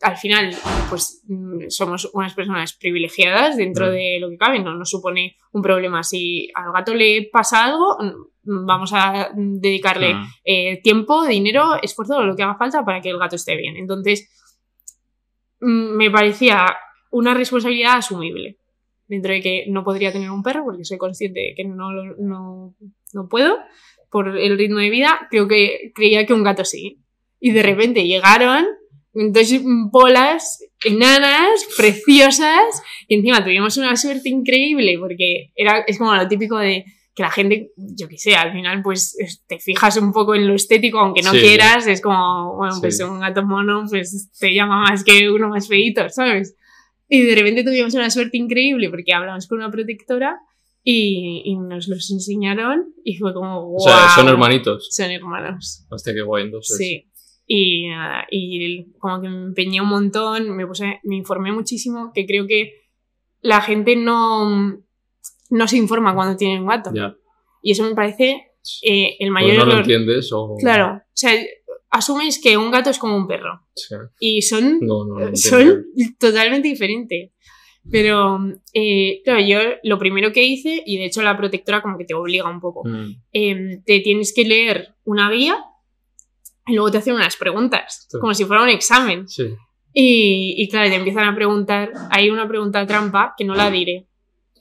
al 0.03 0.17
final, 0.17 0.55
pues 0.89 1.23
mm, 1.29 1.69
somos 1.69 2.11
unas 2.15 2.35
personas 2.35 2.73
privilegiadas 2.75 3.57
dentro 3.57 3.87
Mm. 3.87 3.91
de 3.91 4.19
lo 4.21 4.31
que 4.31 4.37
cabe, 4.39 4.59
no 4.61 4.75
nos 4.75 4.91
supone 4.91 5.37
un 5.53 5.63
problema. 5.63 6.03
Si 6.03 6.51
al 6.55 6.73
gato 6.73 6.95
le 6.95 7.29
pasa 7.33 7.65
algo, 7.67 7.97
mm, 8.45 8.67
vamos 8.67 8.91
a 8.95 9.31
dedicarle 9.35 10.15
Mm. 10.15 10.25
eh, 10.45 10.81
tiempo, 10.83 11.27
dinero, 11.27 11.75
esfuerzo, 11.83 12.23
lo 12.23 12.35
que 12.35 12.43
haga 12.43 12.57
falta 12.57 12.85
para 12.85 13.01
que 13.01 13.11
el 13.11 13.19
gato 13.19 13.37
esté 13.37 13.57
bien. 13.57 13.77
Entonces, 13.77 14.29
me 15.61 16.11
parecía 16.11 16.67
una 17.11 17.35
responsabilidad 17.35 17.97
asumible. 17.99 18.57
Dentro 19.07 19.33
de 19.33 19.41
que 19.41 19.65
no 19.69 19.83
podría 19.83 20.13
tener 20.13 20.31
un 20.31 20.43
perro, 20.43 20.65
porque 20.65 20.85
soy 20.85 20.97
consciente 20.99 21.41
de 21.41 21.55
que 21.57 21.65
no, 21.65 21.91
no, 22.19 22.75
no 23.13 23.29
puedo, 23.29 23.59
por 24.11 24.37
el 24.39 24.57
ritmo 24.57 24.79
de 24.79 24.91
vida, 24.91 25.27
creo 25.31 25.49
que 25.49 25.93
creía 25.95 26.25
que 26.27 26.33
un 26.33 26.45
gato 26.45 26.65
sí. 26.65 27.01
Y 27.41 27.51
de 27.51 27.63
repente 27.63 28.07
llegaron 28.07 28.67
dos 29.13 29.49
bolas 29.91 30.65
enanas, 30.85 31.67
preciosas, 31.77 32.83
y 33.09 33.17
encima 33.17 33.43
tuvimos 33.43 33.77
una 33.77 33.97
suerte 33.97 34.29
increíble, 34.29 34.97
porque 34.99 35.51
era, 35.57 35.81
es 35.81 35.99
como 35.99 36.15
lo 36.15 36.29
típico 36.29 36.59
de 36.59 36.85
que 37.15 37.23
la 37.25 37.31
gente, 37.31 37.73
yo 37.77 38.09
qué 38.09 38.17
sé, 38.19 38.37
al 38.37 38.53
final 38.53 38.83
pues 38.83 39.17
es- 39.19 39.45
te 39.47 39.59
fijas 39.59 39.97
un 39.97 40.13
poco 40.13 40.35
en 40.37 40.47
lo 40.47 40.55
estético, 40.55 41.01
aunque 41.01 41.23
no 41.23 41.33
Sí. 41.33 41.41
quieras, 41.41 41.87
es 41.89 42.01
como, 42.01 42.57
bueno, 42.57 42.77
pues 42.81 42.97
Sí. 42.99 43.03
un 43.03 43.19
gato 43.21 43.45
mono 43.45 43.85
pues 43.91 44.31
te 44.39 44.55
llama 44.55 44.83
más 44.83 45.03
que 45.03 45.29
uno 45.29 45.49
más 45.49 45.67
feíto, 45.67 46.09
¿sabes? 46.09 46.57
Y 47.13 47.25
de 47.25 47.35
repente 47.35 47.65
tuvimos 47.65 47.93
una 47.95 48.09
suerte 48.09 48.39
increíble 48.39 48.89
porque 48.89 49.13
hablamos 49.13 49.49
con 49.49 49.59
una 49.59 49.71
protectora 49.71 50.39
y, 50.85 51.43
y 51.45 51.57
nos 51.57 51.89
los 51.89 52.09
enseñaron 52.13 52.95
y 53.05 53.17
fue 53.17 53.35
como, 53.35 53.63
wow. 53.67 53.77
O 53.77 53.81
sea, 53.81 54.09
son 54.15 54.29
hermanitos. 54.29 54.89
Son 54.91 55.11
hermanos. 55.11 55.85
Hostia, 55.91 56.15
qué 56.15 56.23
guay, 56.23 56.45
entonces. 56.45 56.77
Sí. 56.79 57.11
Y, 57.47 57.89
nada, 57.89 58.27
y 58.31 58.93
como 59.01 59.21
que 59.21 59.29
me 59.29 59.43
empeñé 59.47 59.81
un 59.81 59.89
montón, 59.89 60.57
me 60.57 60.65
puse, 60.69 61.01
me 61.03 61.17
informé 61.17 61.51
muchísimo, 61.51 62.13
que 62.15 62.25
creo 62.25 62.47
que 62.47 62.75
la 63.41 63.61
gente 63.61 63.97
no, 63.97 64.79
no 65.51 65.69
se 65.69 65.77
informa 65.77 66.15
cuando 66.15 66.37
tiene 66.37 66.61
un 66.61 66.69
gato. 66.69 66.93
Ya. 66.95 67.17
Y 67.61 67.73
eso 67.73 67.83
me 67.83 67.97
parece 67.97 68.53
eh, 68.83 69.17
el 69.19 69.31
Pues 69.31 69.31
mayor 69.33 69.57
no 69.57 69.65
lo 69.65 69.71
error. 69.73 69.81
entiendes 69.81 70.31
o... 70.33 70.55
Claro, 70.61 70.99
o 70.99 71.03
sea, 71.13 71.33
asumes 71.91 72.41
que 72.43 72.57
un 72.57 72.71
gato 72.71 72.91
es 72.91 72.99
como 72.99 73.17
un 73.17 73.27
perro 73.27 73.67
Sí. 73.75 73.95
y 74.21 74.43
son, 74.43 74.79
No, 74.81 75.05
no, 75.05 75.19
no 75.31 75.37
son 75.37 75.85
totalmente 76.19 76.69
diferentes. 76.69 77.33
Pero, 77.91 78.39
eh, 78.75 79.23
claro, 79.25 79.41
yo 79.41 79.59
lo 79.85 79.99
primero 79.99 80.33
que 80.33 80.45
hice, 80.45 80.83
y 80.85 80.99
de 80.99 81.07
hecho 81.07 81.23
la 81.23 81.37
protectora 81.37 81.81
como 81.81 81.97
que 81.97 82.05
te 82.05 82.13
obliga 82.15 82.49
un 82.49 82.61
poco, 82.61 82.83
Mm. 82.87 83.11
eh, 83.33 83.81
te 83.87 84.01
tienes 84.01 84.35
que 84.35 84.45
leer 84.45 84.95
una 85.05 85.31
guía 85.31 85.57
y 86.67 86.75
luego 86.75 86.91
te 86.91 86.99
hacen 86.99 87.15
unas 87.15 87.37
preguntas, 87.37 88.07
Sí. 88.11 88.19
como 88.21 88.35
si 88.35 88.45
fuera 88.45 88.63
un 88.63 88.69
examen. 88.69 89.27
Sí. 89.27 89.45
Y, 89.95 90.55
y 90.59 90.69
claro, 90.69 90.91
te 90.91 90.97
empiezan 90.97 91.27
a 91.27 91.35
preguntar, 91.35 91.91
hay 92.11 92.29
una 92.31 92.47
pregunta 92.47 92.87
trampa 92.87 93.35
que 93.37 93.45
no 93.45 93.55
la 93.55 93.71
diré. 93.71 94.07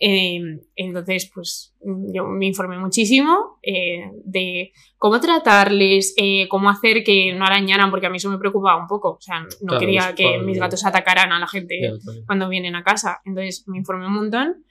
Eh, 0.02 0.40
entonces, 0.76 1.30
pues 1.34 1.76
yo 2.14 2.26
me 2.26 2.46
informé 2.48 2.78
muchísimo 2.78 3.60
eh, 3.62 4.10
de 4.24 4.72
cómo 4.98 5.20
tratarles, 5.20 6.14
eh, 6.18 6.48
cómo 6.48 6.70
hacer 6.70 7.04
que 7.04 7.34
no 7.34 7.46
arañaran, 7.46 7.90
porque 7.92 8.06
a 8.08 8.10
mí 8.10 8.18
eso 8.18 8.30
me 8.30 8.38
preocupaba 8.38 8.82
un 8.82 8.88
poco. 8.88 9.12
O 9.12 9.22
sea, 9.22 9.42
no 9.42 9.48
Claro, 9.68 9.80
quería 9.80 10.16
que 10.16 10.40
mis 10.40 10.58
gatos 10.58 10.86
atacaran 10.86 11.32
a 11.34 11.40
la 11.40 11.48
gente 11.48 11.92
cuando 12.26 12.48
vienen 12.48 12.76
a 12.76 12.84
casa. 12.84 13.20
Entonces 13.26 13.66
me 13.68 13.78
informé 13.78 14.08
un 14.08 14.14
montón. 14.14 14.64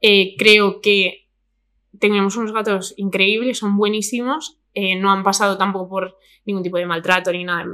Eh, 0.00 0.34
creo 0.36 0.80
que 0.80 1.28
tenemos 2.00 2.36
unos 2.36 2.52
gatos 2.52 2.94
increíbles, 2.96 3.58
son 3.58 3.76
buenísimos. 3.76 4.58
eh, 4.74 4.96
no 4.96 5.10
han 5.12 5.22
pasado 5.22 5.58
tampoco 5.58 5.86
por 5.90 6.16
ningún 6.46 6.62
tipo 6.62 6.78
de 6.78 6.86
maltrato 6.86 7.30
ni 7.30 7.44
nada. 7.44 7.66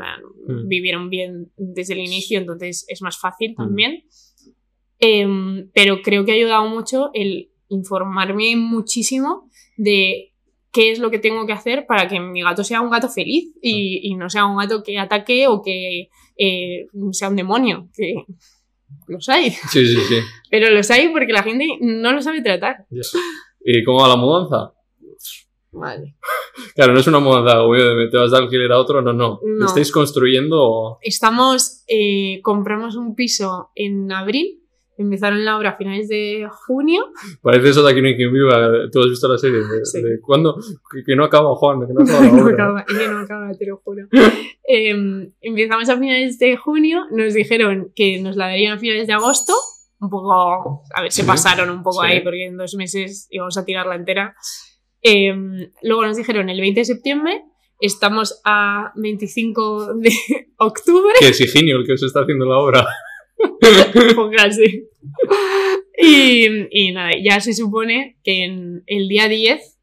Mm. 0.48 0.66
Vivieron 0.66 1.08
bien 1.10 1.52
desde 1.56 1.92
el 1.94 2.00
inicio, 2.00 2.40
entonces 2.40 2.84
es 2.88 3.00
más 3.02 3.16
fácil 3.16 3.52
Mm. 3.52 3.56
también. 3.56 4.02
Em, 4.98 5.70
pero 5.74 6.02
creo 6.02 6.24
que 6.24 6.32
ha 6.32 6.34
ayudado 6.34 6.68
mucho 6.68 7.10
el 7.14 7.50
informarme 7.68 8.56
muchísimo 8.56 9.48
de 9.76 10.32
qué 10.72 10.90
es 10.90 10.98
lo 10.98 11.10
que 11.10 11.18
tengo 11.18 11.46
que 11.46 11.52
hacer 11.52 11.86
para 11.86 12.08
que 12.08 12.20
mi 12.20 12.42
gato 12.42 12.64
sea 12.64 12.80
un 12.80 12.90
gato 12.90 13.08
feliz 13.08 13.54
y, 13.62 14.00
y 14.10 14.14
no 14.16 14.28
sea 14.28 14.46
un 14.46 14.56
gato 14.56 14.82
que 14.82 14.98
ataque 14.98 15.46
o 15.46 15.62
que 15.62 16.08
eh, 16.36 16.86
sea 17.12 17.28
un 17.28 17.36
demonio, 17.36 17.88
que 17.94 18.14
los 19.06 19.28
hay. 19.28 19.50
Sí, 19.70 19.86
sí, 19.86 20.00
sí. 20.08 20.20
Pero 20.50 20.70
los 20.70 20.90
hay 20.90 21.08
porque 21.08 21.32
la 21.32 21.42
gente 21.42 21.66
no 21.80 22.12
lo 22.12 22.22
sabe 22.22 22.42
tratar. 22.42 22.86
¿Y 23.60 23.84
cómo 23.84 24.02
va 24.02 24.08
la 24.08 24.16
mudanza? 24.16 24.72
Vale. 25.70 26.16
Claro, 26.74 26.92
no 26.92 27.00
es 27.00 27.06
una 27.06 27.20
mudanza, 27.20 27.62
obvio, 27.62 28.10
te 28.10 28.16
vas 28.16 28.30
de 28.30 28.38
alquiler 28.38 28.72
a 28.72 28.78
otro, 28.78 29.02
no, 29.02 29.12
no. 29.12 29.40
No. 29.44 29.66
¿Estáis 29.66 29.92
construyendo 29.92 30.56
o...? 30.60 30.98
Estamos, 31.02 31.84
eh, 31.86 32.40
compramos 32.42 32.96
un 32.96 33.14
piso 33.14 33.70
en 33.74 34.10
abril, 34.10 34.62
empezaron 34.98 35.44
la 35.44 35.56
obra 35.56 35.70
a 35.70 35.76
finales 35.76 36.08
de 36.08 36.46
junio. 36.66 37.06
Parece 37.40 37.70
eso 37.70 37.82
de 37.82 37.92
aquí 37.92 38.02
no 38.02 38.08
hay 38.08 38.16
quien 38.16 38.32
viva. 38.32 38.68
¿Tú 38.92 39.00
has 39.00 39.08
visto 39.08 39.28
la 39.28 39.38
serie? 39.38 39.58
De, 39.58 39.84
Sí. 39.84 40.02
de 40.02 40.20
¿Cuándo? 40.20 40.56
Que, 40.92 41.02
que 41.04 41.16
no 41.16 41.24
acaba, 41.24 41.54
Juan, 41.56 41.86
que 41.86 41.94
no 41.94 42.02
acaba 42.02 42.20
la 42.26 42.32
no 42.32 42.42
obra. 42.44 42.54
acaba, 42.54 42.84
y 42.88 42.98
que 42.98 43.08
no 43.08 43.18
acaba, 43.20 43.52
te 43.54 43.66
lo 43.66 43.76
juro. 43.78 44.06
Em, 44.64 45.32
empezamos 45.40 45.88
a 45.88 45.96
finales 45.98 46.38
de 46.38 46.56
junio, 46.56 47.04
nos 47.10 47.32
dijeron 47.34 47.92
que 47.94 48.20
nos 48.20 48.36
la 48.36 48.46
darían 48.48 48.76
a 48.76 48.78
finales 48.78 49.06
de 49.06 49.12
agosto. 49.14 49.54
Un 50.00 50.10
poco, 50.10 50.82
a 50.94 51.02
ver, 51.02 51.10
se 51.10 51.22
Sí, 51.22 51.26
pasaron 51.26 51.70
un 51.70 51.82
poco 51.82 52.02
sí. 52.02 52.08
ahí 52.08 52.20
porque 52.20 52.46
en 52.46 52.56
dos 52.56 52.74
meses 52.74 53.26
íbamos 53.30 53.56
a 53.58 53.64
tirarla 53.64 53.94
entera. 53.96 54.34
Em, 55.02 55.70
luego 55.82 56.04
nos 56.06 56.16
dijeron 56.16 56.48
el 56.50 56.60
20 56.60 56.80
de 56.80 56.84
septiembre, 56.84 57.42
estamos 57.80 58.40
a 58.44 58.92
25 58.96 59.94
de 59.94 60.10
octubre. 60.58 61.14
Que 61.20 61.28
es 61.28 61.40
Higinio 61.40 61.76
el 61.78 61.86
que 61.86 61.96
se 61.96 62.06
está 62.06 62.20
haciendo 62.20 62.44
la 62.46 62.58
obra. 62.58 62.86
Póngase. 64.16 64.88
Y, 66.00 66.46
y 66.70 66.92
nada, 66.92 67.10
ya 67.22 67.40
se 67.40 67.52
supone 67.52 68.18
que 68.22 68.44
en 68.44 68.82
el 68.86 69.08
día 69.08 69.28
10, 69.28 69.78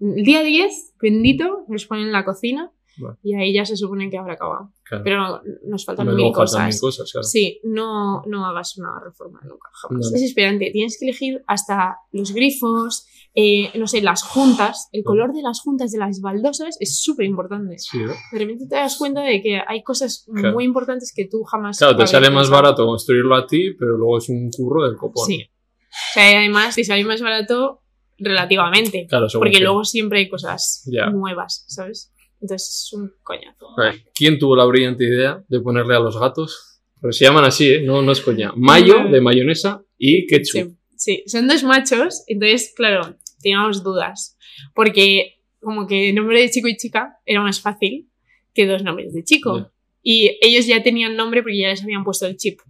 el 0.00 0.24
día 0.24 0.42
10, 0.42 0.94
bendito, 1.00 1.64
nos 1.68 1.86
ponen 1.86 2.06
en 2.06 2.12
la 2.12 2.24
cocina 2.24 2.72
Vale. 2.96 3.16
y 3.22 3.34
ahí 3.34 3.54
ya 3.54 3.64
se 3.64 3.76
supone 3.76 4.10
que 4.10 4.18
habrá 4.18 4.34
acabado. 4.34 4.72
Claro. 4.84 5.04
Pero 5.04 5.42
nos 5.64 5.84
faltan 5.84 6.08
mil 6.08 6.16
faltan 6.16 6.32
cosas. 6.32 6.66
mil 6.66 6.80
cosas, 6.80 7.12
claro. 7.12 7.24
Sí, 7.24 7.60
no, 7.64 8.22
no 8.26 8.46
hagas 8.46 8.76
una 8.76 9.00
reforma 9.02 9.40
nunca, 9.44 9.68
jamás. 9.72 10.12
Es 10.12 10.22
esperante. 10.22 10.70
Tienes 10.72 10.98
que 10.98 11.06
elegir 11.06 11.42
hasta 11.46 11.96
los 12.10 12.32
grifos, 12.32 13.06
eh, 13.34 13.70
no 13.78 13.86
sé, 13.86 14.02
las 14.02 14.22
juntas. 14.22 14.88
El 14.92 15.04
color 15.04 15.32
de 15.32 15.42
las 15.42 15.60
juntas 15.60 15.90
de 15.92 15.98
las 15.98 16.20
baldosas 16.20 16.76
es 16.80 17.00
súper 17.00 17.26
importante. 17.26 17.78
Sí, 17.78 17.98
¿no? 17.98 18.12
De 18.32 18.38
repente 18.38 18.66
te 18.68 18.74
das 18.76 18.96
cuenta 18.96 19.22
de 19.22 19.40
que 19.42 19.60
hay 19.66 19.82
cosas 19.82 20.26
Claro. 20.34 20.54
muy 20.54 20.64
importantes 20.64 21.12
que 21.14 21.26
tú 21.26 21.42
jamás. 21.44 21.78
Claro, 21.78 21.96
te 21.96 22.06
sale 22.06 22.28
más 22.30 22.44
pensado. 22.48 22.62
barato 22.62 22.86
construirlo 22.86 23.34
a 23.34 23.46
ti, 23.46 23.72
pero 23.78 23.96
luego 23.96 24.18
es 24.18 24.28
un 24.28 24.50
curro 24.50 24.84
del 24.86 24.96
copón. 24.96 25.26
Sí. 25.26 25.42
O 25.44 26.12
sea, 26.14 26.32
y 26.32 26.34
además 26.36 26.74
te 26.74 26.84
sale 26.84 27.04
más 27.04 27.20
barato 27.20 27.82
relativamente. 28.18 29.06
Claro, 29.08 29.26
Porque 29.32 29.50
quién. 29.52 29.64
luego 29.64 29.84
siempre 29.84 30.20
hay 30.20 30.28
cosas 30.28 30.86
Ya. 30.90 31.10
nuevas, 31.10 31.64
¿sabes? 31.68 32.12
Entonces 32.40 32.68
es 32.86 32.92
un 32.92 33.12
coñazo. 33.22 33.66
Vale. 33.76 34.04
¿Quién 34.14 34.38
tuvo 34.38 34.56
la 34.56 34.64
brillante 34.64 35.04
idea 35.04 35.42
de 35.48 35.60
ponerle 35.60 35.94
a 35.96 36.00
los 36.00 36.18
gatos? 36.18 36.80
Pero 37.00 37.12
se 37.12 37.24
llaman 37.24 37.44
así, 37.44 37.68
¿eh? 37.68 37.82
No, 37.82 38.02
no 38.02 38.12
es 38.12 38.20
coña. 38.20 38.52
Mayo 38.56 39.04
de 39.10 39.20
mayonesa 39.20 39.82
y 39.98 40.26
ketchup. 40.26 40.70
Sí, 40.70 40.76
sí, 40.96 41.24
son 41.26 41.48
dos 41.48 41.62
machos, 41.64 42.22
entonces, 42.26 42.72
claro, 42.76 43.16
teníamos 43.42 43.82
dudas. 43.82 44.38
Porque 44.74 45.40
como 45.60 45.86
que 45.86 46.08
el 46.10 46.14
nombre 46.14 46.40
de 46.40 46.50
chico 46.50 46.68
y 46.68 46.76
chica 46.76 47.18
era 47.26 47.40
más 47.42 47.60
fácil 47.60 48.08
que 48.54 48.66
dos 48.66 48.82
nombres 48.82 49.12
de 49.12 49.24
chico. 49.24 49.70
Y 50.02 50.38
ellos 50.40 50.66
ya 50.66 50.82
tenían 50.82 51.16
nombre 51.16 51.42
porque 51.42 51.58
ya 51.58 51.68
les 51.68 51.82
habían 51.82 52.04
puesto 52.04 52.26
el 52.26 52.36
chip. 52.36 52.60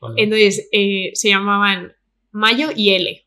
Vale. 0.00 0.22
Entonces 0.22 0.68
eh, 0.72 1.10
se 1.14 1.28
llamaban 1.28 1.92
Mayo 2.32 2.70
y 2.74 2.90
L. 2.90 3.24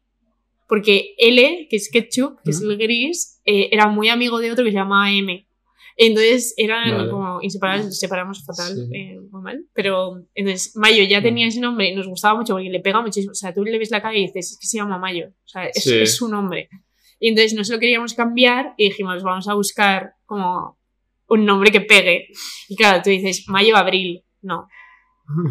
porque 0.67 1.15
L, 1.17 1.67
que 1.69 1.75
es 1.77 1.89
ketchup, 1.89 2.39
que 2.43 2.51
es 2.51 2.61
el 2.61 2.77
gris, 2.77 3.41
eh, 3.45 3.69
era 3.71 3.87
muy 3.87 4.09
amigo 4.09 4.39
de 4.39 4.51
otro 4.51 4.65
que 4.65 4.71
se 4.71 4.77
llamaba 4.77 5.11
M. 5.11 5.47
Entonces 5.95 6.53
eran 6.57 6.91
Vale. 6.91 7.09
como 7.09 7.26
inseparables, 7.41 7.85
nos 7.87 7.99
separamos 7.99 8.45
fatal, 8.45 8.73
Sí. 8.75 8.89
eh, 8.95 9.19
muy 9.31 9.41
mal. 9.41 9.65
Pero 9.73 10.23
entonces 10.33 10.75
Mayo 10.75 11.03
ya 11.03 11.21
tenía 11.21 11.47
ese 11.47 11.59
nombre 11.61 11.89
y 11.89 11.95
nos 11.95 12.07
gustaba 12.07 12.37
mucho 12.39 12.53
porque 12.53 12.69
le 12.69 12.79
pega 12.79 13.01
muchísimo. 13.01 13.31
O 13.31 13.35
sea, 13.35 13.53
tú 13.53 13.63
le 13.63 13.77
ves 13.77 13.91
la 13.91 14.01
cara 14.01 14.15
y 14.17 14.27
dices, 14.27 14.51
es 14.53 14.57
que 14.59 14.67
se 14.67 14.77
llama 14.77 14.97
Mayo. 14.97 15.27
O 15.29 15.47
sea, 15.47 15.65
es, 15.65 15.83
Sí. 15.83 15.95
es 15.95 16.15
su 16.15 16.27
nombre. 16.27 16.69
Y 17.19 17.29
entonces 17.29 17.53
no 17.55 17.63
se 17.63 17.73
lo 17.73 17.79
queríamos 17.79 18.13
cambiar 18.13 18.73
y 18.77 18.89
dijimos, 18.89 19.23
vamos 19.23 19.47
a 19.47 19.53
buscar 19.55 20.13
como 20.25 20.77
un 21.29 21.45
nombre 21.45 21.71
que 21.71 21.81
pegue. 21.81 22.27
Y 22.69 22.75
claro, 22.75 23.01
tú 23.03 23.09
dices, 23.09 23.45
Mayo 23.47 23.75
Abril. 23.75 24.23
No. 24.41 24.67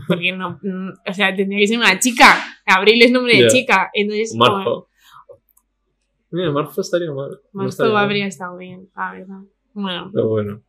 Porque 0.08 0.32
no, 0.32 0.58
mm, 0.62 0.90
o 1.06 1.12
sea, 1.12 1.34
tendría 1.36 1.58
que 1.60 1.66
ser 1.66 1.76
una 1.78 1.98
chica. 1.98 2.42
Abril 2.64 3.02
es 3.02 3.10
nombre 3.10 3.34
de 3.36 3.42
Ya. 3.42 3.48
chica. 3.48 3.90
Entonces, 3.92 4.34
Marzo. 4.36 4.88
Mira, 6.30 6.50
Marzo 6.50 6.80
estaría 6.80 7.12
mal. 7.12 7.30
no 7.30 7.38
Marzo 7.52 7.68
estaría 7.68 7.92
mal. 7.94 8.04
habría 8.04 8.26
estado 8.26 8.56
bien, 8.56 8.88
la 8.96 9.12
verdad. 9.12 9.40
Bueno, 9.74 10.10
Pero 10.12 10.28
bueno. 10.28 10.62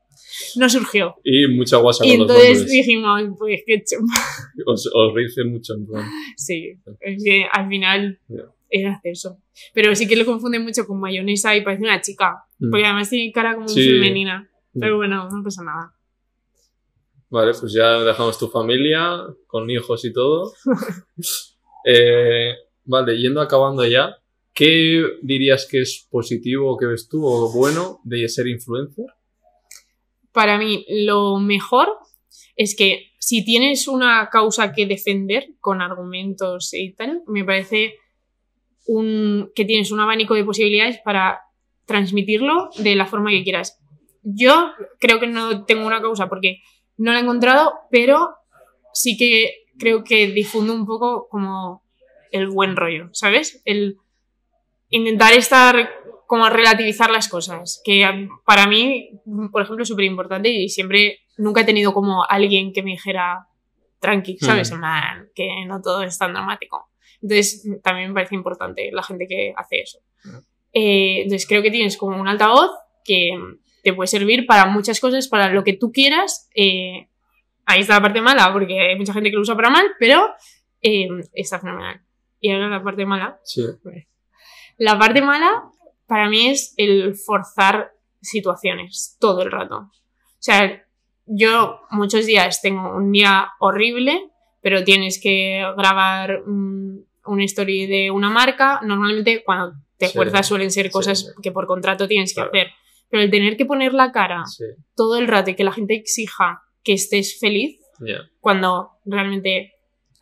No 0.56 0.70
surgió. 0.70 1.16
Y 1.24 1.48
mucha 1.48 1.78
guasa 1.78 2.06
Y 2.06 2.18
con 2.18 2.28
los 2.28 2.30
entonces 2.30 2.58
nombres. 2.60 2.72
dijimos, 2.72 3.22
pues 3.40 3.62
qué 3.66 3.84
chum. 3.84 4.06
Os, 4.66 4.90
os 4.94 5.14
mucho 5.46 5.74
en 5.76 5.86
plan. 5.88 6.10
Sí, 6.36 6.78
es 7.02 7.24
que 7.24 7.46
al 7.52 7.68
final 7.70 8.20
era 8.70 9.00
eso. 9.04 9.40
Pero 9.74 9.96
sí 9.96 10.08
que 10.08 10.16
lo 10.16 10.26
confunde 10.26 10.60
mucho 10.60 10.86
con 10.86 11.00
mayonesa 11.00 11.56
y 11.56 11.62
parece 11.62 11.84
una 11.84 12.02
chica. 12.02 12.44
Mm. 12.60 12.70
Porque 12.72 12.86
además 12.86 13.10
tiene 13.10 13.32
cara 13.32 13.56
como 13.56 13.68
Sí. 13.68 13.84
femenina. 13.90 14.50
Mm. 14.74 14.80
Pero 14.80 14.98
bueno, 14.98 15.30
no 15.30 15.44
pasa 15.44 15.64
nada. 15.64 15.94
Vale, 17.30 17.52
pues 17.60 17.74
ya 17.74 18.00
dejamos 18.04 18.40
tu 18.40 18.48
familia, 18.48 19.20
con 19.48 19.70
hijos 19.70 20.06
y 20.06 20.14
todo. 20.14 20.54
Eh, 21.90 22.54
vale, 22.84 23.18
yendo 23.18 23.40
acabando 23.40 23.86
ya, 23.86 24.18
¿qué 24.54 25.04
dirías 25.22 25.66
que 25.72 25.82
es 25.82 26.06
positivo 26.10 26.74
o 26.74 26.78
que 26.78 26.86
ves 26.86 27.08
tú 27.08 27.26
o 27.26 27.50
bueno 27.54 28.02
de 28.04 28.28
ser 28.28 28.48
influencer? 28.48 29.06
Para 30.38 30.60
mí, 30.60 30.86
lo 30.88 31.40
mejor 31.40 31.90
es 32.56 32.76
que 32.76 33.08
si 33.18 33.44
tienes 33.44 33.88
una 33.88 34.30
causa 34.30 34.72
que 34.72 34.86
defender 34.86 35.48
con 35.60 35.82
argumentos 35.82 36.76
y 36.76 36.94
tal, 36.94 37.24
me 37.26 37.44
parece 37.44 37.96
que 38.86 39.66
tienes 39.66 39.92
un 39.92 40.00
abanico 40.00 40.36
de 40.36 40.44
posibilidades 40.44 41.00
para 41.04 41.42
transmitirlo 41.88 42.70
de 42.78 42.94
la 42.94 43.08
forma 43.08 43.32
que 43.32 43.44
quieras. 43.44 43.80
Yo 44.22 44.74
creo 45.00 45.20
que 45.20 45.26
no 45.26 45.66
tengo 45.66 45.88
una 45.88 46.02
causa 46.02 46.30
porque 46.30 46.62
no 46.98 47.14
la 47.14 47.18
he 47.18 47.24
encontrado, 47.24 47.74
pero 47.90 48.36
sí 48.94 49.18
que 49.18 49.66
creo 49.80 50.04
que 50.04 50.28
difundo 50.28 50.72
un 50.72 50.86
poco 50.86 51.30
como 51.32 51.84
el 52.32 52.48
buen 52.48 52.76
rollo, 52.76 53.10
¿sabes? 53.12 53.60
El 53.66 53.98
intentar 54.90 55.34
estar 55.34 55.90
como 56.28 56.46
a 56.46 56.50
relativizar 56.50 57.10
las 57.10 57.28
cosas, 57.30 57.82
que 57.84 58.28
para 58.46 58.68
mí, 58.68 59.10
por 59.52 59.62
ejemplo, 59.64 59.84
es 59.84 59.88
súper 59.90 60.06
importante 60.06 60.50
y 60.50 60.70
siempre, 60.70 61.20
nunca 61.38 61.62
he 61.62 61.66
tenido 61.66 61.94
como 61.94 62.24
alguien 62.30 62.74
que 62.74 62.84
me 62.84 62.92
dijera 62.92 63.48
tranqui, 64.00 64.38
¿sabes? 64.38 64.72
Mm. 64.72 64.78
Plan, 64.78 65.30
que 65.34 65.66
no 65.66 65.82
todo 65.82 66.04
es 66.04 66.18
tan 66.18 66.34
dramático. 66.34 66.90
Entonces, 67.22 67.68
también 67.82 68.10
me 68.10 68.14
parece 68.14 68.36
importante 68.36 68.90
la 68.92 69.02
gente 69.02 69.26
que 69.28 69.54
hace 69.56 69.80
eso. 69.80 70.00
Mm. 70.24 70.38
Eh, 70.74 71.22
entonces, 71.24 71.48
creo 71.48 71.64
que 71.64 71.72
tienes 71.72 71.98
como 71.98 72.20
un 72.20 72.28
altavoz 72.28 72.72
que 73.04 73.32
te 73.84 73.94
puede 73.94 74.08
servir 74.08 74.46
para 74.46 74.66
muchas 74.66 75.00
cosas, 75.00 75.28
para 75.28 75.50
lo 75.50 75.64
que 75.64 75.74
tú 75.74 75.92
quieras. 75.92 76.50
eh, 76.56 77.08
ahí 77.66 77.82
está 77.82 77.96
la 77.96 78.02
parte 78.02 78.22
mala, 78.22 78.52
porque 78.54 78.80
hay 78.80 78.96
mucha 78.98 79.14
gente 79.14 79.30
que 79.30 79.36
lo 79.36 79.42
usa 79.42 79.56
para 79.56 79.70
mal, 79.70 79.86
pero 80.00 80.30
eh, 80.82 81.08
está 81.34 81.60
fenomenal. 81.60 82.02
Y 82.40 82.52
ahora 82.52 82.70
la 82.70 82.84
parte 82.84 83.06
mala, 83.06 83.40
Sí. 83.44 83.64
la 84.78 84.98
parte 85.00 85.22
mala 85.22 85.64
para 86.08 86.30
mí 86.30 86.48
es 86.48 86.74
el 86.78 87.16
forzar 87.16 87.92
situaciones 88.22 89.18
todo 89.20 89.42
el 89.44 89.52
rato. 89.52 89.76
O 89.78 89.92
sea, 90.40 90.84
yo 91.26 91.82
muchos 91.92 92.26
días 92.26 92.62
tengo 92.62 92.96
un 92.96 93.12
día 93.12 93.50
horrible, 93.60 94.32
pero 94.62 94.84
tienes 94.84 95.20
que 95.22 95.64
grabar 95.78 96.44
mm, 96.46 97.00
una 97.26 97.44
story 97.46 97.86
de 97.88 98.12
una 98.12 98.30
marca. 98.30 98.80
Normalmente 98.84 99.44
cuando 99.44 99.74
te 99.98 100.08
Sí, 100.08 100.14
fuerzas 100.16 100.48
suelen 100.48 100.72
ser 100.72 100.90
cosas 100.92 101.20
sí. 101.22 101.28
que 101.42 101.52
por 101.52 101.68
contrato 101.68 102.08
tienes 102.08 102.32
que 102.32 102.36
Claro. 102.42 102.50
hacer. 102.54 102.68
Pero 103.10 103.24
el 103.24 103.32
tener 103.32 103.58
que 103.58 103.66
poner 103.66 103.94
la 103.94 104.12
cara 104.12 104.44
todo 104.96 105.18
el 105.18 105.28
rato 105.28 105.52
y 105.52 105.56
que 105.56 105.64
la 105.64 105.72
gente 105.72 105.96
exija 105.96 106.62
que 106.84 106.94
estés 106.94 107.40
feliz 107.40 107.80
cuando 108.40 108.92
realmente 109.06 109.74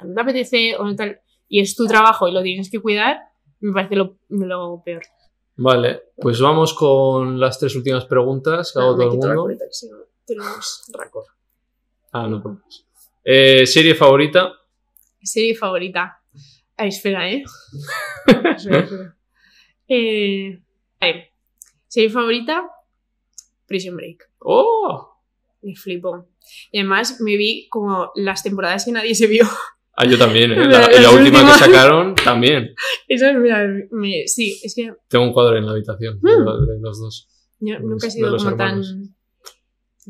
no 0.03 0.13
te 0.13 0.21
apetece 0.21 0.75
o 0.77 0.85
no 0.85 0.95
tal, 0.95 1.19
y 1.47 1.59
es 1.61 1.75
tu 1.75 1.87
trabajo 1.87 2.27
y 2.27 2.31
lo 2.31 2.41
tienes 2.41 2.69
que 2.71 2.79
cuidar, 2.79 3.19
me 3.59 3.73
parece 3.73 3.95
lo, 3.95 4.17
lo 4.29 4.81
peor. 4.85 5.01
Vale, 5.57 6.03
pues 6.17 6.39
vamos 6.41 6.73
con 6.73 7.39
las 7.39 7.57
tres 7.59 7.75
últimas 7.75 8.05
preguntas 8.05 8.71
que 8.73 8.79
hago 8.79 8.95
todo 8.95 9.11
el 9.11 9.35
mundo. 9.35 9.47
tenemos 10.25 10.83
récord. 10.93 11.25
Ah, 12.11 12.27
no 12.27 12.41
podemos. 12.41 12.85
Eh, 13.23 13.65
¿Serie 13.65 13.95
favorita? 13.95 14.53
Serie 15.21 15.55
favorita. 15.55 16.21
Ay, 16.77 16.89
espera, 16.89 17.29
¿eh? 17.29 17.43
Espera, 18.27 18.51
espera. 18.81 19.17
eh 19.87 20.61
a 20.99 21.05
ver, 21.07 21.29
serie 21.87 22.09
favorita, 22.09 22.69
Prison 23.67 23.95
Break. 23.95 24.29
¡Oh! 24.39 25.19
Me 25.61 25.75
flipo. 25.75 26.27
Y 26.71 26.79
además 26.79 27.19
me 27.21 27.37
vi 27.37 27.67
como 27.69 28.11
las 28.15 28.43
temporadas 28.43 28.85
que 28.85 28.91
nadie 28.91 29.15
se 29.15 29.27
vio. 29.27 29.45
Ah, 29.97 30.05
yo 30.05 30.17
también, 30.17 30.51
¿eh? 30.51 30.55
La, 30.67 30.89
la 30.89 31.11
última 31.11 31.45
que 31.45 31.51
sacaron 31.59 32.15
también. 32.15 32.73
Eso, 33.07 33.25
mira, 33.35 33.65
me, 33.91 34.27
sí, 34.27 34.59
es 34.63 34.75
que 34.75 34.93
Tengo 35.07 35.23
un 35.25 35.33
cuadro 35.33 35.57
en 35.57 35.65
la 35.65 35.71
habitación 35.71 36.19
de, 36.21 36.31
Mm. 36.37 36.67
de 36.67 36.79
los 36.81 36.99
dos. 36.99 37.27
Yo 37.59 37.79
nunca 37.79 38.07
he 38.07 38.11
sido 38.11 38.35
como 38.35 38.55
tan, 38.57 38.67
hermanos. 38.79 38.95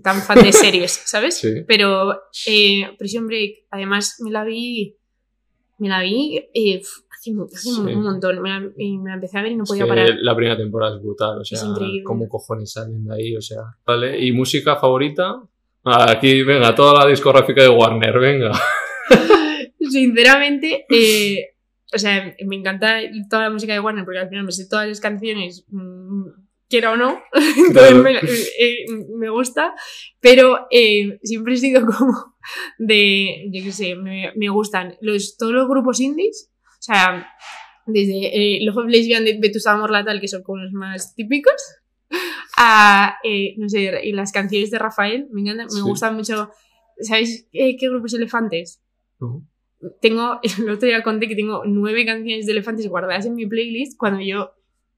tan 0.02 0.22
fan 0.22 0.41
de 0.44 0.52
series, 0.52 0.91
¿sabes? 1.06 1.38
Sí. 1.38 1.64
Pero 1.68 2.20
eh, 2.48 2.90
Prison 2.98 3.28
Break, 3.28 3.66
además 3.70 4.18
me 4.24 4.32
la 4.32 4.44
vi, 4.44 4.95
me 5.78 5.88
la 5.90 6.02
vi 6.02 6.38
eh, 6.53 6.82
hace, 7.12 7.32
hace 7.53 7.60
Sí. 7.60 7.70
un 7.80 8.02
montón. 8.03 8.41
Me 8.41 8.49
la, 8.49 8.60
me 8.60 8.74
la 9.10 9.14
empecé 9.14 9.38
a 9.38 9.44
ver 9.44 9.52
y 9.52 9.56
no 9.56 9.64
Es 9.64 9.70
podía 9.70 9.84
que 9.84 9.90
parar. 9.90 10.10
la 10.20 10.36
primera 10.36 10.57
temporada 10.57 10.95
es 10.95 11.02
brutal, 11.03 11.40
o 11.40 11.45
sea, 11.45 11.60
cómo 12.03 12.28
cojones 12.28 12.72
salen 12.72 13.06
de 13.06 13.14
ahí, 13.16 13.36
o 13.36 13.41
sea. 13.41 13.60
Vale, 13.86 14.20
¿y 14.20 14.32
música 14.32 14.76
favorita? 14.78 15.41
Ah, 15.84 16.10
aquí, 16.10 16.41
venga, 16.41 16.74
toda 16.74 17.03
la 17.03 17.07
discográfica 17.10 17.62
de 17.62 17.70
Warner, 17.70 18.18
venga. 18.20 18.52
Sinceramente, 20.00 20.86
eh, 20.90 21.56
o 21.94 21.98
sea, 21.98 22.36
me 22.46 22.56
encanta 22.58 23.00
toda 23.30 23.44
la 23.44 23.50
música 23.50 23.72
de 23.74 23.80
Warner 23.80 24.04
porque 24.04 24.20
al 24.20 24.28
final 24.30 24.44
me 24.46 24.52
sé 24.52 24.68
todas 24.68 24.88
las 24.90 25.00
canciones, 25.00 25.66
mm, 25.70 26.24
quiera 26.68 26.92
o 26.92 26.98
no, 26.98 27.22
Claro. 27.72 28.04
me, 28.04 28.18
eh, 28.60 28.86
me 29.18 29.30
gusta, 29.30 29.74
pero 30.20 30.68
eh, 30.70 31.20
siempre 31.24 31.54
he 31.54 31.58
sido 31.58 31.86
como 31.86 32.36
de, 32.78 33.50
yo 33.54 33.64
qué 33.64 33.72
sé, 33.72 33.96
me, 33.96 34.34
me 34.36 34.50
gustan 34.50 34.98
los, 35.00 35.38
todos 35.38 35.54
los 35.54 35.68
grupos 35.70 36.00
indies, 36.02 36.52
o 36.64 36.82
sea, 36.82 37.28
desde 37.86 38.58
eh, 38.58 38.70
of 38.70 38.86
Lesbian 38.88 39.24
de 39.24 39.38
Vetusta 39.40 39.78
Morlatal, 39.78 40.20
que 40.20 40.28
son 40.28 40.44
como 40.44 40.58
los 40.58 40.74
más 40.74 41.16
típicos, 41.16 41.54
a, 42.58 43.18
eh, 43.24 43.54
no 43.58 43.70
sé, 43.70 44.02
y 44.04 44.12
las 44.12 44.32
canciones 44.32 44.72
de 44.72 44.80
Rafael, 44.80 45.28
me 45.32 45.42
encantan, 45.42 45.68
me 45.68 45.72
Sí. 45.72 45.82
gustan 45.82 46.16
mucho, 46.16 46.50
¿sabéis 47.00 47.48
qué, 47.52 47.76
qué 47.80 47.90
grupos 47.90 48.14
elefantes? 48.14 48.82
No. 49.20 49.48
Tengo, 50.02 50.39
el 50.60 50.69
otro 50.69 50.88
día 50.88 51.03
conté 51.03 51.27
que 51.27 51.35
tengo 51.35 51.64
nueve 51.65 52.06
canciones 52.06 52.45
de 52.45 52.52
elefantes 52.53 52.88
guardadas 52.88 53.26
en 53.26 53.35
mi 53.35 53.45
playlist 53.45 53.97
cuando 53.97 54.22
yo, 54.22 54.52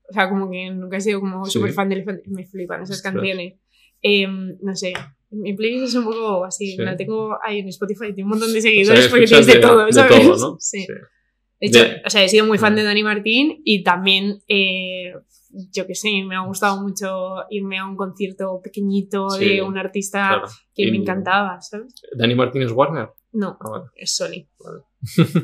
o 0.10 0.14
sea, 0.14 0.30
como 0.30 0.50
que 0.50 0.70
nunca 0.72 0.98
he 0.98 1.02
sido 1.02 1.20
como 1.20 1.46
Sí. 1.46 1.52
súper 1.52 1.74
fan 1.74 1.90
de 1.90 1.96
elefantes, 1.96 2.28
me 2.30 2.46
flipan 2.46 2.82
esas 2.84 3.02
canciones. 3.02 3.56
Em, 4.02 4.56
no 4.62 4.76
sé, 4.76 4.94
mi 5.32 5.54
playlist 5.56 5.86
es 5.88 5.96
un 5.96 6.06
poco 6.06 6.46
así, 6.46 6.72
Sí. 6.76 6.78
la 6.78 6.96
tengo 6.96 7.38
ahí 7.44 7.60
en 7.60 7.68
Spotify, 7.70 8.14
tiene 8.14 8.24
un 8.24 8.30
montón 8.30 8.54
de 8.54 8.60
O 8.60 8.62
sea, 8.62 8.70
seguidores 8.72 9.08
porque 9.08 9.24
escuchas 9.26 9.46
tienes 9.46 9.62
de, 9.62 9.68
todo, 9.68 9.86
de 9.86 9.94
¿sabes? 9.94 10.22
todo, 10.28 10.52
¿no? 10.52 10.58
Sí. 10.60 10.82
Sí. 10.82 10.88
De 11.60 11.68
hecho, 11.68 11.80
De- 11.80 12.02
o 12.06 12.10
sea, 12.12 12.24
he 12.24 12.30
sido 12.30 12.46
muy 12.46 12.60
fan 12.60 12.76
de 12.76 12.84
Dani 12.84 13.02
Martín 13.02 13.62
y 13.66 13.84
también, 13.84 14.38
eh, 14.48 15.14
yo 15.74 15.88
que 15.88 15.96
sé, 15.96 16.10
me 16.24 16.36
ha 16.36 16.46
gustado 16.46 16.80
mucho 16.84 17.08
irme 17.50 17.80
a 17.80 17.88
un 17.88 17.96
concierto 17.98 18.62
pequeñito 18.64 19.32
Sí, 19.32 19.44
de 19.56 19.62
un 19.64 19.76
artista 19.76 20.28
Claro. 20.30 20.48
que 20.76 20.92
me 20.92 20.98
Y- 20.98 21.02
encantaba, 21.02 21.60
¿sabes? 21.62 21.96
Dani 22.16 22.36
Martínez 22.36 22.72
Warner. 22.72 23.10
No, 23.38 23.58
Ah, 23.62 23.70
vale. 23.70 23.86
es 23.96 24.16
Sony. 24.16 24.48
Vale. 24.60 24.82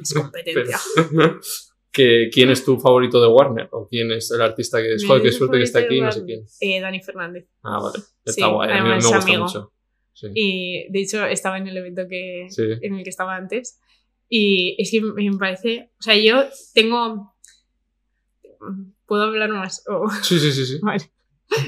Es 0.02 0.14
competencia. 0.16 0.78
Pero- 1.12 1.40
que, 1.92 2.30
¿Quién 2.34 2.50
es 2.50 2.66
tu 2.66 2.80
favorito 2.80 3.22
de 3.22 3.28
Warner? 3.28 3.70
¿O 3.72 3.88
quién 3.88 4.12
es 4.12 4.32
el 4.32 4.42
artista 4.42 4.82
que 4.82 4.96
es? 4.96 5.06
Joder, 5.06 5.22
qué 5.22 5.32
suerte 5.32 5.58
que 5.58 5.64
está 5.64 5.80
aquí, 5.80 6.02
no 6.02 6.12
sé 6.12 6.24
quién. 6.26 6.44
Eh, 6.60 6.82
Dani 6.82 7.02
Fernández. 7.02 7.48
Ah, 7.62 7.80
vale. 7.80 8.00
Está 8.26 8.48
Sí, 8.48 8.52
guay, 8.52 8.72
a 8.72 8.84
mí 8.84 8.90
me 8.90 8.96
gusta 8.96 9.18
amigo. 9.20 9.44
mucho. 9.44 9.74
Sí. 10.14 10.28
Y 10.34 10.92
de 10.92 11.00
hecho 11.02 11.24
estaba 11.26 11.58
en 11.60 11.68
el 11.68 11.78
evento 11.78 12.04
que, 12.10 12.48
Sí. 12.50 12.64
en 12.82 12.96
el 12.96 13.04
que 13.04 13.10
estaba 13.12 13.36
antes. 13.36 13.80
Y 14.30 14.76
es 14.82 14.90
que 14.90 15.02
me 15.02 15.38
parece. 15.38 15.92
O 16.00 16.02
sea, 16.02 16.16
yo 16.18 16.46
tengo. 16.74 17.36
¿Puedo 19.06 19.24
hablar 19.24 19.50
más? 19.50 19.84
Oh, 19.88 20.10
Sí, 20.24 20.40
sí, 20.40 20.52
sí, 20.52 20.66
sí. 20.66 20.80
vale. 20.82 21.12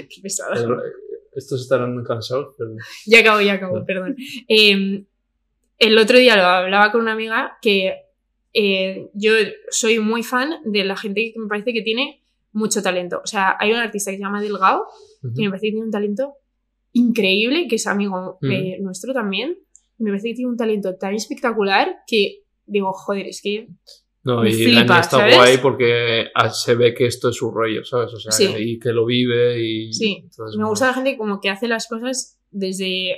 Qué 0.09 0.21
pesada. 0.23 0.55
Eh, 0.59 0.67
Estos 1.33 1.61
estarán 1.61 2.01
cansados, 2.03 2.55
pero... 2.57 2.71
Ya 3.05 3.19
acabo, 3.19 3.41
ya 3.41 3.53
acabo, 3.53 3.73
Vale. 3.73 3.85
perdón. 3.85 4.15
Eh, 4.47 5.05
el 5.79 5.97
otro 5.97 6.17
día 6.17 6.35
lo 6.35 6.43
hablaba 6.43 6.91
con 6.91 7.01
una 7.01 7.13
amiga 7.13 7.57
que 7.61 7.95
eh, 8.53 9.09
yo 9.13 9.31
soy 9.69 9.99
muy 9.99 10.23
fan 10.23 10.55
de 10.63 10.83
la 10.83 10.95
gente 10.95 11.31
que 11.33 11.39
me 11.39 11.47
parece 11.47 11.73
que 11.73 11.81
tiene 11.81 12.23
mucho 12.53 12.81
talento. 12.81 13.21
O 13.23 13.27
sea, 13.27 13.57
hay 13.59 13.71
un 13.71 13.79
artista 13.79 14.11
que 14.11 14.17
se 14.17 14.23
llama 14.23 14.41
Delgado, 14.41 14.85
que 15.35 15.43
me 15.43 15.49
parece 15.49 15.67
que 15.67 15.71
tiene 15.71 15.85
un 15.85 15.91
talento 15.91 16.35
increíble, 16.93 17.67
que 17.67 17.75
es 17.75 17.85
amigo 17.87 18.39
eh, 18.41 18.77
nuestro 18.79 19.13
también. 19.13 19.57
Me 19.97 20.09
parece 20.09 20.29
que 20.29 20.35
tiene 20.35 20.51
un 20.51 20.57
talento 20.57 20.95
tan 20.95 21.13
espectacular 21.13 21.97
que 22.07 22.45
digo, 22.65 22.93
joder, 22.93 23.27
es 23.27 23.41
que. 23.41 23.67
No, 24.23 24.45
y 24.45 24.73
Dani 24.73 24.99
está 24.99 25.35
guay 25.35 25.59
porque 25.59 26.29
ah, 26.33 26.49
se 26.49 26.73
ve 26.75 26.95
que 26.95 27.05
esto 27.05 27.29
es 27.29 27.35
su 27.35 27.51
rollo, 27.51 27.83
¿sabes? 27.83 28.11
O 28.13 28.19
sea, 28.19 28.59
y 28.59 28.79
que 28.79 28.91
lo 28.91 29.05
vive 29.05 29.61
y. 29.61 29.93
Sí, 29.93 30.27
me 30.57 30.67
gusta 30.67 30.87
la 30.87 30.93
gente 30.93 31.17
como 31.17 31.39
que 31.39 31.49
hace 31.49 31.67
las 31.67 31.87
cosas 31.87 32.39
desde. 32.51 33.17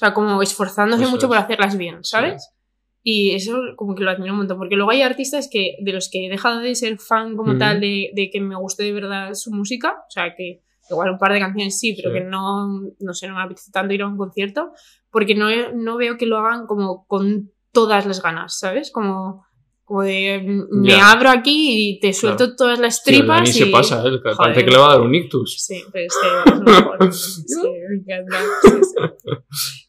O 0.00 0.02
sea, 0.02 0.14
como 0.14 0.40
esforzándose 0.40 1.06
mucho 1.06 1.28
por 1.28 1.36
hacerlas 1.36 1.76
bien, 1.76 2.02
¿sabes? 2.04 2.54
Y 3.02 3.34
eso 3.34 3.60
como 3.76 3.94
que 3.94 4.02
lo 4.02 4.10
admiro 4.10 4.32
un 4.32 4.38
montón, 4.38 4.56
porque 4.56 4.74
luego 4.74 4.92
hay 4.92 5.02
artistas 5.02 5.46
que 5.52 5.76
de 5.82 5.92
los 5.92 6.08
que 6.10 6.24
he 6.24 6.30
dejado 6.30 6.60
de 6.60 6.74
ser 6.74 6.98
fan 6.98 7.36
como 7.36 7.58
tal 7.58 7.82
de, 7.82 8.10
de, 8.14 8.30
que 8.30 8.40
me 8.40 8.56
guste 8.56 8.82
de 8.82 8.92
verdad 8.92 9.34
su 9.34 9.50
música, 9.50 9.96
o 10.08 10.10
sea, 10.10 10.34
que 10.34 10.62
igual 10.88 11.10
un 11.10 11.18
par 11.18 11.34
de 11.34 11.40
canciones 11.40 11.78
sí, 11.78 11.94
pero 11.94 12.14
que 12.14 12.22
no, 12.22 12.80
no 12.98 13.12
sé, 13.12 13.28
no 13.28 13.34
me 13.34 13.42
apetece 13.42 13.70
tanto 13.72 13.92
ir 13.92 14.00
a 14.00 14.06
un 14.06 14.16
concierto, 14.16 14.72
porque 15.10 15.34
no, 15.34 15.48
no 15.74 15.98
veo 15.98 16.16
que 16.16 16.24
lo 16.24 16.38
hagan 16.38 16.66
como 16.66 17.04
con 17.06 17.50
todas 17.70 18.06
las 18.06 18.22
ganas, 18.22 18.58
¿sabes? 18.58 18.90
Como, 18.90 19.44
como 19.90 20.02
de 20.02 20.40
me 20.70 21.00
abro 21.00 21.30
aquí 21.30 21.90
y 21.90 21.98
te 21.98 22.12
suelto 22.12 22.54
todas 22.54 22.78
las 22.78 23.02
tripas. 23.02 23.50
Sí, 23.50 23.58
y 23.58 23.64
se 23.64 23.70
pasa, 23.72 24.04
¿eh? 24.06 24.20
parece 24.38 24.64
que 24.64 24.70
le 24.70 24.76
va 24.76 24.86
a 24.86 24.90
dar 24.90 25.00
un 25.00 25.12
ictus. 25.12 25.56
Sí, 25.66 25.82
pero 25.92 26.06
es 26.06 26.14
que 26.22 26.52
es 26.52 26.60
mejor. 26.60 26.98
es 27.08 27.58
que 27.60 27.68
me 27.88 27.96
encanta. 27.96 28.38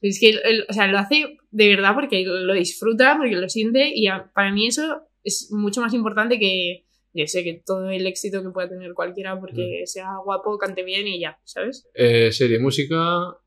Es 0.02 0.20
que, 0.20 0.40
o 0.68 0.74
sea, 0.74 0.88
lo 0.88 0.98
hace 0.98 1.38
de 1.52 1.68
verdad 1.68 1.94
porque 1.94 2.24
lo 2.26 2.54
disfruta, 2.54 3.16
porque 3.20 3.36
lo 3.36 3.48
siente 3.48 3.92
y 3.94 4.08
para 4.34 4.52
mí 4.52 4.66
eso 4.66 5.04
es 5.24 5.50
mucho 5.52 5.82
más 5.82 5.94
importante 5.94 6.40
que 6.40 6.84
yo 7.14 7.28
sé 7.28 7.44
que 7.44 7.62
todo 7.64 7.92
el 7.92 8.08
éxito 8.08 8.42
que 8.42 8.50
pueda 8.50 8.70
tener 8.70 8.96
cualquiera 8.96 9.40
porque 9.40 9.82
mm. 9.84 9.86
sea 9.86 10.08
guapo, 10.26 10.58
cante 10.58 10.84
bien 10.84 11.06
y 11.06 11.20
ya, 11.20 11.40
¿sabes? 11.44 11.88
Eh, 11.94 12.32
serie, 12.32 12.58
música... 12.58 13.38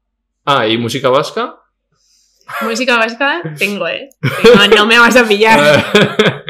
Ah, 0.44 0.68
¿y 0.68 0.78
música 0.78 1.08
vasca? 1.08 1.63
Música 2.62 2.96
vasca 2.96 3.42
tengo, 3.58 3.86
¿eh? 3.88 4.08
No, 4.76 4.86
me 4.86 4.98
vas 4.98 5.16
a 5.16 5.26
pillar. 5.26 5.84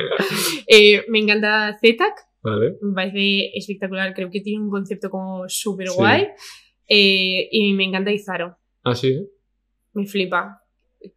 Eh, 0.67 1.05
me 1.09 1.19
encanta 1.19 1.77
Zetac. 1.79 2.15
Vale. 2.43 2.79
Me 2.81 2.95
parece 2.95 3.51
espectacular. 3.55 4.15
Creo 4.15 4.31
que 4.31 4.41
tiene 4.41 4.65
un 4.65 4.71
concepto 4.71 5.11
como 5.11 5.47
súper 5.47 5.91
guay. 5.91 6.29
Eh, 6.89 7.49
y 7.51 7.75
me 7.75 7.85
encanta 7.85 8.11
Izaro. 8.11 8.57
Ah, 8.83 8.95
sí. 8.95 9.29
Me 9.93 10.07
flipa. 10.07 10.63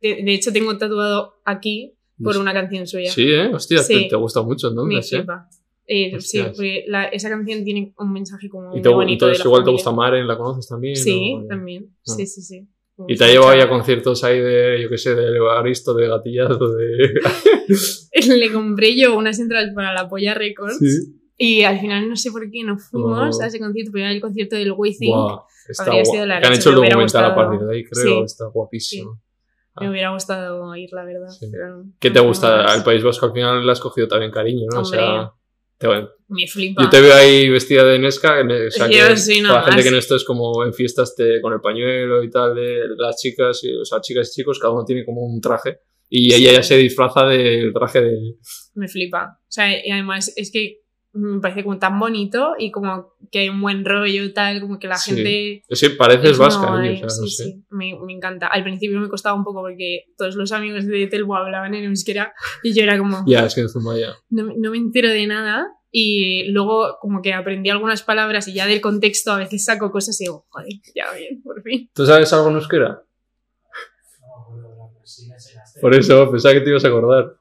De, 0.01 0.33
hecho, 0.33 0.51
tengo 0.51 0.77
tatuado 0.77 1.35
aquí 1.45 1.93
por 2.21 2.37
una 2.37 2.51
canción 2.51 2.85
suya. 2.87 3.09
Sí, 3.09 3.31
¿eh? 3.31 3.47
Hostia, 3.53 3.79
Te, 3.87 4.13
gusta 4.17 4.41
mucho 4.41 4.67
entonces. 4.67 5.11
Me 5.11 5.17
flipa. 5.17 5.47
Eh, 5.87 6.19
sí, 6.19 6.41
porque 6.43 6.85
esa 7.13 7.29
canción 7.29 7.63
tiene 7.63 7.93
un 7.97 8.11
mensaje 8.11 8.49
como 8.49 8.75
y 8.75 8.81
muy 8.81 8.93
bonito. 8.93 9.31
Y 9.31 9.35
igual 9.35 9.63
te 9.63 9.71
gusta 9.71 9.91
Maren, 9.91 10.27
¿la 10.27 10.37
conoces 10.37 10.67
también? 10.67 10.97
Sí, 10.97 11.37
también. 11.47 11.95
Ah. 11.99 12.13
Sí, 12.15 12.27
sí, 12.27 12.41
sí. 12.41 12.67
Y 13.07 13.15
te 13.15 13.25
ha 13.25 13.27
llevado 13.27 13.55
ya 13.55 13.69
conciertos 13.69 14.23
ahí 14.23 14.39
de, 14.39 14.81
yo 14.81 14.89
qué 14.89 14.97
sé, 14.97 15.13
de 15.13 15.37
Aristo, 15.55 15.93
de 15.93 16.07
Gatillazo, 16.07 16.73
de... 16.73 17.13
Le 18.35 18.51
compré 18.51 18.95
yo 18.95 19.15
unas 19.15 19.39
entradas 19.39 19.71
para 19.75 19.93
la 19.93 20.09
Polla 20.09 20.33
Records. 20.33 20.79
Y 21.37 21.61
al 21.63 21.79
final 21.79 22.09
no 22.09 22.15
sé 22.15 22.31
por 22.31 22.49
qué 22.49 22.63
no 22.63 22.79
fuimos 22.79 23.37
oh. 23.37 23.43
a 23.43 23.47
ese 23.47 23.59
concierto, 23.59 23.91
pero 23.93 24.05
era 24.05 24.13
el 24.13 24.21
concierto 24.21 24.55
del 24.55 24.71
Withing. 24.71 25.13
Wow, 25.13 25.41
Habría 25.77 26.05
sido 26.05 26.25
la 26.25 26.41
que 26.41 26.47
han 26.47 26.53
hecho 26.53 26.69
el 26.69 26.75
documental 26.75 27.25
a 27.25 27.35
partir 27.35 27.59
de 27.59 27.75
ahí, 27.75 27.83
creo. 27.83 28.23
Está 28.23 28.45
guapísimo. 28.47 29.21
Me 29.79 29.85
ah. 29.85 29.89
hubiera 29.91 30.11
gustado 30.11 30.75
ir, 30.75 30.89
la 30.91 31.03
verdad. 31.03 31.29
¿Qué 31.99 32.09
te 32.09 32.19
gusta? 32.19 32.65
Al 32.65 32.83
País 32.83 33.03
Vasco 33.03 33.27
al 33.27 33.33
final 33.33 33.63
le 33.63 33.71
has 33.71 33.79
cogido 33.79 34.07
también 34.07 34.31
cariño, 34.31 34.65
¿no? 34.73 34.81
o 34.81 34.85
sea, 34.85 35.31
me 36.27 36.47
flipa. 36.47 36.83
Yo 36.83 36.89
te 36.89 37.01
veo 37.01 37.13
ahí 37.13 37.49
vestida 37.49 37.83
de 37.83 37.99
Nesca, 37.99 38.41
o 38.41 38.71
sea, 38.71 38.87
que 38.89 38.97
la 38.97 39.63
gente 39.63 39.83
que 39.83 39.91
no 39.91 39.97
esto 39.97 40.15
es 40.15 40.23
como 40.23 40.63
en 40.65 40.73
fiestas 40.73 41.15
te, 41.15 41.39
con 41.41 41.53
el 41.53 41.61
pañuelo 41.61 42.23
y 42.23 42.29
tal, 42.29 42.55
de 42.55 42.81
las 42.97 43.17
chicas, 43.17 43.61
o 43.81 43.85
sea, 43.85 44.01
chicas 44.01 44.29
y 44.29 44.41
chicos, 44.41 44.59
cada 44.59 44.73
uno 44.73 44.85
tiene 44.85 45.05
como 45.05 45.21
un 45.21 45.39
traje. 45.39 45.79
Y 46.09 46.33
ella 46.33 46.53
ya 46.53 46.63
se 46.63 46.77
disfraza 46.77 47.25
del 47.25 47.73
traje 47.73 48.01
de... 48.01 48.17
Me 48.75 48.87
flipa. 48.87 49.39
O 49.41 49.51
sea, 49.51 49.85
y 49.85 49.91
además 49.91 50.31
es 50.37 50.51
que 50.51 50.81
me 51.13 51.39
parece 51.39 51.63
como 51.63 51.77
tan 51.79 51.99
bonito 51.99 52.55
y 52.57 52.71
como 52.71 53.13
que 53.31 53.39
hay 53.39 53.49
un 53.49 53.61
buen 53.61 53.85
rollo 53.85 54.23
y 54.23 54.33
tal, 54.33 54.61
como 54.61 54.79
que 54.79 54.87
la 54.87 54.97
gente... 54.97 55.63
Sí, 55.69 55.89
pareces 55.89 56.37
vasca. 56.37 56.81
sí, 57.07 57.29
sí, 57.29 57.63
me, 57.69 57.97
me, 58.05 58.13
encanta. 58.13 58.47
Al 58.47 58.63
principio 58.63 58.99
me 58.99 59.09
costaba 59.09 59.35
un 59.35 59.43
poco 59.43 59.61
porque 59.61 60.05
todos 60.17 60.35
los 60.35 60.51
amigos 60.51 60.85
de 60.85 61.07
Telbo 61.07 61.35
hablaban 61.35 61.73
en 61.73 61.85
euskera 61.85 62.33
y 62.63 62.73
yo 62.73 62.83
era 62.83 62.97
como... 62.97 63.23
Ya, 63.25 63.45
es 63.45 63.55
que 63.55 63.61
en 63.61 63.69
Zumaya. 63.69 64.15
No, 64.29 64.51
no 64.57 64.71
me 64.71 64.77
entero 64.77 65.09
de 65.09 65.27
nada 65.27 65.67
y 65.91 66.51
luego 66.51 66.97
como 66.99 67.21
que 67.21 67.33
aprendí 67.33 67.69
algunas 67.69 68.03
palabras 68.03 68.47
y 68.47 68.53
ya 68.53 68.67
del 68.67 68.81
contexto 68.81 69.31
a 69.31 69.37
veces 69.37 69.65
saco 69.65 69.91
cosas 69.91 70.19
y 70.21 70.25
digo, 70.25 70.45
joder, 70.49 70.67
ya 70.93 71.11
bien, 71.13 71.41
por 71.41 71.61
fin. 71.63 71.89
¿Tú 71.93 72.05
sabes 72.05 72.31
algo 72.33 72.49
en 72.49 72.55
euskera? 72.55 73.03
Por 75.81 75.95
eso 75.95 76.29
pensaba 76.29 76.53
que 76.53 76.61
te 76.61 76.69
ibas 76.69 76.85
a 76.85 76.89
acordar 76.89 77.37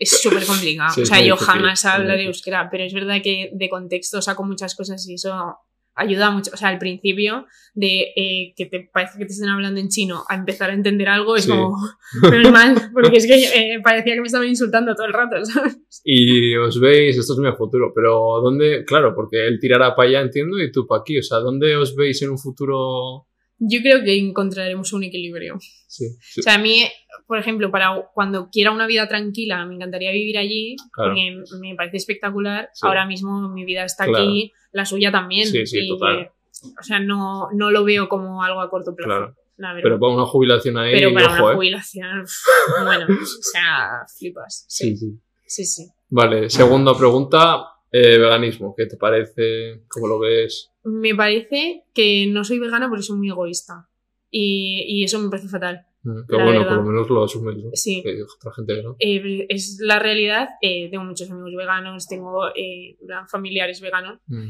es 0.00 0.22
súper 0.22 0.44
complicado. 0.46 1.00
o 1.00 1.06
sea, 1.06 1.20
yo 1.20 1.36
jamás 1.36 1.84
hablaré 1.84 2.24
euskera, 2.24 2.68
pero 2.70 2.84
es 2.84 2.92
verdad 2.92 3.20
que 3.22 3.50
de 3.52 3.68
contexto 3.68 4.20
saco 4.22 4.42
muchas 4.44 4.74
cosas 4.74 5.06
y 5.08 5.14
eso 5.14 5.58
ayuda 5.94 6.30
mucho. 6.30 6.50
O 6.54 6.56
sea, 6.56 6.68
al 6.68 6.78
principio 6.78 7.46
de 7.74 8.12
eh, 8.16 8.54
que 8.56 8.66
te 8.66 8.88
parece 8.92 9.18
que 9.18 9.26
te 9.26 9.32
estén 9.32 9.50
hablando 9.50 9.78
en 9.78 9.88
chino 9.88 10.24
a 10.28 10.36
empezar 10.36 10.70
a 10.70 10.74
entender 10.74 11.08
algo 11.08 11.36
es 11.36 11.46
como, 11.46 11.76
pero 12.30 12.50
mal, 12.50 12.90
porque 12.94 13.18
es 13.18 13.26
que 13.26 13.44
eh, 13.44 13.80
parecía 13.84 14.14
que 14.14 14.20
me 14.20 14.26
estaban 14.26 14.48
insultando 14.48 14.94
todo 14.94 15.06
el 15.06 15.12
rato, 15.12 15.36
¿sabes? 15.44 15.78
Y 16.02 16.56
os 16.56 16.80
veis, 16.80 17.18
esto 17.18 17.34
es 17.34 17.38
mi 17.38 17.52
futuro, 17.52 17.92
pero 17.94 18.40
¿dónde? 18.42 18.84
Claro, 18.86 19.14
porque 19.14 19.46
él 19.46 19.58
tirará 19.60 19.94
para 19.94 20.08
allá, 20.08 20.20
entiendo, 20.22 20.58
y 20.58 20.72
tú 20.72 20.86
para 20.86 21.02
aquí. 21.02 21.18
O 21.18 21.22
sea, 21.22 21.38
¿dónde 21.38 21.76
os 21.76 21.94
veis 21.94 22.22
en 22.22 22.30
un 22.30 22.38
futuro? 22.38 23.26
Yo 23.60 23.80
creo 23.82 24.02
que 24.02 24.16
encontraremos 24.16 24.92
un 24.94 25.04
equilibrio. 25.04 25.58
Sí, 25.86 26.06
O 26.38 26.42
sea, 26.42 26.54
a 26.54 26.58
mí, 26.58 26.84
por 27.26 27.38
ejemplo, 27.38 27.70
para 27.70 28.08
cuando 28.14 28.48
quiera 28.50 28.70
una 28.70 28.86
vida 28.86 29.06
tranquila, 29.06 29.66
me 29.66 29.74
encantaría 29.74 30.10
vivir 30.12 30.38
allí, 30.38 30.76
porque 30.94 31.42
me 31.60 31.74
parece 31.74 31.98
espectacular. 31.98 32.70
Ahora 32.80 33.06
mismo 33.06 33.48
mi 33.50 33.64
vida 33.64 33.84
está 33.84 34.04
aquí, 34.04 34.52
la 34.72 34.84
suya 34.86 35.12
también. 35.12 35.46
Sí, 35.46 35.66
sí, 35.66 35.88
total. 35.88 36.30
o 36.78 36.82
sea, 36.82 37.00
no, 37.00 37.48
no 37.52 37.70
lo 37.70 37.84
veo 37.84 38.08
como 38.08 38.42
algo 38.42 38.60
a 38.60 38.70
corto 38.70 38.94
plazo. 38.96 39.34
Claro. 39.56 39.80
Pero 39.82 40.00
para 40.00 40.12
una 40.12 40.24
jubilación 40.24 40.78
ahí. 40.78 40.92
Pero 40.92 41.12
para 41.12 41.26
una 41.28 41.52
¿eh? 41.52 41.54
jubilación, 41.54 42.24
bueno, 42.82 43.06
o 43.10 43.42
sea, 43.42 44.06
flipas. 44.18 44.64
Sí, 44.68 44.96
sí. 44.96 45.20
Sí, 45.46 45.64
sí. 45.64 45.90
Vale, 46.08 46.48
segunda 46.48 46.96
pregunta. 46.96 47.64
Eh, 47.92 48.18
veganismo, 48.18 48.74
¿qué 48.76 48.86
te 48.86 48.96
parece? 48.96 49.82
¿Cómo 49.88 50.06
lo 50.06 50.18
ves? 50.20 50.70
Me 50.84 51.14
parece 51.14 51.84
que 51.92 52.26
no 52.28 52.44
soy 52.44 52.58
vegana 52.58 52.88
porque 52.88 53.02
soy 53.02 53.16
muy 53.16 53.28
egoísta. 53.28 53.88
Y, 54.30 54.84
y 54.86 55.04
eso 55.04 55.18
me 55.18 55.28
parece 55.28 55.48
fatal. 55.48 55.86
Mm, 56.02 56.20
pero 56.26 56.44
bueno, 56.44 56.64
por 56.64 56.76
lo 56.76 56.82
menos 56.84 57.10
lo 57.10 57.24
asumes, 57.24 57.56
¿no? 57.56 57.70
Sí. 57.74 58.02
otra 58.38 58.52
gente 58.52 58.82
no. 58.82 58.96
Eh, 58.98 59.46
es 59.48 59.78
la 59.80 59.98
realidad. 59.98 60.50
Eh, 60.62 60.88
tengo 60.90 61.04
muchos 61.04 61.30
amigos 61.30 61.52
veganos, 61.56 62.08
tengo 62.08 62.44
familiares 63.28 63.80
veganos. 63.80 64.18
Mm. 64.26 64.48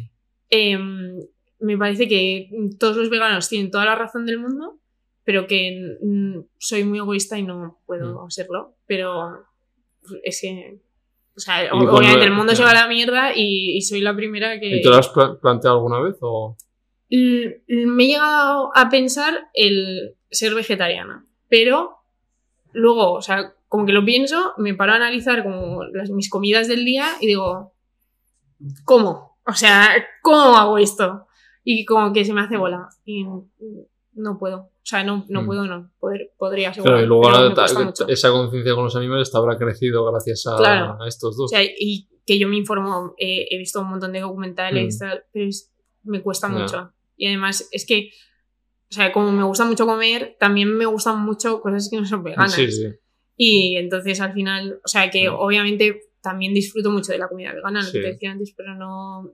Em, 0.50 1.18
me 1.60 1.78
parece 1.78 2.08
que 2.08 2.50
todos 2.78 2.96
los 2.96 3.10
veganos 3.10 3.48
tienen 3.48 3.70
toda 3.70 3.84
la 3.84 3.94
razón 3.94 4.26
del 4.26 4.38
mundo, 4.38 4.78
pero 5.24 5.46
que 5.46 5.96
soy 6.58 6.84
muy 6.84 6.98
egoísta 6.98 7.38
y 7.38 7.42
no 7.42 7.80
puedo 7.86 8.26
mm. 8.26 8.30
serlo. 8.30 8.76
Pero 8.86 9.44
es 10.22 10.40
que 10.40 10.80
o 11.40 11.42
sea, 11.42 11.72
obviamente 11.72 12.26
el 12.26 12.32
mundo 12.32 12.54
se 12.54 12.62
va 12.62 12.72
a 12.72 12.74
la 12.74 12.86
mierda 12.86 13.32
y, 13.34 13.80
soy 13.80 14.02
la 14.02 14.14
primera 14.14 14.60
que... 14.60 14.76
¿Y 14.76 14.82
te 14.82 14.88
lo 14.90 14.96
has 14.96 15.08
planteado 15.08 15.76
alguna 15.76 16.00
vez 16.00 16.16
o...? 16.20 16.54
Me 17.08 18.04
he 18.04 18.06
llegado 18.06 18.70
a 18.74 18.88
pensar 18.90 19.48
el 19.54 20.16
ser 20.30 20.54
vegetariana, 20.54 21.24
pero 21.48 21.96
luego, 22.72 23.14
o 23.14 23.22
sea, 23.22 23.54
como 23.68 23.86
que 23.86 23.92
lo 23.92 24.04
pienso, 24.04 24.52
me 24.58 24.74
paro 24.74 24.92
a 24.92 24.96
analizar 24.96 25.42
como 25.42 25.82
las, 25.84 26.10
mis 26.10 26.28
comidas 26.28 26.68
del 26.68 26.84
día 26.84 27.06
y 27.20 27.26
digo, 27.26 27.72
¿cómo? 28.84 29.38
O 29.46 29.54
sea, 29.54 29.88
¿cómo 30.22 30.56
hago 30.56 30.76
esto? 30.76 31.26
Y 31.64 31.86
como 31.86 32.12
que 32.12 32.24
se 32.26 32.34
me 32.34 32.42
hace 32.42 32.58
bola 32.58 32.90
y 33.04 33.24
no 34.12 34.38
puedo. 34.38 34.58
O 34.58 34.70
sea, 34.82 35.04
no, 35.04 35.24
no 35.28 35.42
mm. 35.42 35.46
puedo, 35.46 35.66
no. 35.66 35.90
Poder, 35.98 36.32
podría 36.36 36.72
ser. 36.72 36.82
Claro, 36.82 37.02
y 37.02 37.06
luego 37.06 37.30
esa 38.08 38.30
conciencia 38.30 38.74
con 38.74 38.84
los 38.84 38.96
animales 38.96 39.30
te 39.30 39.38
habrá 39.38 39.56
crecido 39.56 40.04
gracias 40.10 40.44
a, 40.46 40.98
estos 41.06 41.36
dos. 41.36 41.52
O 41.52 41.56
sea, 41.56 41.62
y 41.62 42.08
que 42.26 42.38
yo 42.38 42.48
me 42.48 42.56
informo, 42.56 43.14
he 43.18 43.56
visto 43.58 43.80
un 43.80 43.90
montón 43.90 44.12
de 44.12 44.20
documentales, 44.20 45.00
mm. 45.00 45.06
pero 45.32 45.50
me 46.04 46.22
cuesta 46.22 46.48
mucho. 46.48 46.92
Y 47.16 47.26
además 47.26 47.68
es 47.72 47.84
que, 47.86 48.10
o 48.90 48.94
sea, 48.94 49.12
como 49.12 49.30
me 49.32 49.44
gusta 49.44 49.64
mucho 49.64 49.86
comer, 49.86 50.36
también 50.40 50.74
me 50.76 50.86
gustan 50.86 51.20
mucho 51.24 51.60
cosas 51.60 51.88
que 51.90 51.98
no 51.98 52.06
son 52.06 52.22
veganas. 52.22 52.52
Sí, 52.52 52.70
sí. 52.70 52.86
Y 53.36 53.76
entonces 53.76 54.20
al 54.20 54.32
final, 54.32 54.80
o 54.84 54.88
sea, 54.88 55.10
que 55.10 55.28
obviamente 55.28 56.00
también 56.20 56.52
disfruto 56.54 56.90
mucho 56.90 57.12
de 57.12 57.18
la 57.18 57.28
comida 57.28 57.54
vegana, 57.54 57.82
lo 57.82 57.90
que 57.90 58.00
te 58.00 58.12
decía 58.12 58.32
antes, 58.32 58.52
pero 58.56 58.74
no, 58.74 59.32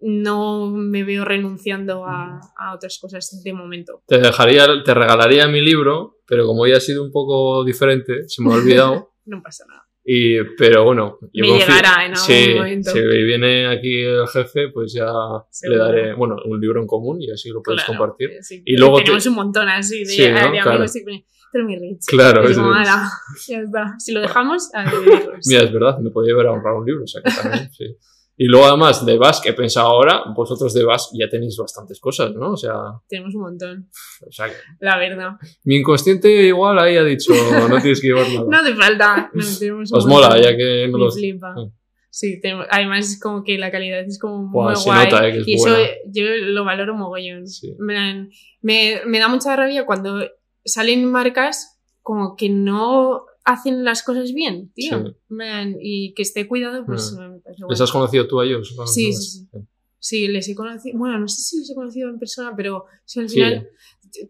no 0.00 0.70
me 0.70 1.04
veo 1.04 1.24
renunciando 1.24 2.04
a, 2.06 2.40
a, 2.58 2.74
otras 2.74 2.98
cosas 3.00 3.42
de 3.42 3.52
momento. 3.52 4.02
Te 4.06 4.18
dejaría, 4.18 4.66
te 4.84 4.94
regalaría 4.94 5.46
mi 5.48 5.60
libro, 5.60 6.18
pero 6.26 6.46
como 6.46 6.66
ya 6.66 6.76
ha 6.76 6.80
sido 6.80 7.02
un 7.04 7.10
poco 7.12 7.64
diferente, 7.64 8.28
se 8.28 8.42
me 8.42 8.52
ha 8.52 8.56
olvidado. 8.56 9.12
no 9.26 9.42
pasa 9.42 9.64
nada. 9.68 9.82
Y, 10.08 10.36
pero 10.56 10.84
bueno, 10.84 11.18
yo 11.32 11.42
Me 11.44 11.48
confío- 11.48 11.66
llegará 11.66 12.06
en 12.06 12.12
algún 12.12 12.16
sí, 12.16 12.54
momento. 12.54 12.90
Si 12.92 13.00
viene 13.00 13.66
aquí 13.66 14.02
el 14.04 14.28
jefe, 14.28 14.68
pues 14.68 14.92
ya 14.92 15.08
Seguro. 15.50 15.78
le 15.78 15.84
daré, 15.84 16.14
bueno, 16.14 16.36
un 16.44 16.60
libro 16.60 16.80
en 16.80 16.86
común 16.86 17.20
y 17.20 17.28
así 17.32 17.48
lo 17.50 17.60
puedes 17.60 17.82
Claro, 17.84 17.98
compartir. 17.98 18.30
sí. 18.40 18.62
Y 18.64 18.76
luego 18.76 18.98
te- 18.98 19.04
tenemos 19.04 19.26
un 19.26 19.34
montón 19.34 19.68
así 19.68 20.00
de, 20.00 20.04
Sí, 20.06 20.22
de 20.22 20.30
¿no? 20.32 20.38
amigos 20.38 20.62
Claro. 20.64 20.84
y 20.94 21.04
pone, 21.04 21.26
"Tú 21.50 21.58
eres 21.58 21.66
muy 21.66 21.76
rich. 21.76 22.04
Claro, 22.06 22.44
es 22.48 22.56
como, 22.56 22.72
rich. 22.72 22.86
"Ala, 22.86 23.10
ya 23.48 23.58
está. 23.58 23.94
Si 23.98 24.12
lo 24.12 24.20
dejamos, 24.20 24.70
a. 24.74 24.84
Mira, 25.48 25.62
es 25.64 25.72
verdad, 25.72 25.98
me 25.98 26.10
podría 26.10 26.34
haber 26.34 26.46
ahorrado 26.46 26.78
un 26.78 26.86
libro, 26.86 27.02
o 27.02 27.06
sea 27.08 27.22
que 27.22 27.30
también, 27.42 27.72
sí. 27.72 27.96
Y 28.38 28.46
luego 28.48 28.66
además 28.66 29.04
de 29.06 29.16
Basque, 29.16 29.48
he 29.48 29.52
pensado 29.54 29.88
ahora, 29.88 30.24
vosotros 30.34 30.74
de 30.74 30.84
Basque 30.84 31.16
ya 31.18 31.28
tenéis 31.28 31.56
bastantes 31.56 31.98
cosas, 32.00 32.34
¿no? 32.34 32.52
O 32.52 32.56
sea, 32.56 32.74
Tenemos 33.08 33.34
un 33.34 33.40
montón, 33.42 33.88
o 34.26 34.30
sea 34.30 34.46
que 34.48 34.54
la 34.80 34.98
verdad. 34.98 35.30
mi 35.64 35.76
inconsciente 35.76 36.30
igual 36.30 36.78
ahí 36.78 36.96
ha 36.98 37.04
dicho, 37.04 37.32
no 37.68 37.80
tienes 37.80 38.00
que 38.00 38.08
llevar 38.08 38.28
nada. 38.28 38.44
No 38.50 38.56
hace 38.58 38.74
falta. 38.74 39.30
No, 39.32 39.42
tenemos 39.58 39.92
Os 39.92 40.06
mola, 40.06 40.28
montón. 40.28 40.44
ya 40.44 40.56
que 40.56 40.88
no 40.90 40.98
Me 40.98 41.04
los... 41.04 41.14
flipa. 41.14 41.54
Ah. 41.56 41.66
Sí, 42.10 42.40
tenemos- 42.40 42.66
además 42.70 43.10
es 43.10 43.20
como 43.20 43.42
que 43.44 43.58
la 43.58 43.70
calidad 43.70 44.00
es 44.00 44.18
como 44.18 44.50
Buah, 44.50 44.66
muy 44.68 44.76
se 44.76 44.88
guay. 44.90 45.04
nota, 45.04 45.28
eh, 45.28 45.32
que 45.32 45.38
es 45.40 45.48
y 45.48 45.54
eso 45.54 45.68
buena. 45.70 45.88
yo 46.12 46.22
lo 46.52 46.64
valoro 46.64 46.94
mogollón. 46.94 47.46
Sí. 47.46 47.74
Me, 47.78 48.28
me, 48.62 49.00
me 49.06 49.18
da 49.18 49.28
mucha 49.28 49.54
rabia 49.56 49.84
cuando 49.86 50.26
salen 50.64 51.04
marcas 51.10 51.78
como 52.02 52.36
que 52.36 52.48
no 52.48 53.24
hacen 53.46 53.84
las 53.84 54.02
cosas 54.02 54.32
bien, 54.34 54.70
tío. 54.74 55.02
Sí. 55.06 55.14
Man, 55.28 55.76
y 55.80 56.12
que 56.14 56.22
esté 56.22 56.46
cuidado, 56.46 56.84
pues 56.84 57.12
Mm. 57.12 57.20
me 57.32 57.38
parece 57.40 57.62
guay. 57.62 57.70
¿Les 57.70 57.80
has 57.80 57.90
conocido 57.92 58.26
tú 58.26 58.40
a 58.40 58.44
ellos? 58.44 58.74
Bueno, 58.76 58.86
Sí, 58.92 59.12
sí, 59.12 59.46
sí. 59.50 59.58
Sí, 59.98 60.28
les 60.28 60.48
he 60.48 60.54
conocido. 60.54 60.98
Bueno, 60.98 61.18
no 61.18 61.26
sé 61.26 61.40
si 61.40 61.58
les 61.60 61.70
he 61.70 61.74
conocido 61.74 62.08
en 62.10 62.18
persona, 62.18 62.52
pero 62.56 62.84
sí, 63.04 63.20
al 63.20 63.28
final 63.30 63.68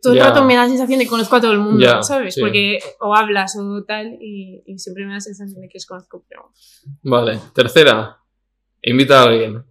todo 0.02 0.14
el 0.14 0.20
rato 0.20 0.44
me 0.44 0.54
da 0.54 0.62
la 0.62 0.68
sensación 0.68 0.98
de 0.98 1.04
que 1.04 1.10
conozco 1.10 1.36
a 1.36 1.40
todo 1.40 1.52
el 1.52 1.58
mundo, 1.58 2.02
¿sabes? 2.02 2.34
sí. 2.34 2.40
Porque 2.40 2.78
o 3.00 3.14
hablas 3.14 3.56
o 3.60 3.84
tal 3.84 4.16
y, 4.20 4.62
y 4.66 4.78
siempre 4.78 5.04
me 5.04 5.10
da 5.10 5.14
la 5.16 5.20
sensación 5.20 5.60
de 5.60 5.68
que 5.68 5.74
les 5.74 5.86
conozco, 5.86 6.24
pero. 6.28 6.50
Vale, 7.02 7.38
tercera, 7.54 8.18
invita 8.82 9.22
a 9.22 9.24
alguien. 9.28 9.62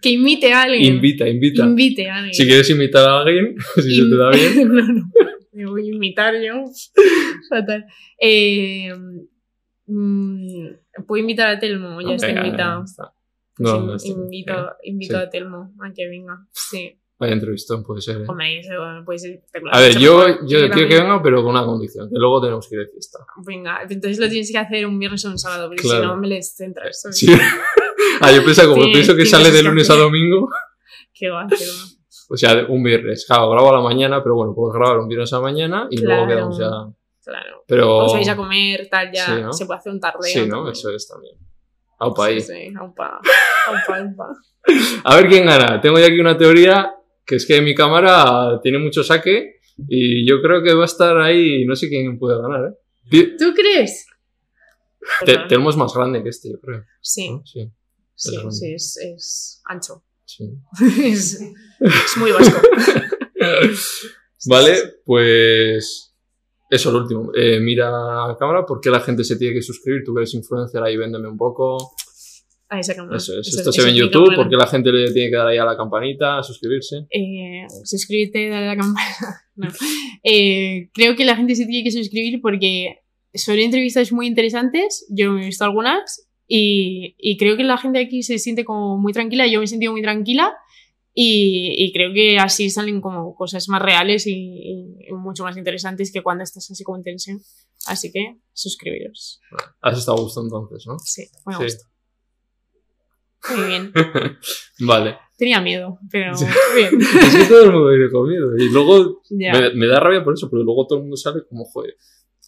Que 0.00 0.10
imite 0.10 0.52
a 0.52 0.62
alguien. 0.62 0.94
Invita, 0.94 1.28
invita. 1.28 1.64
Invite 1.64 2.08
a 2.08 2.16
alguien. 2.16 2.34
Si 2.34 2.44
quieres 2.46 2.70
invitar 2.70 3.08
a 3.08 3.20
alguien, 3.20 3.56
si 3.76 3.94
se 3.94 4.02
te 4.02 4.16
da 4.16 4.30
bien. 4.30 4.68
no, 4.74 4.92
no. 4.92 5.10
Me 5.52 5.66
voy 5.66 5.88
a 5.88 5.94
imitar 5.94 6.34
yo. 6.40 6.64
Fatal. 7.50 7.84
Eh, 8.18 8.92
mm, 9.86 10.66
Puedo 11.06 11.20
invitar 11.20 11.48
a 11.48 11.58
Telmo, 11.58 12.00
ya 12.00 12.14
está 12.14 12.26
Venga, 12.28 12.46
invitado. 12.46 12.84
está. 12.84 13.12
No, 13.58 13.68
Sí, 13.80 13.86
no 13.86 13.94
está. 13.96 14.08
invito, 14.08 14.70
invito 14.84 15.16
sí. 15.18 15.22
a 15.22 15.30
Telmo 15.30 15.74
a 15.82 15.92
que 15.92 16.08
venga. 16.08 16.38
Sí. 16.52 16.98
Vaya 17.18 17.34
entrevistón 17.34 17.84
puede 17.84 18.00
ser. 18.00 18.22
¿eh? 18.22 18.24
Hombre, 18.26 18.58
eso 18.60 18.72
puede 19.04 19.18
ser 19.18 19.30
espectacular. 19.34 19.76
A 19.76 19.80
ver, 19.80 19.92
yo, 19.98 20.26
yo 20.46 20.70
quiero 20.70 20.88
que 20.88 20.94
venga, 21.00 21.22
pero 21.22 21.42
con 21.42 21.50
una 21.52 21.64
condición, 21.64 22.08
que 22.08 22.18
luego 22.18 22.40
tenemos 22.40 22.68
que 22.68 22.74
ir 22.76 22.80
de 22.82 22.88
fiesta. 22.88 23.18
Venga, 23.46 23.80
entonces 23.88 24.18
lo 24.18 24.28
tienes 24.28 24.50
que 24.50 24.58
hacer 24.58 24.84
un 24.86 24.98
viernes 24.98 25.24
o 25.24 25.30
un 25.30 25.38
sábado, 25.38 25.68
porque 25.68 25.82
Claro. 25.82 26.00
si 26.02 26.06
no 26.08 26.16
me 26.16 26.26
les 26.28 26.56
centras. 26.56 27.02
Sí. 27.12 27.26
ah, 28.20 28.32
yo 28.32 28.42
pienso, 28.42 28.68
como 28.68 28.82
Sí, 28.84 28.92
pienso 28.92 29.14
que 29.14 29.24
sale 29.26 29.50
de 29.52 29.62
lunes 29.62 29.88
a 29.90 29.94
domingo, 29.94 30.48
Qué 31.14 31.28
va, 31.28 31.46
qué 31.48 31.54
va. 31.64 32.01
O 32.32 32.36
sea, 32.36 32.64
un 32.68 32.82
viernes. 32.82 33.24
Claro, 33.26 33.50
grabo 33.50 33.70
a 33.70 33.76
la 33.76 33.82
mañana, 33.82 34.22
pero 34.22 34.34
bueno, 34.36 34.54
puedo 34.54 34.72
grabar 34.72 34.98
un 34.98 35.08
viernes 35.08 35.32
a 35.32 35.36
la 35.36 35.42
mañana 35.42 35.86
y 35.90 35.98
luego 36.00 36.26
quedamos 36.26 36.58
ya. 36.58 36.70
Claro. 37.24 37.64
Pero. 37.66 37.98
Os 37.98 38.12
vais 38.14 38.28
a 38.28 38.36
comer, 38.36 38.88
tal, 38.90 39.10
ya 39.12 39.26
Sí, 39.26 39.42
¿no? 39.42 39.52
se 39.52 39.66
puede 39.66 39.78
hacer 39.78 39.92
un 39.92 40.00
tardeo. 40.00 40.22
Sí, 40.22 40.40
¿no? 40.46 40.56
también. 40.56 40.72
Eso 40.72 40.90
es 40.90 41.06
también. 41.08 41.34
Aupa 41.98 42.26
ahí. 42.26 42.40
Sí, 42.40 42.52
sí, 42.52 42.74
aupa, 42.78 43.20
aupa, 43.68 43.98
aupa. 43.98 44.32
A 45.04 45.16
ver 45.16 45.28
quién 45.28 45.46
gana. 45.46 45.80
Tengo 45.80 45.98
ya 45.98 46.06
aquí 46.06 46.18
una 46.18 46.36
teoría 46.36 46.94
que 47.24 47.36
es 47.36 47.46
que 47.46 47.60
mi 47.60 47.74
cámara 47.74 48.58
tiene 48.62 48.78
mucho 48.78 49.04
saque 49.04 49.60
y 49.88 50.26
yo 50.28 50.42
creo 50.42 50.62
que 50.62 50.74
va 50.74 50.82
a 50.82 50.86
estar 50.86 51.16
ahí. 51.20 51.64
No 51.64 51.76
sé 51.76 51.88
quién 51.88 52.18
puede 52.18 52.40
ganar, 52.42 52.72
¿eh? 53.10 53.36
¿Tú 53.38 53.52
crees? 53.54 54.06
Te- 55.24 55.38
tenemos 55.48 55.76
más 55.76 55.94
grande 55.94 56.22
que 56.22 56.28
este, 56.30 56.50
yo 56.50 56.60
creo. 56.60 56.84
Sí, 57.00 57.30
¿no? 57.30 57.42
Sí, 57.44 57.70
sí, 58.14 58.36
sí, 58.50 58.74
es, 58.74 58.96
es 58.98 59.62
ancho. 59.66 60.02
Sí. 60.36 60.44
es, 61.04 61.40
es 61.80 62.16
muy 62.16 62.32
vasco. 62.32 62.60
Vale, 64.46 64.76
pues. 65.04 66.08
Eso, 66.70 66.90
lo 66.90 67.02
último. 67.02 67.30
Eh, 67.36 67.60
mira 67.60 67.88
a 67.88 68.36
cámara, 68.38 68.64
¿por 68.64 68.80
qué 68.80 68.88
la 68.88 69.00
gente 69.00 69.24
se 69.24 69.36
tiene 69.36 69.54
que 69.54 69.62
suscribir? 69.62 70.02
Tú 70.04 70.14
que 70.14 70.20
eres 70.20 70.34
influencer 70.34 70.82
ahí, 70.82 70.96
véndeme 70.96 71.28
un 71.28 71.36
poco. 71.36 71.76
Ahí 72.70 72.80
esa 72.80 72.94
cámara. 72.94 73.18
Eso 73.18 73.38
es. 73.38 73.54
Esto 73.54 73.70
se 73.70 73.82
ve 73.82 73.90
en 73.90 73.96
YouTube, 73.96 74.24
cámara. 74.24 74.36
¿por 74.36 74.48
qué 74.48 74.56
la 74.56 74.66
gente 74.66 74.90
le 74.90 75.12
tiene 75.12 75.28
que 75.30 75.36
dar 75.36 75.48
ahí 75.48 75.58
a 75.58 75.66
la 75.66 75.76
campanita, 75.76 76.38
a 76.38 76.42
suscribirse? 76.42 77.06
Eh, 77.10 77.66
suscríbete, 77.84 78.48
dale 78.48 78.68
a 78.68 78.74
la 78.74 78.76
campana. 78.76 79.06
No. 79.54 79.68
Eh, 80.22 80.88
creo 80.94 81.14
que 81.14 81.26
la 81.26 81.36
gente 81.36 81.54
se 81.54 81.66
tiene 81.66 81.84
que 81.84 81.90
suscribir 81.90 82.40
porque 82.40 83.02
son 83.34 83.58
entrevistas 83.58 84.10
muy 84.10 84.26
interesantes. 84.26 85.06
Yo 85.10 85.32
me 85.32 85.42
he 85.42 85.44
visto 85.44 85.64
algunas 85.64 86.26
y, 86.46 87.14
y 87.18 87.36
creo 87.38 87.56
que 87.56 87.64
la 87.64 87.78
gente 87.78 87.98
aquí 88.00 88.22
se 88.22 88.38
siente 88.38 88.64
como 88.64 88.98
muy 88.98 89.12
tranquila. 89.12 89.46
Yo 89.46 89.58
me 89.58 89.64
he 89.64 89.68
sentido 89.68 89.92
muy 89.92 90.02
tranquila 90.02 90.52
y, 91.14 91.74
y 91.78 91.92
creo 91.92 92.12
que 92.12 92.38
así 92.38 92.70
salen 92.70 93.00
como 93.00 93.34
cosas 93.34 93.68
más 93.68 93.82
reales 93.82 94.26
y, 94.26 94.32
y 95.08 95.12
mucho 95.12 95.44
más 95.44 95.56
interesantes 95.56 96.10
que 96.12 96.22
cuando 96.22 96.44
estás 96.44 96.70
así 96.70 96.84
como 96.84 96.98
en 96.98 97.04
tensión. 97.04 97.40
Así 97.86 98.12
que 98.12 98.36
suscribiros. 98.52 99.40
Has 99.80 99.98
estado 99.98 100.18
a 100.18 100.20
gusto 100.22 100.40
entonces, 100.42 100.84
¿no? 100.86 100.98
Sí, 100.98 101.22
me 101.46 101.54
Sí. 101.56 101.62
gusta. 101.64 101.84
Muy 103.56 103.66
bien. 103.66 103.92
vale. 104.80 105.16
Tenía 105.36 105.60
miedo, 105.60 105.98
pero 106.10 106.32
bien. 106.76 106.90
Es 107.00 107.34
que 107.36 107.44
todo 107.46 107.64
el 107.64 107.72
mundo 107.72 107.88
viene 107.88 108.10
conmigo. 108.10 108.56
Y 108.56 108.68
luego 108.70 109.22
me, 109.30 109.74
me 109.74 109.86
da 109.88 109.98
rabia 109.98 110.22
por 110.22 110.34
eso, 110.34 110.48
pero 110.48 110.62
luego 110.62 110.86
todo 110.86 110.98
el 110.98 111.02
mundo 111.04 111.16
sale 111.16 111.40
como, 111.48 111.64
joder. 111.64 111.96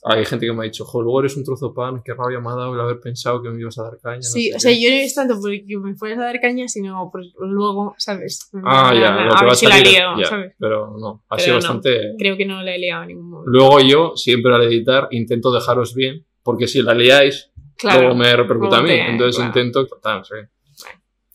Hay 0.06 0.24
gente 0.26 0.44
que 0.44 0.52
me 0.52 0.60
ha 0.60 0.64
dicho, 0.64 0.84
joder, 0.84 1.04
luego 1.04 1.20
eres 1.20 1.36
un 1.36 1.44
trozo 1.44 1.68
de 1.68 1.74
pan, 1.74 2.02
qué 2.04 2.12
rabia 2.12 2.38
me 2.38 2.48
ha 2.50 2.54
dado 2.56 2.74
el 2.74 2.80
haber 2.80 3.00
pensado 3.00 3.40
que 3.42 3.48
me 3.48 3.58
ibas 3.58 3.78
a 3.78 3.84
dar 3.84 3.98
caña. 4.02 4.16
no 4.18 4.22
Sí, 4.22 4.50
sé 4.50 4.56
o 4.56 4.60
sea, 4.60 4.70
qué". 4.72 4.82
yo 4.82 4.90
no 4.90 4.96
es 4.96 5.14
tanto 5.14 5.34
porque 5.40 5.64
me 5.78 5.94
fueras 5.94 6.18
a 6.18 6.22
dar 6.24 6.40
caña, 6.40 6.68
sino 6.68 7.08
por 7.10 7.22
luego, 7.40 7.94
¿sabes? 7.96 8.50
Ah, 8.64 8.90
A- 8.90 8.94
ya, 8.94 9.14
a, 9.14 9.24
lo 9.24 9.34
que 9.34 9.44
ver 9.46 9.54
si 9.56 9.66
la 9.66 9.78
lío. 9.78 10.24
¿sabes? 10.26 10.52
Pero 10.58 10.96
no, 10.98 11.24
ha 11.30 11.38
sido 11.38 11.54
no. 11.56 11.62
bastante. 11.62 12.14
Creo 12.18 12.36
que 12.36 12.44
no 12.44 12.62
la 12.62 12.74
he 12.74 12.78
liado 12.78 13.02
en 13.04 13.08
ningún 13.08 13.30
momento. 13.30 13.50
Luego 13.50 13.80
yo, 13.80 14.12
siempre 14.14 14.54
al 14.54 14.62
editar, 14.64 15.08
intento 15.10 15.50
dejaros 15.50 15.94
bien, 15.94 16.26
porque 16.42 16.66
si 16.68 16.82
la 16.82 16.92
liáis, 16.94 17.50
Claro, 17.78 18.00
luego 18.02 18.14
me 18.16 18.36
repercute 18.36 18.76
a 18.76 18.82
mí. 18.82 18.90
Entonces 18.92 19.36
claro. 19.36 19.48
intento 19.48 19.86
tratar, 19.86 20.24
sí. 20.26 20.34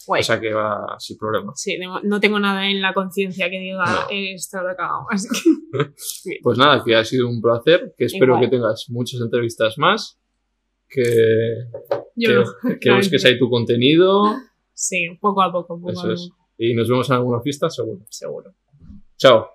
Guay. 0.10 0.22
O 0.22 0.24
sea 0.24 0.40
que 0.40 0.52
va 0.54 0.96
sin 1.00 1.18
problema. 1.18 1.54
Sí, 1.56 1.78
no- 1.78 2.20
tengo 2.20 2.40
nada 2.40 2.68
en 2.70 2.82
la 2.82 2.94
conciencia 2.94 3.50
que 3.50 3.60
diga 3.60 3.86
No. 3.86 4.08
cagado. 4.76 5.06
Así 5.12 5.28
que, 6.24 6.40
Pues 6.44 6.58
nada, 6.58 6.84
que 6.84 6.96
ha 6.96 7.06
sido 7.06 7.30
un 7.30 7.40
placer, 7.42 7.94
que 7.98 8.06
espero 8.06 8.34
Igual. 8.34 8.42
que 8.42 8.56
tengas 8.56 8.86
muchas 8.90 9.22
entrevistas 9.22 9.78
más, 9.78 10.20
que, 10.88 11.04
yo 12.16 12.30
que, 12.30 12.34
no. 12.36 12.80
que 12.82 12.92
busques 12.96 13.24
ahí 13.26 13.38
tu 13.38 13.50
contenido 13.50 14.24
Sí, 14.74 15.10
poco 15.22 15.42
a 15.44 15.52
poco, 15.52 15.80
poco 15.80 15.92
Eso 15.92 16.08
a 16.08 16.14
es. 16.14 16.30
y 16.58 16.74
nos 16.74 16.88
vemos 16.90 17.08
en 17.10 17.16
alguna 17.18 17.42
fiesta, 17.42 17.70
seguro. 17.70 18.02
seguro. 18.10 18.54
Chao. 19.18 19.48